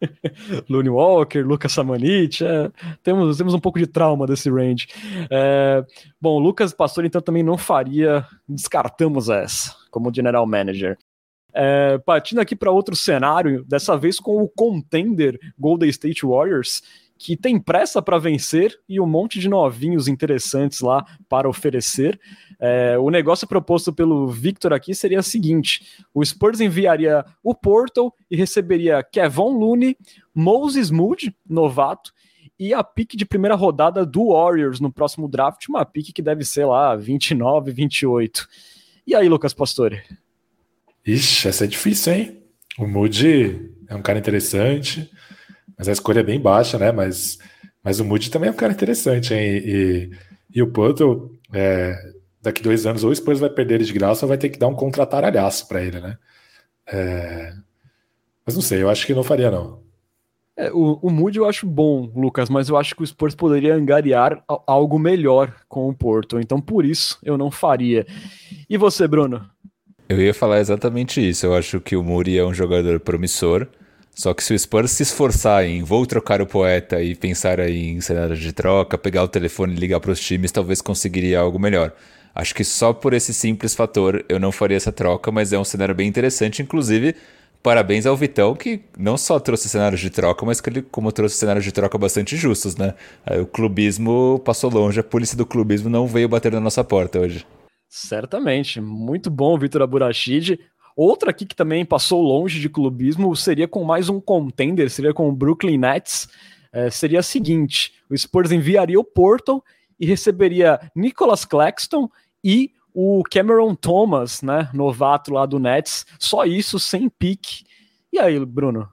Looney 0.70 0.90
Walker, 0.90 1.42
Lucas 1.42 1.72
Samanit, 1.72 2.44
é, 2.44 2.72
temos, 3.04 3.38
temos 3.38 3.54
um 3.54 3.60
pouco 3.60 3.80
de 3.80 3.88
trauma 3.88 4.26
desse 4.26 4.50
range. 4.50 4.88
É, 5.30 5.86
bom, 6.20 6.40
Lucas 6.40 6.74
Pastor 6.74 7.06
então 7.06 7.22
também 7.22 7.44
não 7.44 7.58
faria, 7.58 8.26
descartamos 8.48 9.30
essa 9.30 9.76
como 9.90 10.14
general 10.14 10.46
manager. 10.48 10.98
É, 11.54 11.98
partindo 12.00 12.40
aqui 12.40 12.56
para 12.56 12.72
outro 12.72 12.96
cenário, 12.96 13.66
dessa 13.66 13.98
vez 13.98 14.20
com 14.20 14.42
o 14.42 14.48
contender 14.48 15.38
Golden 15.60 15.90
State 15.90 16.26
Warriors, 16.26 16.82
que 17.24 17.38
tem 17.38 17.60
pressa 17.60 18.02
para 18.02 18.18
vencer 18.18 18.80
e 18.90 19.00
um 19.00 19.06
monte 19.06 19.40
de 19.40 19.48
novinhos 19.48 20.08
interessantes 20.08 20.82
lá 20.82 21.06
para 21.30 21.48
oferecer. 21.48 22.20
É, 22.60 22.98
o 22.98 23.12
negócio 23.12 23.46
proposto 23.48 23.94
pelo 23.94 24.28
Victor 24.28 24.74
aqui 24.74 24.96
seria 24.96 25.20
o 25.20 25.24
seguinte: 25.24 25.86
o 26.16 26.26
Spurs 26.26 26.60
enviaria 26.60 27.24
o 27.44 27.54
Portal 27.54 28.12
e 28.30 28.36
receberia 28.36 29.04
Kevon 29.04 29.56
Looney, 29.56 29.96
Moses 30.34 30.90
Moody, 30.90 31.36
novato, 31.48 32.12
e 32.58 32.74
a 32.74 32.84
pique 32.84 33.16
de 33.16 33.26
primeira 33.26 33.54
rodada 33.54 34.04
do 34.04 34.30
Warriors 34.30 34.80
no 34.80 34.92
próximo 34.92 35.28
draft, 35.28 35.68
uma 35.70 35.86
pique 35.86 36.12
que 36.12 36.24
deve 36.24 36.44
ser 36.44 36.66
lá 36.66 36.96
29, 36.96 37.72
28. 37.72 38.48
E 39.06 39.14
aí, 39.14 39.30
Lucas 39.30 39.54
Pastore? 39.54 40.02
Ixi, 41.06 41.48
essa 41.48 41.66
é 41.66 41.68
difícil, 41.68 42.14
hein? 42.14 42.42
O 42.80 42.88
Moody 42.88 43.72
é 43.88 43.96
um 43.96 44.02
cara 44.02 44.18
interessante, 44.18 45.12
mas 45.82 45.90
a 45.90 45.94
escolha 45.94 46.20
é 46.20 46.24
bem 46.24 46.40
baixa, 46.40 46.78
né? 46.78 46.92
Mas, 46.92 47.40
mas 47.84 48.00
o 48.00 48.06
Moody 48.06 48.30
também 48.30 48.50
é 48.50 48.52
um 48.52 48.56
cara 48.56 48.72
interessante, 48.72 49.34
hein? 49.34 49.64
E, 49.66 50.12
e 50.54 50.62
o 50.62 50.68
Porto, 50.68 51.36
é, 51.52 51.96
daqui 52.40 52.62
dois 52.62 52.86
anos, 52.86 53.04
ou 53.04 53.10
o 53.10 53.16
Spurs 53.16 53.40
vai 53.40 53.50
perder 53.50 53.76
ele 53.76 53.86
de 53.86 53.94
graça 53.94 54.24
ou 54.24 54.30
vai 54.30 54.38
ter 54.38 54.50
que 54.50 54.60
dar 54.60 54.68
um 54.68 54.76
contrataralhaço 54.76 55.68
para 55.68 55.82
ele, 55.82 56.00
né? 56.00 56.20
É, 56.86 57.54
mas 58.46 58.54
não 58.54 58.62
sei, 58.62 58.84
eu 58.84 58.92
acho 58.92 59.08
que 59.08 59.14
não 59.16 59.24
faria, 59.24 59.50
não. 59.50 59.82
É, 60.56 60.72
o, 60.72 61.00
o 61.02 61.10
Moody 61.10 61.40
eu 61.40 61.48
acho 61.48 61.66
bom, 61.66 62.12
Lucas, 62.16 62.48
mas 62.48 62.70
eu 62.70 62.78
acho 62.78 62.96
que 62.96 63.02
o 63.02 63.08
Spurs 63.08 63.34
poderia 63.34 63.74
angariar 63.74 64.44
algo 64.68 65.00
melhor 65.00 65.52
com 65.68 65.90
o 65.90 65.96
Porto. 65.96 66.40
Então, 66.40 66.62
por 66.62 66.86
isso, 66.86 67.18
eu 67.24 67.40
não 67.40 67.50
faria. 67.50 68.06
E 68.70 68.78
você, 68.78 69.08
Bruno? 69.08 69.50
Eu 70.08 70.22
ia 70.22 70.32
falar 70.32 70.60
exatamente 70.60 71.28
isso. 71.28 71.44
Eu 71.44 71.56
acho 71.56 71.82
que 71.82 71.96
o 71.96 72.04
Muri 72.04 72.38
é 72.38 72.46
um 72.46 72.54
jogador 72.54 73.00
promissor. 73.00 73.68
Só 74.14 74.34
que 74.34 74.44
se 74.44 74.54
o 74.54 74.60
Spurs 74.60 74.92
se 74.92 75.04
esforçar 75.04 75.66
em 75.66 75.84
vou 75.84 76.06
trocar 76.06 76.42
o 76.42 76.46
poeta 76.46 77.02
e 77.02 77.16
pensar 77.16 77.60
em 77.60 78.00
cenário 78.02 78.36
de 78.36 78.52
troca, 78.52 78.98
pegar 78.98 79.24
o 79.24 79.28
telefone 79.28 79.74
e 79.74 79.78
ligar 79.78 80.00
para 80.00 80.12
os 80.12 80.20
times, 80.20 80.52
talvez 80.52 80.82
conseguiria 80.82 81.40
algo 81.40 81.58
melhor. 81.58 81.94
Acho 82.36 82.56
que 82.56 82.64
só 82.64 82.94
por 82.94 83.14
esse 83.14 83.34
simples 83.34 83.74
fator 83.74 84.24
eu 84.30 84.40
não 84.40 84.52
faria 84.52 84.78
essa 84.78 84.92
troca, 84.92 85.32
mas 85.32 85.52
é 85.52 85.60
um 85.60 85.64
cenário 85.64 85.96
bem 85.96 86.08
interessante, 86.08 86.62
inclusive 86.62 87.16
parabéns 87.62 88.06
ao 88.06 88.18
Vitão, 88.18 88.56
que 88.56 88.82
não 88.98 89.18
só 89.18 89.40
trouxe 89.40 89.70
cenários 89.70 90.02
de 90.02 90.10
troca, 90.10 90.46
mas 90.46 90.60
que 90.60 90.70
ele, 90.70 90.82
como 90.82 91.12
trouxe 91.12 91.36
cenários 91.36 91.64
de 91.64 91.72
troca 91.72 91.98
bastante 91.98 92.36
justos, 92.36 92.76
né? 92.76 92.96
o 93.40 93.46
clubismo 93.46 94.42
passou 94.44 94.70
longe, 94.70 95.00
a 95.00 95.04
polícia 95.04 95.38
do 95.38 95.46
clubismo 95.46 95.90
não 95.90 96.08
veio 96.08 96.28
bater 96.28 96.52
na 96.52 96.60
nossa 96.60 96.84
porta 96.84 97.20
hoje. 97.20 97.46
Certamente, 97.88 98.80
muito 98.80 99.30
bom, 99.30 99.58
Vitor 99.60 99.82
Aburachid. 99.82 100.58
Outra 100.96 101.32
aqui 101.32 101.46
que 101.46 101.56
também 101.56 101.86
passou 101.86 102.22
longe 102.22 102.60
de 102.60 102.70
clubismo 102.70 103.36
seria 103.36 103.68
com 103.68 103.84
mais 103.84 104.10
um 104.10 104.20
contender, 104.20 104.90
seria 104.90 105.14
com 105.14 105.30
o 105.30 105.32
Brooklyn 105.32 105.78
Nets. 105.78 106.28
É, 106.72 106.90
seria 106.90 107.20
a 107.20 107.24
seguinte: 107.24 107.94
o 108.10 108.18
Spurs 108.18 108.52
enviaria 108.52 109.00
o 109.00 109.04
Portal 109.04 109.64
e 110.00 110.06
receberia 110.06 110.80
Nicholas 110.96 111.46
Claxton 111.46 112.10
e 112.44 112.72
o 112.94 113.24
Cameron 113.30 113.74
Thomas, 113.76 114.42
né, 114.42 114.70
novato 114.74 115.34
lá 115.34 115.46
do 115.46 115.60
Nets, 115.60 116.06
só 116.20 116.44
isso, 116.44 116.80
sem 116.80 117.08
pique. 117.08 117.64
E 118.12 118.20
aí, 118.20 118.44
Bruno, 118.46 118.90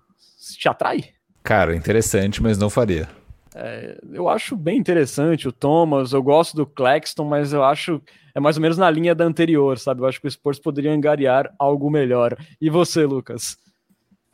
te 0.57 0.68
atrai? 0.68 1.05
Cara, 1.42 1.74
interessante, 1.74 2.42
mas 2.42 2.59
não 2.59 2.70
faria. 2.70 3.09
É, 3.55 3.99
eu 4.12 4.28
acho 4.28 4.57
bem 4.57 4.78
interessante 4.78 5.49
o 5.49 5.53
Thomas, 5.53 6.12
eu 6.12 6.22
gosto 6.22 6.57
do 6.57 6.66
Claxton, 6.66 7.24
mas 7.24 7.53
eu 7.53 7.64
acho 7.64 8.01
é 8.39 8.41
mais 8.41 8.57
ou 8.57 8.62
menos 8.62 8.78
na 8.78 8.89
linha 8.89 9.14
da 9.14 9.24
anterior, 9.24 9.78
sabe? 9.78 10.01
Eu 10.01 10.07
acho 10.07 10.20
que 10.20 10.26
o 10.26 10.30
Spurs 10.30 10.59
poderia 10.59 10.93
angariar 10.93 11.53
algo 11.59 11.91
melhor. 11.91 12.36
E 12.61 12.70
você, 12.70 13.05
Lucas? 13.05 13.59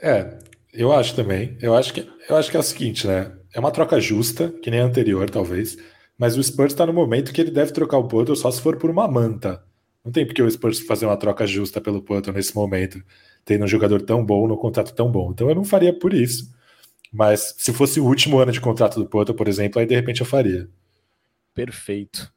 É, 0.00 0.38
eu 0.72 0.92
acho 0.92 1.16
também. 1.16 1.56
Eu 1.60 1.74
acho 1.74 1.94
que, 1.94 2.06
eu 2.28 2.36
acho 2.36 2.50
que 2.50 2.56
é 2.56 2.60
o 2.60 2.62
seguinte, 2.62 3.06
né? 3.06 3.32
É 3.54 3.58
uma 3.58 3.70
troca 3.70 3.98
justa, 3.98 4.50
que 4.62 4.70
nem 4.70 4.80
a 4.80 4.84
anterior, 4.84 5.28
talvez. 5.30 5.78
Mas 6.18 6.36
o 6.36 6.42
Spurs 6.42 6.72
está 6.72 6.84
no 6.84 6.92
momento 6.92 7.32
que 7.32 7.40
ele 7.40 7.50
deve 7.50 7.72
trocar 7.72 7.96
o 7.96 8.06
Porto 8.06 8.36
só 8.36 8.50
se 8.50 8.60
for 8.60 8.76
por 8.76 8.90
uma 8.90 9.08
manta. 9.08 9.64
Não 10.04 10.12
tem 10.12 10.26
porque 10.26 10.42
o 10.42 10.50
Spurs 10.50 10.80
fazer 10.80 11.06
uma 11.06 11.16
troca 11.16 11.46
justa 11.46 11.80
pelo 11.80 12.02
Porto 12.02 12.30
nesse 12.30 12.54
momento, 12.54 13.02
tendo 13.42 13.64
um 13.64 13.68
jogador 13.68 14.02
tão 14.02 14.24
bom 14.24 14.46
no 14.46 14.58
contrato 14.58 14.94
tão 14.94 15.10
bom. 15.10 15.30
Então 15.32 15.48
eu 15.48 15.54
não 15.54 15.64
faria 15.64 15.98
por 15.98 16.12
isso. 16.12 16.52
Mas 17.10 17.54
se 17.56 17.72
fosse 17.72 18.00
o 18.00 18.04
último 18.04 18.38
ano 18.38 18.52
de 18.52 18.60
contrato 18.60 19.00
do 19.00 19.06
Porto, 19.06 19.32
por 19.32 19.48
exemplo, 19.48 19.80
aí 19.80 19.86
de 19.86 19.94
repente 19.94 20.20
eu 20.20 20.26
faria. 20.26 20.68
Perfeito. 21.54 22.34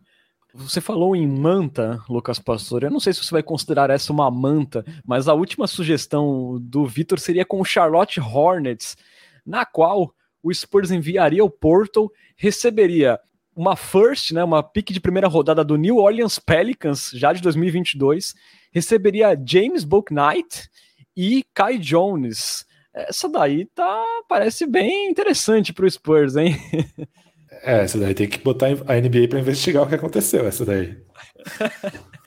Você 0.58 0.82
falou 0.82 1.16
em 1.16 1.28
manta, 1.28 2.04
Lucas 2.10 2.40
Pastor. 2.40 2.82
Eu 2.82 2.90
não 2.90 3.00
sei 3.00 3.14
se 3.14 3.24
você 3.24 3.30
vai 3.30 3.44
considerar 3.44 3.92
essa 3.92 4.12
uma 4.12 4.30
manta, 4.32 4.84
mas 5.06 5.28
a 5.28 5.34
última 5.36 5.68
sugestão 5.68 6.58
do 6.60 6.84
Vitor 6.88 7.20
seria 7.20 7.46
com 7.46 7.62
o 7.62 7.66
Charlotte 7.66 8.20
Hornets, 8.20 8.98
na 9.46 9.68
qual 9.68 10.12
o 10.42 10.52
Spurs 10.52 10.90
enviaria 10.90 11.46
o 11.46 11.50
Porto, 11.50 12.12
receberia 12.36 13.20
uma 13.56 13.76
first, 13.76 14.32
né, 14.32 14.44
uma 14.44 14.64
pick 14.64 14.92
de 14.92 15.00
primeira 15.00 15.28
rodada 15.28 15.64
do 15.64 15.76
New 15.76 15.98
Orleans 15.98 16.40
Pelicans, 16.40 17.12
já 17.14 17.34
de 17.34 17.42
2022, 17.42 18.34
receberia 18.72 19.40
James 19.46 19.84
Bouknight 19.84 20.70
e 21.16 21.46
Kai 21.54 21.78
Jones. 21.78 22.66
Essa 22.92 23.30
daí 23.30 23.66
tá 23.76 24.04
parece 24.28 24.66
bem 24.66 25.08
interessante 25.08 25.72
para 25.72 25.86
o 25.86 25.92
Spurs, 25.92 26.36
hein? 26.36 26.56
É, 27.64 27.84
essa 27.84 27.98
daí 28.00 28.14
tem 28.14 28.28
que 28.28 28.40
botar 28.40 28.68
a 28.68 28.96
NBA 28.96 29.28
para 29.30 29.40
investigar 29.40 29.84
o 29.84 29.88
que 29.88 29.96
aconteceu, 29.96 30.48
essa 30.48 30.66
daí. 30.66 30.98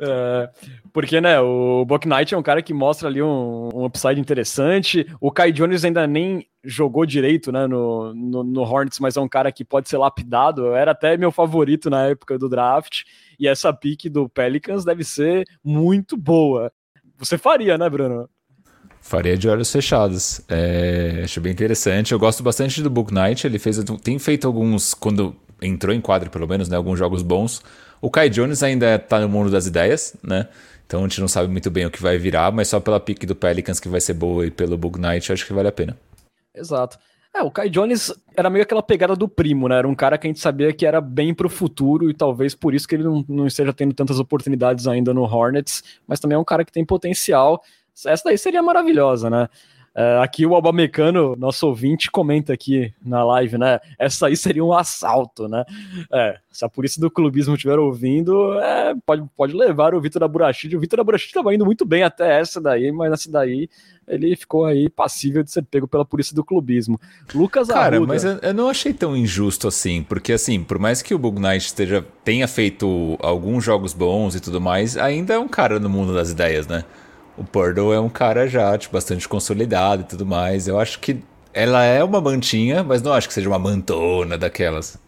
É, 0.00 0.50
porque, 0.92 1.20
né, 1.20 1.40
o 1.40 1.84
Buck 1.84 2.06
Knight 2.06 2.34
é 2.34 2.36
um 2.36 2.42
cara 2.42 2.62
que 2.62 2.74
mostra 2.74 3.08
ali 3.08 3.22
um, 3.22 3.68
um 3.72 3.84
upside 3.84 4.20
interessante. 4.20 5.06
O 5.20 5.30
Kai 5.30 5.52
Jones 5.52 5.84
ainda 5.84 6.06
nem 6.06 6.46
jogou 6.64 7.06
direito, 7.06 7.52
né, 7.52 7.66
no, 7.66 8.12
no, 8.14 8.42
no, 8.42 8.62
Hornets, 8.62 8.98
mas 8.98 9.16
é 9.16 9.20
um 9.20 9.28
cara 9.28 9.52
que 9.52 9.64
pode 9.64 9.88
ser 9.88 9.98
lapidado. 9.98 10.74
Era 10.74 10.92
até 10.92 11.16
meu 11.16 11.30
favorito 11.30 11.88
na 11.88 12.06
época 12.06 12.38
do 12.38 12.48
draft. 12.48 13.02
E 13.38 13.46
essa 13.46 13.72
pique 13.72 14.08
do 14.08 14.28
Pelicans 14.28 14.84
deve 14.84 15.04
ser 15.04 15.44
muito 15.62 16.16
boa. 16.16 16.72
Você 17.18 17.38
faria, 17.38 17.78
né, 17.78 17.88
Bruno? 17.88 18.28
Faria 19.04 19.36
de 19.36 19.46
olhos 19.46 19.70
fechados. 19.70 20.40
É, 20.48 21.20
acho 21.24 21.38
bem 21.38 21.52
interessante. 21.52 22.12
Eu 22.12 22.18
gosto 22.18 22.42
bastante 22.42 22.82
do 22.82 22.88
Book 22.88 23.12
Knight. 23.12 23.46
Ele 23.46 23.58
fez, 23.58 23.78
tem 24.02 24.18
feito 24.18 24.46
alguns, 24.46 24.94
quando 24.94 25.36
entrou 25.60 25.94
em 25.94 26.00
quadro 26.00 26.30
pelo 26.30 26.48
menos, 26.48 26.70
né, 26.70 26.76
alguns 26.78 26.98
jogos 26.98 27.20
bons. 27.20 27.62
O 28.00 28.08
Kai 28.08 28.30
Jones 28.30 28.62
ainda 28.62 28.94
está 28.94 29.20
no 29.20 29.28
mundo 29.28 29.50
das 29.50 29.66
ideias, 29.66 30.16
né? 30.22 30.48
Então 30.86 31.00
a 31.00 31.02
gente 31.02 31.20
não 31.20 31.28
sabe 31.28 31.52
muito 31.52 31.70
bem 31.70 31.84
o 31.84 31.90
que 31.90 32.00
vai 32.00 32.16
virar, 32.16 32.50
mas 32.50 32.68
só 32.68 32.80
pela 32.80 32.98
pique 32.98 33.26
do 33.26 33.36
Pelicans 33.36 33.78
que 33.78 33.90
vai 33.90 34.00
ser 34.00 34.14
boa 34.14 34.46
e 34.46 34.50
pelo 34.50 34.78
Book 34.78 34.98
Knight, 34.98 35.30
acho 35.30 35.46
que 35.46 35.52
vale 35.52 35.68
a 35.68 35.72
pena. 35.72 35.98
Exato. 36.54 36.98
É, 37.36 37.42
o 37.42 37.50
Kai 37.50 37.68
Jones 37.68 38.10
era 38.34 38.48
meio 38.48 38.62
aquela 38.62 38.82
pegada 38.82 39.14
do 39.14 39.28
primo, 39.28 39.68
né? 39.68 39.76
Era 39.76 39.88
um 39.88 39.94
cara 39.94 40.16
que 40.16 40.26
a 40.26 40.30
gente 40.30 40.40
sabia 40.40 40.72
que 40.72 40.86
era 40.86 41.02
bem 41.02 41.34
pro 41.34 41.50
futuro 41.50 42.08
e 42.08 42.14
talvez 42.14 42.54
por 42.54 42.72
isso 42.72 42.88
que 42.88 42.94
ele 42.94 43.04
não, 43.04 43.22
não 43.28 43.46
esteja 43.46 43.72
tendo 43.74 43.92
tantas 43.92 44.18
oportunidades 44.18 44.86
ainda 44.86 45.12
no 45.12 45.24
Hornets, 45.24 45.84
mas 46.06 46.18
também 46.18 46.36
é 46.36 46.38
um 46.38 46.44
cara 46.44 46.64
que 46.64 46.72
tem 46.72 46.86
potencial. 46.86 47.62
Essa 48.06 48.24
daí 48.24 48.38
seria 48.38 48.62
maravilhosa, 48.62 49.30
né? 49.30 49.48
Uh, 49.96 50.20
aqui 50.20 50.44
o 50.44 50.56
Albamecano, 50.56 51.36
nosso 51.36 51.68
ouvinte, 51.68 52.10
comenta 52.10 52.52
aqui 52.52 52.92
na 53.00 53.22
live, 53.24 53.56
né? 53.56 53.78
Essa 53.96 54.26
aí 54.26 54.36
seria 54.36 54.64
um 54.64 54.72
assalto, 54.72 55.46
né? 55.46 55.64
É, 56.12 56.36
se 56.50 56.64
a 56.64 56.68
polícia 56.68 57.00
do 57.00 57.08
clubismo 57.08 57.54
estiver 57.54 57.78
ouvindo, 57.78 58.58
é, 58.58 58.92
pode, 59.06 59.24
pode 59.36 59.54
levar 59.54 59.94
o 59.94 60.00
Vitor 60.00 60.18
da. 60.18 60.26
O 60.26 60.80
Vitor 60.80 61.04
da 61.04 61.14
estava 61.14 61.54
indo 61.54 61.64
muito 61.64 61.84
bem 61.84 62.02
até 62.02 62.40
essa 62.40 62.60
daí, 62.60 62.90
mas 62.90 63.12
essa 63.12 63.30
daí 63.30 63.68
ele 64.08 64.34
ficou 64.34 64.64
aí 64.64 64.90
passível 64.90 65.44
de 65.44 65.52
ser 65.52 65.62
pego 65.62 65.86
pela 65.86 66.04
polícia 66.04 66.34
do 66.34 66.42
clubismo. 66.42 67.00
Lucas 67.32 67.68
Cara, 67.68 67.96
Arruda, 67.96 68.12
mas 68.12 68.24
eu, 68.24 68.38
eu, 68.38 68.52
não 68.52 68.68
achei 68.68 68.92
tão 68.92 69.16
injusto 69.16 69.68
assim, 69.68 70.02
porque 70.02 70.32
assim, 70.32 70.64
por 70.64 70.80
mais 70.80 71.02
que 71.02 71.14
o 71.14 71.18
Bug 71.18 71.40
Knight 71.40 71.66
esteja, 71.66 72.04
tenha 72.24 72.48
feito 72.48 73.16
alguns 73.20 73.62
jogos 73.62 73.94
bons 73.94 74.34
e 74.34 74.40
tudo 74.40 74.60
mais, 74.60 74.96
ainda 74.96 75.34
é 75.34 75.38
um 75.38 75.48
cara 75.48 75.78
no 75.78 75.88
mundo 75.88 76.12
das 76.12 76.32
ideias, 76.32 76.66
né? 76.66 76.84
O 77.36 77.44
Purdle 77.44 77.92
é 77.92 78.00
um 78.00 78.08
cara 78.08 78.46
já 78.46 78.76
tipo, 78.78 78.92
bastante 78.92 79.28
consolidado 79.28 80.02
e 80.02 80.04
tudo 80.04 80.24
mais. 80.24 80.68
Eu 80.68 80.78
acho 80.78 80.98
que 81.00 81.22
ela 81.52 81.84
é 81.84 82.02
uma 82.02 82.20
mantinha, 82.20 82.82
mas 82.82 83.02
não 83.02 83.12
acho 83.12 83.28
que 83.28 83.34
seja 83.34 83.48
uma 83.48 83.58
mantona 83.58 84.36
daquelas. 84.36 84.98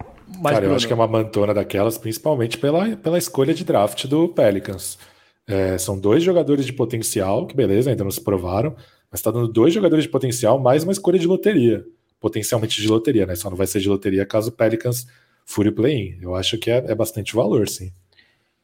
Mas, 0.41 0.55
cara, 0.55 0.67
eu 0.67 0.75
acho 0.75 0.87
que 0.87 0.93
é 0.93 0.97
uma 0.97 1.07
mantona 1.07 1.55
daquelas, 1.55 1.99
principalmente 1.99 2.59
pela, 2.59 2.97
pela 2.97 3.19
escolha 3.19 3.55
de 3.55 3.65
draft 3.65 4.07
do 4.07 4.29
Pelicans. 4.29 4.99
É, 5.47 5.79
são 5.79 5.99
dois 5.99 6.23
jogadores 6.23 6.67
de 6.67 6.73
potencial, 6.73 7.47
que 7.47 7.55
beleza, 7.55 7.91
ainda 7.91 8.03
não 8.03 8.11
se 8.11 8.21
provaram, 8.21 8.75
mas 9.11 9.21
está 9.21 9.31
dando 9.31 9.49
dois 9.49 9.73
jogadores 9.73 10.05
de 10.05 10.11
potencial 10.11 10.59
mais 10.59 10.83
uma 10.83 10.93
escolha 10.93 11.19
de 11.19 11.27
loteria. 11.27 11.85
Potencialmente 12.21 12.81
de 12.81 12.89
loteria, 12.89 13.27
né? 13.27 13.37
Só 13.37 13.49
não 13.49 13.57
vai 13.57 13.67
ser 13.67 13.81
de 13.81 13.89
loteria 13.89 14.27
caso 14.27 14.49
o 14.49 14.53
Pelicans 14.53 15.07
fure 15.45 15.69
o 15.69 15.73
play-in. 15.73 16.19
Eu 16.21 16.35
acho 16.35 16.59
que 16.59 16.71
é, 16.71 16.79
é 16.89 16.95
bastante 16.95 17.35
valor, 17.35 17.69
sim. 17.69 17.93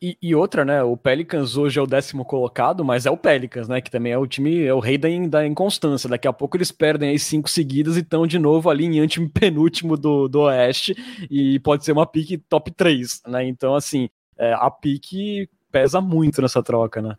E, 0.03 0.18
e, 0.20 0.34
outra, 0.34 0.64
né? 0.64 0.82
O 0.82 0.96
Pelicans 0.96 1.57
hoje 1.57 1.78
é 1.78 1.82
o 1.82 1.86
décimo 1.86 2.24
colocado, 2.24 2.84
mas 2.84 3.07
é 3.07 3.11
o 3.12 3.16
Pelicans, 3.16 3.68
né? 3.68 3.80
Que 3.80 3.88
também 3.88 4.12
é 4.12 4.18
o 4.18 4.26
time, 4.26 4.64
é 4.64 4.74
o 4.74 4.80
rei 4.80 4.98
da, 4.98 5.09
da 5.28 5.46
inconstância. 5.46 6.11
Daqui 6.11 6.26
a 6.26 6.32
pouco 6.32 6.57
eles 6.57 6.72
perdem 6.72 7.11
aí 7.11 7.18
cinco 7.20 7.48
seguidas 7.48 7.96
e 7.96 8.00
estão 8.00 8.26
de 8.26 8.36
novo 8.36 8.68
ali 8.68 8.84
em 8.84 8.98
antepenúltimo 8.98 9.96
do, 9.96 10.26
do 10.26 10.40
Oeste. 10.40 10.96
E 11.30 11.61
pode 11.61 11.84
ser 11.84 11.92
uma 11.92 12.05
pique 12.05 12.36
top 12.36 12.72
3, 12.72 13.22
né? 13.28 13.46
Então, 13.46 13.76
assim, 13.76 14.09
é, 14.36 14.53
a 14.55 14.68
pique 14.72 15.48
pesa 15.70 16.00
muito 16.00 16.42
nessa 16.42 16.61
troca, 16.64 17.00
né? 17.00 17.14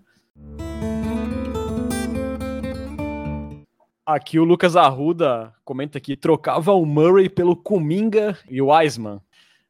Aqui 4.05 4.38
o 4.38 4.43
Lucas 4.43 4.75
Arruda 4.75 5.53
comenta 5.63 6.01
que 6.01 6.17
trocava 6.17 6.73
o 6.73 6.86
Murray 6.86 7.29
pelo 7.29 7.55
Kuminga 7.55 8.38
e 8.49 8.61
o 8.61 8.67
Wiseman. 8.67 9.21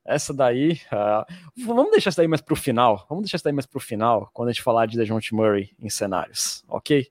Essa 0.06 0.34
daí. 0.34 0.80
Uh, 0.92 1.66
vamos 1.66 1.92
deixar 1.92 2.10
isso 2.10 2.18
daí 2.18 2.28
mais 2.28 2.42
pro 2.42 2.56
final. 2.56 3.06
Vamos 3.10 3.24
deixar 3.24 3.38
isso 3.38 3.44
daí 3.44 3.54
mais 3.54 3.66
pro 3.66 3.80
final, 3.80 4.30
quando 4.34 4.50
a 4.50 4.52
gente 4.52 4.62
falar 4.62 4.86
de 4.86 4.98
DeJounte 4.98 5.34
Murray 5.34 5.72
em 5.80 5.90
cenários, 5.90 6.64
ok? 6.68 7.08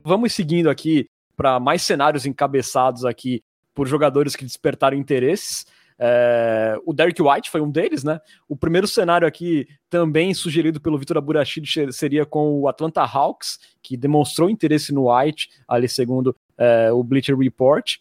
Vamos 0.00 0.32
seguindo 0.32 0.70
aqui 0.70 1.08
para 1.36 1.58
mais 1.58 1.82
cenários 1.82 2.26
encabeçados 2.26 3.04
aqui 3.04 3.42
por 3.74 3.88
jogadores 3.88 4.36
que 4.36 4.44
despertaram 4.44 4.96
interesses. 4.96 5.66
É, 5.98 6.76
o 6.84 6.92
Derek 6.92 7.20
White 7.22 7.50
foi 7.50 7.60
um 7.60 7.70
deles, 7.70 8.02
né? 8.02 8.20
O 8.48 8.56
primeiro 8.56 8.88
cenário 8.88 9.26
aqui, 9.26 9.66
também 9.88 10.34
sugerido 10.34 10.80
pelo 10.80 10.98
Vitor 10.98 11.16
Aburachid, 11.16 11.92
seria 11.92 12.26
com 12.26 12.60
o 12.60 12.68
Atlanta 12.68 13.02
Hawks, 13.02 13.58
que 13.82 13.96
demonstrou 13.96 14.50
interesse 14.50 14.92
no 14.92 15.12
White, 15.12 15.50
ali 15.68 15.88
segundo 15.88 16.36
é, 16.58 16.92
o 16.92 17.02
Bleacher 17.02 17.36
Report. 17.36 17.98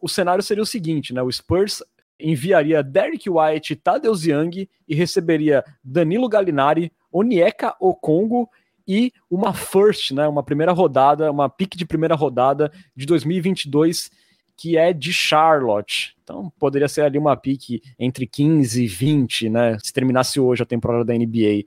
O 0.00 0.08
cenário 0.08 0.42
seria 0.42 0.62
o 0.62 0.66
seguinte, 0.66 1.14
né? 1.14 1.22
O 1.22 1.30
Spurs 1.30 1.82
enviaria 2.18 2.82
Derek 2.82 3.28
White 3.28 3.76
Tadeusz 3.76 4.24
Young 4.24 4.68
e 4.88 4.94
receberia 4.94 5.64
Danilo 5.82 6.28
Gallinari, 6.28 6.92
Onyeka 7.12 7.74
Okongo 7.80 8.48
e 8.86 9.12
uma 9.30 9.52
first, 9.54 10.12
né, 10.12 10.26
uma 10.28 10.42
primeira 10.42 10.72
rodada, 10.72 11.30
uma 11.30 11.48
pick 11.48 11.76
de 11.76 11.86
primeira 11.86 12.14
rodada 12.14 12.70
de 12.94 13.06
2022 13.06 14.10
que 14.56 14.76
é 14.76 14.92
de 14.92 15.12
Charlotte. 15.12 16.16
Então 16.22 16.52
poderia 16.58 16.88
ser 16.88 17.02
ali 17.02 17.18
uma 17.18 17.36
pique 17.36 17.82
entre 17.98 18.26
15 18.26 18.84
e 18.84 18.86
20, 18.86 19.50
né? 19.50 19.78
Se 19.82 19.92
terminasse 19.92 20.38
hoje 20.38 20.62
a 20.62 20.66
temporada 20.66 21.04
da 21.04 21.14
NBA. 21.14 21.64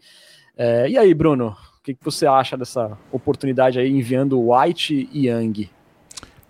É, 0.55 0.89
e 0.89 0.97
aí, 0.97 1.13
Bruno, 1.13 1.49
o 1.49 1.83
que, 1.83 1.93
que 1.93 2.03
você 2.03 2.25
acha 2.25 2.57
dessa 2.57 2.97
oportunidade 3.11 3.79
aí 3.79 3.89
enviando 3.89 4.39
White 4.39 5.09
e 5.11 5.27
Young? 5.27 5.69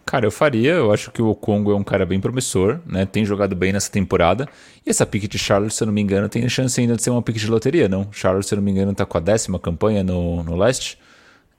Cara, 0.07 0.25
eu 0.25 0.31
faria. 0.31 0.71
Eu 0.71 0.93
acho 0.93 1.11
que 1.11 1.21
o 1.21 1.35
Congo 1.35 1.73
é 1.73 1.75
um 1.75 1.83
cara 1.83 2.05
bem 2.05 2.17
promissor, 2.17 2.79
né? 2.85 3.05
Tem 3.05 3.25
jogado 3.25 3.53
bem 3.57 3.73
nessa 3.73 3.91
temporada. 3.91 4.47
E 4.85 4.89
essa 4.89 5.05
pique 5.05 5.27
de 5.27 5.37
Charlotte, 5.37 5.73
se 5.73 5.83
eu 5.83 5.85
não 5.85 5.93
me 5.93 5.99
engano, 5.99 6.29
tem 6.29 6.47
chance 6.47 6.79
ainda 6.79 6.95
de 6.95 7.03
ser 7.03 7.09
uma 7.09 7.21
pique 7.21 7.37
de 7.37 7.47
loteria, 7.51 7.89
não? 7.89 8.07
Charlotte, 8.09 8.47
se 8.47 8.53
eu 8.53 8.55
não 8.55 8.63
me 8.63 8.71
engano, 8.71 8.95
tá 8.95 9.05
com 9.05 9.17
a 9.17 9.21
décima 9.21 9.59
campanha 9.59 10.05
no, 10.05 10.43
no 10.43 10.55
leste. 10.55 10.97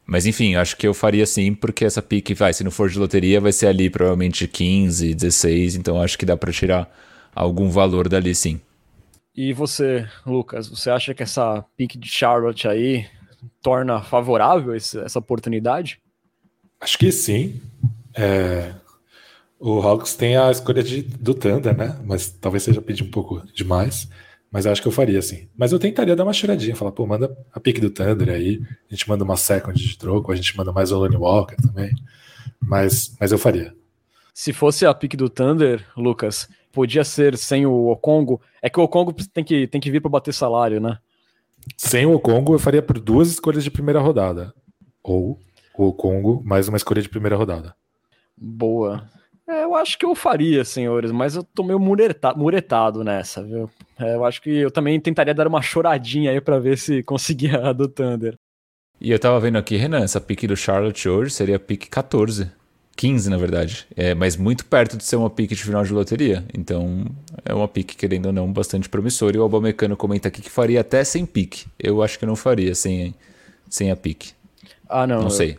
Mas 0.06 0.24
enfim, 0.24 0.54
acho 0.54 0.78
que 0.78 0.88
eu 0.88 0.94
faria 0.94 1.26
sim, 1.26 1.54
porque 1.54 1.84
essa 1.84 2.00
pique, 2.00 2.32
vai, 2.32 2.54
se 2.54 2.64
não 2.64 2.70
for 2.70 2.88
de 2.88 2.98
loteria, 2.98 3.38
vai 3.38 3.52
ser 3.52 3.66
ali 3.66 3.90
provavelmente 3.90 4.48
15, 4.48 5.12
16, 5.12 5.76
então 5.76 6.00
acho 6.00 6.16
que 6.16 6.24
dá 6.24 6.34
para 6.34 6.50
tirar 6.50 6.90
algum 7.34 7.68
valor 7.68 8.08
dali 8.08 8.34
sim. 8.34 8.58
E 9.36 9.52
você, 9.52 10.08
Lucas, 10.24 10.66
você 10.66 10.88
acha 10.88 11.12
que 11.12 11.22
essa 11.22 11.62
pique 11.76 11.98
de 11.98 12.08
Charlotte 12.08 12.66
aí 12.66 13.06
torna 13.62 14.00
favorável 14.00 14.74
esse, 14.74 14.98
essa 15.00 15.18
oportunidade? 15.18 16.00
Acho 16.80 16.98
que 16.98 17.12
sim. 17.12 17.60
É, 18.20 18.74
o 19.60 19.80
Hawks 19.80 20.16
tem 20.16 20.36
a 20.36 20.50
escolha 20.50 20.82
de, 20.82 21.02
do 21.02 21.34
Thunder, 21.34 21.76
né? 21.76 21.96
Mas 22.04 22.28
talvez 22.28 22.64
seja 22.64 22.82
pedir 22.82 23.04
um 23.04 23.10
pouco 23.10 23.40
demais. 23.54 24.08
Mas 24.50 24.66
eu 24.66 24.72
acho 24.72 24.82
que 24.82 24.88
eu 24.88 24.92
faria, 24.92 25.18
assim. 25.18 25.48
Mas 25.56 25.72
eu 25.72 25.78
tentaria 25.78 26.16
dar 26.16 26.24
uma 26.24 26.32
choradinha, 26.32 26.74
falar, 26.74 26.90
pô, 26.90 27.06
manda 27.06 27.36
a 27.52 27.60
pique 27.60 27.80
do 27.80 27.90
Thunder 27.90 28.30
aí, 28.30 28.60
a 28.90 28.94
gente 28.94 29.08
manda 29.08 29.22
uma 29.22 29.36
second 29.36 29.78
de 29.78 29.96
troco, 29.96 30.32
a 30.32 30.36
gente 30.36 30.56
manda 30.56 30.72
mais 30.72 30.90
o 30.90 30.98
Lonnie 30.98 31.18
Walker 31.18 31.56
também. 31.56 31.90
Mas, 32.60 33.14
mas 33.20 33.30
eu 33.30 33.38
faria. 33.38 33.74
Se 34.32 34.52
fosse 34.52 34.86
a 34.86 34.94
pique 34.94 35.16
do 35.16 35.28
Thunder, 35.28 35.84
Lucas, 35.96 36.48
podia 36.72 37.04
ser 37.04 37.36
sem 37.36 37.66
o 37.66 37.88
Okongo. 37.88 38.40
É 38.62 38.70
que 38.70 38.80
o 38.80 38.82
Okongo 38.84 39.12
tem 39.12 39.44
que, 39.44 39.66
tem 39.66 39.80
que 39.80 39.90
vir 39.90 40.00
para 40.00 40.10
bater 40.10 40.32
salário, 40.32 40.80
né? 40.80 40.98
Sem 41.76 42.06
o 42.06 42.14
Okongo, 42.14 42.54
eu 42.54 42.58
faria 42.58 42.80
por 42.82 42.98
duas 42.98 43.28
escolhas 43.28 43.62
de 43.62 43.70
primeira 43.70 44.00
rodada. 44.00 44.54
Ou 45.02 45.38
o 45.76 45.88
Okongo 45.88 46.42
mais 46.44 46.68
uma 46.68 46.76
escolha 46.76 47.02
de 47.02 47.08
primeira 47.08 47.36
rodada. 47.36 47.74
Boa. 48.40 49.08
É, 49.48 49.64
eu 49.64 49.74
acho 49.74 49.98
que 49.98 50.04
eu 50.04 50.14
faria, 50.14 50.64
senhores, 50.64 51.10
mas 51.10 51.34
eu 51.34 51.42
tô 51.42 51.62
meio 51.62 51.78
mureta, 51.78 52.34
muretado 52.34 53.02
nessa, 53.02 53.42
viu? 53.42 53.70
É, 53.98 54.14
eu 54.14 54.24
acho 54.24 54.42
que 54.42 54.50
eu 54.50 54.70
também 54.70 55.00
tentaria 55.00 55.32
dar 55.32 55.48
uma 55.48 55.62
choradinha 55.62 56.30
aí 56.30 56.40
para 56.40 56.58
ver 56.58 56.76
se 56.76 57.02
conseguia 57.04 57.68
a 57.68 57.72
do 57.72 57.88
Thunder. 57.88 58.34
E 59.00 59.10
eu 59.10 59.18
tava 59.18 59.40
vendo 59.40 59.56
aqui, 59.56 59.76
Renan, 59.76 60.00
essa 60.00 60.20
pique 60.20 60.46
do 60.46 60.56
Charlotte 60.56 61.08
hoje 61.08 61.30
seria 61.30 61.58
pique 61.58 61.88
14. 61.88 62.50
15, 62.98 63.30
na 63.30 63.36
verdade. 63.36 63.86
É, 63.96 64.12
mas 64.12 64.36
muito 64.36 64.66
perto 64.66 64.96
de 64.96 65.04
ser 65.04 65.14
uma 65.14 65.30
pique 65.30 65.54
de 65.54 65.62
final 65.62 65.84
de 65.84 65.92
loteria. 65.92 66.44
Então, 66.52 67.06
é 67.44 67.54
uma 67.54 67.68
pique, 67.68 67.96
querendo 67.96 68.26
ou 68.26 68.32
não, 68.32 68.52
bastante 68.52 68.88
promissora. 68.88 69.36
E 69.36 69.38
o 69.38 69.42
Albamecano 69.44 69.96
comenta 69.96 70.26
aqui 70.26 70.42
que 70.42 70.50
faria 70.50 70.80
até 70.80 71.04
sem 71.04 71.24
pique. 71.24 71.66
Eu 71.78 72.02
acho 72.02 72.18
que 72.18 72.26
não 72.26 72.34
faria 72.34 72.74
sem, 72.74 73.14
sem 73.70 73.92
a 73.92 73.96
pique. 73.96 74.32
Ah, 74.88 75.06
não. 75.06 75.22
Não 75.22 75.30
sei. 75.30 75.56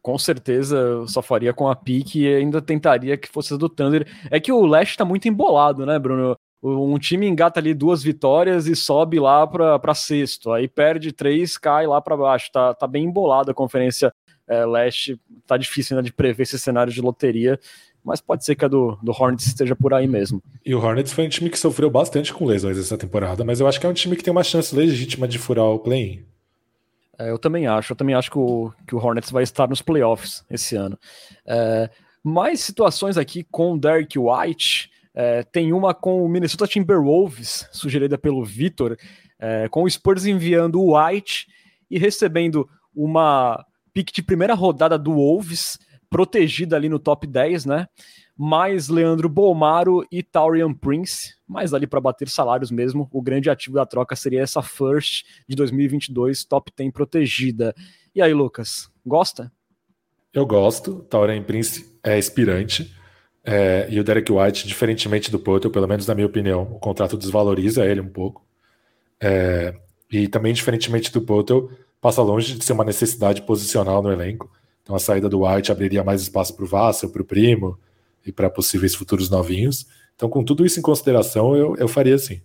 Com 0.00 0.16
certeza 0.18 0.76
eu 0.76 1.08
só 1.08 1.20
faria 1.20 1.52
com 1.52 1.68
a 1.68 1.76
pique 1.76 2.22
e 2.22 2.34
ainda 2.34 2.62
tentaria 2.62 3.16
que 3.16 3.28
fosse 3.28 3.56
do 3.56 3.68
Thunder. 3.68 4.06
É 4.30 4.40
que 4.40 4.52
o 4.52 4.64
Leste 4.64 4.96
tá 4.96 5.04
muito 5.04 5.28
embolado, 5.28 5.84
né, 5.84 5.98
Bruno? 5.98 6.36
Um 6.62 6.96
time 6.96 7.26
engata 7.26 7.58
ali 7.58 7.74
duas 7.74 8.02
vitórias 8.02 8.68
e 8.68 8.76
sobe 8.76 9.18
lá 9.18 9.44
para 9.46 9.94
sexto. 9.94 10.52
Aí 10.52 10.68
perde 10.68 11.10
três, 11.10 11.58
cai 11.58 11.86
lá 11.86 12.00
para 12.00 12.16
baixo. 12.16 12.50
Tá, 12.52 12.72
tá 12.72 12.86
bem 12.86 13.04
embolado 13.04 13.50
a 13.50 13.54
conferência 13.54 14.12
é, 14.46 14.64
leste. 14.64 15.20
Tá 15.44 15.56
difícil 15.56 15.96
ainda 15.96 16.04
de 16.04 16.12
prever 16.12 16.44
esse 16.44 16.58
cenário 16.58 16.92
de 16.92 17.00
loteria. 17.00 17.58
Mas 18.04 18.20
pode 18.20 18.44
ser 18.44 18.54
que 18.54 18.64
a 18.64 18.68
do, 18.68 18.96
do 19.02 19.12
Hornets 19.12 19.46
esteja 19.46 19.74
por 19.74 19.92
aí 19.92 20.06
mesmo. 20.06 20.42
E 20.64 20.74
o 20.74 20.80
Hornets 20.80 21.12
foi 21.12 21.26
um 21.26 21.28
time 21.28 21.50
que 21.50 21.58
sofreu 21.58 21.90
bastante 21.90 22.32
com 22.32 22.44
lesões 22.44 22.78
essa 22.78 22.98
temporada, 22.98 23.44
mas 23.44 23.60
eu 23.60 23.66
acho 23.66 23.78
que 23.78 23.86
é 23.86 23.88
um 23.88 23.94
time 23.94 24.16
que 24.16 24.24
tem 24.24 24.32
uma 24.32 24.42
chance 24.42 24.74
legítima 24.74 25.28
de 25.28 25.38
furar 25.38 25.66
o 25.66 25.78
play-in. 25.78 26.24
É, 27.18 27.30
eu 27.30 27.38
também 27.38 27.66
acho. 27.66 27.92
Eu 27.92 27.96
também 27.96 28.14
acho 28.14 28.30
que 28.30 28.38
o, 28.38 28.72
que 28.86 28.94
o 28.94 28.98
Hornets 28.98 29.30
vai 29.30 29.42
estar 29.42 29.68
nos 29.68 29.82
playoffs 29.82 30.44
esse 30.50 30.76
ano. 30.76 30.98
É, 31.46 31.90
mais 32.22 32.60
situações 32.60 33.16
aqui 33.16 33.44
com 33.44 33.74
o 33.74 33.78
Derek 33.78 34.18
White. 34.18 34.90
É, 35.14 35.42
tem 35.42 35.72
uma 35.72 35.92
com 35.92 36.24
o 36.24 36.28
Minnesota 36.28 36.66
Timberwolves, 36.66 37.68
sugerida 37.70 38.16
pelo 38.16 38.44
Vitor, 38.44 38.96
é, 39.38 39.68
com 39.68 39.82
o 39.82 39.90
Spurs 39.90 40.24
enviando 40.24 40.80
o 40.80 40.96
White 40.96 41.46
e 41.90 41.98
recebendo 41.98 42.68
uma 42.94 43.64
pick 43.92 44.10
de 44.10 44.22
primeira 44.22 44.54
rodada 44.54 44.98
do 44.98 45.12
Wolves, 45.12 45.78
protegida 46.08 46.76
ali 46.76 46.88
no 46.88 46.98
top 46.98 47.26
10, 47.26 47.66
né? 47.66 47.86
Mais 48.42 48.88
Leandro 48.88 49.28
Bolmaro 49.28 50.04
e 50.10 50.20
Taurian 50.20 50.74
Prince, 50.74 51.36
mais 51.46 51.72
ali 51.72 51.86
para 51.86 52.00
bater 52.00 52.28
salários 52.28 52.72
mesmo. 52.72 53.08
O 53.12 53.22
grande 53.22 53.48
ativo 53.48 53.76
da 53.76 53.86
troca 53.86 54.16
seria 54.16 54.42
essa 54.42 54.60
first 54.60 55.24
de 55.48 55.54
2022, 55.54 56.44
top 56.44 56.72
10 56.76 56.90
protegida. 56.90 57.72
E 58.12 58.20
aí, 58.20 58.34
Lucas, 58.34 58.90
gosta? 59.06 59.52
Eu 60.34 60.44
gosto. 60.44 61.06
Taurian 61.08 61.40
Prince 61.44 61.96
é 62.02 62.18
inspirante. 62.18 62.92
É, 63.44 63.86
e 63.88 64.00
o 64.00 64.02
Derek 64.02 64.32
White, 64.32 64.66
diferentemente 64.66 65.30
do 65.30 65.38
Porto, 65.38 65.70
pelo 65.70 65.86
menos 65.86 66.04
na 66.08 66.14
minha 66.14 66.26
opinião, 66.26 66.62
o 66.62 66.80
contrato 66.80 67.16
desvaloriza 67.16 67.86
ele 67.86 68.00
um 68.00 68.08
pouco. 68.08 68.44
É, 69.20 69.72
e 70.10 70.26
também, 70.26 70.52
diferentemente 70.52 71.12
do 71.12 71.20
Porto, 71.20 71.70
passa 72.00 72.20
longe 72.22 72.58
de 72.58 72.64
ser 72.64 72.72
uma 72.72 72.84
necessidade 72.84 73.42
posicional 73.42 74.02
no 74.02 74.10
elenco. 74.10 74.50
Então 74.82 74.96
a 74.96 74.98
saída 74.98 75.28
do 75.28 75.46
White 75.46 75.70
abriria 75.70 76.02
mais 76.02 76.22
espaço 76.22 76.56
para 76.56 76.64
o 76.64 76.68
Vassel, 76.68 77.10
para 77.10 77.22
o 77.22 77.24
Primo, 77.24 77.78
e 78.26 78.32
para 78.32 78.50
possíveis 78.50 78.94
futuros 78.94 79.30
novinhos. 79.30 79.86
Então, 80.14 80.28
com 80.28 80.44
tudo 80.44 80.64
isso 80.64 80.78
em 80.78 80.82
consideração, 80.82 81.56
eu, 81.56 81.76
eu 81.76 81.88
faria 81.88 82.14
assim. 82.14 82.40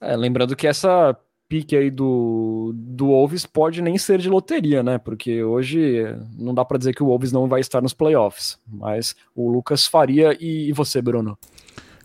É, 0.00 0.16
lembrando 0.16 0.54
que 0.54 0.66
essa 0.66 1.16
pique 1.48 1.74
aí 1.74 1.90
do, 1.90 2.72
do 2.74 3.06
Wolves 3.06 3.46
pode 3.46 3.80
nem 3.80 3.96
ser 3.96 4.18
de 4.18 4.28
loteria, 4.28 4.82
né? 4.82 4.98
Porque 4.98 5.42
hoje 5.42 6.04
não 6.38 6.54
dá 6.54 6.64
para 6.64 6.78
dizer 6.78 6.94
que 6.94 7.02
o 7.02 7.06
Wolves 7.06 7.32
não 7.32 7.48
vai 7.48 7.60
estar 7.60 7.80
nos 7.80 7.94
playoffs. 7.94 8.58
Mas 8.66 9.16
o 9.34 9.50
Lucas 9.50 9.86
faria 9.86 10.36
e, 10.38 10.68
e 10.68 10.72
você, 10.72 11.00
Bruno? 11.00 11.38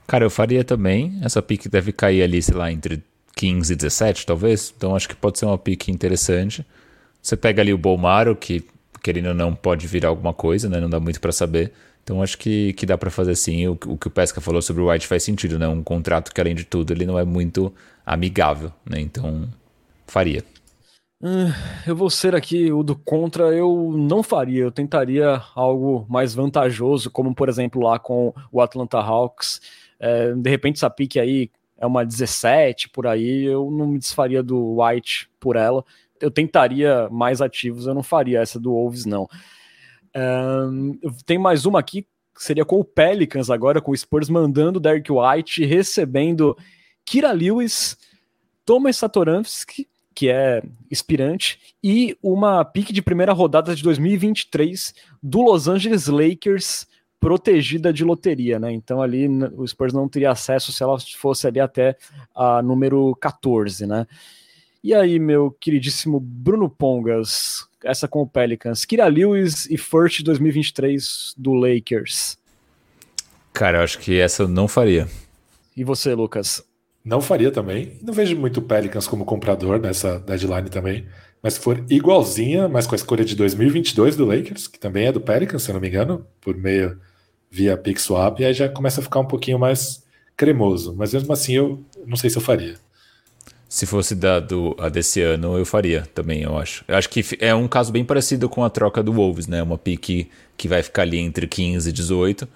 Cara, 0.07 0.25
eu 0.25 0.29
faria 0.29 0.63
também. 0.63 1.19
Essa 1.21 1.41
pique 1.41 1.67
deve 1.67 1.91
cair 1.91 2.23
ali, 2.23 2.41
sei 2.41 2.55
lá, 2.55 2.71
entre 2.71 3.03
15 3.35 3.73
e 3.73 3.75
17, 3.75 4.25
talvez. 4.25 4.73
Então 4.75 4.95
acho 4.95 5.09
que 5.09 5.15
pode 5.15 5.37
ser 5.37 5.45
uma 5.45 5.57
pique 5.57 5.91
interessante. 5.91 6.65
Você 7.21 7.35
pega 7.35 7.61
ali 7.61 7.73
o 7.73 7.77
Bolmaro, 7.77 8.35
que 8.35 8.65
querendo 9.01 9.27
ou 9.27 9.33
não 9.33 9.53
pode 9.53 9.85
virar 9.85 10.09
alguma 10.09 10.33
coisa, 10.33 10.69
né? 10.69 10.79
Não 10.79 10.89
dá 10.89 10.99
muito 10.99 11.19
para 11.19 11.33
saber. 11.33 11.73
Então 12.03 12.21
acho 12.21 12.37
que, 12.37 12.73
que 12.73 12.85
dá 12.85 12.97
para 12.97 13.09
fazer 13.09 13.31
assim. 13.31 13.67
O, 13.67 13.73
o, 13.73 13.97
que 13.97 14.07
o 14.07 14.11
Pesca 14.11 14.41
falou 14.41 14.61
sobre 14.61 14.83
o 14.83 14.89
White 14.89 15.07
faz 15.07 15.23
sentido, 15.23 15.57
né? 15.57 15.67
Um 15.67 15.81
contrato 15.81 16.33
que, 16.33 16.41
além 16.41 16.53
de 16.53 16.65
tudo, 16.65 16.91
ele 16.91 17.05
não 17.05 17.17
é 17.17 17.23
muito 17.23 17.73
amigável, 18.05 18.71
né? 18.85 18.99
Então, 18.99 19.47
faria. 20.05 20.43
Hum, 21.21 21.49
eu 21.87 21.95
vou 21.95 22.09
ser 22.09 22.35
aqui 22.35 22.69
o 22.69 22.83
do 22.83 22.97
contra, 22.97 23.55
eu 23.55 23.93
não 23.95 24.21
faria. 24.21 24.63
Eu 24.63 24.71
tentaria 24.71 25.41
algo 25.55 26.05
mais 26.09 26.35
vantajoso, 26.35 27.09
como 27.09 27.33
por 27.33 27.47
exemplo 27.47 27.81
lá 27.81 27.97
com 27.97 28.33
o 28.51 28.59
Atlanta 28.59 28.97
Hawks. 28.97 29.61
É, 29.97 30.33
de 30.33 30.49
repente, 30.49 30.75
essa 30.75 30.89
pique 30.89 31.17
aí 31.17 31.49
é 31.77 31.85
uma 31.85 32.05
17 32.05 32.89
por 32.89 33.07
aí, 33.07 33.45
eu 33.45 33.71
não 33.71 33.87
me 33.87 33.99
desfaria 33.99 34.43
do 34.43 34.81
White 34.81 35.29
por 35.39 35.55
ela. 35.55 35.83
Eu 36.19 36.29
tentaria 36.29 37.07
mais 37.09 37.41
ativos, 37.41 37.87
eu 37.87 37.93
não 37.93 38.03
faria 38.03 38.41
essa 38.41 38.59
do 38.59 38.71
Wolves, 38.71 39.05
não. 39.05 39.27
Um, 40.15 40.99
tem 41.25 41.37
mais 41.37 41.65
uma 41.65 41.79
aqui, 41.79 42.03
que 42.35 42.43
seria 42.43 42.65
com 42.65 42.79
o 42.79 42.83
Pelicans 42.83 43.49
agora, 43.49 43.81
com 43.81 43.91
o 43.91 43.97
Spurs 43.97 44.29
mandando 44.29 44.79
Derek 44.79 45.11
White, 45.11 45.65
recebendo 45.65 46.57
Kira 47.05 47.31
Lewis, 47.31 47.97
Thomas 48.65 48.97
Satoransky 48.97 49.87
que 50.13 50.29
é 50.29 50.63
inspirante, 50.91 51.59
e 51.83 52.17
uma 52.21 52.63
pique 52.63 52.93
de 52.93 53.01
primeira 53.01 53.33
rodada 53.33 53.75
de 53.75 53.83
2023 53.83 54.93
do 55.21 55.41
Los 55.41 55.67
Angeles 55.67 56.07
Lakers, 56.07 56.87
protegida 57.19 57.91
de 57.93 58.03
loteria, 58.03 58.59
né? 58.59 58.71
Então 58.71 59.01
ali 59.01 59.27
o 59.55 59.65
Spurs 59.67 59.93
não 59.93 60.09
teria 60.09 60.31
acesso 60.31 60.71
se 60.71 60.83
ela 60.83 60.97
fosse 61.17 61.47
ali 61.47 61.59
até 61.59 61.97
a 62.35 62.61
número 62.61 63.15
14, 63.15 63.87
né? 63.87 64.05
E 64.83 64.93
aí, 64.93 65.17
meu 65.17 65.49
queridíssimo 65.49 66.19
Bruno 66.19 66.69
Pongas, 66.69 67.65
essa 67.83 68.07
com 68.07 68.21
o 68.21 68.27
Pelicans, 68.27 68.85
Kira 68.85 69.07
Lewis 69.07 69.65
e 69.69 69.77
First 69.77 70.23
2023 70.23 71.33
do 71.37 71.53
Lakers. 71.53 72.37
Cara, 73.51 73.79
eu 73.79 73.83
acho 73.83 73.99
que 73.99 74.19
essa 74.19 74.43
eu 74.43 74.47
não 74.47 74.67
faria. 74.67 75.07
E 75.75 75.83
você, 75.83 76.13
Lucas? 76.13 76.63
Não 77.03 77.21
faria 77.21 77.51
também. 77.51 77.97
Não 78.01 78.13
vejo 78.13 78.35
muito 78.37 78.61
Pelicans 78.61 79.07
como 79.07 79.25
comprador 79.25 79.79
nessa 79.79 80.19
deadline 80.19 80.69
também. 80.69 81.05
Mas 81.41 81.55
se 81.55 81.59
for 81.59 81.83
igualzinha, 81.89 82.69
mas 82.69 82.87
com 82.87 82.95
a 82.95 82.97
escolha 82.97 83.25
de 83.25 83.35
2022 83.35 84.15
do 84.15 84.25
Lakers, 84.25 84.67
que 84.67 84.79
também 84.79 85.07
é 85.07 85.11
do 85.11 85.19
Pelicans, 85.19 85.63
se 85.63 85.69
eu 85.69 85.73
não 85.73 85.81
me 85.81 85.89
engano, 85.89 86.25
por 86.39 86.55
meio 86.55 86.97
via 87.51 87.77
pick 87.77 87.99
swap, 87.99 88.39
aí 88.39 88.53
já 88.53 88.69
começa 88.69 89.01
a 89.01 89.03
ficar 89.03 89.19
um 89.19 89.27
pouquinho 89.27 89.59
mais 89.59 90.03
cremoso. 90.37 90.95
Mas 90.95 91.13
mesmo 91.13 91.31
assim, 91.33 91.53
eu 91.53 91.83
não 92.05 92.15
sei 92.15 92.29
se 92.29 92.37
eu 92.37 92.41
faria. 92.41 92.75
Se 93.73 93.87
fosse 93.87 94.13
dado 94.13 94.75
a 94.77 94.87
desse 94.87 95.19
ano, 95.21 95.57
eu 95.57 95.65
faria 95.65 96.03
também, 96.13 96.43
eu 96.43 96.55
acho. 96.55 96.85
Eu 96.87 96.95
acho 96.95 97.09
que 97.09 97.25
é 97.39 97.55
um 97.55 97.67
caso 97.67 97.91
bem 97.91 98.05
parecido 98.05 98.47
com 98.47 98.63
a 98.63 98.69
troca 98.69 99.01
do 99.01 99.11
Wolves, 99.11 99.47
né? 99.47 99.63
Uma 99.63 99.79
pick 99.79 100.29
que 100.55 100.67
vai 100.67 100.83
ficar 100.83 101.01
ali 101.01 101.17
entre 101.17 101.47
15 101.47 101.89
e 101.89 101.91
18 101.91 102.47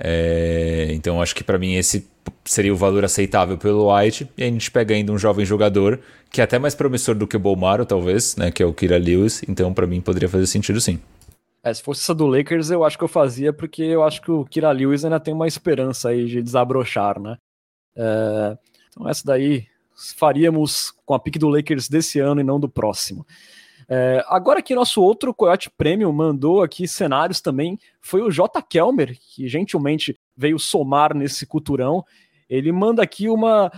é, 0.00 0.88
então 0.92 1.20
acho 1.20 1.34
que 1.34 1.42
para 1.42 1.58
mim 1.58 1.74
esse 1.74 2.06
seria 2.44 2.72
o 2.72 2.76
valor 2.76 3.02
aceitável 3.02 3.56
pelo 3.56 3.92
White. 3.92 4.28
E 4.36 4.44
a 4.44 4.46
gente 4.46 4.70
pega 4.70 4.94
ainda 4.94 5.10
um 5.10 5.18
jovem 5.18 5.44
jogador 5.44 5.98
que 6.30 6.42
é 6.42 6.44
até 6.44 6.58
mais 6.58 6.74
promissor 6.74 7.14
do 7.14 7.26
que 7.26 7.36
o 7.36 7.40
Bolmaro, 7.40 7.86
talvez, 7.86 8.36
né? 8.36 8.50
Que 8.50 8.62
é 8.62 8.66
o 8.66 8.74
Kira 8.74 8.98
Lewis. 8.98 9.42
Então 9.48 9.72
para 9.72 9.86
mim 9.86 10.02
poderia 10.02 10.28
fazer 10.28 10.46
sentido 10.46 10.82
sim. 10.82 11.00
É, 11.64 11.72
se 11.72 11.82
fosse 11.82 12.02
essa 12.02 12.14
do 12.14 12.26
Lakers, 12.26 12.70
eu 12.70 12.84
acho 12.84 12.98
que 12.98 13.04
eu 13.04 13.08
fazia, 13.08 13.54
porque 13.54 13.82
eu 13.82 14.04
acho 14.04 14.20
que 14.20 14.30
o 14.30 14.44
Kira 14.44 14.70
Lewis 14.70 15.02
ainda 15.02 15.18
tem 15.18 15.32
uma 15.32 15.48
esperança 15.48 16.10
aí 16.10 16.26
de 16.26 16.42
desabrochar, 16.42 17.18
né? 17.18 17.38
É, 17.96 18.58
então 18.90 19.08
essa 19.08 19.22
daí 19.24 19.66
faríamos 20.16 20.92
com 21.04 21.14
a 21.14 21.18
pique 21.18 21.38
do 21.38 21.48
Lakers 21.48 21.88
desse 21.88 22.20
ano 22.20 22.40
e 22.40 22.44
não 22.44 22.60
do 22.60 22.68
próximo. 22.68 23.26
É, 23.88 24.22
agora 24.28 24.60
que 24.62 24.74
nosso 24.74 25.02
outro 25.02 25.32
Coyote 25.32 25.70
Premium 25.70 26.12
mandou 26.12 26.62
aqui 26.62 26.86
cenários 26.86 27.40
também, 27.40 27.78
foi 28.00 28.20
o 28.20 28.30
J. 28.30 28.60
Kelmer, 28.62 29.18
que 29.18 29.48
gentilmente 29.48 30.18
veio 30.36 30.58
somar 30.58 31.14
nesse 31.14 31.46
culturão. 31.46 32.04
Ele 32.48 32.70
manda 32.70 33.02
aqui 33.02 33.28
uma 33.28 33.72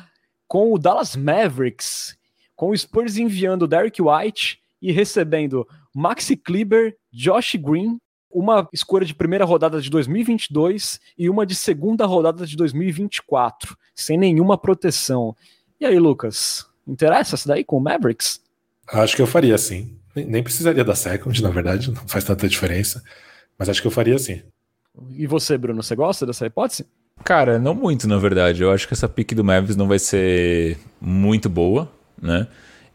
com 0.48 0.72
o 0.72 0.78
Dallas 0.78 1.14
Mavericks, 1.14 2.16
com 2.56 2.70
o 2.70 2.76
Spurs 2.76 3.16
enviando 3.16 3.68
Derek 3.68 4.02
White 4.02 4.60
e 4.82 4.90
recebendo 4.90 5.66
Maxi 5.94 6.36
Kleber, 6.36 6.96
Josh 7.12 7.54
Green, 7.54 8.00
uma 8.30 8.68
escolha 8.72 9.04
de 9.04 9.14
primeira 9.14 9.44
rodada 9.44 9.80
de 9.80 9.88
2022 9.90 11.00
e 11.16 11.30
uma 11.30 11.46
de 11.46 11.54
segunda 11.54 12.04
rodada 12.06 12.46
de 12.46 12.56
2024, 12.56 13.76
sem 13.94 14.18
nenhuma 14.18 14.58
proteção. 14.58 15.36
E 15.80 15.86
aí, 15.86 15.98
Lucas, 15.98 16.66
interessa 16.86 17.36
essa 17.36 17.48
daí 17.48 17.64
com 17.64 17.78
o 17.78 17.80
Mavericks? 17.80 18.40
Acho 18.86 19.16
que 19.16 19.22
eu 19.22 19.26
faria 19.26 19.56
sim. 19.56 19.96
Nem 20.14 20.42
precisaria 20.42 20.84
da 20.84 20.94
second, 20.94 21.42
na 21.42 21.48
verdade, 21.48 21.90
não 21.90 22.06
faz 22.06 22.24
tanta 22.24 22.46
diferença. 22.48 23.02
Mas 23.58 23.68
acho 23.68 23.80
que 23.80 23.86
eu 23.86 23.92
faria 23.92 24.16
assim. 24.16 24.42
E 25.10 25.26
você, 25.26 25.56
Bruno, 25.56 25.82
você 25.82 25.96
gosta 25.96 26.26
dessa 26.26 26.44
hipótese? 26.44 26.86
Cara, 27.24 27.58
não 27.58 27.74
muito, 27.74 28.06
na 28.06 28.18
verdade. 28.18 28.62
Eu 28.62 28.70
acho 28.70 28.86
que 28.86 28.92
essa 28.92 29.08
pick 29.08 29.32
do 29.32 29.44
Mavis 29.44 29.76
não 29.76 29.88
vai 29.88 29.98
ser 29.98 30.78
muito 31.00 31.48
boa, 31.48 31.90
né? 32.20 32.46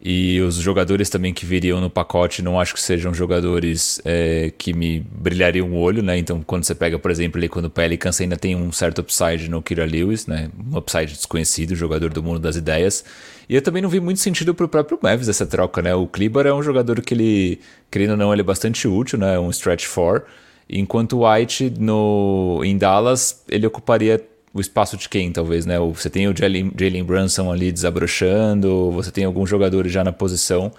E 0.07 0.39
os 0.39 0.57
jogadores 0.57 1.09
também 1.09 1.33
que 1.33 1.47
viriam 1.47 1.81
no 1.81 1.89
pacote 1.89 2.43
não 2.43 2.59
acho 2.59 2.75
que 2.75 2.79
sejam 2.79 3.11
jogadores 3.11 3.99
é, 4.05 4.53
que 4.55 4.71
me 4.71 4.99
brilhariam 4.99 5.71
o 5.71 5.77
olho, 5.77 6.03
né? 6.03 6.15
Então, 6.15 6.43
quando 6.43 6.63
você 6.63 6.75
pega, 6.75 6.99
por 6.99 7.09
exemplo, 7.09 7.39
ali 7.39 7.49
quando 7.49 7.65
o 7.65 7.69
Pelicans 7.71 8.21
ainda 8.21 8.37
tem 8.37 8.55
um 8.55 8.71
certo 8.71 8.99
upside 8.99 9.49
no 9.49 9.63
Kira 9.63 9.83
Lewis, 9.83 10.27
né? 10.27 10.51
Um 10.71 10.77
upside 10.77 11.11
desconhecido, 11.11 11.73
jogador 11.73 12.13
do 12.13 12.21
mundo 12.21 12.39
das 12.39 12.55
ideias. 12.55 13.03
E 13.49 13.55
eu 13.55 13.63
também 13.63 13.81
não 13.81 13.89
vi 13.89 13.99
muito 13.99 14.19
sentido 14.19 14.53
pro 14.53 14.69
próprio 14.69 14.99
Mavis 15.01 15.27
essa 15.27 15.47
troca, 15.47 15.81
né? 15.81 15.95
O 15.95 16.05
Kleber 16.05 16.45
é 16.45 16.53
um 16.53 16.61
jogador 16.61 17.01
que 17.01 17.15
ele, 17.15 17.59
querendo 17.89 18.11
ou 18.11 18.17
não, 18.17 18.31
ele 18.31 18.41
é 18.41 18.45
bastante 18.45 18.87
útil, 18.87 19.17
né? 19.17 19.39
Um 19.39 19.49
stretch 19.49 19.85
four. 19.87 20.21
Enquanto 20.69 21.13
o 21.17 21.27
White 21.27 21.73
no, 21.79 22.61
em 22.63 22.77
Dallas, 22.77 23.43
ele 23.49 23.65
ocuparia 23.65 24.23
o 24.55 24.61
espaço 24.61 24.95
de 24.95 25.09
quem, 25.09 25.33
talvez, 25.33 25.65
né? 25.65 25.77
Você 25.77 26.09
tem 26.09 26.29
o 26.29 26.33
Jalen 26.33 27.03
Brunson 27.03 27.51
ali 27.51 27.73
desabrochando, 27.73 28.89
você 28.89 29.11
tem 29.11 29.25
alguns 29.25 29.49
jogadores 29.49 29.91
já 29.91 30.01
na 30.01 30.13
posição. 30.13 30.71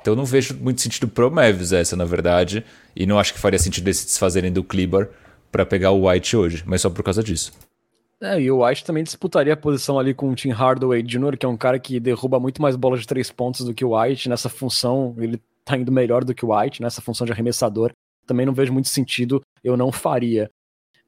Então 0.00 0.14
não 0.14 0.24
vejo 0.24 0.54
muito 0.54 0.80
sentido 0.80 1.08
pro 1.08 1.28
Mavis 1.32 1.72
essa, 1.72 1.96
na 1.96 2.04
verdade. 2.04 2.64
E 2.94 3.04
não 3.06 3.18
acho 3.18 3.34
que 3.34 3.40
faria 3.40 3.58
sentido 3.58 3.88
eles 3.88 3.96
se 3.96 4.06
desfazerem 4.06 4.52
do 4.52 4.62
Kleber 4.62 5.10
para 5.50 5.66
pegar 5.66 5.90
o 5.90 6.08
White 6.08 6.36
hoje, 6.36 6.62
mas 6.64 6.80
só 6.80 6.88
por 6.88 7.02
causa 7.02 7.24
disso. 7.24 7.52
É, 8.20 8.40
e 8.40 8.48
o 8.52 8.64
White 8.64 8.84
também 8.84 9.02
disputaria 9.02 9.52
a 9.52 9.56
posição 9.56 9.98
ali 9.98 10.14
com 10.14 10.30
o 10.30 10.34
Tim 10.36 10.50
Hardaway 10.50 11.02
Jr., 11.02 11.36
que 11.36 11.44
é 11.44 11.48
um 11.48 11.56
cara 11.56 11.80
que 11.80 11.98
derruba 11.98 12.38
muito 12.38 12.62
mais 12.62 12.76
bolas 12.76 13.00
de 13.00 13.06
três 13.08 13.32
pontos 13.32 13.66
do 13.66 13.74
que 13.74 13.84
o 13.84 14.00
White. 14.00 14.28
Nessa 14.28 14.48
função, 14.48 15.12
ele 15.18 15.42
tá 15.64 15.76
indo 15.76 15.90
melhor 15.90 16.22
do 16.22 16.32
que 16.32 16.46
o 16.46 16.56
White, 16.56 16.80
nessa 16.80 17.02
função 17.02 17.26
de 17.26 17.32
arremessador. 17.32 17.90
Também 18.28 18.46
não 18.46 18.54
vejo 18.54 18.72
muito 18.72 18.88
sentido, 18.88 19.42
eu 19.64 19.76
não 19.76 19.90
faria. 19.90 20.48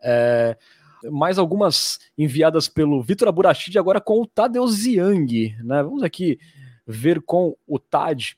É, 0.03 0.57
mais 1.05 1.39
algumas 1.39 1.99
enviadas 2.17 2.69
pelo 2.69 3.03
Vitor 3.03 3.29
Aburachid, 3.29 3.79
agora 3.79 4.01
com 4.01 4.21
o 4.21 4.27
Tadeu 4.27 4.67
Ziang. 4.67 5.55
Né? 5.63 5.83
Vamos 5.83 6.03
aqui 6.03 6.39
ver 6.87 7.21
com 7.23 7.57
o 7.67 7.79
Tad. 7.79 8.37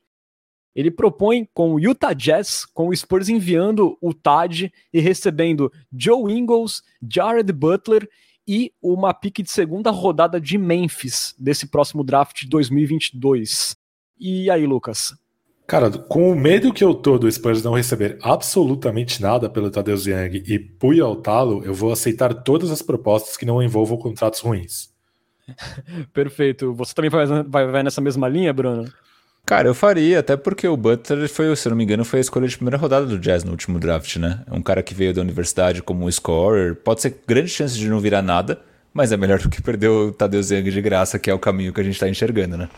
Ele 0.75 0.91
propõe 0.91 1.49
com 1.53 1.75
o 1.75 1.81
Utah 1.81 2.13
Jazz, 2.13 2.65
com 2.65 2.89
o 2.89 2.97
Spurs 2.97 3.29
enviando 3.29 3.99
o 4.01 4.15
Tad 4.15 4.73
e 4.93 5.01
recebendo 5.01 5.73
Joe 5.93 6.33
Ingles, 6.33 6.83
Jared 7.03 7.53
Butler 7.53 8.09
e 8.47 8.73
uma 8.81 9.13
pique 9.13 9.43
de 9.43 9.51
segunda 9.51 9.91
rodada 9.91 10.41
de 10.41 10.57
Memphis 10.57 11.35
desse 11.39 11.67
próximo 11.67 12.05
draft 12.05 12.43
de 12.43 12.49
2022. 12.49 13.77
E 14.19 14.51
aí, 14.51 14.67
Lucas? 14.67 15.15
Cara, 15.69 15.91
com 15.91 16.33
o 16.33 16.35
medo 16.35 16.73
que 16.73 16.83
eu 16.83 16.95
tô 16.95 17.19
do 17.19 17.31
Spurs 17.31 17.63
não 17.63 17.75
receber 17.75 18.17
absolutamente 18.23 19.21
nada 19.21 19.51
pelo 19.51 19.71
Tadeusz 19.71 20.07
Young 20.07 20.43
e 20.47 20.59
Puya 20.59 21.05
Talo, 21.17 21.63
eu 21.63 21.75
vou 21.75 21.93
aceitar 21.93 22.33
todas 22.33 22.71
as 22.71 22.81
propostas 22.81 23.37
que 23.37 23.45
não 23.45 23.63
envolvam 23.63 23.99
contratos 23.99 24.41
ruins. 24.41 24.89
Perfeito. 26.11 26.73
Você 26.73 26.95
também 26.95 27.11
vai, 27.11 27.27
vai, 27.27 27.67
vai, 27.67 27.83
nessa 27.83 28.01
mesma 28.01 28.27
linha, 28.31 28.51
Bruno? 28.51 28.91
Cara, 29.45 29.69
eu 29.69 29.75
faria, 29.75 30.21
até 30.21 30.39
porque 30.39 30.67
o 30.67 30.75
Butler 30.75 31.29
foi, 31.29 31.55
se 31.55 31.69
eu 31.69 31.71
não 31.71 31.77
me 31.77 31.85
engano, 31.85 32.03
foi 32.03 32.21
a 32.21 32.23
escolha 32.23 32.49
de 32.49 32.57
primeira 32.57 32.79
rodada 32.79 33.05
do 33.05 33.19
Jazz 33.19 33.45
no 33.45 33.51
último 33.51 33.79
draft, 33.79 34.17
né? 34.17 34.43
É 34.51 34.55
um 34.55 34.63
cara 34.63 34.83
que 34.83 34.95
veio 34.95 35.13
da 35.13 35.21
universidade 35.21 35.83
como 35.83 36.07
um 36.07 36.11
scorer. 36.11 36.77
Pode 36.77 37.03
ser 37.03 37.23
grande 37.27 37.51
chance 37.51 37.77
de 37.77 37.91
não 37.91 38.01
virar 38.01 38.23
nada, 38.23 38.59
mas 38.95 39.13
é 39.13 39.19
melhor 39.19 39.39
do 39.39 39.51
que 39.51 39.61
perder 39.61 39.89
o 39.89 40.13
Tadeusz 40.13 40.51
Young 40.51 40.71
de 40.71 40.81
graça, 40.81 41.19
que 41.19 41.29
é 41.29 41.35
o 41.35 41.39
caminho 41.39 41.75
que 41.75 41.81
a 41.83 41.85
gente 41.85 42.01
tá 42.01 42.09
enxergando, 42.09 42.57
né? 42.57 42.71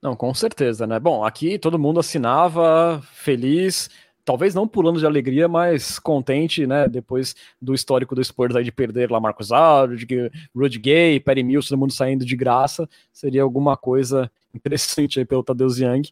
Não, 0.00 0.14
com 0.14 0.32
certeza, 0.32 0.86
né? 0.86 1.00
Bom, 1.00 1.24
aqui 1.24 1.58
todo 1.58 1.78
mundo 1.78 1.98
assinava, 1.98 3.02
feliz, 3.12 3.90
talvez 4.24 4.54
não 4.54 4.68
pulando 4.68 5.00
de 5.00 5.06
alegria, 5.06 5.48
mas 5.48 5.98
contente, 5.98 6.66
né? 6.66 6.86
Depois 6.86 7.34
do 7.60 7.74
histórico 7.74 8.14
do 8.14 8.22
Spurs 8.22 8.54
aí 8.54 8.62
de 8.62 8.70
perder 8.70 9.10
lá 9.10 9.18
Marcos 9.18 9.50
Aldridge, 9.50 10.06
Rudy 10.54 10.78
Gay, 10.78 11.18
Perry 11.18 11.42
Mills, 11.42 11.68
todo 11.68 11.78
mundo 11.78 11.92
saindo 11.92 12.24
de 12.24 12.36
graça, 12.36 12.88
seria 13.12 13.42
alguma 13.42 13.76
coisa 13.76 14.30
interessante 14.54 15.18
aí 15.18 15.24
pelo 15.24 15.42
Tadeusz 15.42 15.78
Young. 15.78 16.02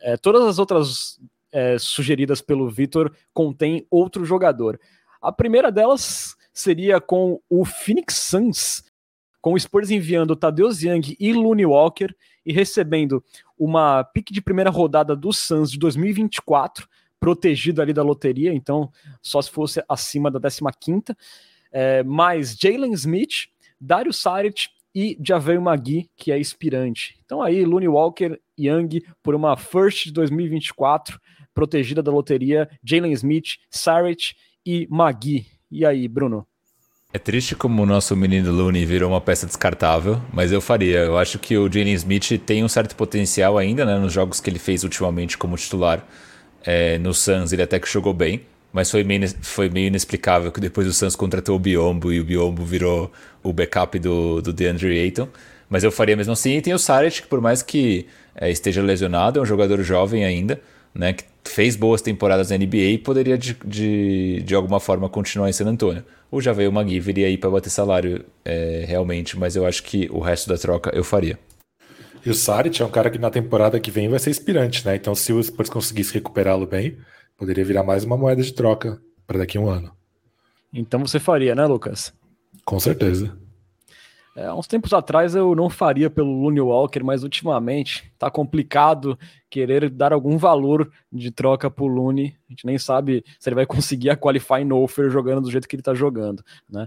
É, 0.00 0.16
todas 0.16 0.42
as 0.44 0.58
outras 0.58 1.20
é, 1.52 1.78
sugeridas 1.78 2.40
pelo 2.40 2.68
Vitor 2.68 3.14
contêm 3.32 3.86
outro 3.88 4.24
jogador. 4.24 4.80
A 5.20 5.30
primeira 5.30 5.70
delas 5.70 6.36
seria 6.52 7.00
com 7.00 7.40
o 7.48 7.64
Phoenix 7.64 8.16
Suns, 8.16 8.82
com 9.40 9.52
o 9.52 9.60
Spurs 9.60 9.90
enviando 9.90 10.34
Tadeusz 10.34 10.82
Young 10.82 11.16
e 11.20 11.32
Looney 11.32 11.66
Walker 11.66 12.12
e 12.48 12.52
recebendo 12.52 13.22
uma 13.58 14.02
pique 14.02 14.32
de 14.32 14.40
primeira 14.40 14.70
rodada 14.70 15.14
do 15.14 15.30
Suns 15.34 15.70
de 15.70 15.78
2024, 15.78 16.88
protegido 17.20 17.82
ali 17.82 17.92
da 17.92 18.02
loteria, 18.02 18.54
então 18.54 18.90
só 19.20 19.42
se 19.42 19.50
fosse 19.50 19.84
acima 19.86 20.30
da 20.30 20.40
15ª, 20.40 21.14
é, 21.70 22.02
mais 22.02 22.56
Jalen 22.58 22.94
Smith, 22.94 23.48
Dario 23.78 24.14
Saric 24.14 24.68
e 24.94 25.18
Javel 25.22 25.60
Magui, 25.60 26.08
que 26.16 26.32
é 26.32 26.38
inspirante. 26.38 27.20
Então 27.22 27.42
aí, 27.42 27.66
Looney 27.66 27.88
Walker, 27.88 28.40
Young, 28.58 29.02
por 29.22 29.34
uma 29.34 29.54
first 29.54 30.06
de 30.06 30.12
2024, 30.12 31.20
protegida 31.52 32.02
da 32.02 32.10
loteria, 32.10 32.66
Jalen 32.82 33.12
Smith, 33.12 33.58
Saric 33.70 34.34
e 34.64 34.88
Magui. 34.90 35.46
E 35.70 35.84
aí, 35.84 36.08
Bruno? 36.08 36.46
É 37.10 37.18
triste 37.18 37.56
como 37.56 37.82
o 37.82 37.86
nosso 37.86 38.14
menino 38.14 38.52
Looney 38.52 38.84
virou 38.84 39.08
uma 39.10 39.20
peça 39.20 39.46
descartável, 39.46 40.20
mas 40.30 40.52
eu 40.52 40.60
faria. 40.60 40.98
Eu 40.98 41.16
acho 41.16 41.38
que 41.38 41.56
o 41.56 41.64
Jalen 41.64 41.94
Smith 41.94 42.38
tem 42.44 42.62
um 42.62 42.68
certo 42.68 42.94
potencial 42.94 43.56
ainda, 43.56 43.86
né? 43.86 43.98
Nos 43.98 44.12
jogos 44.12 44.40
que 44.40 44.50
ele 44.50 44.58
fez 44.58 44.84
ultimamente 44.84 45.38
como 45.38 45.56
titular 45.56 46.06
é, 46.62 46.98
no 46.98 47.14
Suns, 47.14 47.50
ele 47.50 47.62
até 47.62 47.80
que 47.80 47.88
jogou 47.88 48.12
bem. 48.12 48.42
Mas 48.70 48.90
foi 48.90 49.04
meio, 49.04 49.26
foi 49.40 49.70
meio 49.70 49.86
inexplicável 49.86 50.52
que 50.52 50.60
depois 50.60 50.86
o 50.86 50.92
Suns 50.92 51.16
contratou 51.16 51.56
o 51.56 51.58
Biombo 51.58 52.12
e 52.12 52.20
o 52.20 52.24
Biombo 52.24 52.62
virou 52.62 53.10
o 53.42 53.54
backup 53.54 53.98
do, 53.98 54.42
do 54.42 54.52
DeAndre 54.52 55.00
Ayton. 55.00 55.28
Mas 55.70 55.84
eu 55.84 55.90
faria 55.90 56.14
mesmo 56.14 56.34
assim. 56.34 56.58
E 56.58 56.60
tem 56.60 56.74
o 56.74 56.78
Saric, 56.78 57.22
que 57.22 57.28
por 57.28 57.40
mais 57.40 57.62
que 57.62 58.06
é, 58.34 58.50
esteja 58.50 58.82
lesionado, 58.82 59.38
é 59.38 59.42
um 59.42 59.46
jogador 59.46 59.82
jovem 59.82 60.26
ainda, 60.26 60.60
né? 60.94 61.14
Que 61.14 61.24
fez 61.50 61.76
boas 61.76 62.02
temporadas 62.02 62.50
na 62.50 62.58
NBA 62.58 62.76
e 62.76 62.98
poderia 62.98 63.38
de, 63.38 63.56
de, 63.64 64.42
de 64.42 64.54
alguma 64.54 64.80
forma 64.80 65.08
continuar 65.08 65.48
em 65.48 65.52
San 65.52 65.66
Antonio. 65.66 66.04
O 66.30 66.40
Javeio 66.40 66.72
Magui 66.72 67.00
viria 67.00 67.26
aí 67.26 67.38
para 67.38 67.50
bater 67.50 67.70
salário 67.70 68.24
é, 68.44 68.84
realmente, 68.86 69.38
mas 69.38 69.56
eu 69.56 69.66
acho 69.66 69.82
que 69.82 70.08
o 70.10 70.20
resto 70.20 70.48
da 70.48 70.58
troca 70.58 70.90
eu 70.94 71.02
faria. 71.02 71.38
E 72.24 72.30
o 72.30 72.34
Saric 72.34 72.82
é 72.82 72.84
um 72.84 72.90
cara 72.90 73.10
que 73.10 73.18
na 73.18 73.30
temporada 73.30 73.80
que 73.80 73.90
vem 73.90 74.08
vai 74.08 74.18
ser 74.18 74.30
inspirante, 74.30 74.84
né? 74.84 74.96
Então, 74.96 75.14
se 75.14 75.32
o 75.32 75.42
Spurs 75.42 75.70
conseguisse 75.70 76.12
recuperá-lo 76.12 76.66
bem, 76.66 76.98
poderia 77.36 77.64
virar 77.64 77.82
mais 77.82 78.04
uma 78.04 78.16
moeda 78.16 78.42
de 78.42 78.52
troca 78.52 79.00
para 79.26 79.38
daqui 79.38 79.56
a 79.56 79.60
um 79.60 79.68
ano. 79.68 79.92
Então 80.72 81.00
você 81.00 81.18
faria, 81.18 81.54
né, 81.54 81.64
Lucas? 81.64 82.12
Com 82.64 82.78
certeza. 82.78 83.34
É, 84.38 84.52
uns 84.52 84.68
tempos 84.68 84.92
atrás 84.92 85.34
eu 85.34 85.52
não 85.56 85.68
faria 85.68 86.08
pelo 86.08 86.30
Looney 86.30 86.60
Walker, 86.60 87.02
mas 87.02 87.24
ultimamente 87.24 88.08
tá 88.16 88.30
complicado 88.30 89.18
querer 89.50 89.90
dar 89.90 90.12
algum 90.12 90.38
valor 90.38 90.92
de 91.12 91.32
troca 91.32 91.68
pro 91.68 91.88
Looney. 91.88 92.36
A 92.48 92.52
gente 92.52 92.64
nem 92.64 92.78
sabe 92.78 93.24
se 93.40 93.48
ele 93.48 93.56
vai 93.56 93.66
conseguir 93.66 94.10
a 94.10 94.16
qualifying 94.16 94.70
offer 94.70 95.10
jogando 95.10 95.40
do 95.40 95.50
jeito 95.50 95.66
que 95.66 95.74
ele 95.74 95.82
tá 95.82 95.92
jogando, 95.92 96.44
né? 96.70 96.86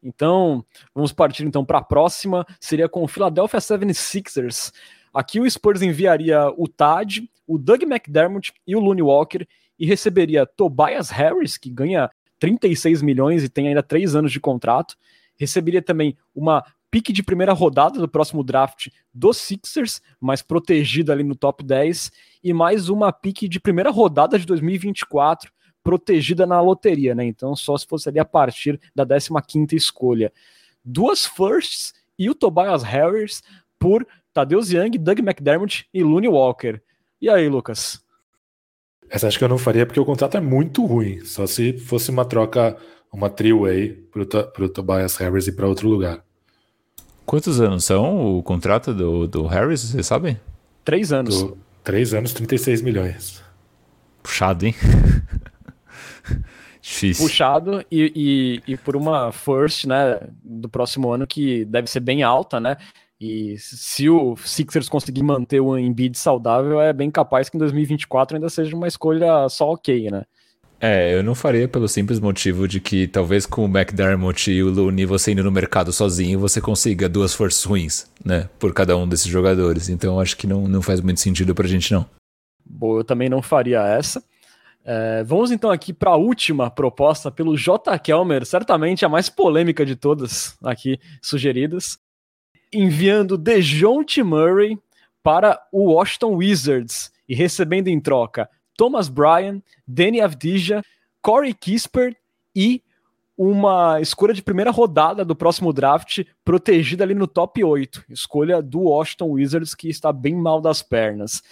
Então, 0.00 0.64
vamos 0.94 1.12
partir 1.12 1.44
então 1.44 1.64
para 1.64 1.78
a 1.78 1.82
próxima, 1.82 2.46
seria 2.60 2.88
com 2.88 3.02
o 3.02 3.08
Philadelphia 3.08 3.58
76ers. 3.58 4.72
Aqui 5.12 5.40
o 5.40 5.50
Spurs 5.50 5.82
enviaria 5.82 6.52
o 6.56 6.68
Tad, 6.68 7.28
o 7.48 7.58
Doug 7.58 7.82
McDermott 7.82 8.52
e 8.64 8.76
o 8.76 8.80
Looney 8.80 9.02
Walker 9.02 9.44
e 9.76 9.84
receberia 9.84 10.46
Tobias 10.46 11.10
Harris, 11.10 11.58
que 11.58 11.68
ganha 11.68 12.08
36 12.38 13.02
milhões 13.02 13.42
e 13.42 13.48
tem 13.48 13.66
ainda 13.66 13.82
três 13.82 14.14
anos 14.14 14.30
de 14.30 14.38
contrato. 14.38 14.94
Receberia 15.36 15.82
também 15.82 16.16
uma 16.32 16.64
pique 16.92 17.10
de 17.10 17.22
primeira 17.22 17.54
rodada 17.54 17.98
do 17.98 18.06
próximo 18.06 18.44
draft 18.44 18.88
dos 19.14 19.38
Sixers, 19.38 20.02
mais 20.20 20.42
protegida 20.42 21.10
ali 21.10 21.24
no 21.24 21.34
top 21.34 21.64
10, 21.64 22.12
e 22.44 22.52
mais 22.52 22.90
uma 22.90 23.10
pique 23.10 23.48
de 23.48 23.58
primeira 23.58 23.90
rodada 23.90 24.38
de 24.38 24.44
2024, 24.44 25.50
protegida 25.82 26.46
na 26.46 26.60
loteria, 26.60 27.14
né? 27.14 27.24
Então, 27.24 27.56
só 27.56 27.78
se 27.78 27.86
fosse 27.86 28.10
ali 28.10 28.18
a 28.18 28.26
partir 28.26 28.78
da 28.94 29.06
15 29.06 29.74
escolha. 29.74 30.30
Duas 30.84 31.24
firsts 31.24 31.94
e 32.18 32.28
o 32.28 32.34
Tobias 32.34 32.82
Harris 32.82 33.42
por 33.78 34.06
Tadeusz 34.34 34.70
Young, 34.70 34.98
Doug 34.98 35.20
McDermott 35.20 35.88
e 35.94 36.02
Looney 36.02 36.28
Walker. 36.28 36.78
E 37.22 37.30
aí, 37.30 37.48
Lucas? 37.48 38.04
Essa 39.08 39.28
acho 39.28 39.38
que 39.38 39.44
eu 39.44 39.48
não 39.48 39.58
faria 39.58 39.86
porque 39.86 40.00
o 40.00 40.04
contrato 40.04 40.36
é 40.36 40.40
muito 40.40 40.84
ruim. 40.84 41.24
Só 41.24 41.46
se 41.46 41.78
fosse 41.78 42.10
uma 42.10 42.26
troca, 42.26 42.76
uma 43.10 43.30
three-way 43.30 43.94
para 44.10 44.64
o 44.64 44.68
Tobias 44.68 45.16
Harris 45.16 45.46
e 45.46 45.52
para 45.52 45.66
outro 45.66 45.88
lugar. 45.88 46.22
Quantos 47.24 47.60
anos 47.60 47.84
são 47.84 48.38
o 48.38 48.42
contrato 48.42 48.92
do, 48.92 49.26
do 49.26 49.46
Harris, 49.46 49.80
vocês 49.80 50.06
sabem? 50.06 50.38
Três 50.84 51.12
anos. 51.12 51.42
Do, 51.42 51.58
três 51.82 52.12
anos, 52.12 52.32
36 52.32 52.82
milhões. 52.82 53.42
Puxado, 54.22 54.66
hein? 54.66 54.74
Difícil. 56.82 57.26
Puxado 57.26 57.84
e, 57.90 58.60
e, 58.66 58.72
e, 58.72 58.76
por 58.76 58.96
uma 58.96 59.30
first, 59.30 59.84
né, 59.84 60.18
do 60.42 60.68
próximo 60.68 61.12
ano 61.12 61.26
que 61.26 61.64
deve 61.64 61.88
ser 61.88 62.00
bem 62.00 62.24
alta, 62.24 62.58
né? 62.58 62.76
E 63.20 63.56
se 63.56 64.10
o 64.10 64.36
Sixers 64.36 64.88
conseguir 64.88 65.22
manter 65.22 65.60
o 65.60 65.78
Embiid 65.78 66.18
saudável, 66.18 66.80
é 66.80 66.92
bem 66.92 67.08
capaz 67.08 67.48
que 67.48 67.56
em 67.56 67.60
2024 67.60 68.36
ainda 68.36 68.48
seja 68.48 68.74
uma 68.74 68.88
escolha 68.88 69.48
só 69.48 69.70
ok, 69.70 70.10
né? 70.10 70.24
É, 70.84 71.14
eu 71.14 71.22
não 71.22 71.32
faria 71.32 71.68
pelo 71.68 71.86
simples 71.86 72.18
motivo 72.18 72.66
de 72.66 72.80
que 72.80 73.06
talvez 73.06 73.46
com 73.46 73.64
o 73.64 73.68
McDermott 73.68 74.50
e 74.50 74.64
o 74.64 74.68
Looney 74.68 75.06
você 75.06 75.30
indo 75.30 75.44
no 75.44 75.52
mercado 75.52 75.92
sozinho 75.92 76.40
você 76.40 76.60
consiga 76.60 77.08
duas 77.08 77.32
forças 77.32 77.62
ruins, 77.62 78.10
né? 78.24 78.48
Por 78.58 78.74
cada 78.74 78.96
um 78.96 79.06
desses 79.06 79.28
jogadores. 79.28 79.88
Então 79.88 80.18
acho 80.18 80.36
que 80.36 80.44
não, 80.44 80.66
não 80.66 80.82
faz 80.82 81.00
muito 81.00 81.20
sentido 81.20 81.54
pra 81.54 81.68
gente, 81.68 81.92
não. 81.92 82.04
Bom, 82.66 82.98
eu 82.98 83.04
também 83.04 83.28
não 83.28 83.40
faria 83.40 83.80
essa. 83.86 84.20
É, 84.84 85.22
vamos 85.22 85.52
então 85.52 85.70
aqui 85.70 85.92
para 85.92 86.10
a 86.10 86.16
última 86.16 86.68
proposta 86.68 87.30
pelo 87.30 87.56
J. 87.56 87.96
Kelmer, 88.00 88.44
certamente 88.44 89.04
a 89.04 89.08
mais 89.08 89.28
polêmica 89.28 89.86
de 89.86 89.94
todas 89.94 90.58
aqui 90.64 90.98
sugeridas, 91.22 91.96
enviando 92.72 93.38
DeJounte 93.38 94.20
Murray 94.20 94.76
para 95.22 95.60
o 95.70 95.92
Washington 95.92 96.34
Wizards 96.34 97.12
e 97.28 97.36
recebendo 97.36 97.86
em 97.86 98.00
troca 98.00 98.50
Thomas 98.82 99.08
Bryan, 99.08 99.62
Danny 99.86 100.20
Avdija, 100.20 100.82
Corey 101.20 101.54
Kispert 101.54 102.16
e 102.52 102.82
uma 103.38 104.00
escolha 104.00 104.34
de 104.34 104.42
primeira 104.42 104.72
rodada 104.72 105.24
do 105.24 105.36
próximo 105.36 105.72
draft, 105.72 106.24
protegida 106.44 107.04
ali 107.04 107.14
no 107.14 107.28
top 107.28 107.62
8. 107.62 108.06
Escolha 108.10 108.60
do 108.60 108.80
Washington 108.80 109.26
Wizards, 109.26 109.72
que 109.72 109.88
está 109.88 110.12
bem 110.12 110.34
mal 110.34 110.60
das 110.60 110.82
pernas. 110.82 111.44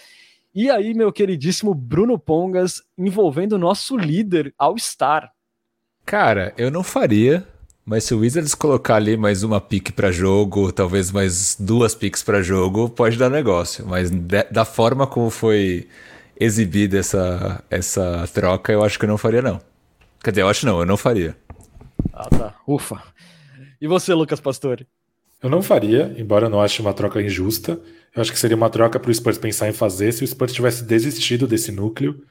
E 0.53 0.69
aí, 0.69 0.93
meu 0.93 1.09
queridíssimo 1.09 1.73
Bruno 1.73 2.19
Pongas, 2.19 2.83
envolvendo 2.97 3.53
o 3.53 3.57
nosso 3.57 3.95
líder 3.95 4.53
All-Star. 4.57 5.31
Cara, 6.05 6.53
eu 6.57 6.69
não 6.69 6.83
faria, 6.83 7.47
mas 7.85 8.03
se 8.03 8.13
o 8.13 8.19
Wizards 8.19 8.53
colocar 8.53 8.95
ali 8.95 9.15
mais 9.15 9.41
uma 9.41 9.61
pick 9.61 9.93
para 9.93 10.11
jogo, 10.11 10.69
talvez 10.69 11.13
mais 11.13 11.55
duas 11.57 11.95
picks 11.95 12.23
para 12.23 12.43
jogo, 12.43 12.89
pode 12.89 13.17
dar 13.17 13.29
negócio. 13.29 13.87
Mas 13.87 14.11
da 14.51 14.65
forma 14.65 15.07
como 15.07 15.29
foi 15.29 15.87
exibida 16.43 16.97
essa, 16.97 17.63
essa 17.69 18.27
troca, 18.33 18.73
eu 18.73 18.83
acho 18.83 18.97
que 18.97 19.05
eu 19.05 19.09
não 19.09 19.17
faria, 19.17 19.43
não. 19.43 19.61
Quer 20.23 20.31
dizer, 20.31 20.41
eu 20.41 20.47
acho 20.47 20.65
não, 20.65 20.79
eu 20.79 20.85
não 20.87 20.97
faria. 20.97 21.37
Ah, 22.11 22.27
tá. 22.29 22.55
Ufa. 22.67 22.99
E 23.79 23.87
você, 23.87 24.11
Lucas 24.11 24.39
Pastore? 24.39 24.87
Eu 25.41 25.51
não 25.51 25.61
faria, 25.61 26.13
embora 26.17 26.47
eu 26.47 26.49
não 26.49 26.59
ache 26.59 26.81
uma 26.81 26.93
troca 26.93 27.21
injusta. 27.21 27.79
Eu 28.15 28.21
acho 28.21 28.31
que 28.31 28.39
seria 28.39 28.57
uma 28.57 28.71
troca 28.71 28.99
para 28.99 29.11
o 29.11 29.13
Spurs 29.13 29.37
pensar 29.37 29.69
em 29.69 29.73
fazer 29.73 30.11
se 30.11 30.23
o 30.23 30.27
Spurs 30.27 30.51
tivesse 30.51 30.83
desistido 30.83 31.47
desse 31.47 31.71
núcleo 31.71 32.23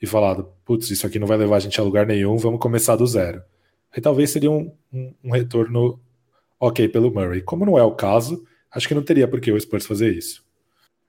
e 0.00 0.06
falado, 0.06 0.48
putz, 0.64 0.90
isso 0.90 1.06
aqui 1.06 1.18
não 1.18 1.26
vai 1.26 1.36
levar 1.36 1.56
a 1.56 1.60
gente 1.60 1.80
a 1.80 1.84
lugar 1.84 2.06
nenhum, 2.06 2.36
vamos 2.36 2.60
começar 2.60 2.94
do 2.94 3.06
zero. 3.06 3.42
Aí 3.92 4.00
talvez 4.00 4.30
seria 4.30 4.50
um, 4.50 4.72
um, 4.92 5.14
um 5.24 5.30
retorno 5.32 5.98
ok 6.60 6.88
pelo 6.88 7.12
Murray. 7.12 7.42
Como 7.42 7.66
não 7.66 7.78
é 7.78 7.82
o 7.82 7.92
caso, 7.92 8.44
acho 8.70 8.86
que 8.86 8.94
não 8.94 9.02
teria 9.02 9.26
por 9.26 9.40
que 9.40 9.50
o 9.50 9.60
Spurs 9.60 9.86
fazer 9.86 10.12
isso. 10.12 10.44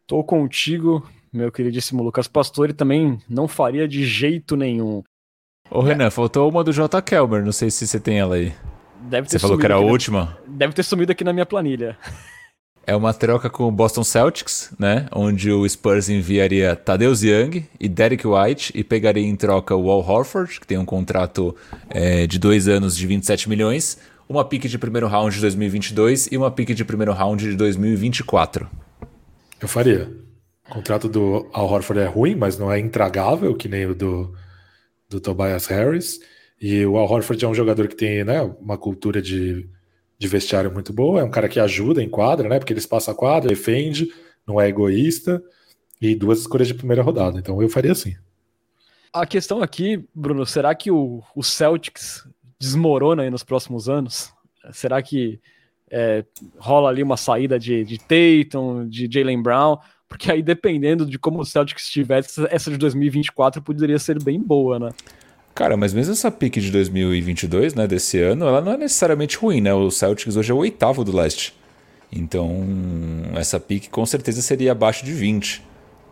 Tô 0.08 0.24
contigo 0.24 1.08
meu 1.32 1.51
queridíssimo 1.51 2.03
Lucas 2.03 2.28
Pastore, 2.28 2.73
também 2.73 3.19
não 3.30 3.47
faria 3.47 3.88
de 3.88 4.05
jeito 4.05 4.55
nenhum. 4.55 5.03
Ô 5.69 5.82
Renan, 5.82 6.05
é. 6.05 6.09
faltou 6.09 6.49
uma 6.49 6.63
do 6.63 6.71
J. 6.71 7.01
Kelmer, 7.01 7.43
não 7.43 7.51
sei 7.51 7.69
se 7.69 7.86
você 7.86 7.99
tem 7.99 8.19
ela 8.19 8.36
aí. 8.36 8.53
Deve 9.01 9.28
ter 9.28 9.34
você 9.34 9.39
falou 9.39 9.57
que 9.57 9.65
era 9.65 9.75
a 9.75 9.80
última? 9.80 10.38
Deve 10.47 10.73
ter 10.73 10.84
sumido 10.84 11.11
aqui 11.11 11.23
na 11.23 11.34
minha 11.34 11.45
planilha. 11.45 11.97
É 12.86 12.95
uma 12.95 13.13
troca 13.13 13.49
com 13.49 13.67
o 13.67 13.71
Boston 13.71 14.03
Celtics, 14.03 14.73
né? 14.80 15.07
Onde 15.11 15.51
o 15.51 15.67
Spurs 15.67 16.07
enviaria 16.07 16.73
Tadeusz 16.73 17.21
Young 17.21 17.65
e 17.78 17.89
Derek 17.89 18.25
White 18.25 18.71
e 18.73 18.82
pegaria 18.82 19.25
em 19.25 19.36
troca 19.36 19.75
o 19.75 19.91
Al 19.91 19.99
Horford, 19.99 20.61
que 20.61 20.65
tem 20.65 20.78
um 20.78 20.86
contrato 20.86 21.53
é, 21.89 22.25
de 22.25 22.39
dois 22.39 22.65
anos 22.69 22.95
de 22.95 23.05
27 23.05 23.49
milhões, 23.49 23.97
uma 24.30 24.45
pique 24.45 24.69
de 24.69 24.78
primeiro 24.78 25.05
round 25.07 25.36
de 25.36 25.41
2022 25.41 26.30
e 26.32 26.38
uma 26.38 26.49
pique 26.49 26.73
de 26.73 26.86
primeiro 26.86 27.11
round 27.11 27.43
de 27.43 27.57
2024. 27.57 28.69
Eu 29.59 29.67
faria. 29.67 30.09
O 30.70 30.74
contrato 30.74 31.07
do 31.07 31.49
Al 31.53 31.65
Horford 31.65 32.01
é 32.01 32.05
ruim, 32.05 32.36
mas 32.36 32.57
não 32.57 32.72
é 32.72 32.80
intragável, 32.80 33.55
que 33.55 33.70
nem 33.70 33.86
o 33.86 33.95
do, 33.95 34.34
do 35.09 35.20
Tobias 35.20 35.65
Harris. 35.68 36.20
E 36.59 36.86
o 36.86 36.97
Al 36.97 37.09
Horford 37.09 37.43
é 37.45 37.47
um 37.47 37.55
jogador 37.55 37.88
que 37.88 37.95
tem 37.95 38.24
né, 38.24 38.41
uma 38.59 38.78
cultura 38.78 39.22
de, 39.22 39.70
de 40.18 40.28
vestiário 40.28 40.72
muito 40.72 40.91
boa, 40.91 41.22
é 41.22 41.24
um 41.24 41.30
cara 41.30 41.47
que 41.47 41.59
ajuda 41.59 42.01
em 42.01 42.09
quadra, 42.09 42.49
né? 42.49 42.59
Porque 42.59 42.74
ele 42.74 42.86
passa 42.86 43.11
a 43.11 43.15
quadra, 43.15 43.49
defende, 43.49 44.11
não 44.45 44.59
é 44.59 44.68
egoísta, 44.68 45.41
e 46.01 46.15
duas 46.15 46.39
escolhas 46.39 46.68
de 46.68 46.74
primeira 46.74 47.03
rodada. 47.03 47.39
Então 47.39 47.61
eu 47.61 47.70
faria 47.70 47.91
assim. 47.91 48.15
A 49.13 49.26
questão 49.26 49.61
aqui, 49.61 50.03
Bruno, 50.13 50.45
será 50.45 50.76
que 50.76 50.91
o, 50.91 51.24
o 51.36 51.43
Celtics 51.43 52.28
desmorona 52.59 53.24
aí 53.24 53.30
nos 53.30 53.43
próximos 53.43 53.88
anos? 53.88 54.34
Será 54.72 55.01
que 55.01 55.39
é, 55.89 56.26
rola 56.57 56.89
ali 56.89 57.01
uma 57.01 57.18
saída 57.18 57.57
de, 57.57 57.84
de 57.84 57.97
Tatum, 57.97 58.88
de 58.88 59.07
Jalen 59.09 59.41
Brown? 59.41 59.78
Porque 60.08 60.32
aí, 60.32 60.41
dependendo 60.41 61.05
de 61.05 61.20
como 61.20 61.39
o 61.39 61.45
Celtics 61.45 61.84
estivesse, 61.84 62.45
essa 62.49 62.72
de 62.72 62.78
2024 62.78 63.62
poderia 63.62 63.99
ser 63.99 64.22
bem 64.24 64.39
boa, 64.39 64.80
né? 64.80 64.89
Cara, 65.53 65.76
mas 65.76 65.93
mesmo 65.93 66.14
essa 66.14 66.30
pique 66.30 66.62
de 66.62 66.72
2022, 66.72 67.74
né, 67.74 67.88
desse 67.88 68.22
ano, 68.22 68.45
ela 68.45 68.62
não 68.62 68.74
é 68.74 68.78
necessariamente 68.78 69.38
ruim, 69.38 69.60
né? 69.60 69.74
O 69.74 69.89
Celtics 69.89 70.36
hoje 70.36 70.51
é 70.51 70.53
o 70.53 70.58
oitavo 70.58 71.03
do 71.03 71.16
leste. 71.16 71.53
Então, 72.12 72.64
essa 73.36 73.60
pique 73.60 73.89
com 73.89 74.05
certeza 74.05 74.41
seria 74.41 74.72
abaixo 74.72 75.03
de 75.03 75.12
20. 75.12 75.64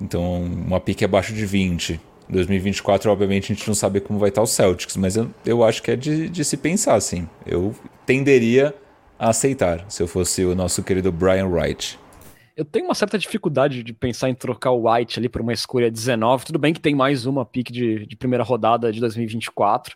Então, 0.02 0.42
uma 0.44 0.80
pique 0.80 1.06
abaixo 1.06 1.34
de 1.34 1.46
20. 1.46 2.00
2024, 2.28 3.12
obviamente, 3.12 3.52
a 3.52 3.56
gente 3.56 3.68
não 3.68 3.76
sabe 3.76 4.02
como 4.02 4.18
vai 4.18 4.30
estar 4.30 4.42
o 4.42 4.48
Celtics, 4.48 4.98
mas 4.98 5.16
eu, 5.16 5.30
eu 5.46 5.64
acho 5.64 5.82
que 5.84 5.92
é 5.92 5.96
de, 5.96 6.28
de 6.28 6.44
se 6.44 6.58
pensar, 6.58 6.96
assim. 6.96 7.28
Eu 7.46 7.74
tenderia 8.06 8.74
a 9.18 9.30
aceitar, 9.30 9.86
se 9.88 10.02
eu 10.02 10.08
fosse 10.08 10.44
o 10.44 10.56
nosso 10.56 10.84
querido 10.84 11.12
Brian 11.12 11.48
Wright. 11.48 12.00
Eu 12.56 12.64
tenho 12.64 12.86
uma 12.86 12.96
certa 12.96 13.18
dificuldade 13.18 13.84
de 13.84 13.92
pensar 13.92 14.30
em 14.30 14.36
trocar 14.36 14.72
o 14.72 14.90
White 14.90 15.20
ali 15.20 15.28
por 15.28 15.42
uma 15.42 15.52
escolha 15.52 15.92
19. 15.92 16.46
Tudo 16.46 16.58
bem 16.58 16.74
que 16.74 16.80
tem 16.80 16.96
mais 16.96 17.26
uma 17.26 17.46
pick 17.46 17.70
de, 17.70 18.06
de 18.06 18.16
primeira 18.16 18.46
rodada 18.46 18.94
de 18.94 19.02
2024, 19.02 19.94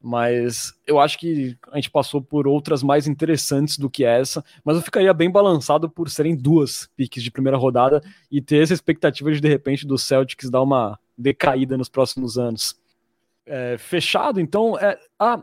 mas 0.00 0.74
eu 0.86 1.00
acho 1.00 1.18
que 1.18 1.56
a 1.72 1.76
gente 1.76 1.90
passou 1.90 2.20
por 2.20 2.46
outras 2.46 2.82
mais 2.82 3.06
interessantes 3.06 3.78
do 3.78 3.88
que 3.88 4.04
essa. 4.04 4.44
Mas 4.62 4.76
eu 4.76 4.82
ficaria 4.82 5.14
bem 5.14 5.30
balançado 5.30 5.88
por 5.88 6.10
serem 6.10 6.36
duas 6.36 6.90
picks 6.94 7.22
de 7.22 7.30
primeira 7.30 7.56
rodada 7.56 8.02
e 8.30 8.42
ter 8.42 8.62
essa 8.62 8.74
expectativa 8.74 9.32
de 9.32 9.40
de 9.40 9.48
repente 9.48 9.86
do 9.86 9.96
Celtics 9.96 10.50
dar 10.50 10.60
uma 10.60 10.98
decaída 11.16 11.78
nos 11.78 11.88
próximos 11.88 12.36
anos. 12.36 12.78
É, 13.46 13.78
fechado, 13.78 14.38
então. 14.38 14.78
É, 14.78 14.98
ah, 15.18 15.42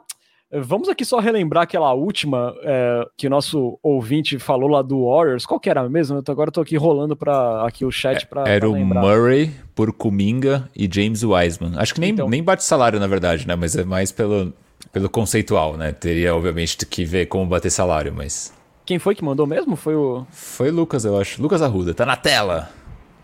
Vamos 0.64 0.88
aqui 0.88 1.04
só 1.04 1.20
relembrar 1.20 1.64
aquela 1.64 1.94
última 1.94 2.56
é, 2.62 3.06
que 3.18 3.28
o 3.28 3.30
nosso 3.30 3.78
ouvinte 3.84 4.40
falou 4.40 4.70
lá 4.70 4.82
do 4.82 5.10
Warriors. 5.10 5.46
Qual 5.46 5.60
que 5.60 5.70
era 5.70 5.88
mesmo? 5.90 6.22
Agora 6.28 6.48
eu 6.48 6.54
tô 6.54 6.62
aqui 6.62 6.78
rolando 6.78 7.16
para 7.16 7.66
aqui 7.66 7.84
o 7.84 7.92
chat 7.92 8.26
para 8.26 8.48
Era 8.48 8.62
pra 8.62 8.70
o 8.70 8.86
Murray 8.86 9.52
por 9.74 9.92
Kuminga 9.92 10.70
e 10.76 10.90
James 10.92 11.24
Wiseman. 11.24 11.74
Acho 11.76 11.94
que 11.94 12.00
nem, 12.00 12.12
então, 12.12 12.30
nem 12.30 12.42
bate 12.42 12.64
salário, 12.64 13.00
na 13.00 13.08
verdade, 13.08 13.48
né? 13.48 13.56
Mas 13.56 13.76
é 13.76 13.84
mais 13.84 14.12
pelo, 14.12 14.54
pelo 14.94 15.10
conceitual, 15.10 15.76
né? 15.76 15.92
Teria, 15.92 16.34
obviamente, 16.34 16.86
que 16.86 17.04
ver 17.04 17.26
como 17.26 17.46
bater 17.46 17.70
salário, 17.70 18.14
mas... 18.16 18.54
Quem 18.86 19.00
foi 19.00 19.16
que 19.16 19.26
mandou 19.26 19.48
mesmo? 19.48 19.76
Foi 19.76 19.96
o... 19.96 20.26
Foi 20.30 20.72
Lucas, 20.72 21.04
eu 21.04 21.20
acho. 21.20 21.42
Lucas 21.42 21.62
Arruda. 21.62 21.94
Tá 21.94 22.06
na 22.06 22.16
tela, 22.16 22.70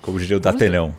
como 0.01 0.19
diria 0.19 0.38
o 0.38 0.39
Datelhão. 0.39 0.93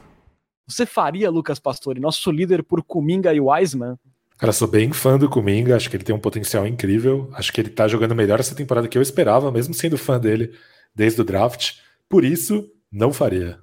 Você 0.69 0.87
faria, 0.87 1.29
Lucas 1.29 1.59
Pastore, 1.59 2.01
nosso 2.01 2.31
líder 2.31 2.63
por 2.63 2.83
Kuminga 2.83 3.35
e 3.35 3.41
Wiseman? 3.41 3.97
Cara, 4.43 4.53
sou 4.53 4.67
bem 4.67 4.93
fã 4.93 5.17
do 5.17 5.31
Kuminga, 5.31 5.77
acho 5.77 5.89
que 5.89 5.95
ele 5.95 6.03
tem 6.03 6.13
um 6.13 6.19
potencial 6.19 6.67
incrível. 6.67 7.31
Acho 7.33 7.53
que 7.53 7.61
ele 7.61 7.71
tá 7.71 7.87
jogando 7.87 8.13
melhor 8.13 8.41
essa 8.41 8.57
temporada 8.57 8.89
que 8.89 8.99
eu 8.99 9.03
esperava, 9.03 9.53
mesmo 9.53 9.73
sendo 9.73 9.97
fã 9.97 10.19
dele 10.19 10.53
desde 10.93 11.21
o 11.21 11.25
draft. 11.25 11.75
Por 12.09 12.25
isso, 12.25 12.69
não 12.91 13.13
faria. 13.13 13.61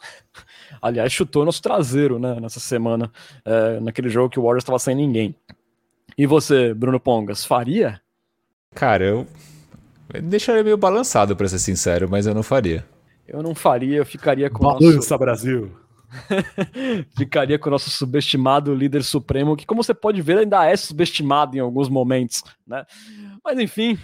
Aliás, 0.80 1.12
chutou 1.12 1.44
nosso 1.44 1.60
traseiro, 1.60 2.18
né, 2.18 2.40
nessa 2.40 2.60
semana, 2.60 3.12
é, 3.44 3.78
naquele 3.80 4.08
jogo 4.08 4.30
que 4.30 4.40
o 4.40 4.44
Warriors 4.44 4.62
estava 4.62 4.78
sem 4.78 4.94
ninguém. 4.94 5.36
E 6.16 6.26
você, 6.26 6.72
Bruno 6.72 6.98
Pongas, 6.98 7.44
faria? 7.44 8.00
Cara, 8.74 9.04
eu 9.04 9.26
deixaria 10.22 10.64
meio 10.64 10.78
balançado, 10.78 11.36
para 11.36 11.46
ser 11.46 11.58
sincero, 11.58 12.08
mas 12.10 12.26
eu 12.26 12.32
não 12.34 12.42
faria. 12.42 12.86
Eu 13.28 13.42
não 13.42 13.54
faria, 13.54 13.98
eu 13.98 14.06
ficaria 14.06 14.48
com 14.48 14.64
Balança, 14.64 14.96
nosso... 14.96 15.18
Brasil! 15.18 15.72
Ficaria 17.16 17.58
com 17.58 17.68
o 17.68 17.72
nosso 17.72 17.90
subestimado 17.90 18.74
líder 18.74 19.02
supremo, 19.02 19.56
que, 19.56 19.66
como 19.66 19.82
você 19.82 19.94
pode 19.94 20.20
ver, 20.22 20.38
ainda 20.38 20.64
é 20.64 20.76
subestimado 20.76 21.56
em 21.56 21.60
alguns 21.60 21.88
momentos, 21.88 22.42
né? 22.66 22.84
Mas 23.44 23.58
enfim. 23.58 23.98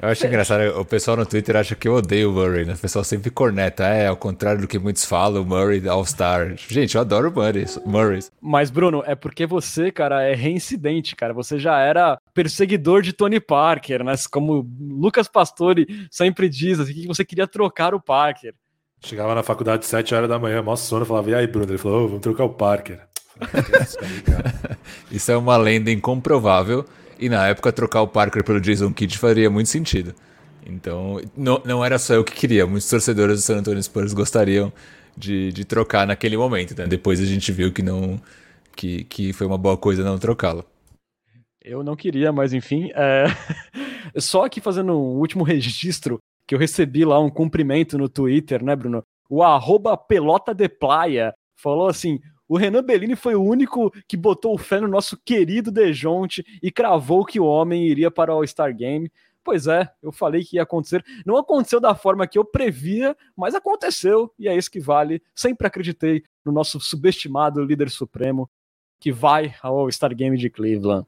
Eu 0.00 0.10
acho 0.10 0.24
é... 0.24 0.28
engraçado, 0.28 0.78
o 0.78 0.84
pessoal 0.84 1.16
no 1.16 1.24
Twitter 1.24 1.56
acha 1.56 1.74
que 1.74 1.88
eu 1.88 1.94
odeio 1.94 2.30
o 2.30 2.32
Murray, 2.32 2.64
né? 2.64 2.74
O 2.74 2.78
pessoal 2.78 3.02
sempre 3.02 3.30
corneta, 3.30 3.86
é, 3.86 4.06
ao 4.06 4.16
contrário 4.16 4.60
do 4.60 4.68
que 4.68 4.78
muitos 4.78 5.04
falam, 5.04 5.42
o 5.42 5.46
Murray 5.46 5.86
All-Star. 5.88 6.54
Gente, 6.68 6.94
eu 6.94 7.00
adoro 7.00 7.30
o 7.30 7.32
Murray, 7.32 7.64
Murray. 7.84 8.20
Mas, 8.40 8.70
Bruno, 8.70 9.02
é 9.06 9.14
porque 9.14 9.46
você, 9.46 9.90
cara, 9.90 10.22
é 10.22 10.34
reincidente, 10.34 11.16
cara. 11.16 11.32
Você 11.32 11.58
já 11.58 11.78
era 11.78 12.18
perseguidor 12.34 13.00
de 13.00 13.12
Tony 13.12 13.40
Parker, 13.40 14.04
né? 14.04 14.14
Como 14.30 14.68
Lucas 14.78 15.28
Pastore 15.28 15.86
sempre 16.10 16.48
diz, 16.48 16.78
assim, 16.78 16.92
que 16.92 17.06
você 17.06 17.24
queria 17.24 17.46
trocar 17.46 17.94
o 17.94 18.00
Parker. 18.00 18.54
Chegava 19.00 19.34
na 19.34 19.42
faculdade 19.42 19.80
às 19.80 19.86
7 19.86 20.14
horas 20.14 20.28
da 20.28 20.38
manhã, 20.38 20.62
mó 20.62 20.74
sono, 20.74 21.04
falava, 21.04 21.30
e 21.30 21.34
aí, 21.34 21.46
Bruno? 21.46 21.70
Ele 21.70 21.78
falou, 21.78 22.04
oh, 22.04 22.08
vamos 22.08 22.22
trocar 22.22 22.44
o 22.44 22.50
Parker. 22.50 23.00
Isso 25.10 25.30
é 25.30 25.36
uma 25.36 25.56
lenda 25.56 25.90
incomprovável. 25.90 26.84
E 27.18 27.28
na 27.28 27.46
época, 27.46 27.72
trocar 27.72 28.02
o 28.02 28.08
Parker 28.08 28.42
pelo 28.44 28.60
Jason 28.60 28.92
Kidd 28.92 29.18
faria 29.18 29.50
muito 29.50 29.68
sentido. 29.68 30.14
Então, 30.66 31.20
não, 31.36 31.62
não 31.64 31.84
era 31.84 31.98
só 31.98 32.14
eu 32.14 32.24
que 32.24 32.34
queria. 32.34 32.66
Muitos 32.66 32.88
torcedores 32.88 33.36
do 33.36 33.42
San 33.42 33.58
Antonio 33.58 33.82
Spurs 33.82 34.12
gostariam 34.12 34.72
de, 35.16 35.52
de 35.52 35.64
trocar 35.64 36.06
naquele 36.06 36.36
momento. 36.36 36.76
Né? 36.76 36.86
Depois 36.86 37.20
a 37.20 37.24
gente 37.24 37.52
viu 37.52 37.72
que 37.72 37.82
não 37.82 38.20
que, 38.74 39.04
que 39.04 39.32
foi 39.32 39.46
uma 39.46 39.56
boa 39.56 39.76
coisa 39.76 40.04
não 40.04 40.18
trocá-lo. 40.18 40.64
Eu 41.64 41.82
não 41.82 41.96
queria, 41.96 42.32
mas 42.32 42.52
enfim. 42.52 42.90
É... 42.94 43.26
Só 44.20 44.44
aqui 44.44 44.60
fazendo 44.60 44.92
um 44.92 45.18
último 45.18 45.42
registro 45.42 46.18
que 46.46 46.54
eu 46.54 46.58
recebi 46.58 47.04
lá 47.04 47.18
um 47.18 47.30
cumprimento 47.30 47.98
no 47.98 48.08
Twitter, 48.08 48.62
né, 48.62 48.76
Bruno? 48.76 49.04
O 49.28 49.42
arroba 49.42 49.96
pelota 49.96 50.54
de 50.54 50.68
playa 50.68 51.34
falou 51.56 51.88
assim: 51.88 52.20
o 52.48 52.56
Renan 52.56 52.82
Bellini 52.82 53.16
foi 53.16 53.34
o 53.34 53.42
único 53.42 53.92
que 54.06 54.16
botou 54.16 54.56
fé 54.56 54.80
no 54.80 54.88
nosso 54.88 55.18
querido 55.24 55.72
Dejonte 55.72 56.44
e 56.62 56.70
cravou 56.70 57.24
que 57.24 57.40
o 57.40 57.44
homem 57.44 57.86
iria 57.86 58.10
para 58.10 58.32
o 58.32 58.36
All-Star 58.36 58.74
Game. 58.74 59.10
Pois 59.42 59.66
é, 59.66 59.88
eu 60.02 60.10
falei 60.10 60.44
que 60.44 60.56
ia 60.56 60.62
acontecer. 60.62 61.04
Não 61.24 61.36
aconteceu 61.36 61.80
da 61.80 61.94
forma 61.94 62.26
que 62.26 62.38
eu 62.38 62.44
previa, 62.44 63.16
mas 63.36 63.54
aconteceu 63.54 64.32
e 64.38 64.48
é 64.48 64.56
isso 64.56 64.70
que 64.70 64.80
vale. 64.80 65.22
Sempre 65.34 65.66
acreditei 65.66 66.22
no 66.44 66.52
nosso 66.52 66.80
subestimado 66.80 67.62
líder 67.64 67.90
supremo 67.90 68.48
que 69.00 69.12
vai 69.12 69.54
ao 69.62 69.78
All-Star 69.78 70.14
Game 70.14 70.36
de 70.36 70.50
Cleveland. 70.50 71.06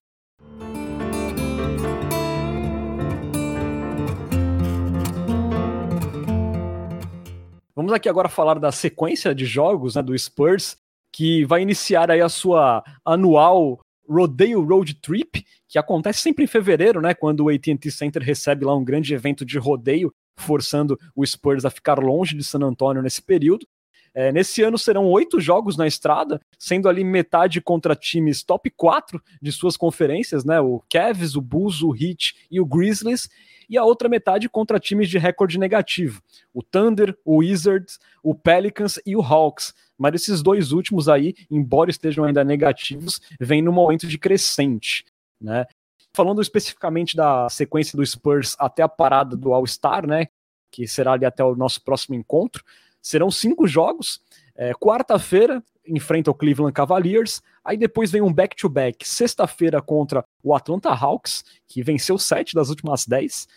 Vamos 7.78 7.92
aqui 7.92 8.08
agora 8.08 8.28
falar 8.28 8.58
da 8.58 8.72
sequência 8.72 9.32
de 9.32 9.46
jogos 9.46 9.94
né, 9.94 10.02
do 10.02 10.18
Spurs, 10.18 10.76
que 11.12 11.44
vai 11.44 11.62
iniciar 11.62 12.10
aí 12.10 12.20
a 12.20 12.28
sua 12.28 12.82
anual 13.04 13.78
Rodeo 14.04 14.66
Road 14.66 14.94
Trip, 14.94 15.46
que 15.68 15.78
acontece 15.78 16.18
sempre 16.18 16.42
em 16.42 16.48
fevereiro, 16.48 17.00
né, 17.00 17.14
quando 17.14 17.44
o 17.44 17.48
AT&T 17.48 17.88
Center 17.92 18.20
recebe 18.20 18.64
lá 18.64 18.74
um 18.74 18.84
grande 18.84 19.14
evento 19.14 19.44
de 19.44 19.60
rodeio, 19.60 20.12
forçando 20.36 20.98
o 21.14 21.24
Spurs 21.24 21.64
a 21.64 21.70
ficar 21.70 22.00
longe 22.00 22.36
de 22.36 22.42
San 22.42 22.64
Antonio 22.64 23.00
nesse 23.00 23.22
período. 23.22 23.64
É, 24.12 24.32
nesse 24.32 24.60
ano 24.60 24.76
serão 24.76 25.06
oito 25.06 25.38
jogos 25.38 25.76
na 25.76 25.86
estrada, 25.86 26.40
sendo 26.58 26.88
ali 26.88 27.04
metade 27.04 27.60
contra 27.60 27.94
times 27.94 28.42
top 28.42 28.70
4 28.70 29.22
de 29.40 29.52
suas 29.52 29.76
conferências, 29.76 30.44
né? 30.44 30.60
O 30.60 30.82
Cavs, 30.90 31.36
o 31.36 31.40
Bulls, 31.40 31.80
o 31.82 31.94
Heat 31.94 32.34
e 32.50 32.60
o 32.60 32.66
Grizzlies, 32.66 33.28
e 33.68 33.76
a 33.76 33.84
outra 33.84 34.08
metade 34.08 34.48
contra 34.48 34.80
times 34.80 35.08
de 35.08 35.18
recorde 35.18 35.58
negativo, 35.58 36.22
o 36.54 36.62
Thunder, 36.62 37.16
o 37.24 37.36
Wizards, 37.36 37.98
o 38.22 38.34
Pelicans 38.34 38.98
e 39.04 39.14
o 39.14 39.22
Hawks. 39.22 39.74
Mas 39.96 40.14
esses 40.14 40.42
dois 40.42 40.72
últimos 40.72 41.08
aí, 41.08 41.34
embora 41.50 41.90
estejam 41.90 42.24
ainda 42.24 42.44
negativos, 42.44 43.20
vêm 43.38 43.60
no 43.60 43.72
momento 43.72 44.06
de 44.06 44.16
crescente, 44.16 45.04
né? 45.40 45.66
Falando 46.14 46.40
especificamente 46.40 47.16
da 47.16 47.48
sequência 47.48 47.96
do 47.96 48.04
Spurs 48.04 48.56
até 48.58 48.82
a 48.82 48.88
parada 48.88 49.36
do 49.36 49.52
All-Star, 49.52 50.06
né? 50.06 50.28
Que 50.70 50.86
será 50.86 51.12
ali 51.12 51.24
até 51.24 51.44
o 51.44 51.54
nosso 51.54 51.82
próximo 51.82 52.14
encontro. 52.14 52.64
Serão 53.02 53.30
cinco 53.30 53.66
jogos. 53.66 54.20
É, 54.54 54.72
Quarta-feira, 54.74 55.62
enfrenta 55.88 56.30
o 56.30 56.34
Cleveland 56.34 56.72
Cavaliers. 56.72 57.42
Aí 57.64 57.76
depois 57.76 58.10
vem 58.10 58.22
um 58.22 58.32
back-to-back, 58.32 59.08
sexta-feira 59.08 59.80
contra 59.82 60.24
o 60.42 60.54
Atlanta 60.54 60.90
Hawks, 60.90 61.44
que 61.66 61.82
venceu 61.82 62.18
sete 62.18 62.54
das 62.54 62.68
últimas 62.68 63.06
dez. 63.06 63.48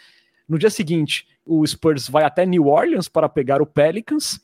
No 0.47 0.57
dia 0.57 0.69
seguinte, 0.69 1.27
o 1.45 1.65
Spurs 1.65 2.07
vai 2.09 2.23
até 2.23 2.45
New 2.45 2.67
Orleans 2.67 3.07
para 3.07 3.29
pegar 3.29 3.61
o 3.61 3.65
Pelicans. 3.65 4.39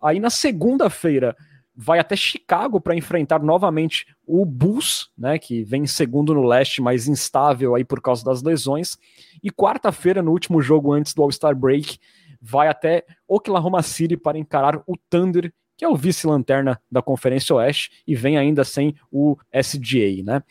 Aí 0.00 0.20
na 0.20 0.30
segunda-feira 0.30 1.36
vai 1.74 1.98
até 1.98 2.16
Chicago 2.16 2.80
para 2.80 2.96
enfrentar 2.96 3.42
novamente 3.42 4.06
o 4.26 4.46
Bulls, 4.46 5.10
né, 5.16 5.38
que 5.38 5.62
vem 5.62 5.86
segundo 5.86 6.32
no 6.32 6.42
leste, 6.42 6.80
mas 6.80 7.06
instável 7.06 7.74
aí 7.74 7.84
por 7.84 8.00
causa 8.00 8.24
das 8.24 8.42
lesões. 8.42 8.96
E 9.42 9.50
quarta-feira, 9.50 10.22
no 10.22 10.30
último 10.30 10.62
jogo 10.62 10.92
antes 10.92 11.12
do 11.12 11.22
All-Star 11.22 11.54
Break, 11.54 11.98
vai 12.40 12.68
até 12.68 13.04
Oklahoma 13.28 13.82
City 13.82 14.16
para 14.16 14.38
encarar 14.38 14.82
o 14.86 14.96
Thunder 15.10 15.52
que 15.76 15.84
é 15.84 15.88
o 15.88 15.96
vice-lanterna 15.96 16.80
da 16.90 17.02
Conferência 17.02 17.54
Oeste 17.54 17.90
e 18.06 18.14
vem 18.14 18.38
ainda 18.38 18.64
sem 18.64 18.94
o 19.10 19.36
SGA, 19.52 20.22
né? 20.24 20.42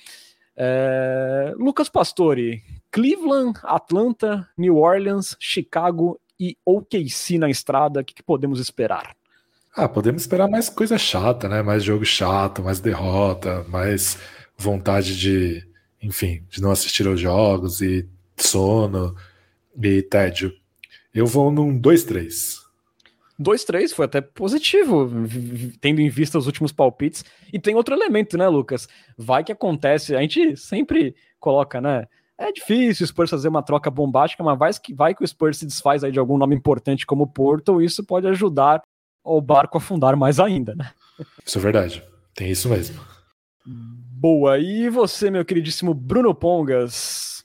É... 0.56 1.54
Lucas 1.58 1.90
Pastore, 1.90 2.64
Cleveland, 2.92 3.60
Atlanta, 3.64 4.48
New 4.58 4.78
Orleans, 4.78 5.36
Chicago 5.40 6.20
e 6.40 6.58
OKC 6.66 7.38
na 7.38 7.50
estrada, 7.50 8.02
o 8.02 8.04
que, 8.04 8.14
que 8.14 8.24
podemos 8.24 8.60
esperar? 8.60 9.16
Ah, 9.76 9.90
podemos 9.90 10.22
esperar 10.22 10.50
mais 10.50 10.70
coisa 10.70 10.98
chata, 10.98 11.50
né? 11.50 11.62
Mais 11.62 11.84
jogo 11.84 12.06
chato, 12.06 12.64
mais 12.64 12.80
derrota, 12.80 13.66
mais 13.68 14.18
vontade 14.58 15.18
de, 15.20 15.68
enfim, 16.02 16.44
de 16.50 16.62
não 16.62 16.72
assistir 16.72 17.06
aos 17.08 17.20
jogos 17.20 17.82
e 17.82 18.08
sono 18.38 19.14
e 19.82 20.02
tédio. 20.02 20.54
Eu 21.14 21.26
vou 21.26 21.52
num 21.52 21.78
2-3. 21.78 22.65
2-3 23.40 23.94
foi 23.94 24.06
até 24.06 24.22
positivo, 24.22 25.10
tendo 25.82 26.02
em 26.02 26.10
vista 26.10 26.38
os 26.38 26.48
últimos 26.48 26.72
palpites. 26.72 27.24
E 27.52 27.60
tem 27.60 27.76
outro 27.76 27.96
elemento, 27.96 28.38
né, 28.38 28.48
Lucas? 28.48 28.88
Vai 29.18 29.44
que 29.44 29.52
acontece, 29.52 30.16
a 30.16 30.22
gente 30.22 30.56
sempre 30.56 31.16
coloca, 31.40 31.82
né? 31.82 32.08
É 32.38 32.52
difícil 32.52 33.06
o 33.06 33.08
Spurs 33.08 33.30
fazer 33.30 33.48
uma 33.48 33.64
troca 33.64 33.90
bombástica, 33.90 34.44
mas 34.44 34.58
vai 34.58 34.72
que, 34.74 34.94
vai 34.94 35.16
que 35.16 35.24
o 35.24 35.28
Spurs 35.28 35.58
se 35.58 35.66
desfaz 35.66 36.04
aí 36.04 36.12
de 36.12 36.20
algum 36.20 36.38
nome 36.38 36.56
importante 36.56 37.06
como 37.06 37.28
Porto, 37.28 37.82
isso 37.82 38.04
pode 38.04 38.28
ajudar 38.28 38.82
o 39.24 39.42
barco 39.42 39.78
a 39.78 39.80
afundar 39.80 40.18
mais 40.18 40.40
ainda, 40.40 40.76
né? 40.76 40.92
Isso 41.46 41.58
é 41.58 41.62
verdade, 41.62 42.04
tem 42.34 42.52
isso 42.52 42.70
mesmo. 42.70 43.00
Boa, 43.66 44.60
e 44.60 44.90
você, 44.90 45.32
meu 45.32 45.46
queridíssimo 45.46 45.94
Bruno 45.94 46.36
Pongas? 46.36 47.44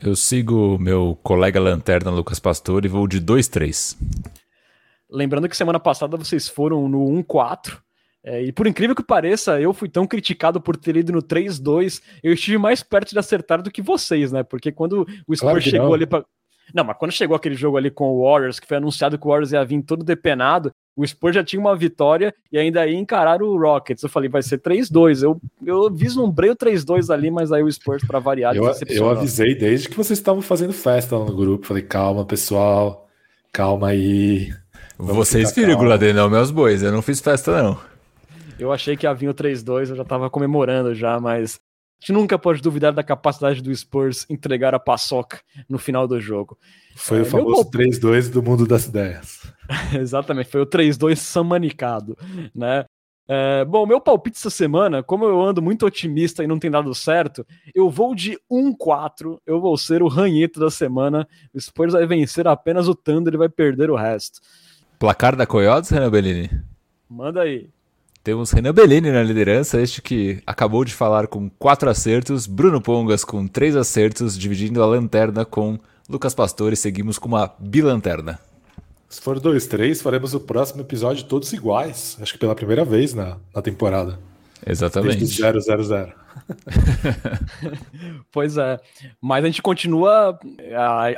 Eu 0.00 0.14
sigo 0.14 0.78
meu 0.78 1.18
colega 1.22 1.58
lanterna 1.58 2.10
Lucas 2.10 2.38
Pastor 2.38 2.84
e 2.84 2.88
vou 2.88 3.08
de 3.08 3.20
2-3. 3.20 3.96
Lembrando 5.14 5.48
que 5.48 5.56
semana 5.56 5.78
passada 5.78 6.16
vocês 6.16 6.48
foram 6.48 6.88
no 6.88 7.04
1-4. 7.22 7.78
É, 8.26 8.42
e 8.42 8.52
por 8.52 8.66
incrível 8.66 8.96
que 8.96 9.02
pareça, 9.02 9.60
eu 9.60 9.72
fui 9.72 9.88
tão 9.88 10.06
criticado 10.06 10.60
por 10.60 10.76
ter 10.76 10.96
ido 10.96 11.12
no 11.12 11.22
3-2. 11.22 12.02
Eu 12.22 12.32
estive 12.32 12.58
mais 12.58 12.82
perto 12.82 13.10
de 13.10 13.18
acertar 13.18 13.62
do 13.62 13.70
que 13.70 13.82
vocês, 13.82 14.32
né? 14.32 14.42
Porque 14.42 14.72
quando 14.72 15.02
o 15.26 15.36
Spurs 15.36 15.40
claro 15.40 15.60
chegou 15.60 15.88
não. 15.88 15.94
ali 15.94 16.06
para 16.06 16.24
não, 16.72 16.84
mas 16.84 16.96
quando 16.96 17.12
chegou 17.12 17.36
aquele 17.36 17.54
jogo 17.54 17.76
ali 17.76 17.90
com 17.90 18.10
o 18.10 18.22
Warriors, 18.22 18.58
que 18.58 18.66
foi 18.66 18.76
anunciado 18.76 19.18
que 19.18 19.26
o 19.26 19.28
Warriors 19.28 19.52
ia 19.52 19.64
vir 19.64 19.82
todo 19.82 20.04
depenado, 20.04 20.72
o 20.96 21.06
Spurs 21.06 21.34
já 21.34 21.44
tinha 21.44 21.60
uma 21.60 21.76
vitória 21.76 22.32
e 22.50 22.56
ainda 22.56 22.86
ia 22.86 22.98
encarar 22.98 23.42
o 23.42 23.58
Rockets. 23.58 24.02
Eu 24.02 24.08
falei, 24.08 24.28
vai 24.28 24.42
ser 24.42 24.60
3-2. 24.60 25.22
Eu, 25.22 25.40
eu 25.64 25.92
vislumbrei 25.92 26.50
o 26.50 26.56
3-2 26.56 27.12
ali, 27.12 27.30
mas 27.30 27.52
aí 27.52 27.62
o 27.62 27.70
Spurs, 27.70 28.04
para 28.06 28.18
variar, 28.18 28.54
eu, 28.56 28.64
eu 28.88 29.10
avisei 29.10 29.54
desde 29.54 29.88
que 29.88 29.96
vocês 29.96 30.18
estavam 30.18 30.40
fazendo 30.40 30.72
festa 30.72 31.18
no 31.18 31.36
grupo. 31.36 31.66
Falei, 31.66 31.82
calma, 31.82 32.24
pessoal, 32.24 33.08
calma 33.52 33.88
aí. 33.88 34.52
Vocês, 34.98 35.52
vírgula, 35.52 35.98
não, 36.12 36.30
meus 36.30 36.50
bois. 36.50 36.82
Eu 36.82 36.92
não 36.92 37.02
fiz 37.02 37.20
festa, 37.20 37.62
não. 37.62 37.78
Eu 38.58 38.72
achei 38.72 38.96
que 38.96 39.06
ia 39.06 39.12
vir 39.12 39.28
o 39.28 39.34
3-2, 39.34 39.90
eu 39.90 39.96
já 39.96 40.04
tava 40.04 40.30
comemorando 40.30 40.94
já, 40.94 41.18
mas 41.18 41.60
a 42.00 42.00
gente 42.00 42.12
nunca 42.12 42.38
pode 42.38 42.62
duvidar 42.62 42.92
da 42.92 43.02
capacidade 43.02 43.60
do 43.60 43.74
Spurs 43.74 44.26
entregar 44.30 44.74
a 44.74 44.78
paçoca 44.78 45.40
no 45.68 45.78
final 45.78 46.06
do 46.06 46.20
jogo. 46.20 46.56
Foi 46.94 47.18
é, 47.18 47.22
o 47.22 47.24
famoso 47.24 47.68
meu... 47.72 47.88
3-2 47.88 48.30
do 48.30 48.42
mundo 48.42 48.66
das 48.66 48.86
ideias. 48.86 49.40
Exatamente, 49.98 50.50
foi 50.50 50.60
o 50.60 50.66
3-2 50.66 51.16
samanicado, 51.16 52.16
né? 52.54 52.84
É, 53.26 53.64
bom, 53.64 53.86
meu 53.86 54.02
palpite 54.02 54.36
essa 54.36 54.50
semana, 54.50 55.02
como 55.02 55.24
eu 55.24 55.40
ando 55.40 55.62
muito 55.62 55.86
otimista 55.86 56.44
e 56.44 56.46
não 56.46 56.58
tem 56.58 56.70
dado 56.70 56.94
certo, 56.94 57.44
eu 57.74 57.88
vou 57.88 58.14
de 58.14 58.38
1-4, 58.52 59.38
eu 59.46 59.60
vou 59.60 59.76
ser 59.78 60.02
o 60.02 60.08
ranhito 60.08 60.60
da 60.60 60.70
semana. 60.70 61.26
O 61.52 61.58
Spurs 61.58 61.94
vai 61.94 62.06
vencer 62.06 62.46
apenas 62.46 62.86
o 62.86 62.94
Thunder 62.94 63.32
e 63.32 63.38
vai 63.38 63.48
perder 63.48 63.90
o 63.90 63.96
resto. 63.96 64.40
Placar 64.98 65.36
da 65.36 65.46
Coyotes, 65.46 65.90
Renan 65.90 66.10
Bellini? 66.10 66.50
Manda 67.08 67.42
aí. 67.42 67.68
Temos 68.22 68.50
Renan 68.52 68.72
Bellini 68.72 69.10
na 69.10 69.22
liderança, 69.22 69.80
este 69.80 70.00
que 70.00 70.42
acabou 70.46 70.84
de 70.84 70.94
falar 70.94 71.26
com 71.26 71.50
quatro 71.50 71.90
acertos, 71.90 72.46
Bruno 72.46 72.80
Pongas 72.80 73.22
com 73.22 73.46
três 73.46 73.76
acertos, 73.76 74.38
dividindo 74.38 74.82
a 74.82 74.86
lanterna 74.86 75.44
com 75.44 75.78
Lucas 76.08 76.34
Pastore, 76.34 76.74
seguimos 76.74 77.18
com 77.18 77.28
uma 77.28 77.52
bilanterna. 77.58 78.38
Se 79.08 79.20
for 79.20 79.38
dois, 79.38 79.66
três, 79.66 80.00
faremos 80.00 80.32
o 80.32 80.40
próximo 80.40 80.80
episódio 80.80 81.24
todos 81.24 81.52
iguais, 81.52 82.16
acho 82.20 82.32
que 82.32 82.38
pela 82.38 82.54
primeira 82.54 82.84
vez 82.84 83.12
na, 83.12 83.36
na 83.54 83.60
temporada. 83.60 84.18
Exatamente. 84.66 85.18
Desde 85.18 85.42
0, 85.42 85.60
0, 85.60 85.84
0. 85.84 86.12
pois 88.32 88.56
é, 88.56 88.80
mas 89.20 89.44
a 89.44 89.46
gente 89.46 89.62
continua 89.62 90.38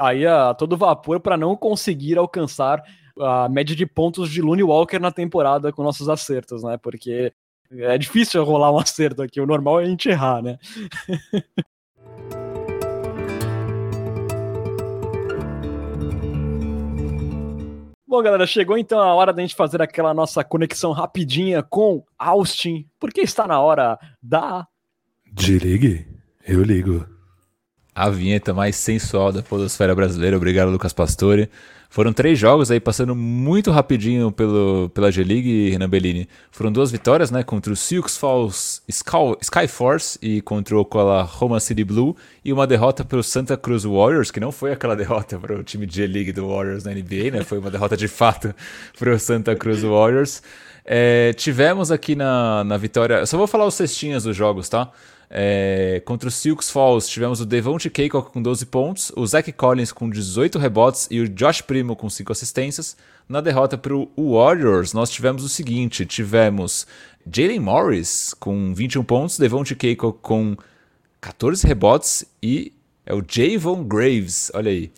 aí 0.00 0.26
a 0.26 0.52
todo 0.54 0.76
vapor 0.76 1.20
para 1.20 1.36
não 1.36 1.56
conseguir 1.56 2.18
alcançar 2.18 2.82
a 3.18 3.48
média 3.48 3.74
de 3.74 3.86
pontos 3.86 4.30
de 4.30 4.42
Looney 4.42 4.62
Walker 4.62 4.98
na 4.98 5.10
temporada 5.10 5.72
com 5.72 5.82
nossos 5.82 6.08
acertos, 6.08 6.62
né? 6.62 6.76
Porque 6.76 7.32
é 7.70 7.98
difícil 7.98 8.44
rolar 8.44 8.72
um 8.72 8.78
acerto 8.80 9.22
aqui, 9.22 9.40
o 9.40 9.46
normal 9.46 9.80
é 9.80 9.84
a 9.84 9.86
gente 9.86 10.08
errar, 10.08 10.42
né? 10.42 10.58
Bom, 18.08 18.22
galera, 18.22 18.46
chegou 18.46 18.78
então 18.78 18.98
a 18.98 19.12
hora 19.14 19.32
da 19.32 19.42
gente 19.42 19.54
fazer 19.54 19.82
aquela 19.82 20.14
nossa 20.14 20.44
conexão 20.44 20.92
rapidinha 20.92 21.62
com 21.62 22.04
Austin, 22.16 22.86
porque 23.00 23.20
está 23.20 23.46
na 23.46 23.60
hora 23.60 23.98
da. 24.22 24.66
Desligue, 25.30 26.06
eu 26.46 26.62
ligo. 26.62 27.04
A 27.94 28.08
vinheta 28.08 28.54
mais 28.54 28.76
sensual 28.76 29.32
da 29.32 29.42
Podosfera 29.42 29.94
Brasileira. 29.94 30.36
Obrigado, 30.36 30.70
Lucas 30.70 30.92
Pastore. 30.92 31.50
Foram 31.96 32.12
três 32.12 32.38
jogos 32.38 32.70
aí, 32.70 32.78
passando 32.78 33.16
muito 33.16 33.70
rapidinho 33.70 34.30
pelo, 34.30 34.90
pela 34.90 35.10
G-League 35.10 35.70
Renan 35.70 35.88
Bellini. 35.88 36.28
Foram 36.50 36.70
duas 36.70 36.90
vitórias, 36.90 37.30
né? 37.30 37.42
Contra 37.42 37.72
o 37.72 37.74
Sioux 37.74 38.18
Falls 38.18 38.82
Sky 38.86 39.66
Force 39.66 40.18
e 40.20 40.42
contra 40.42 40.76
o 40.76 40.80
Oklahoma 40.80 41.58
City 41.58 41.82
Blue. 41.84 42.14
E 42.44 42.52
uma 42.52 42.66
derrota 42.66 43.02
para 43.02 43.16
o 43.16 43.22
Santa 43.22 43.56
Cruz 43.56 43.84
Warriors, 43.84 44.30
que 44.30 44.38
não 44.38 44.52
foi 44.52 44.72
aquela 44.72 44.92
derrota 44.94 45.38
para 45.38 45.58
o 45.58 45.64
time 45.64 45.86
de 45.86 45.96
G-League 45.96 46.32
do 46.32 46.46
Warriors 46.46 46.84
na 46.84 46.92
NBA, 46.92 47.30
né? 47.32 47.42
Foi 47.42 47.56
uma 47.56 47.70
derrota 47.70 47.96
de 47.96 48.08
fato 48.08 48.54
para 48.98 49.14
o 49.14 49.18
Santa 49.18 49.56
Cruz 49.56 49.80
Warriors. 49.80 50.42
É, 50.84 51.32
tivemos 51.32 51.90
aqui 51.90 52.14
na, 52.14 52.62
na 52.62 52.76
vitória. 52.76 53.20
Eu 53.20 53.26
só 53.26 53.38
vou 53.38 53.46
falar 53.46 53.64
os 53.64 53.72
cestinhas 53.74 54.24
dos 54.24 54.36
jogos, 54.36 54.68
tá? 54.68 54.92
É, 55.28 56.00
contra 56.04 56.28
o 56.28 56.32
Silks 56.32 56.70
Falls, 56.70 57.08
tivemos 57.10 57.40
o 57.40 57.46
Devonte 57.46 57.90
Keikock 57.90 58.30
com 58.30 58.40
12 58.40 58.66
pontos, 58.66 59.12
o 59.16 59.26
Zach 59.26 59.50
Collins 59.52 59.92
com 59.92 60.08
18 60.08 60.58
rebotes 60.58 61.08
e 61.10 61.20
o 61.20 61.28
Josh 61.28 61.60
Primo 61.60 61.96
com 61.96 62.08
5 62.08 62.30
assistências. 62.30 62.96
Na 63.28 63.40
derrota 63.40 63.76
para 63.76 63.94
o 63.94 64.08
Warriors, 64.16 64.92
nós 64.92 65.10
tivemos 65.10 65.42
o 65.42 65.48
seguinte: 65.48 66.06
tivemos 66.06 66.86
Jalen 67.30 67.60
Morris 67.60 68.34
com 68.38 68.72
21 68.72 69.02
pontos, 69.02 69.38
Devonte 69.38 69.74
Keikock 69.74 70.20
com 70.22 70.56
14 71.20 71.66
rebotes 71.66 72.24
e 72.40 72.72
é 73.04 73.14
o 73.14 73.22
Javon 73.26 73.82
Graves, 73.84 74.50
olha 74.54 74.70
aí 74.70 74.92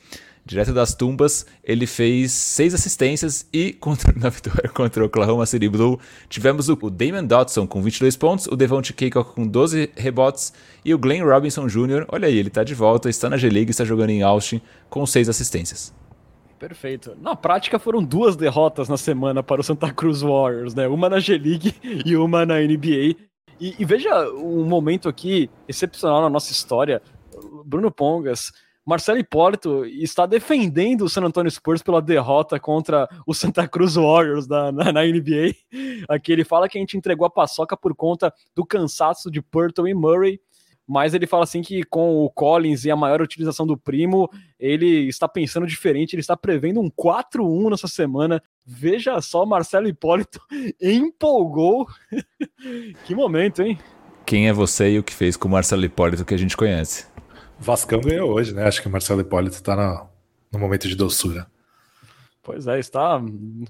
direto 0.49 0.72
das 0.72 0.94
tumbas, 0.94 1.46
ele 1.62 1.86
fez 1.86 2.32
seis 2.32 2.72
assistências 2.74 3.46
e 3.53 3.72
contra, 3.78 4.12
na 4.18 4.30
vitória 4.30 4.68
contra 4.70 5.03
o 5.03 5.07
Oklahoma 5.07 5.46
City 5.46 5.68
Blue 5.68 6.01
tivemos 6.28 6.68
o, 6.68 6.78
o 6.80 6.90
Damon 6.90 7.24
Dotson 7.24 7.66
com 7.66 7.82
22 7.82 8.16
pontos, 8.16 8.46
o 8.46 8.57
Devonte 8.57 8.92
Keikock 8.92 9.34
com 9.34 9.46
12 9.46 9.90
rebotes 9.94 10.53
e 10.84 10.94
o 10.94 10.99
Glenn 10.99 11.24
Robinson 11.24 11.66
Jr., 11.66 12.07
olha 12.09 12.26
aí, 12.26 12.36
ele 12.36 12.49
está 12.49 12.64
de 12.64 12.74
volta, 12.74 13.11
está 13.11 13.28
na 13.28 13.36
G-League, 13.36 13.70
está 13.70 13.84
jogando 13.84 14.11
em 14.11 14.22
Austin 14.22 14.61
com 14.88 15.05
seis 15.05 15.28
assistências. 15.28 15.94
Perfeito. 16.59 17.16
Na 17.20 17.36
prática 17.36 17.78
foram 17.78 18.03
duas 18.03 18.34
derrotas 18.34 18.88
na 18.88 18.96
semana 18.96 19.42
para 19.42 19.61
o 19.61 19.64
Santa 19.64 19.92
Cruz 19.92 20.22
Warriors, 20.22 20.74
né? 20.74 20.88
Uma 20.88 21.09
na 21.09 21.20
G-League 21.20 21.74
e 22.05 22.16
uma 22.16 22.44
na 22.44 22.59
NBA. 22.59 23.14
E, 23.61 23.74
e 23.78 23.84
veja 23.84 24.28
um 24.32 24.64
momento 24.64 25.09
aqui 25.09 25.49
excepcional 25.68 26.22
na 26.22 26.30
nossa 26.30 26.51
história. 26.51 27.01
Bruno 27.64 27.90
Pongas, 27.90 28.51
Marcelo 28.89 29.18
Hipólito 29.18 29.84
está 29.84 30.24
defendendo 30.24 31.03
o 31.03 31.11
San 31.11 31.22
Antonio 31.22 31.51
Spurs 31.51 31.82
pela 31.82 32.01
derrota 32.01 32.59
contra 32.59 33.07
o 33.26 33.34
Santa 33.34 33.68
Cruz 33.68 33.97
Warriors 33.97 34.47
da, 34.47 34.72
na, 34.72 34.91
na, 34.91 35.05
NBA. 35.05 35.55
Aqui 36.09 36.32
ele 36.32 36.43
fala 36.43 36.70
que 36.70 36.78
a 36.78 36.80
gente 36.80 36.97
entregou 36.97 37.26
a 37.26 37.30
paçoca 37.30 37.76
por 37.76 37.95
conta 37.95 38.32
do 38.57 38.64
cansaço 38.64 39.30
de 39.30 39.43
Purtle 39.43 39.91
e 39.91 39.93
Murray, 39.93 40.41
mas 40.86 41.12
ele 41.12 41.26
fala 41.26 41.45
assim 41.45 41.61
que 41.61 41.82
com 41.82 42.24
o 42.24 42.30
Collins 42.30 42.86
e 42.86 42.91
a 42.91 42.97
maior 42.97 43.20
utilização 43.20 43.66
do 43.66 43.76
primo, 43.76 44.26
ele 44.59 45.07
está 45.07 45.28
pensando 45.28 45.66
diferente, 45.66 46.14
ele 46.14 46.22
está 46.22 46.34
prevendo 46.34 46.80
um 46.80 46.91
4-1 46.91 47.68
nessa 47.68 47.89
semana. 47.89 48.43
Veja 48.64 49.20
só, 49.20 49.45
Marcelo 49.45 49.86
Hipólito 49.86 50.41
empolgou. 50.80 51.86
que 53.05 53.14
momento, 53.14 53.61
hein? 53.61 53.78
Quem 54.24 54.49
é 54.49 54.53
você 54.55 54.93
e 54.93 54.99
o 54.99 55.03
que 55.03 55.14
fez 55.14 55.36
com 55.36 55.47
o 55.47 55.51
Marcelo 55.51 55.84
Hipólito 55.84 56.24
que 56.24 56.32
a 56.32 56.39
gente 56.39 56.57
conhece? 56.57 57.07
Vascão 57.59 58.00
ganhou 58.00 58.30
hoje, 58.30 58.54
né? 58.54 58.64
Acho 58.64 58.80
que 58.80 58.88
o 58.88 58.90
Marcelo 58.90 59.20
Hipólito 59.20 59.56
está 59.56 59.74
no, 59.74 60.09
no 60.52 60.59
momento 60.59 60.88
de 60.88 60.94
doçura. 60.94 61.46
Pois 62.42 62.66
é, 62.66 62.78
está 62.78 63.20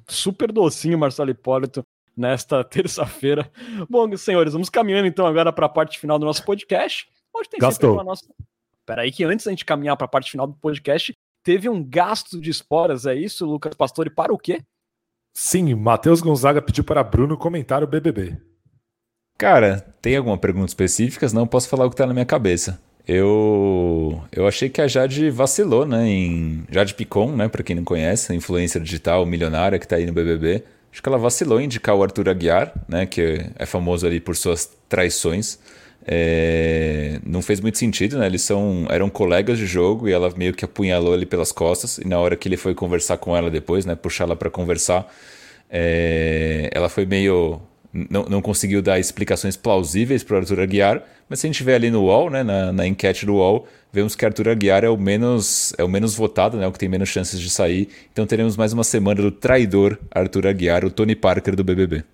super 0.06 0.52
docinho 0.52 0.98
Marcelo 0.98 1.30
Hipólito 1.30 1.82
nesta 2.16 2.62
terça-feira. 2.64 3.50
Bom, 3.88 4.14
senhores, 4.16 4.52
vamos 4.52 4.68
caminhando 4.68 5.06
então 5.06 5.26
agora 5.26 5.52
para 5.52 5.66
a 5.66 5.70
parte 5.70 5.98
final 5.98 6.18
do 6.18 6.26
nosso 6.26 6.44
podcast. 6.44 7.08
Hoje 7.32 7.48
tem 7.48 7.60
Gastou. 7.60 8.02
nossa. 8.04 8.24
Peraí, 8.84 9.10
que 9.10 9.24
antes 9.24 9.44
da 9.44 9.52
gente 9.52 9.64
caminhar 9.64 9.96
para 9.96 10.06
a 10.06 10.08
parte 10.08 10.30
final 10.30 10.46
do 10.46 10.54
podcast, 10.54 11.12
teve 11.42 11.68
um 11.68 11.82
gasto 11.82 12.40
de 12.40 12.50
esporas, 12.50 13.04
é 13.04 13.14
isso, 13.14 13.44
Lucas 13.44 13.74
Pastore? 13.74 14.10
Para 14.10 14.32
o 14.32 14.38
quê? 14.38 14.62
Sim, 15.34 15.74
Matheus 15.74 16.20
Gonzaga 16.20 16.62
pediu 16.62 16.82
para 16.82 17.04
Bruno 17.04 17.36
comentar 17.36 17.82
o 17.82 17.86
BBB. 17.86 18.36
Cara, 19.36 19.80
tem 20.02 20.16
alguma 20.16 20.36
pergunta 20.36 20.66
específica? 20.66 21.26
Não 21.32 21.46
posso 21.46 21.68
falar 21.68 21.86
o 21.86 21.90
que 21.90 21.94
está 21.94 22.06
na 22.06 22.12
minha 22.12 22.26
cabeça. 22.26 22.82
Eu, 23.08 24.22
eu 24.30 24.46
achei 24.46 24.68
que 24.68 24.82
a 24.82 24.86
Jade 24.86 25.30
vacilou, 25.30 25.86
né? 25.86 26.06
Em 26.06 26.62
Jade 26.70 26.92
Picon, 26.92 27.34
né? 27.34 27.48
Para 27.48 27.62
quem 27.62 27.74
não 27.74 27.82
conhece, 27.82 28.34
influencer 28.34 28.82
digital 28.82 29.24
milionária 29.24 29.78
que 29.78 29.86
está 29.86 29.96
aí 29.96 30.04
no 30.04 30.12
BBB. 30.12 30.62
Acho 30.92 31.02
que 31.02 31.08
ela 31.08 31.16
vacilou 31.16 31.58
em 31.58 31.64
indicar 31.64 31.96
o 31.96 32.02
Arthur 32.02 32.28
Aguiar, 32.28 32.70
né? 32.86 33.06
Que 33.06 33.46
é 33.58 33.64
famoso 33.64 34.06
ali 34.06 34.20
por 34.20 34.36
suas 34.36 34.70
traições. 34.90 35.58
É, 36.06 37.18
não 37.24 37.40
fez 37.40 37.60
muito 37.60 37.78
sentido, 37.78 38.18
né? 38.18 38.26
Eles 38.26 38.42
são, 38.42 38.86
eram 38.90 39.08
colegas 39.08 39.56
de 39.56 39.64
jogo 39.64 40.06
e 40.06 40.12
ela 40.12 40.30
meio 40.36 40.52
que 40.52 40.66
apunhalou 40.66 41.14
ele 41.14 41.24
pelas 41.24 41.50
costas. 41.50 41.96
E 41.96 42.06
na 42.06 42.18
hora 42.18 42.36
que 42.36 42.46
ele 42.46 42.58
foi 42.58 42.74
conversar 42.74 43.16
com 43.16 43.34
ela 43.34 43.50
depois, 43.50 43.86
né? 43.86 43.94
Puxar 43.94 44.24
ela 44.24 44.36
para 44.36 44.50
conversar, 44.50 45.10
é, 45.70 46.68
ela 46.74 46.90
foi 46.90 47.06
meio 47.06 47.58
não, 47.92 48.24
não 48.24 48.42
conseguiu 48.42 48.82
dar 48.82 48.98
explicações 48.98 49.56
plausíveis 49.56 50.22
para 50.22 50.36
o 50.36 50.38
Arthur 50.38 50.60
Aguiar, 50.60 51.02
mas 51.28 51.40
se 51.40 51.46
a 51.46 51.48
gente 51.48 51.62
vê 51.62 51.74
ali 51.74 51.90
no 51.90 52.04
UOL, 52.04 52.30
né, 52.30 52.42
na, 52.42 52.72
na 52.72 52.86
enquete 52.86 53.24
do 53.24 53.34
UOL, 53.34 53.66
vemos 53.92 54.14
que 54.14 54.24
Arthur 54.24 54.48
Aguiar 54.48 54.84
é 54.84 54.88
o 54.88 54.96
menos 54.96 55.74
é 55.78 55.84
o 55.84 55.88
menos 55.88 56.14
votado, 56.14 56.56
né, 56.56 56.66
o 56.66 56.72
que 56.72 56.78
tem 56.78 56.88
menos 56.88 57.08
chances 57.08 57.40
de 57.40 57.50
sair. 57.50 57.88
Então 58.12 58.26
teremos 58.26 58.56
mais 58.56 58.72
uma 58.72 58.84
semana 58.84 59.22
do 59.22 59.30
traidor 59.30 59.98
Arthur 60.10 60.46
Aguiar, 60.46 60.84
o 60.84 60.90
Tony 60.90 61.14
Parker 61.14 61.56
do 61.56 61.64
BBB. 61.64 62.04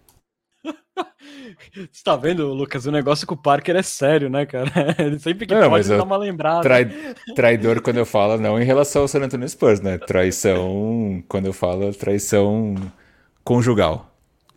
Você 1.90 2.04
tá 2.04 2.14
vendo, 2.14 2.52
Lucas? 2.52 2.86
O 2.86 2.92
negócio 2.92 3.26
com 3.26 3.34
o 3.34 3.38
Parker 3.38 3.74
é 3.74 3.82
sério, 3.82 4.30
né, 4.30 4.46
cara? 4.46 4.70
Ele 4.98 5.18
sempre 5.18 5.46
que 5.46 5.54
não, 5.54 5.70
pode 5.70 5.88
dar 5.88 6.02
uma 6.02 6.16
lembrada. 6.16 6.62
Trai... 6.62 7.14
Traidor 7.34 7.82
quando 7.82 7.96
eu 7.96 8.06
falo, 8.06 8.38
não 8.38 8.60
em 8.60 8.64
relação 8.64 9.02
ao 9.02 9.08
San 9.08 9.20
Antonio 9.20 9.48
Spurs, 9.48 9.80
né? 9.80 9.98
Traição, 9.98 11.22
quando 11.28 11.46
eu 11.46 11.52
falo 11.52 11.92
traição 11.92 12.76
conjugal. 13.42 14.13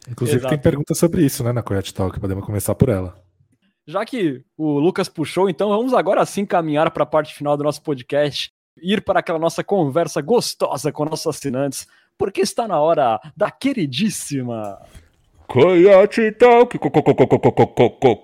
Inclusive 0.09 0.39
Exato. 0.39 0.53
tem 0.53 0.61
pergunta 0.61 0.93
sobre 0.93 1.25
isso, 1.25 1.43
né, 1.43 1.51
na 1.51 1.61
Coyote 1.61 1.93
Talk, 1.93 2.19
podemos 2.19 2.45
começar 2.45 2.73
por 2.75 2.89
ela. 2.89 3.15
Já 3.85 4.05
que 4.05 4.43
o 4.57 4.79
Lucas 4.79 5.07
puxou, 5.07 5.49
então 5.49 5.69
vamos 5.69 5.93
agora 5.93 6.25
sim 6.25 6.45
caminhar 6.45 6.91
para 6.91 7.03
a 7.03 7.07
parte 7.07 7.33
final 7.33 7.55
do 7.55 7.63
nosso 7.63 7.81
podcast, 7.81 8.51
ir 8.81 9.01
para 9.01 9.19
aquela 9.19 9.39
nossa 9.39 9.63
conversa 9.63 10.21
gostosa 10.21 10.91
com 10.91 11.05
nossos 11.05 11.27
assinantes, 11.27 11.87
porque 12.17 12.41
está 12.41 12.67
na 12.67 12.79
hora 12.79 13.19
da 13.35 13.49
queridíssima 13.49 14.79
Coyote 15.47 16.29
Talk, 16.33 16.77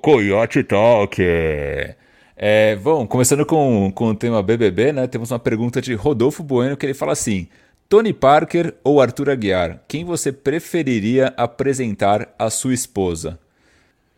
Coyote 0.02 0.64
Talk. 0.66 1.24
É, 2.36 2.76
bom, 2.76 3.08
começando 3.08 3.46
com, 3.46 3.90
com 3.96 4.10
o 4.10 4.16
tema 4.16 4.44
BBB, 4.44 4.92
né? 4.92 5.08
Temos 5.08 5.32
uma 5.32 5.40
pergunta 5.40 5.82
de 5.82 5.94
Rodolfo 5.94 6.44
Bueno 6.44 6.76
que 6.76 6.86
ele 6.86 6.94
fala 6.94 7.14
assim: 7.14 7.48
Tony 7.94 8.12
Parker 8.12 8.74
ou 8.84 9.00
Arthur 9.00 9.30
Aguiar, 9.30 9.84
quem 9.88 10.04
você 10.04 10.32
preferiria 10.32 11.32
apresentar 11.38 12.34
à 12.40 12.50
sua 12.50 12.74
esposa? 12.74 13.38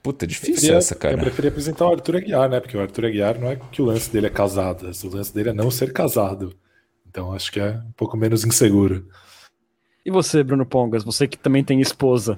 Puta, 0.02 0.26
difícil 0.26 0.54
preferia, 0.54 0.78
essa, 0.78 0.96
cara. 0.96 1.16
Eu 1.16 1.20
preferia 1.20 1.52
apresentar 1.52 1.86
o 1.86 1.92
Arthur 1.92 2.16
Aguiar, 2.16 2.50
né? 2.50 2.62
Porque 2.62 2.78
o 2.78 2.80
Arthur 2.80 3.08
Aguiar 3.08 3.38
não 3.38 3.50
é 3.50 3.58
que 3.58 3.82
o 3.82 3.86
lance 3.86 4.10
dele 4.10 4.28
é 4.28 4.30
casado, 4.30 4.90
o 4.90 5.08
lance 5.10 5.36
dele 5.36 5.50
é 5.50 5.54
não 5.54 5.70
ser 5.70 5.92
casado. 5.92 6.56
Então 7.06 7.34
acho 7.34 7.52
que 7.52 7.60
é 7.60 7.72
um 7.72 7.92
pouco 7.98 8.16
menos 8.16 8.46
inseguro. 8.46 9.10
E 10.06 10.10
você, 10.10 10.42
Bruno 10.42 10.66
Pongas, 10.66 11.04
você 11.04 11.28
que 11.28 11.38
também 11.38 11.62
tem 11.62 11.82
esposa? 11.82 12.38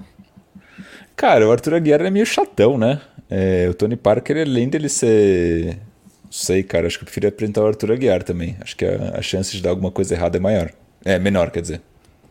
Cara, 1.14 1.46
o 1.46 1.52
Arthur 1.52 1.74
Aguiar 1.74 2.00
é 2.00 2.10
meio 2.10 2.26
chatão, 2.26 2.76
né? 2.76 3.00
É, 3.30 3.68
o 3.70 3.74
Tony 3.74 3.94
Parker, 3.94 4.38
além 4.38 4.68
dele 4.68 4.88
ser. 4.88 5.78
Não 6.24 6.32
sei, 6.32 6.64
cara, 6.64 6.88
acho 6.88 6.98
que 6.98 7.04
eu 7.04 7.06
preferia 7.06 7.28
apresentar 7.28 7.62
o 7.62 7.66
Arthur 7.68 7.92
Aguiar 7.92 8.24
também. 8.24 8.56
Acho 8.60 8.76
que 8.76 8.84
a, 8.84 9.18
a 9.18 9.22
chance 9.22 9.56
de 9.56 9.62
dar 9.62 9.70
alguma 9.70 9.92
coisa 9.92 10.16
errada 10.16 10.36
é 10.36 10.40
maior. 10.40 10.72
É, 11.08 11.18
menor, 11.18 11.50
quer 11.50 11.62
dizer. 11.62 11.80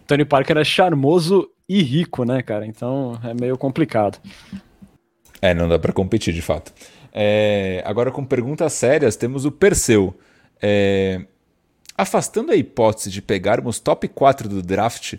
Tony 0.06 0.24
Parker 0.24 0.56
é 0.56 0.64
charmoso 0.64 1.50
e 1.68 1.82
rico, 1.82 2.24
né, 2.24 2.44
cara? 2.44 2.64
Então 2.64 3.20
é 3.24 3.34
meio 3.34 3.58
complicado. 3.58 4.20
É, 5.42 5.52
não 5.52 5.68
dá 5.68 5.80
para 5.80 5.92
competir, 5.92 6.32
de 6.32 6.44
fato. 6.44 6.72
É, 7.12 7.82
agora, 7.88 8.12
com 8.12 8.24
perguntas 8.24 8.74
sérias, 8.74 9.16
temos 9.16 9.46
o 9.46 9.52
Perseu. 9.52 10.14
É, 10.62 11.26
afastando 11.98 12.52
a 12.52 12.56
hipótese 12.56 13.10
de 13.10 13.20
pegarmos 13.20 13.80
top 13.80 14.08
4 14.08 14.48
do 14.48 14.62
draft, 14.62 15.16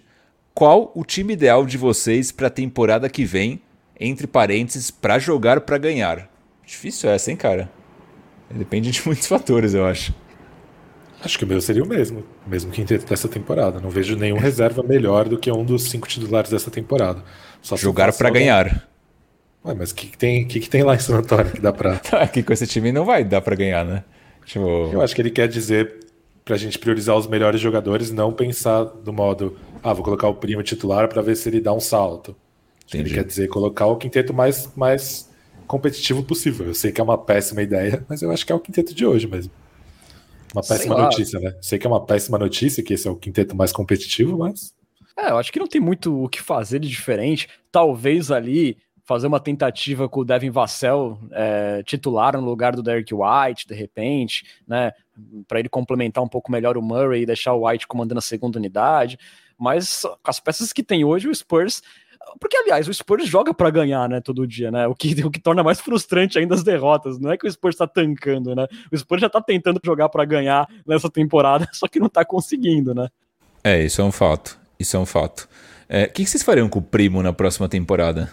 qual 0.54 0.92
o 0.94 1.04
time 1.04 1.32
ideal 1.32 1.66
de 1.66 1.76
vocês 1.76 2.30
para 2.30 2.46
a 2.46 2.50
temporada 2.50 3.11
que 3.11 3.24
vem, 3.24 3.61
entre 3.98 4.28
parênteses, 4.28 4.88
para 4.88 5.18
jogar 5.18 5.62
para 5.62 5.78
ganhar? 5.78 6.30
Difícil 6.64 7.11
essa, 7.11 7.28
hein, 7.28 7.36
cara? 7.36 7.68
Depende 8.48 8.92
de 8.92 9.04
muitos 9.04 9.26
fatores, 9.26 9.74
eu 9.74 9.84
acho. 9.84 10.14
Acho 11.23 11.39
que 11.39 11.45
o 11.45 11.49
meu 11.49 11.61
seria 11.61 11.83
o 11.83 11.89
mesmo, 11.89 12.23
mesmo 12.47 12.71
quinteto 12.71 13.07
dessa 13.07 13.29
temporada. 13.29 13.81
Não 13.81 13.91
vejo 13.91 14.16
nenhum 14.16 14.39
reserva 14.39 14.83
melhor 14.83 15.29
do 15.29 15.37
que 15.37 15.51
um 15.51 15.64
dos 15.64 15.91
cinco 15.91 16.07
titulares 16.07 16.51
dessa 16.51 16.71
temporada. 16.71 17.23
Só 17.61 17.77
jogar 17.77 18.12
para 18.12 18.31
ganhar. 18.31 18.89
Ué, 19.64 19.75
mas 19.75 19.91
o 19.91 19.95
que, 19.95 20.07
que, 20.09 20.16
tem, 20.16 20.47
que, 20.47 20.61
que 20.61 20.71
tem 20.71 20.83
lá 20.83 20.95
em 20.95 20.99
San 20.99 21.21
que 21.23 21.61
dá 21.61 21.73
pra. 21.73 22.01
Aqui 22.23 22.43
com 22.43 22.53
esse 22.53 22.66
time 22.66 22.93
não 22.93 23.05
vai 23.05 23.25
dar 23.25 23.41
pra 23.41 23.57
ganhar, 23.57 23.85
né? 23.85 24.05
Tipo... 24.45 24.91
Eu 24.93 25.03
acho 25.03 25.14
que 25.14 25.21
ele 25.21 25.31
quer 25.31 25.49
dizer 25.49 26.07
pra 26.45 26.57
gente 26.57 26.79
priorizar 26.79 27.14
os 27.16 27.27
melhores 27.27 27.61
jogadores, 27.61 28.11
não 28.11 28.33
pensar 28.33 28.85
do 28.85 29.12
modo, 29.12 29.59
ah, 29.83 29.93
vou 29.93 30.03
colocar 30.03 30.29
o 30.29 30.35
primo 30.35 30.62
titular 30.62 31.07
para 31.07 31.21
ver 31.21 31.37
se 31.37 31.49
ele 31.49 31.61
dá 31.61 31.75
um 31.75 31.81
salto. 31.81 32.35
Ele 32.95 33.12
quer 33.12 33.25
dizer 33.25 33.49
colocar 33.49 33.85
o 33.87 33.97
quinteto 33.97 34.33
mais, 34.33 34.73
mais 34.75 35.29
competitivo 35.66 36.23
possível. 36.23 36.66
Eu 36.66 36.75
sei 36.75 36.91
que 36.91 37.01
é 37.01 37.05
uma 37.05 37.19
péssima 37.19 37.61
ideia, 37.61 38.03
mas 38.09 38.23
eu 38.23 38.31
acho 38.31 38.47
que 38.47 38.53
é 38.53 38.55
o 38.55 38.61
quinteto 38.61 38.95
de 38.95 39.05
hoje 39.05 39.27
mesmo. 39.27 39.53
Uma 40.55 40.62
péssima 40.62 40.96
notícia, 40.96 41.40
né? 41.40 41.57
Sei 41.61 41.78
que 41.78 41.86
é 41.86 41.90
uma 41.90 42.05
péssima 42.05 42.38
notícia 42.38 42.82
que 42.82 42.94
esse 42.94 43.07
é 43.07 43.11
o 43.11 43.16
quinteto 43.16 43.57
mais 43.57 43.72
competitivo, 43.72 44.38
mas. 44.38 44.74
É, 45.16 45.30
eu 45.30 45.38
acho 45.38 45.53
que 45.53 45.59
não 45.59 45.66
tem 45.66 45.80
muito 45.80 46.24
o 46.24 46.28
que 46.28 46.40
fazer 46.40 46.78
de 46.78 46.88
diferente. 46.88 47.49
Talvez 47.70 48.30
ali 48.30 48.76
fazer 49.05 49.26
uma 49.26 49.40
tentativa 49.40 50.07
com 50.07 50.20
o 50.20 50.24
Devin 50.24 50.51
Vassell 50.51 51.18
é, 51.32 51.82
titular 51.82 52.36
no 52.36 52.44
lugar 52.44 52.76
do 52.76 52.82
Derek 52.82 53.12
White, 53.14 53.66
de 53.66 53.74
repente, 53.74 54.44
né? 54.66 54.92
Para 55.49 55.59
ele 55.59 55.68
complementar 55.68 56.22
um 56.22 56.28
pouco 56.28 56.53
melhor 56.53 56.76
o 56.76 56.82
Murray 56.82 57.22
e 57.22 57.26
deixar 57.26 57.55
o 57.55 57.66
White 57.66 57.86
comandando 57.86 58.18
a 58.18 58.22
segunda 58.22 58.59
unidade. 58.59 59.18
Mas 59.59 60.03
com 60.03 60.30
as 60.30 60.38
peças 60.38 60.72
que 60.72 60.82
tem 60.82 61.05
hoje, 61.05 61.26
o 61.26 61.34
Spurs. 61.34 61.82
Porque, 62.41 62.57
aliás, 62.57 62.89
o 62.89 62.95
Spurs 62.95 63.26
joga 63.26 63.55
para 63.55 63.70
ganhar, 63.70 64.09
né, 64.09 64.20
todo 64.20 64.47
dia, 64.47 64.70
né? 64.70 64.87
O 64.87 64.95
que, 64.95 65.24
o 65.24 65.31
que 65.31 65.41
torna 65.41 65.62
mais 65.62 65.81
frustrante 65.81 66.39
ainda 66.39 66.55
as 66.55 66.62
derrotas. 66.62 67.18
Não 67.18 67.31
é 67.31 67.37
que 67.37 67.47
o 67.47 67.51
Spurs 67.51 67.76
tá 67.76 67.87
tancando, 67.87 68.55
né? 68.55 68.66
O 68.93 68.97
Spurs 68.97 69.20
já 69.20 69.29
tá 69.29 69.41
tentando 69.41 69.81
jogar 69.85 70.09
para 70.09 70.24
ganhar 70.24 70.68
nessa 70.87 71.11
temporada, 71.11 71.68
só 71.72 71.87
que 71.87 72.01
não 72.01 72.09
tá 72.09 72.24
conseguindo, 72.24 72.95
né? 72.95 73.09
É, 73.62 73.83
isso 73.83 74.01
é 74.01 74.05
um 74.05 74.12
fato. 74.12 74.59
Isso 74.79 74.97
é 74.97 75.01
um 75.01 75.07
fato. 75.07 75.49
É, 75.89 76.01
o 76.01 76.05
é, 76.05 76.07
que, 76.07 76.24
que 76.24 76.31
vocês 76.31 76.43
fariam 76.43 76.68
com 76.68 76.79
o 76.79 76.83
Primo 76.83 77.22
na 77.22 77.33
próxima 77.33 77.68
temporada? 77.68 78.31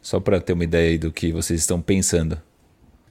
Só 0.00 0.18
para 0.18 0.40
ter 0.40 0.52
uma 0.52 0.64
ideia 0.64 0.90
aí 0.90 0.98
do 0.98 1.12
que 1.12 1.32
vocês 1.32 1.60
estão 1.60 1.80
pensando. 1.80 2.40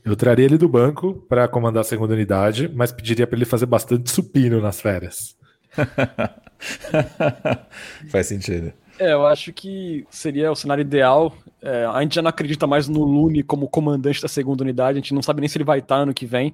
Eu 0.04 0.16
traria 0.16 0.46
ele 0.46 0.58
do 0.58 0.68
banco 0.68 1.14
para 1.30 1.48
comandar 1.48 1.82
a 1.82 1.84
segunda 1.84 2.14
unidade, 2.14 2.70
mas 2.74 2.92
pediria 2.92 3.28
para 3.28 3.38
ele 3.38 3.46
fazer 3.46 3.68
bastante 3.68 4.10
supino 4.10 4.60
nas 4.60 4.82
férias. 4.82 5.36
Faz 8.10 8.28
sentido. 8.28 8.74
É, 9.00 9.14
eu 9.14 9.26
acho 9.26 9.52
que 9.52 10.06
seria 10.10 10.52
o 10.52 10.56
cenário 10.56 10.82
ideal. 10.82 11.34
É, 11.62 11.86
a 11.86 12.02
gente 12.02 12.16
já 12.16 12.22
não 12.22 12.30
acredita 12.30 12.68
mais 12.68 12.88
no 12.88 13.04
Lune 13.04 13.44
como 13.44 13.68
comandante 13.68 14.22
da 14.22 14.28
segunda 14.28 14.64
unidade, 14.64 14.98
a 14.98 15.02
gente 15.02 15.14
não 15.14 15.22
sabe 15.22 15.42
nem 15.42 15.48
se 15.48 15.58
ele 15.58 15.64
vai 15.64 15.80
estar 15.80 15.96
ano 15.96 16.14
que 16.14 16.26
vem. 16.26 16.54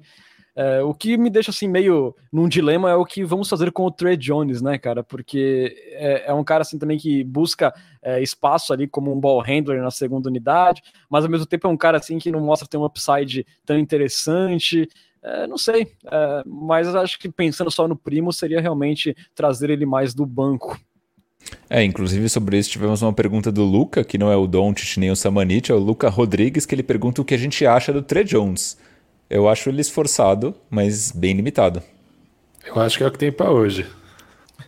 É, 0.60 0.82
o 0.82 0.92
que 0.92 1.16
me 1.16 1.30
deixa 1.30 1.52
assim 1.52 1.68
meio 1.68 2.16
num 2.32 2.48
dilema 2.48 2.90
é 2.90 2.94
o 2.96 3.04
que 3.04 3.22
vamos 3.22 3.48
fazer 3.48 3.70
com 3.70 3.84
o 3.84 3.92
Trey 3.92 4.16
Jones, 4.16 4.60
né, 4.60 4.76
cara? 4.76 5.04
Porque 5.04 5.72
é, 5.92 6.24
é 6.26 6.34
um 6.34 6.42
cara 6.42 6.62
assim 6.62 6.76
também 6.76 6.98
que 6.98 7.22
busca 7.22 7.72
é, 8.02 8.20
espaço 8.20 8.72
ali 8.72 8.88
como 8.88 9.12
um 9.12 9.20
ball 9.20 9.40
handler 9.40 9.80
na 9.80 9.92
segunda 9.92 10.28
unidade, 10.28 10.82
mas 11.08 11.24
ao 11.24 11.30
mesmo 11.30 11.46
tempo 11.46 11.68
é 11.68 11.70
um 11.70 11.76
cara 11.76 11.98
assim 11.98 12.18
que 12.18 12.32
não 12.32 12.40
mostra 12.40 12.66
ter 12.66 12.76
um 12.76 12.84
upside 12.84 13.46
tão 13.64 13.78
interessante. 13.78 14.88
É, 15.22 15.46
não 15.46 15.56
sei, 15.56 15.92
é, 16.10 16.42
mas 16.44 16.92
acho 16.92 17.20
que 17.20 17.28
pensando 17.28 17.70
só 17.70 17.86
no 17.86 17.94
primo 17.96 18.32
seria 18.32 18.60
realmente 18.60 19.16
trazer 19.36 19.70
ele 19.70 19.86
mais 19.86 20.12
do 20.12 20.26
banco. 20.26 20.76
É, 21.70 21.82
inclusive 21.84 22.28
sobre 22.28 22.58
isso 22.58 22.70
tivemos 22.70 23.02
uma 23.02 23.12
pergunta 23.12 23.52
do 23.52 23.62
Luca, 23.64 24.02
que 24.02 24.18
não 24.18 24.32
é 24.32 24.36
o 24.36 24.46
Doncic 24.46 24.96
nem 24.98 25.10
o 25.10 25.16
Samanit, 25.16 25.70
é 25.70 25.74
o 25.74 25.78
Luca 25.78 26.08
Rodrigues, 26.08 26.64
que 26.64 26.74
ele 26.74 26.82
pergunta 26.82 27.20
o 27.20 27.24
que 27.24 27.34
a 27.34 27.38
gente 27.38 27.66
acha 27.66 27.92
do 27.92 28.02
Trey 28.02 28.24
Jones. 28.24 28.78
Eu 29.28 29.48
acho 29.48 29.68
ele 29.68 29.80
esforçado, 29.80 30.54
mas 30.70 31.12
bem 31.12 31.34
limitado. 31.34 31.82
Eu 32.64 32.80
acho 32.80 32.96
que 32.96 33.04
é 33.04 33.06
o 33.06 33.10
que 33.10 33.18
tem 33.18 33.30
para 33.30 33.50
hoje. 33.50 33.86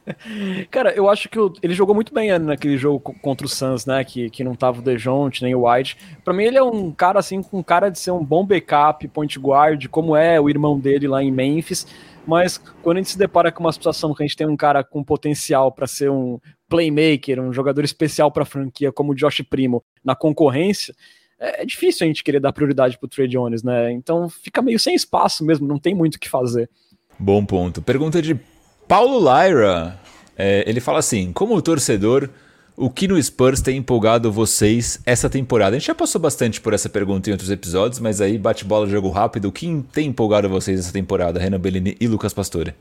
Cara, 0.71 0.93
eu 0.93 1.09
acho 1.09 1.29
que 1.29 1.39
ele 1.62 1.75
jogou 1.75 1.95
muito 1.95 2.12
bem 2.12 2.39
naquele 2.39 2.77
jogo 2.77 3.01
contra 3.21 3.47
o 3.47 3.49
Suns, 3.49 3.87
né? 3.87 4.05
Que, 4.05 4.31
que 4.31 4.45
não 4.45 4.55
tava 4.55 4.81
o 4.81 4.83
Dejounte 4.83 5.43
nem 5.43 5.55
o 5.55 5.68
White. 5.68 5.97
Para 6.25 6.35
mim, 6.35 6.45
ele 6.45 6.59
é 6.59 6.62
um 6.62 6.93
cara 6.93 7.18
assim, 7.18 7.43
com 7.43 7.62
cara 7.62 7.89
de 7.89 7.99
ser 7.99 8.11
um 8.11 8.25
bom 8.25 8.45
backup, 8.45 9.07
point 9.09 9.39
guard, 9.39 9.87
como 9.89 10.16
é 10.16 10.41
o 10.41 10.49
irmão 10.49 10.79
dele 10.79 11.09
lá 11.09 11.23
em 11.23 11.31
Memphis. 11.31 11.87
Mas 12.27 12.59
quando 12.83 12.99
a 12.99 13.01
gente 13.01 13.11
se 13.11 13.18
depara 13.18 13.51
com 13.51 13.64
uma 13.64 13.73
situação 13.73 14.14
que 14.14 14.23
a 14.23 14.27
gente 14.27 14.37
tem 14.37 14.47
um 14.47 14.57
cara 14.57 14.85
com 14.85 15.03
potencial 15.03 15.73
para 15.73 15.87
ser 15.87 16.11
um 16.11 16.39
playmaker, 16.71 17.41
um 17.41 17.53
jogador 17.53 17.85
especial 17.85 18.31
para 18.31 18.45
a 18.45 18.47
franquia, 18.47 18.93
como 18.93 19.12
o 19.12 19.14
Josh 19.14 19.43
Primo, 19.43 19.85
na 20.03 20.14
concorrência, 20.14 20.95
é, 21.41 21.62
é 21.62 21.66
difícil 21.66 22.05
a 22.05 22.09
gente 22.09 22.23
querer 22.23 22.39
dar 22.39 22.53
prioridade 22.53 22.97
pro 22.99 23.09
Trey 23.09 23.27
Jones, 23.27 23.62
né? 23.62 23.91
Então 23.93 24.29
fica 24.29 24.62
meio 24.62 24.79
sem 24.79 24.95
espaço 24.95 25.45
mesmo, 25.45 25.66
não 25.66 25.79
tem 25.79 25.95
muito 25.95 26.14
o 26.14 26.18
que 26.21 26.29
fazer. 26.29 26.71
Bom 27.18 27.45
ponto. 27.45 27.83
Pergunta 27.83 28.23
de 28.23 28.39
Paulo 28.87 29.18
Lyra. 29.18 29.99
É, 30.39 30.64
ele 30.66 30.81
fala 30.81 31.01
assim: 31.01 31.33
como 31.33 31.61
torcedor, 31.61 32.31
o 32.77 32.89
que 32.89 33.09
no 33.09 33.22
Spurs 33.22 33.61
tem 33.61 33.76
empolgado 33.76 34.30
vocês 34.30 35.01
essa 35.05 35.29
temporada? 35.29 35.76
A 35.76 35.79
gente 35.79 35.88
já 35.88 35.95
passou 35.95 36.21
bastante 36.21 36.61
por 36.61 36.72
essa 36.72 36.88
pergunta 36.88 37.29
em 37.29 37.33
outros 37.33 37.51
episódios, 37.51 37.99
mas 37.99 38.21
aí 38.21 38.38
bate 38.38 38.64
bola, 38.64 38.87
jogo 38.87 39.11
rápido. 39.11 39.49
O 39.49 39.53
que 39.53 39.84
tem 39.92 40.09
empolgado 40.09 40.49
vocês 40.49 40.79
essa 40.80 40.92
temporada, 40.92 41.38
Renan 41.38 41.61
Bellini 41.61 41.97
e 42.01 42.07
Lucas 42.07 42.33
Pastore? 42.33 42.75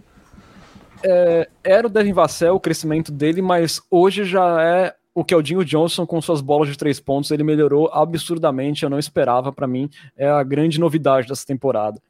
É, 1.04 1.50
era 1.64 1.88
o 1.88 1.90
Devin 1.90 2.14
Vassell, 2.14 2.56
o 2.56 2.60
crescimento 2.60 3.12
dele, 3.12 3.42
mas 3.42 3.82
hoje 3.90 4.26
já 4.26 4.62
é 4.62 4.96
o 5.14 5.24
Keldinho 5.24 5.66
Johnson 5.66 6.06
com 6.06 6.22
suas 6.22 6.42
bolas 6.42 6.70
de 6.70 6.78
três 6.78 7.00
pontos, 7.00 7.32
ele 7.32 7.44
melhorou 7.44 7.90
absurdamente, 7.92 8.84
eu 8.84 8.90
não 8.90 9.00
esperava, 9.00 9.52
para 9.52 9.68
mim, 9.68 9.90
é 10.18 10.30
a 10.30 10.44
grande 10.44 10.80
novidade 10.80 11.28
dessa 11.28 11.46
temporada. 11.46 12.02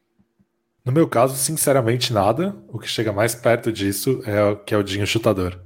No 0.85 0.91
meu 0.91 1.07
caso, 1.07 1.35
sinceramente, 1.35 2.13
nada. 2.13 2.55
O 2.67 2.79
que 2.79 2.87
chega 2.87 3.11
mais 3.11 3.35
perto 3.35 3.71
disso 3.71 4.21
é 4.25 4.43
o 4.43 4.55
Keldinho 4.55 5.05
chutador. 5.05 5.59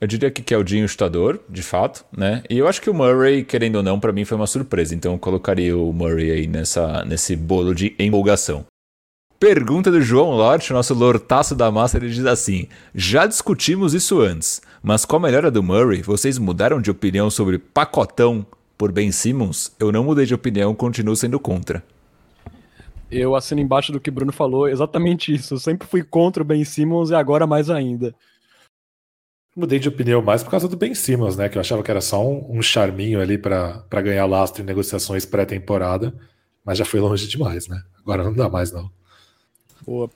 Eu 0.00 0.06
diria 0.06 0.30
que 0.30 0.42
Keldinho 0.42 0.88
chutador, 0.88 1.40
de 1.48 1.62
fato, 1.62 2.04
né? 2.16 2.42
E 2.48 2.58
eu 2.58 2.68
acho 2.68 2.80
que 2.80 2.90
o 2.90 2.94
Murray, 2.94 3.42
querendo 3.44 3.76
ou 3.76 3.82
não, 3.82 3.98
para 3.98 4.12
mim 4.12 4.24
foi 4.24 4.36
uma 4.36 4.46
surpresa. 4.46 4.94
Então 4.94 5.12
eu 5.12 5.18
colocaria 5.18 5.76
o 5.76 5.92
Murray 5.92 6.30
aí 6.30 6.46
nessa, 6.46 7.04
nesse 7.04 7.34
bolo 7.34 7.74
de 7.74 7.94
empolgação. 7.98 8.66
Pergunta 9.38 9.90
do 9.90 10.00
João 10.00 10.30
Lort, 10.30 10.70
nosso 10.70 10.94
lortaço 10.94 11.54
da 11.54 11.70
massa, 11.70 11.98
ele 11.98 12.08
diz 12.08 12.24
assim: 12.24 12.68
Já 12.94 13.26
discutimos 13.26 13.92
isso 13.92 14.20
antes, 14.20 14.62
mas 14.82 15.04
com 15.04 15.16
a 15.16 15.20
melhora 15.20 15.50
do 15.50 15.62
Murray, 15.62 16.00
vocês 16.00 16.38
mudaram 16.38 16.80
de 16.80 16.90
opinião 16.90 17.28
sobre 17.28 17.58
pacotão 17.58 18.46
por 18.78 18.90
Ben 18.90 19.12
Simmons? 19.12 19.74
Eu 19.78 19.92
não 19.92 20.04
mudei 20.04 20.24
de 20.24 20.32
opinião, 20.32 20.74
continuo 20.74 21.14
sendo 21.14 21.38
contra. 21.38 21.84
Eu 23.10 23.34
assino 23.34 23.60
embaixo 23.60 23.92
do 23.92 24.00
que 24.00 24.08
o 24.08 24.12
Bruno 24.12 24.32
falou, 24.32 24.68
exatamente 24.68 25.34
isso. 25.34 25.52
Eu 25.54 25.58
sempre 25.58 25.86
fui 25.86 26.02
contra 26.02 26.42
o 26.42 26.46
Ben 26.46 26.64
Simmons 26.64 27.10
e 27.10 27.14
agora 27.14 27.46
mais 27.46 27.68
ainda. 27.68 28.14
Mudei 29.54 29.78
de 29.78 29.88
opinião 29.88 30.22
mais 30.22 30.42
por 30.42 30.50
causa 30.50 30.66
do 30.66 30.78
Ben 30.78 30.94
Simmons, 30.94 31.36
né? 31.36 31.50
Que 31.50 31.58
eu 31.58 31.60
achava 31.60 31.82
que 31.82 31.90
era 31.90 32.00
só 32.00 32.26
um, 32.26 32.58
um 32.58 32.62
charminho 32.62 33.20
ali 33.20 33.36
para 33.36 33.84
ganhar 34.02 34.24
lastro 34.24 34.62
em 34.62 34.66
negociações 34.66 35.26
pré-temporada, 35.26 36.14
mas 36.64 36.78
já 36.78 36.86
foi 36.86 37.00
longe 37.00 37.28
demais, 37.28 37.68
né? 37.68 37.82
Agora 38.00 38.24
não 38.24 38.32
dá 38.32 38.48
mais, 38.48 38.72
não. 38.72 38.95
Boa. 39.84 40.10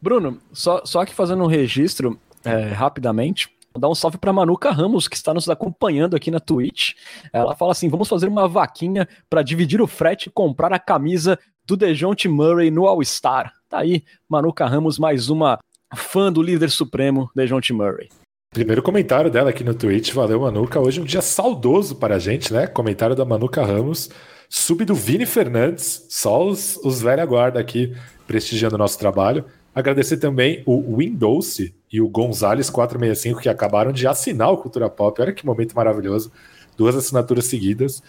Bruno, 0.00 0.38
só, 0.52 0.82
só 0.84 1.00
aqui 1.00 1.14
fazendo 1.14 1.42
um 1.42 1.46
registro 1.46 2.18
é, 2.44 2.72
rapidamente, 2.72 3.48
dar 3.78 3.88
um 3.88 3.94
salve 3.94 4.18
para 4.18 4.32
Manuca 4.32 4.70
Ramos, 4.70 5.06
que 5.06 5.16
está 5.16 5.32
nos 5.34 5.48
acompanhando 5.48 6.16
aqui 6.16 6.30
na 6.30 6.40
Twitch. 6.40 6.92
Ela 7.32 7.54
fala 7.54 7.72
assim: 7.72 7.88
vamos 7.88 8.08
fazer 8.08 8.28
uma 8.28 8.48
vaquinha 8.48 9.08
para 9.28 9.42
dividir 9.42 9.80
o 9.80 9.86
frete 9.86 10.28
e 10.28 10.32
comprar 10.32 10.72
a 10.72 10.78
camisa 10.78 11.38
do 11.66 11.76
Dejounte 11.76 12.28
Murray 12.28 12.70
no 12.70 12.86
All-Star. 12.86 13.52
Tá 13.68 13.78
aí, 13.78 14.02
Manuca 14.28 14.66
Ramos, 14.66 14.98
mais 14.98 15.28
uma 15.28 15.58
fã 15.94 16.32
do 16.32 16.42
líder 16.42 16.70
supremo, 16.70 17.30
Dejounte 17.34 17.72
Murray. 17.72 18.08
Primeiro 18.52 18.82
comentário 18.82 19.30
dela 19.30 19.50
aqui 19.50 19.62
no 19.62 19.74
Twitch, 19.74 20.12
valeu 20.12 20.40
Manuca. 20.40 20.80
Hoje 20.80 20.98
é 20.98 21.02
um 21.02 21.06
dia 21.06 21.22
saudoso 21.22 21.94
para 21.94 22.16
a 22.16 22.18
gente, 22.18 22.52
né? 22.52 22.66
Comentário 22.66 23.14
da 23.14 23.24
Manuca 23.24 23.64
Ramos, 23.64 24.10
sub 24.50 24.84
do 24.84 24.96
Vini 24.96 25.24
Fernandes, 25.24 26.04
só 26.08 26.44
os, 26.44 26.76
os 26.82 27.00
velha 27.00 27.24
guarda 27.24 27.60
aqui 27.60 27.96
prestigiando 28.26 28.74
o 28.74 28.78
nosso 28.78 28.98
trabalho. 28.98 29.44
Agradecer 29.72 30.16
também 30.16 30.64
o 30.66 30.96
Windows 30.96 31.60
e 31.90 32.00
o 32.00 32.08
Gonzales 32.08 32.68
465 32.68 33.40
que 33.40 33.48
acabaram 33.48 33.92
de 33.92 34.08
assinar 34.08 34.50
o 34.50 34.58
Cultura 34.58 34.90
Pop. 34.90 35.22
Olha 35.22 35.32
que 35.32 35.46
momento 35.46 35.74
maravilhoso. 35.74 36.32
Duas 36.76 36.96
assinaturas 36.96 37.44
seguidas. 37.44 38.02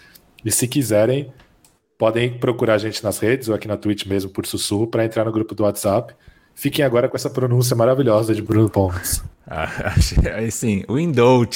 E 0.44 0.50
se 0.50 0.66
quiserem, 0.66 1.32
podem 1.96 2.36
procurar 2.36 2.74
a 2.74 2.78
gente 2.78 3.04
nas 3.04 3.20
redes 3.20 3.48
ou 3.48 3.54
aqui 3.54 3.68
na 3.68 3.76
Twitch 3.76 4.06
mesmo 4.06 4.30
por 4.30 4.44
sussurro 4.44 4.88
para 4.88 5.04
entrar 5.04 5.24
no 5.24 5.30
grupo 5.30 5.54
do 5.54 5.62
WhatsApp. 5.62 6.12
Fiquem 6.54 6.84
agora 6.84 7.08
com 7.08 7.16
essa 7.16 7.30
pronúncia 7.30 7.76
maravilhosa 7.76 8.34
de 8.34 8.42
Bruno 8.42 8.68
Pontes. 8.68 9.22
Ah, 9.46 9.68
aí 10.34 10.50
sim, 10.50 10.84
Windows, 10.88 11.48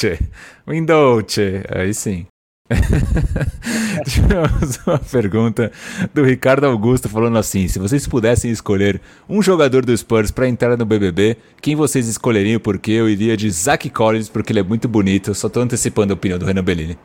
Windows, 0.66 1.36
aí 1.68 1.92
sim. 1.92 2.26
Tivemos 4.08 4.80
uma 4.84 4.98
pergunta 4.98 5.70
do 6.12 6.24
Ricardo 6.24 6.66
Augusto 6.66 7.08
falando 7.08 7.38
assim: 7.38 7.68
se 7.68 7.78
vocês 7.78 8.06
pudessem 8.06 8.50
escolher 8.50 9.00
um 9.28 9.40
jogador 9.40 9.84
do 9.84 9.96
Spurs 9.96 10.30
para 10.30 10.48
entrar 10.48 10.76
no 10.76 10.84
BBB, 10.84 11.36
quem 11.60 11.76
vocês 11.76 12.08
escolheriam? 12.08 12.58
Porque 12.58 12.90
eu 12.90 13.08
iria 13.08 13.36
de 13.36 13.48
Zach 13.50 13.88
Collins, 13.90 14.28
porque 14.28 14.52
ele 14.52 14.60
é 14.60 14.64
muito 14.64 14.88
bonito. 14.88 15.30
Eu 15.30 15.34
só 15.34 15.46
estou 15.46 15.62
antecipando 15.62 16.12
a 16.12 16.16
opinião 16.16 16.38
do 16.38 16.44
Renan 16.44 16.64
Bellini. 16.64 16.98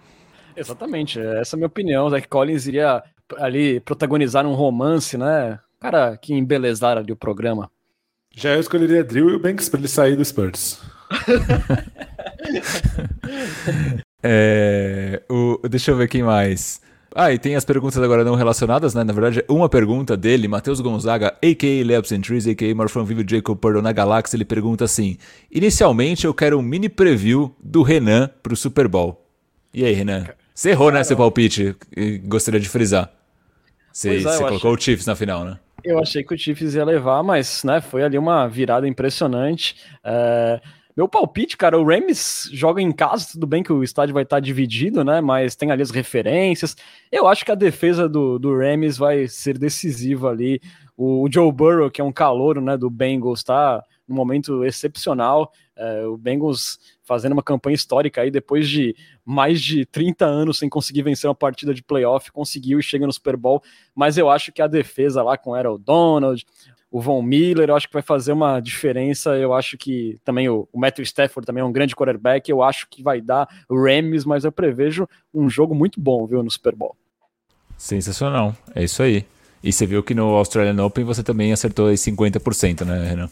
Exatamente, 0.56 1.20
essa 1.20 1.56
é 1.56 1.58
a 1.58 1.58
minha 1.58 1.68
opinião. 1.68 2.10
Zach 2.10 2.28
Collins 2.28 2.66
iria 2.66 3.04
ali 3.38 3.80
protagonizar 3.80 4.46
um 4.46 4.54
romance, 4.54 5.18
né? 5.18 5.60
Cara, 5.80 6.18
que 6.18 6.34
embelezar 6.34 6.98
ali 6.98 7.12
o 7.12 7.16
programa. 7.16 7.70
Já 8.34 8.54
eu 8.54 8.60
escolheria 8.60 9.04
Drill 9.04 9.30
e 9.30 9.36
o 9.36 9.40
Banks 9.40 9.70
para 9.70 9.80
ele 9.80 9.88
sair 9.88 10.16
do 10.16 10.26
Spurs. 10.26 10.80
é, 14.23 15.22
o, 15.30 15.60
deixa 15.68 15.91
eu 15.91 15.98
ver 15.98 16.07
quem 16.07 16.23
mais. 16.23 16.81
Ah, 17.14 17.31
e 17.34 17.38
tem 17.38 17.56
as 17.56 17.65
perguntas 17.65 18.02
agora 18.02 18.23
não 18.23 18.35
relacionadas, 18.35 18.93
né? 18.93 19.03
Na 19.03 19.11
verdade, 19.11 19.43
uma 19.49 19.68
pergunta 19.68 20.15
dele, 20.15 20.48
Matheus 20.48 20.80
Gonzaga, 20.80 21.35
a.k.a. 21.43 21.85
Labs 21.85 22.11
and 22.14 22.22
Trees, 22.22 22.48
a.k.a. 22.48 22.73
Morfão 22.73 23.03
Vivo 23.03 23.22
Jacob 23.27 23.57
Perdão 23.57 23.81
na 23.81 23.91
Galáxia, 23.91 24.38
ele 24.38 24.45
pergunta 24.45 24.85
assim: 24.85 25.18
Inicialmente 25.52 26.26
eu 26.26 26.34
quero 26.34 26.57
um 26.57 26.61
mini 26.61 26.88
preview 26.88 27.53
do 27.61 27.84
Renan 27.84 28.30
pro 28.41 28.56
Super 28.56 28.88
Bowl. 28.88 29.26
E 29.73 29.84
aí, 29.84 29.93
Renan? 29.93 30.26
Você 30.53 30.69
errou, 30.69 30.91
né, 30.91 31.03
seu 31.03 31.18
palpite? 31.18 31.76
Gostaria 32.23 32.60
de 32.60 32.69
frisar. 32.69 33.11
Você, 33.91 34.19
é, 34.19 34.23
colocou 34.23 34.56
achei... 34.56 34.72
o 34.72 34.80
Chiefs 34.80 35.06
na 35.06 35.15
final, 35.15 35.43
né? 35.43 35.60
Eu 35.84 35.99
achei 35.99 36.23
que 36.23 36.34
o 36.34 36.38
Chiefs 36.38 36.76
ia 36.76 36.85
levar, 36.85 37.23
mas 37.23 37.64
né, 37.64 37.81
foi 37.81 38.03
ali 38.03 38.18
uma 38.18 38.48
virada 38.48 38.88
impressionante. 38.88 39.76
É... 40.03 40.61
Meu 40.95 41.07
palpite, 41.07 41.55
cara, 41.55 41.80
o 41.80 41.85
Rams 41.85 42.49
joga 42.51 42.81
em 42.81 42.91
casa, 42.91 43.30
tudo 43.31 43.47
bem 43.47 43.63
que 43.63 43.72
o 43.72 43.84
estádio 43.84 44.13
vai 44.13 44.23
estar 44.23 44.39
dividido, 44.39 45.03
né? 45.03 45.22
Mas 45.22 45.55
tem 45.55 45.72
ali 45.72 45.81
as 45.81 45.91
referências. 45.91 46.76
Eu 47.11 47.27
acho 47.27 47.45
que 47.45 47.51
a 47.51 47.55
defesa 47.55 48.09
do, 48.09 48.38
do 48.38 48.57
Rams 48.57 48.97
vai 48.97 49.27
ser 49.27 49.57
decisiva 49.57 50.30
ali. 50.30 50.61
O, 50.97 51.23
o 51.23 51.31
Joe 51.31 51.51
Burrow, 51.51 51.89
que 51.89 52.01
é 52.01 52.03
um 52.03 52.11
calouro 52.11 52.59
né, 52.61 52.77
do 52.77 52.89
Bengals, 52.89 53.43
tá 53.43 53.84
num 54.07 54.15
momento 54.15 54.63
excepcional. 54.65 55.51
É, 55.76 56.05
o 56.05 56.18
Bengals 56.18 56.77
fazendo 57.03 57.31
uma 57.31 57.41
campanha 57.41 57.73
histórica 57.73 58.22
aí, 58.22 58.30
depois 58.30 58.69
de 58.69 58.95
mais 59.26 59.61
de 59.61 59.85
30 59.85 60.26
anos 60.26 60.59
sem 60.59 60.69
conseguir 60.69 61.01
vencer 61.01 61.27
uma 61.27 61.35
partida 61.35 61.73
de 61.73 61.81
playoff, 61.81 62.31
conseguiu 62.31 62.80
e 62.80 62.84
chega 62.84 63.07
no 63.07 63.13
Super 63.13 63.35
Bowl. 63.38 63.63
Mas 63.95 64.18
eu 64.18 64.30
acho 64.30 64.51
que 64.51 64.61
a 64.61 64.68
defesa 64.68 65.23
lá 65.23 65.38
com 65.38 65.57
Errol 65.57 65.77
Donald, 65.77 66.45
o 66.91 66.99
Von 66.99 67.22
Miller, 67.22 67.69
eu 67.69 67.76
acho 67.76 67.88
que 67.88 67.93
vai 67.93 68.03
fazer 68.03 68.34
uma 68.34 68.59
diferença. 68.59 69.38
Eu 69.38 69.53
acho 69.53 69.77
que 69.77 70.19
também 70.26 70.49
o, 70.49 70.68
o 70.73 70.80
Matthew 70.80 71.03
Stafford 71.03 71.45
também 71.45 71.61
é 71.61 71.65
um 71.65 71.72
grande 71.72 71.95
quarterback. 71.95 72.51
Eu 72.51 72.61
acho 72.61 72.88
que 72.89 73.01
vai 73.01 73.22
dar 73.22 73.47
Rams, 73.69 74.26
mas 74.26 74.43
eu 74.43 74.51
prevejo 74.51 75.07
um 75.34 75.49
jogo 75.49 75.73
muito 75.73 76.01
bom, 76.01 76.27
viu, 76.27 76.43
no 76.43 76.51
Super 76.51 76.76
Bowl. 76.76 76.95
Sensacional, 77.77 78.53
é 78.76 78.84
isso 78.84 79.01
aí. 79.01 79.26
E 79.63 79.72
você 79.72 79.85
viu 79.85 80.03
que 80.03 80.13
no 80.13 80.35
Australian 80.35 80.84
Open 80.84 81.05
você 81.05 81.23
também 81.23 81.53
acertou 81.53 81.88
aí 81.88 81.95
50%, 81.95 82.84
né, 82.84 83.07
Renan? 83.07 83.30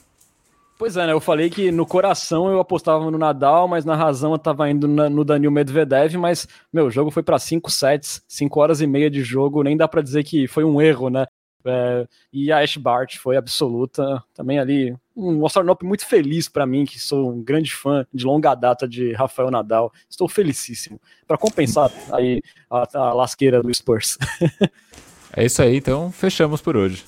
Pois 0.78 0.96
é, 0.96 1.06
né? 1.06 1.12
Eu 1.12 1.20
falei 1.20 1.50
que 1.50 1.74
no 1.74 1.86
coração 1.86 2.50
eu 2.50 2.62
apostava 2.62 3.12
no 3.12 3.18
Nadal, 3.18 3.68
mas 3.68 3.84
na 3.84 3.98
razão 3.98 4.32
eu 4.32 4.40
tava 4.40 4.70
indo 4.70 4.88
na, 4.88 5.10
no 5.10 5.26
Daniel 5.26 5.52
Medvedev, 5.52 6.16
mas 6.16 6.48
meu 6.72 6.86
o 6.86 6.90
jogo 6.90 7.12
foi 7.12 7.22
para 7.22 7.38
cinco 7.38 7.70
sets, 7.70 8.22
cinco 8.26 8.62
horas 8.62 8.80
e 8.80 8.88
meia 8.88 9.10
de 9.10 9.22
jogo, 9.22 9.62
nem 9.62 9.76
dá 9.76 9.90
para 9.90 10.02
dizer 10.02 10.24
que 10.24 10.48
foi 10.48 10.64
um 10.64 10.82
erro, 10.82 11.10
né? 11.10 11.26
É, 11.66 12.08
e 12.32 12.52
a 12.52 12.60
Ash 12.60 12.78
Bart 12.78 13.18
foi 13.18 13.36
absoluta, 13.36 14.24
também 14.34 14.60
ali 14.60 14.96
um 15.16 15.44
Open 15.44 15.88
muito 15.88 16.06
feliz 16.06 16.48
para 16.48 16.66
mim, 16.66 16.86
que 16.86 17.00
sou 17.00 17.32
um 17.32 17.44
grande 17.44 17.74
fã 17.74 18.06
de 18.14 18.26
longa 18.26 18.56
data 18.56 18.88
de 18.88 19.12
Rafael 19.14 19.52
Nadal. 19.52 19.92
Estou 20.10 20.30
felicíssimo 20.30 21.00
para 21.28 21.38
compensar 21.38 21.92
aí 22.14 22.42
a, 22.70 22.98
a 22.98 23.14
lasqueira 23.14 23.62
do 23.62 23.74
Spurs. 23.74 24.18
é 25.36 25.46
isso 25.46 25.62
aí, 25.62 25.76
então 25.76 26.12
fechamos 26.12 26.62
por 26.62 26.78
hoje. 26.78 27.04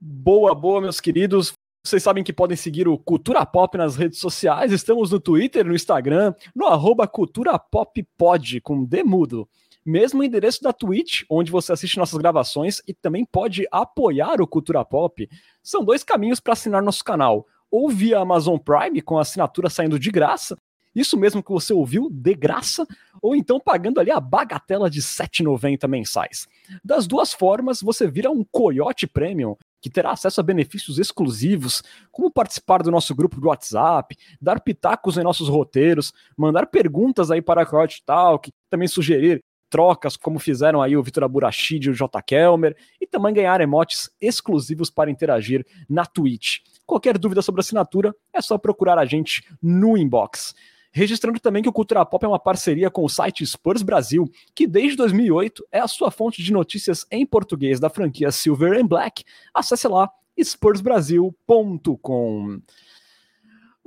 Boa, 0.00 0.54
boa, 0.54 0.80
meus 0.80 1.00
queridos. 1.00 1.52
Vocês 1.84 2.02
sabem 2.02 2.24
que 2.24 2.32
podem 2.32 2.56
seguir 2.56 2.88
o 2.88 2.98
Cultura 2.98 3.46
Pop 3.46 3.78
nas 3.78 3.94
redes 3.94 4.18
sociais. 4.18 4.72
Estamos 4.72 5.12
no 5.12 5.20
Twitter, 5.20 5.64
no 5.64 5.74
Instagram, 5.74 6.34
no 6.54 6.66
arroba 6.66 7.06
Cultura 7.06 7.56
Pop 7.58 8.02
Pod, 8.18 8.60
com 8.60 8.84
Demudo. 8.84 9.48
Mesmo 9.86 10.24
endereço 10.24 10.60
da 10.62 10.72
Twitch, 10.72 11.22
onde 11.30 11.48
você 11.48 11.72
assiste 11.72 11.96
nossas 11.96 12.18
gravações 12.18 12.82
e 12.88 12.92
também 12.92 13.24
pode 13.24 13.68
apoiar 13.70 14.40
o 14.40 14.46
Cultura 14.46 14.84
Pop. 14.84 15.28
São 15.62 15.84
dois 15.84 16.02
caminhos 16.02 16.40
para 16.40 16.54
assinar 16.54 16.82
nosso 16.82 17.04
canal. 17.04 17.46
Ou 17.70 17.88
via 17.88 18.18
Amazon 18.18 18.58
Prime, 18.58 19.00
com 19.00 19.16
a 19.16 19.22
assinatura 19.22 19.70
saindo 19.70 19.96
de 19.96 20.10
graça, 20.10 20.58
isso 20.96 21.16
mesmo 21.16 21.42
que 21.42 21.52
você 21.52 21.74
ouviu, 21.74 22.08
de 22.10 22.34
graça, 22.34 22.86
ou 23.20 23.36
então 23.36 23.60
pagando 23.60 24.00
ali 24.00 24.10
a 24.10 24.18
bagatela 24.18 24.88
de 24.88 24.98
R$ 24.98 25.04
7,90 25.04 25.86
mensais. 25.86 26.48
Das 26.82 27.06
duas 27.06 27.34
formas, 27.34 27.82
você 27.82 28.08
vira 28.08 28.30
um 28.30 28.42
Coyote 28.42 29.06
Premium 29.06 29.56
que 29.78 29.90
terá 29.90 30.12
acesso 30.12 30.40
a 30.40 30.42
benefícios 30.42 30.98
exclusivos, 30.98 31.82
como 32.10 32.30
participar 32.30 32.82
do 32.82 32.90
nosso 32.90 33.14
grupo 33.14 33.38
do 33.40 33.48
WhatsApp, 33.48 34.16
dar 34.40 34.58
pitacos 34.60 35.16
em 35.16 35.22
nossos 35.22 35.48
roteiros, 35.48 36.12
mandar 36.36 36.66
perguntas 36.66 37.30
aí 37.30 37.40
para 37.40 37.62
a 37.62 37.66
Crowd 37.66 38.02
Talk, 38.04 38.50
também 38.68 38.88
sugerir 38.88 39.44
trocas, 39.68 40.16
como 40.16 40.38
fizeram 40.38 40.80
aí 40.80 40.96
o 40.96 41.02
Vitor 41.02 41.24
Aburachid 41.24 41.86
e 41.86 41.90
o 41.90 41.94
J. 41.94 42.22
Kelmer, 42.22 42.76
e 43.00 43.06
também 43.06 43.34
ganhar 43.34 43.60
emotes 43.60 44.10
exclusivos 44.20 44.90
para 44.90 45.10
interagir 45.10 45.66
na 45.88 46.04
Twitch. 46.04 46.58
Qualquer 46.86 47.18
dúvida 47.18 47.42
sobre 47.42 47.60
assinatura, 47.60 48.14
é 48.32 48.40
só 48.40 48.56
procurar 48.56 48.98
a 48.98 49.04
gente 49.04 49.44
no 49.62 49.96
inbox. 49.96 50.54
Registrando 50.92 51.38
também 51.38 51.62
que 51.62 51.68
o 51.68 51.72
Cultura 51.72 52.06
Pop 52.06 52.24
é 52.24 52.28
uma 52.28 52.38
parceria 52.38 52.90
com 52.90 53.04
o 53.04 53.08
site 53.08 53.44
Spurs 53.44 53.82
Brasil, 53.82 54.24
que 54.54 54.66
desde 54.66 54.96
2008 54.96 55.66
é 55.70 55.80
a 55.80 55.86
sua 55.86 56.10
fonte 56.10 56.42
de 56.42 56.50
notícias 56.50 57.04
em 57.10 57.26
português 57.26 57.78
da 57.78 57.90
franquia 57.90 58.30
Silver 58.30 58.80
and 58.80 58.86
Black. 58.86 59.22
Acesse 59.52 59.86
lá 59.86 60.08
spursbrasil.com. 60.38 62.60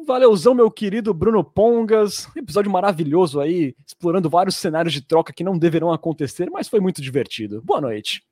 Valeuzão, 0.05 0.53
meu 0.53 0.71
querido 0.71 1.13
Bruno 1.13 1.43
Pongas. 1.43 2.27
Episódio 2.35 2.71
maravilhoso 2.71 3.39
aí, 3.39 3.75
explorando 3.85 4.29
vários 4.29 4.55
cenários 4.55 4.93
de 4.93 5.01
troca 5.01 5.33
que 5.33 5.43
não 5.43 5.57
deverão 5.57 5.91
acontecer, 5.91 6.49
mas 6.49 6.67
foi 6.67 6.79
muito 6.79 7.01
divertido. 7.01 7.61
Boa 7.61 7.81
noite. 7.81 8.23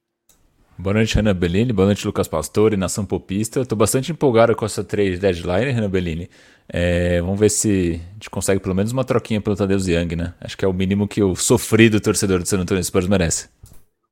Boa 0.80 0.94
noite, 0.94 1.18
Ana 1.18 1.34
Bellini. 1.34 1.74
Boa 1.74 1.88
noite, 1.88 2.06
Lucas 2.06 2.28
Pastore, 2.28 2.78
Nação 2.78 3.04
Popista. 3.04 3.62
Estou 3.62 3.76
bastante 3.78 4.12
empolgado 4.12 4.56
com 4.56 4.64
essa 4.64 4.84
trade 4.84 5.18
deadline, 5.18 5.72
Ana 5.72 5.90
Bellini. 5.90 6.30
É, 6.70 7.20
vamos 7.20 7.40
ver 7.40 7.50
se 7.50 8.00
a 8.12 8.14
gente 8.14 8.30
consegue 8.30 8.62
pelo 8.62 8.76
menos 8.76 8.92
uma 8.92 9.04
troquinha 9.04 9.42
pelo 9.42 9.56
Tadeusz 9.56 9.88
Young, 9.88 10.16
né? 10.16 10.36
Acho 10.40 10.56
que 10.56 10.64
é 10.64 10.68
o 10.68 10.74
mínimo 10.74 11.08
que 11.08 11.24
o 11.24 11.36
sofrido 11.36 12.00
torcedor 12.00 12.40
do 12.40 12.48
San 12.48 12.60
Antonio 12.60 12.84
Spurs 12.84 13.08
merece. 13.08 13.50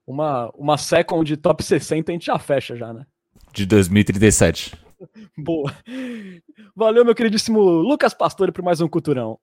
Uma, 0.07 0.49
uma 0.55 0.77
second 0.77 1.23
de 1.23 1.37
top 1.37 1.63
60 1.63 2.11
a 2.11 2.13
gente 2.13 2.25
já 2.25 2.39
fecha 2.39 2.75
já, 2.75 2.91
né? 2.91 3.05
De 3.53 3.65
2037. 3.65 4.84
Boa. 5.37 5.73
Valeu, 6.75 7.05
meu 7.05 7.15
queridíssimo 7.15 7.59
Lucas 7.59 8.13
Pastore, 8.13 8.51
por 8.51 8.63
mais 8.63 8.81
um 8.81 8.87
Culturão. 8.87 9.39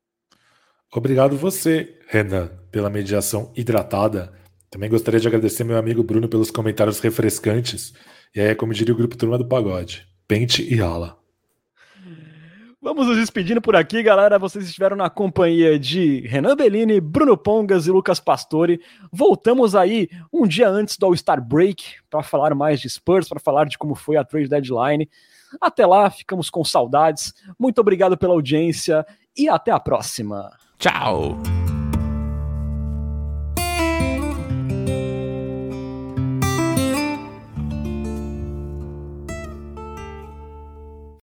Obrigado 0.94 1.36
você, 1.36 1.98
Renan, 2.08 2.48
pela 2.70 2.90
mediação 2.90 3.50
hidratada. 3.56 4.32
Também 4.70 4.90
gostaria 4.90 5.20
de 5.20 5.28
agradecer 5.28 5.64
meu 5.64 5.76
amigo 5.76 6.02
Bruno 6.02 6.28
pelos 6.28 6.50
comentários 6.50 7.00
refrescantes. 7.00 7.92
E 8.34 8.40
aí, 8.40 8.54
como 8.54 8.74
diria 8.74 8.94
o 8.94 8.96
grupo 8.96 9.16
Turma 9.16 9.38
do 9.38 9.46
Pagode, 9.46 10.06
pente 10.26 10.62
e 10.62 10.76
rala. 10.76 11.22
Vamos 12.84 13.06
nos 13.06 13.16
despedindo 13.16 13.62
por 13.62 13.76
aqui, 13.76 14.02
galera. 14.02 14.40
Vocês 14.40 14.64
estiveram 14.64 14.96
na 14.96 15.08
companhia 15.08 15.78
de 15.78 16.26
Renan 16.26 16.56
Bellini, 16.56 17.00
Bruno 17.00 17.36
Pongas 17.36 17.86
e 17.86 17.92
Lucas 17.92 18.18
Pastore. 18.18 18.80
Voltamos 19.12 19.76
aí 19.76 20.08
um 20.32 20.48
dia 20.48 20.68
antes 20.68 20.96
do 20.96 21.06
All-Star 21.06 21.40
Break 21.40 21.84
para 22.10 22.24
falar 22.24 22.56
mais 22.56 22.80
de 22.80 22.90
Spurs, 22.90 23.28
para 23.28 23.38
falar 23.38 23.66
de 23.66 23.78
como 23.78 23.94
foi 23.94 24.16
a 24.16 24.24
trade 24.24 24.48
deadline. 24.48 25.08
Até 25.60 25.86
lá, 25.86 26.10
ficamos 26.10 26.50
com 26.50 26.64
saudades. 26.64 27.34
Muito 27.58 27.80
obrigado 27.80 28.16
pela 28.16 28.32
audiência 28.34 29.06
e 29.36 29.48
até 29.48 29.70
a 29.70 29.80
próxima. 29.80 30.50
Tchau! 30.78 31.36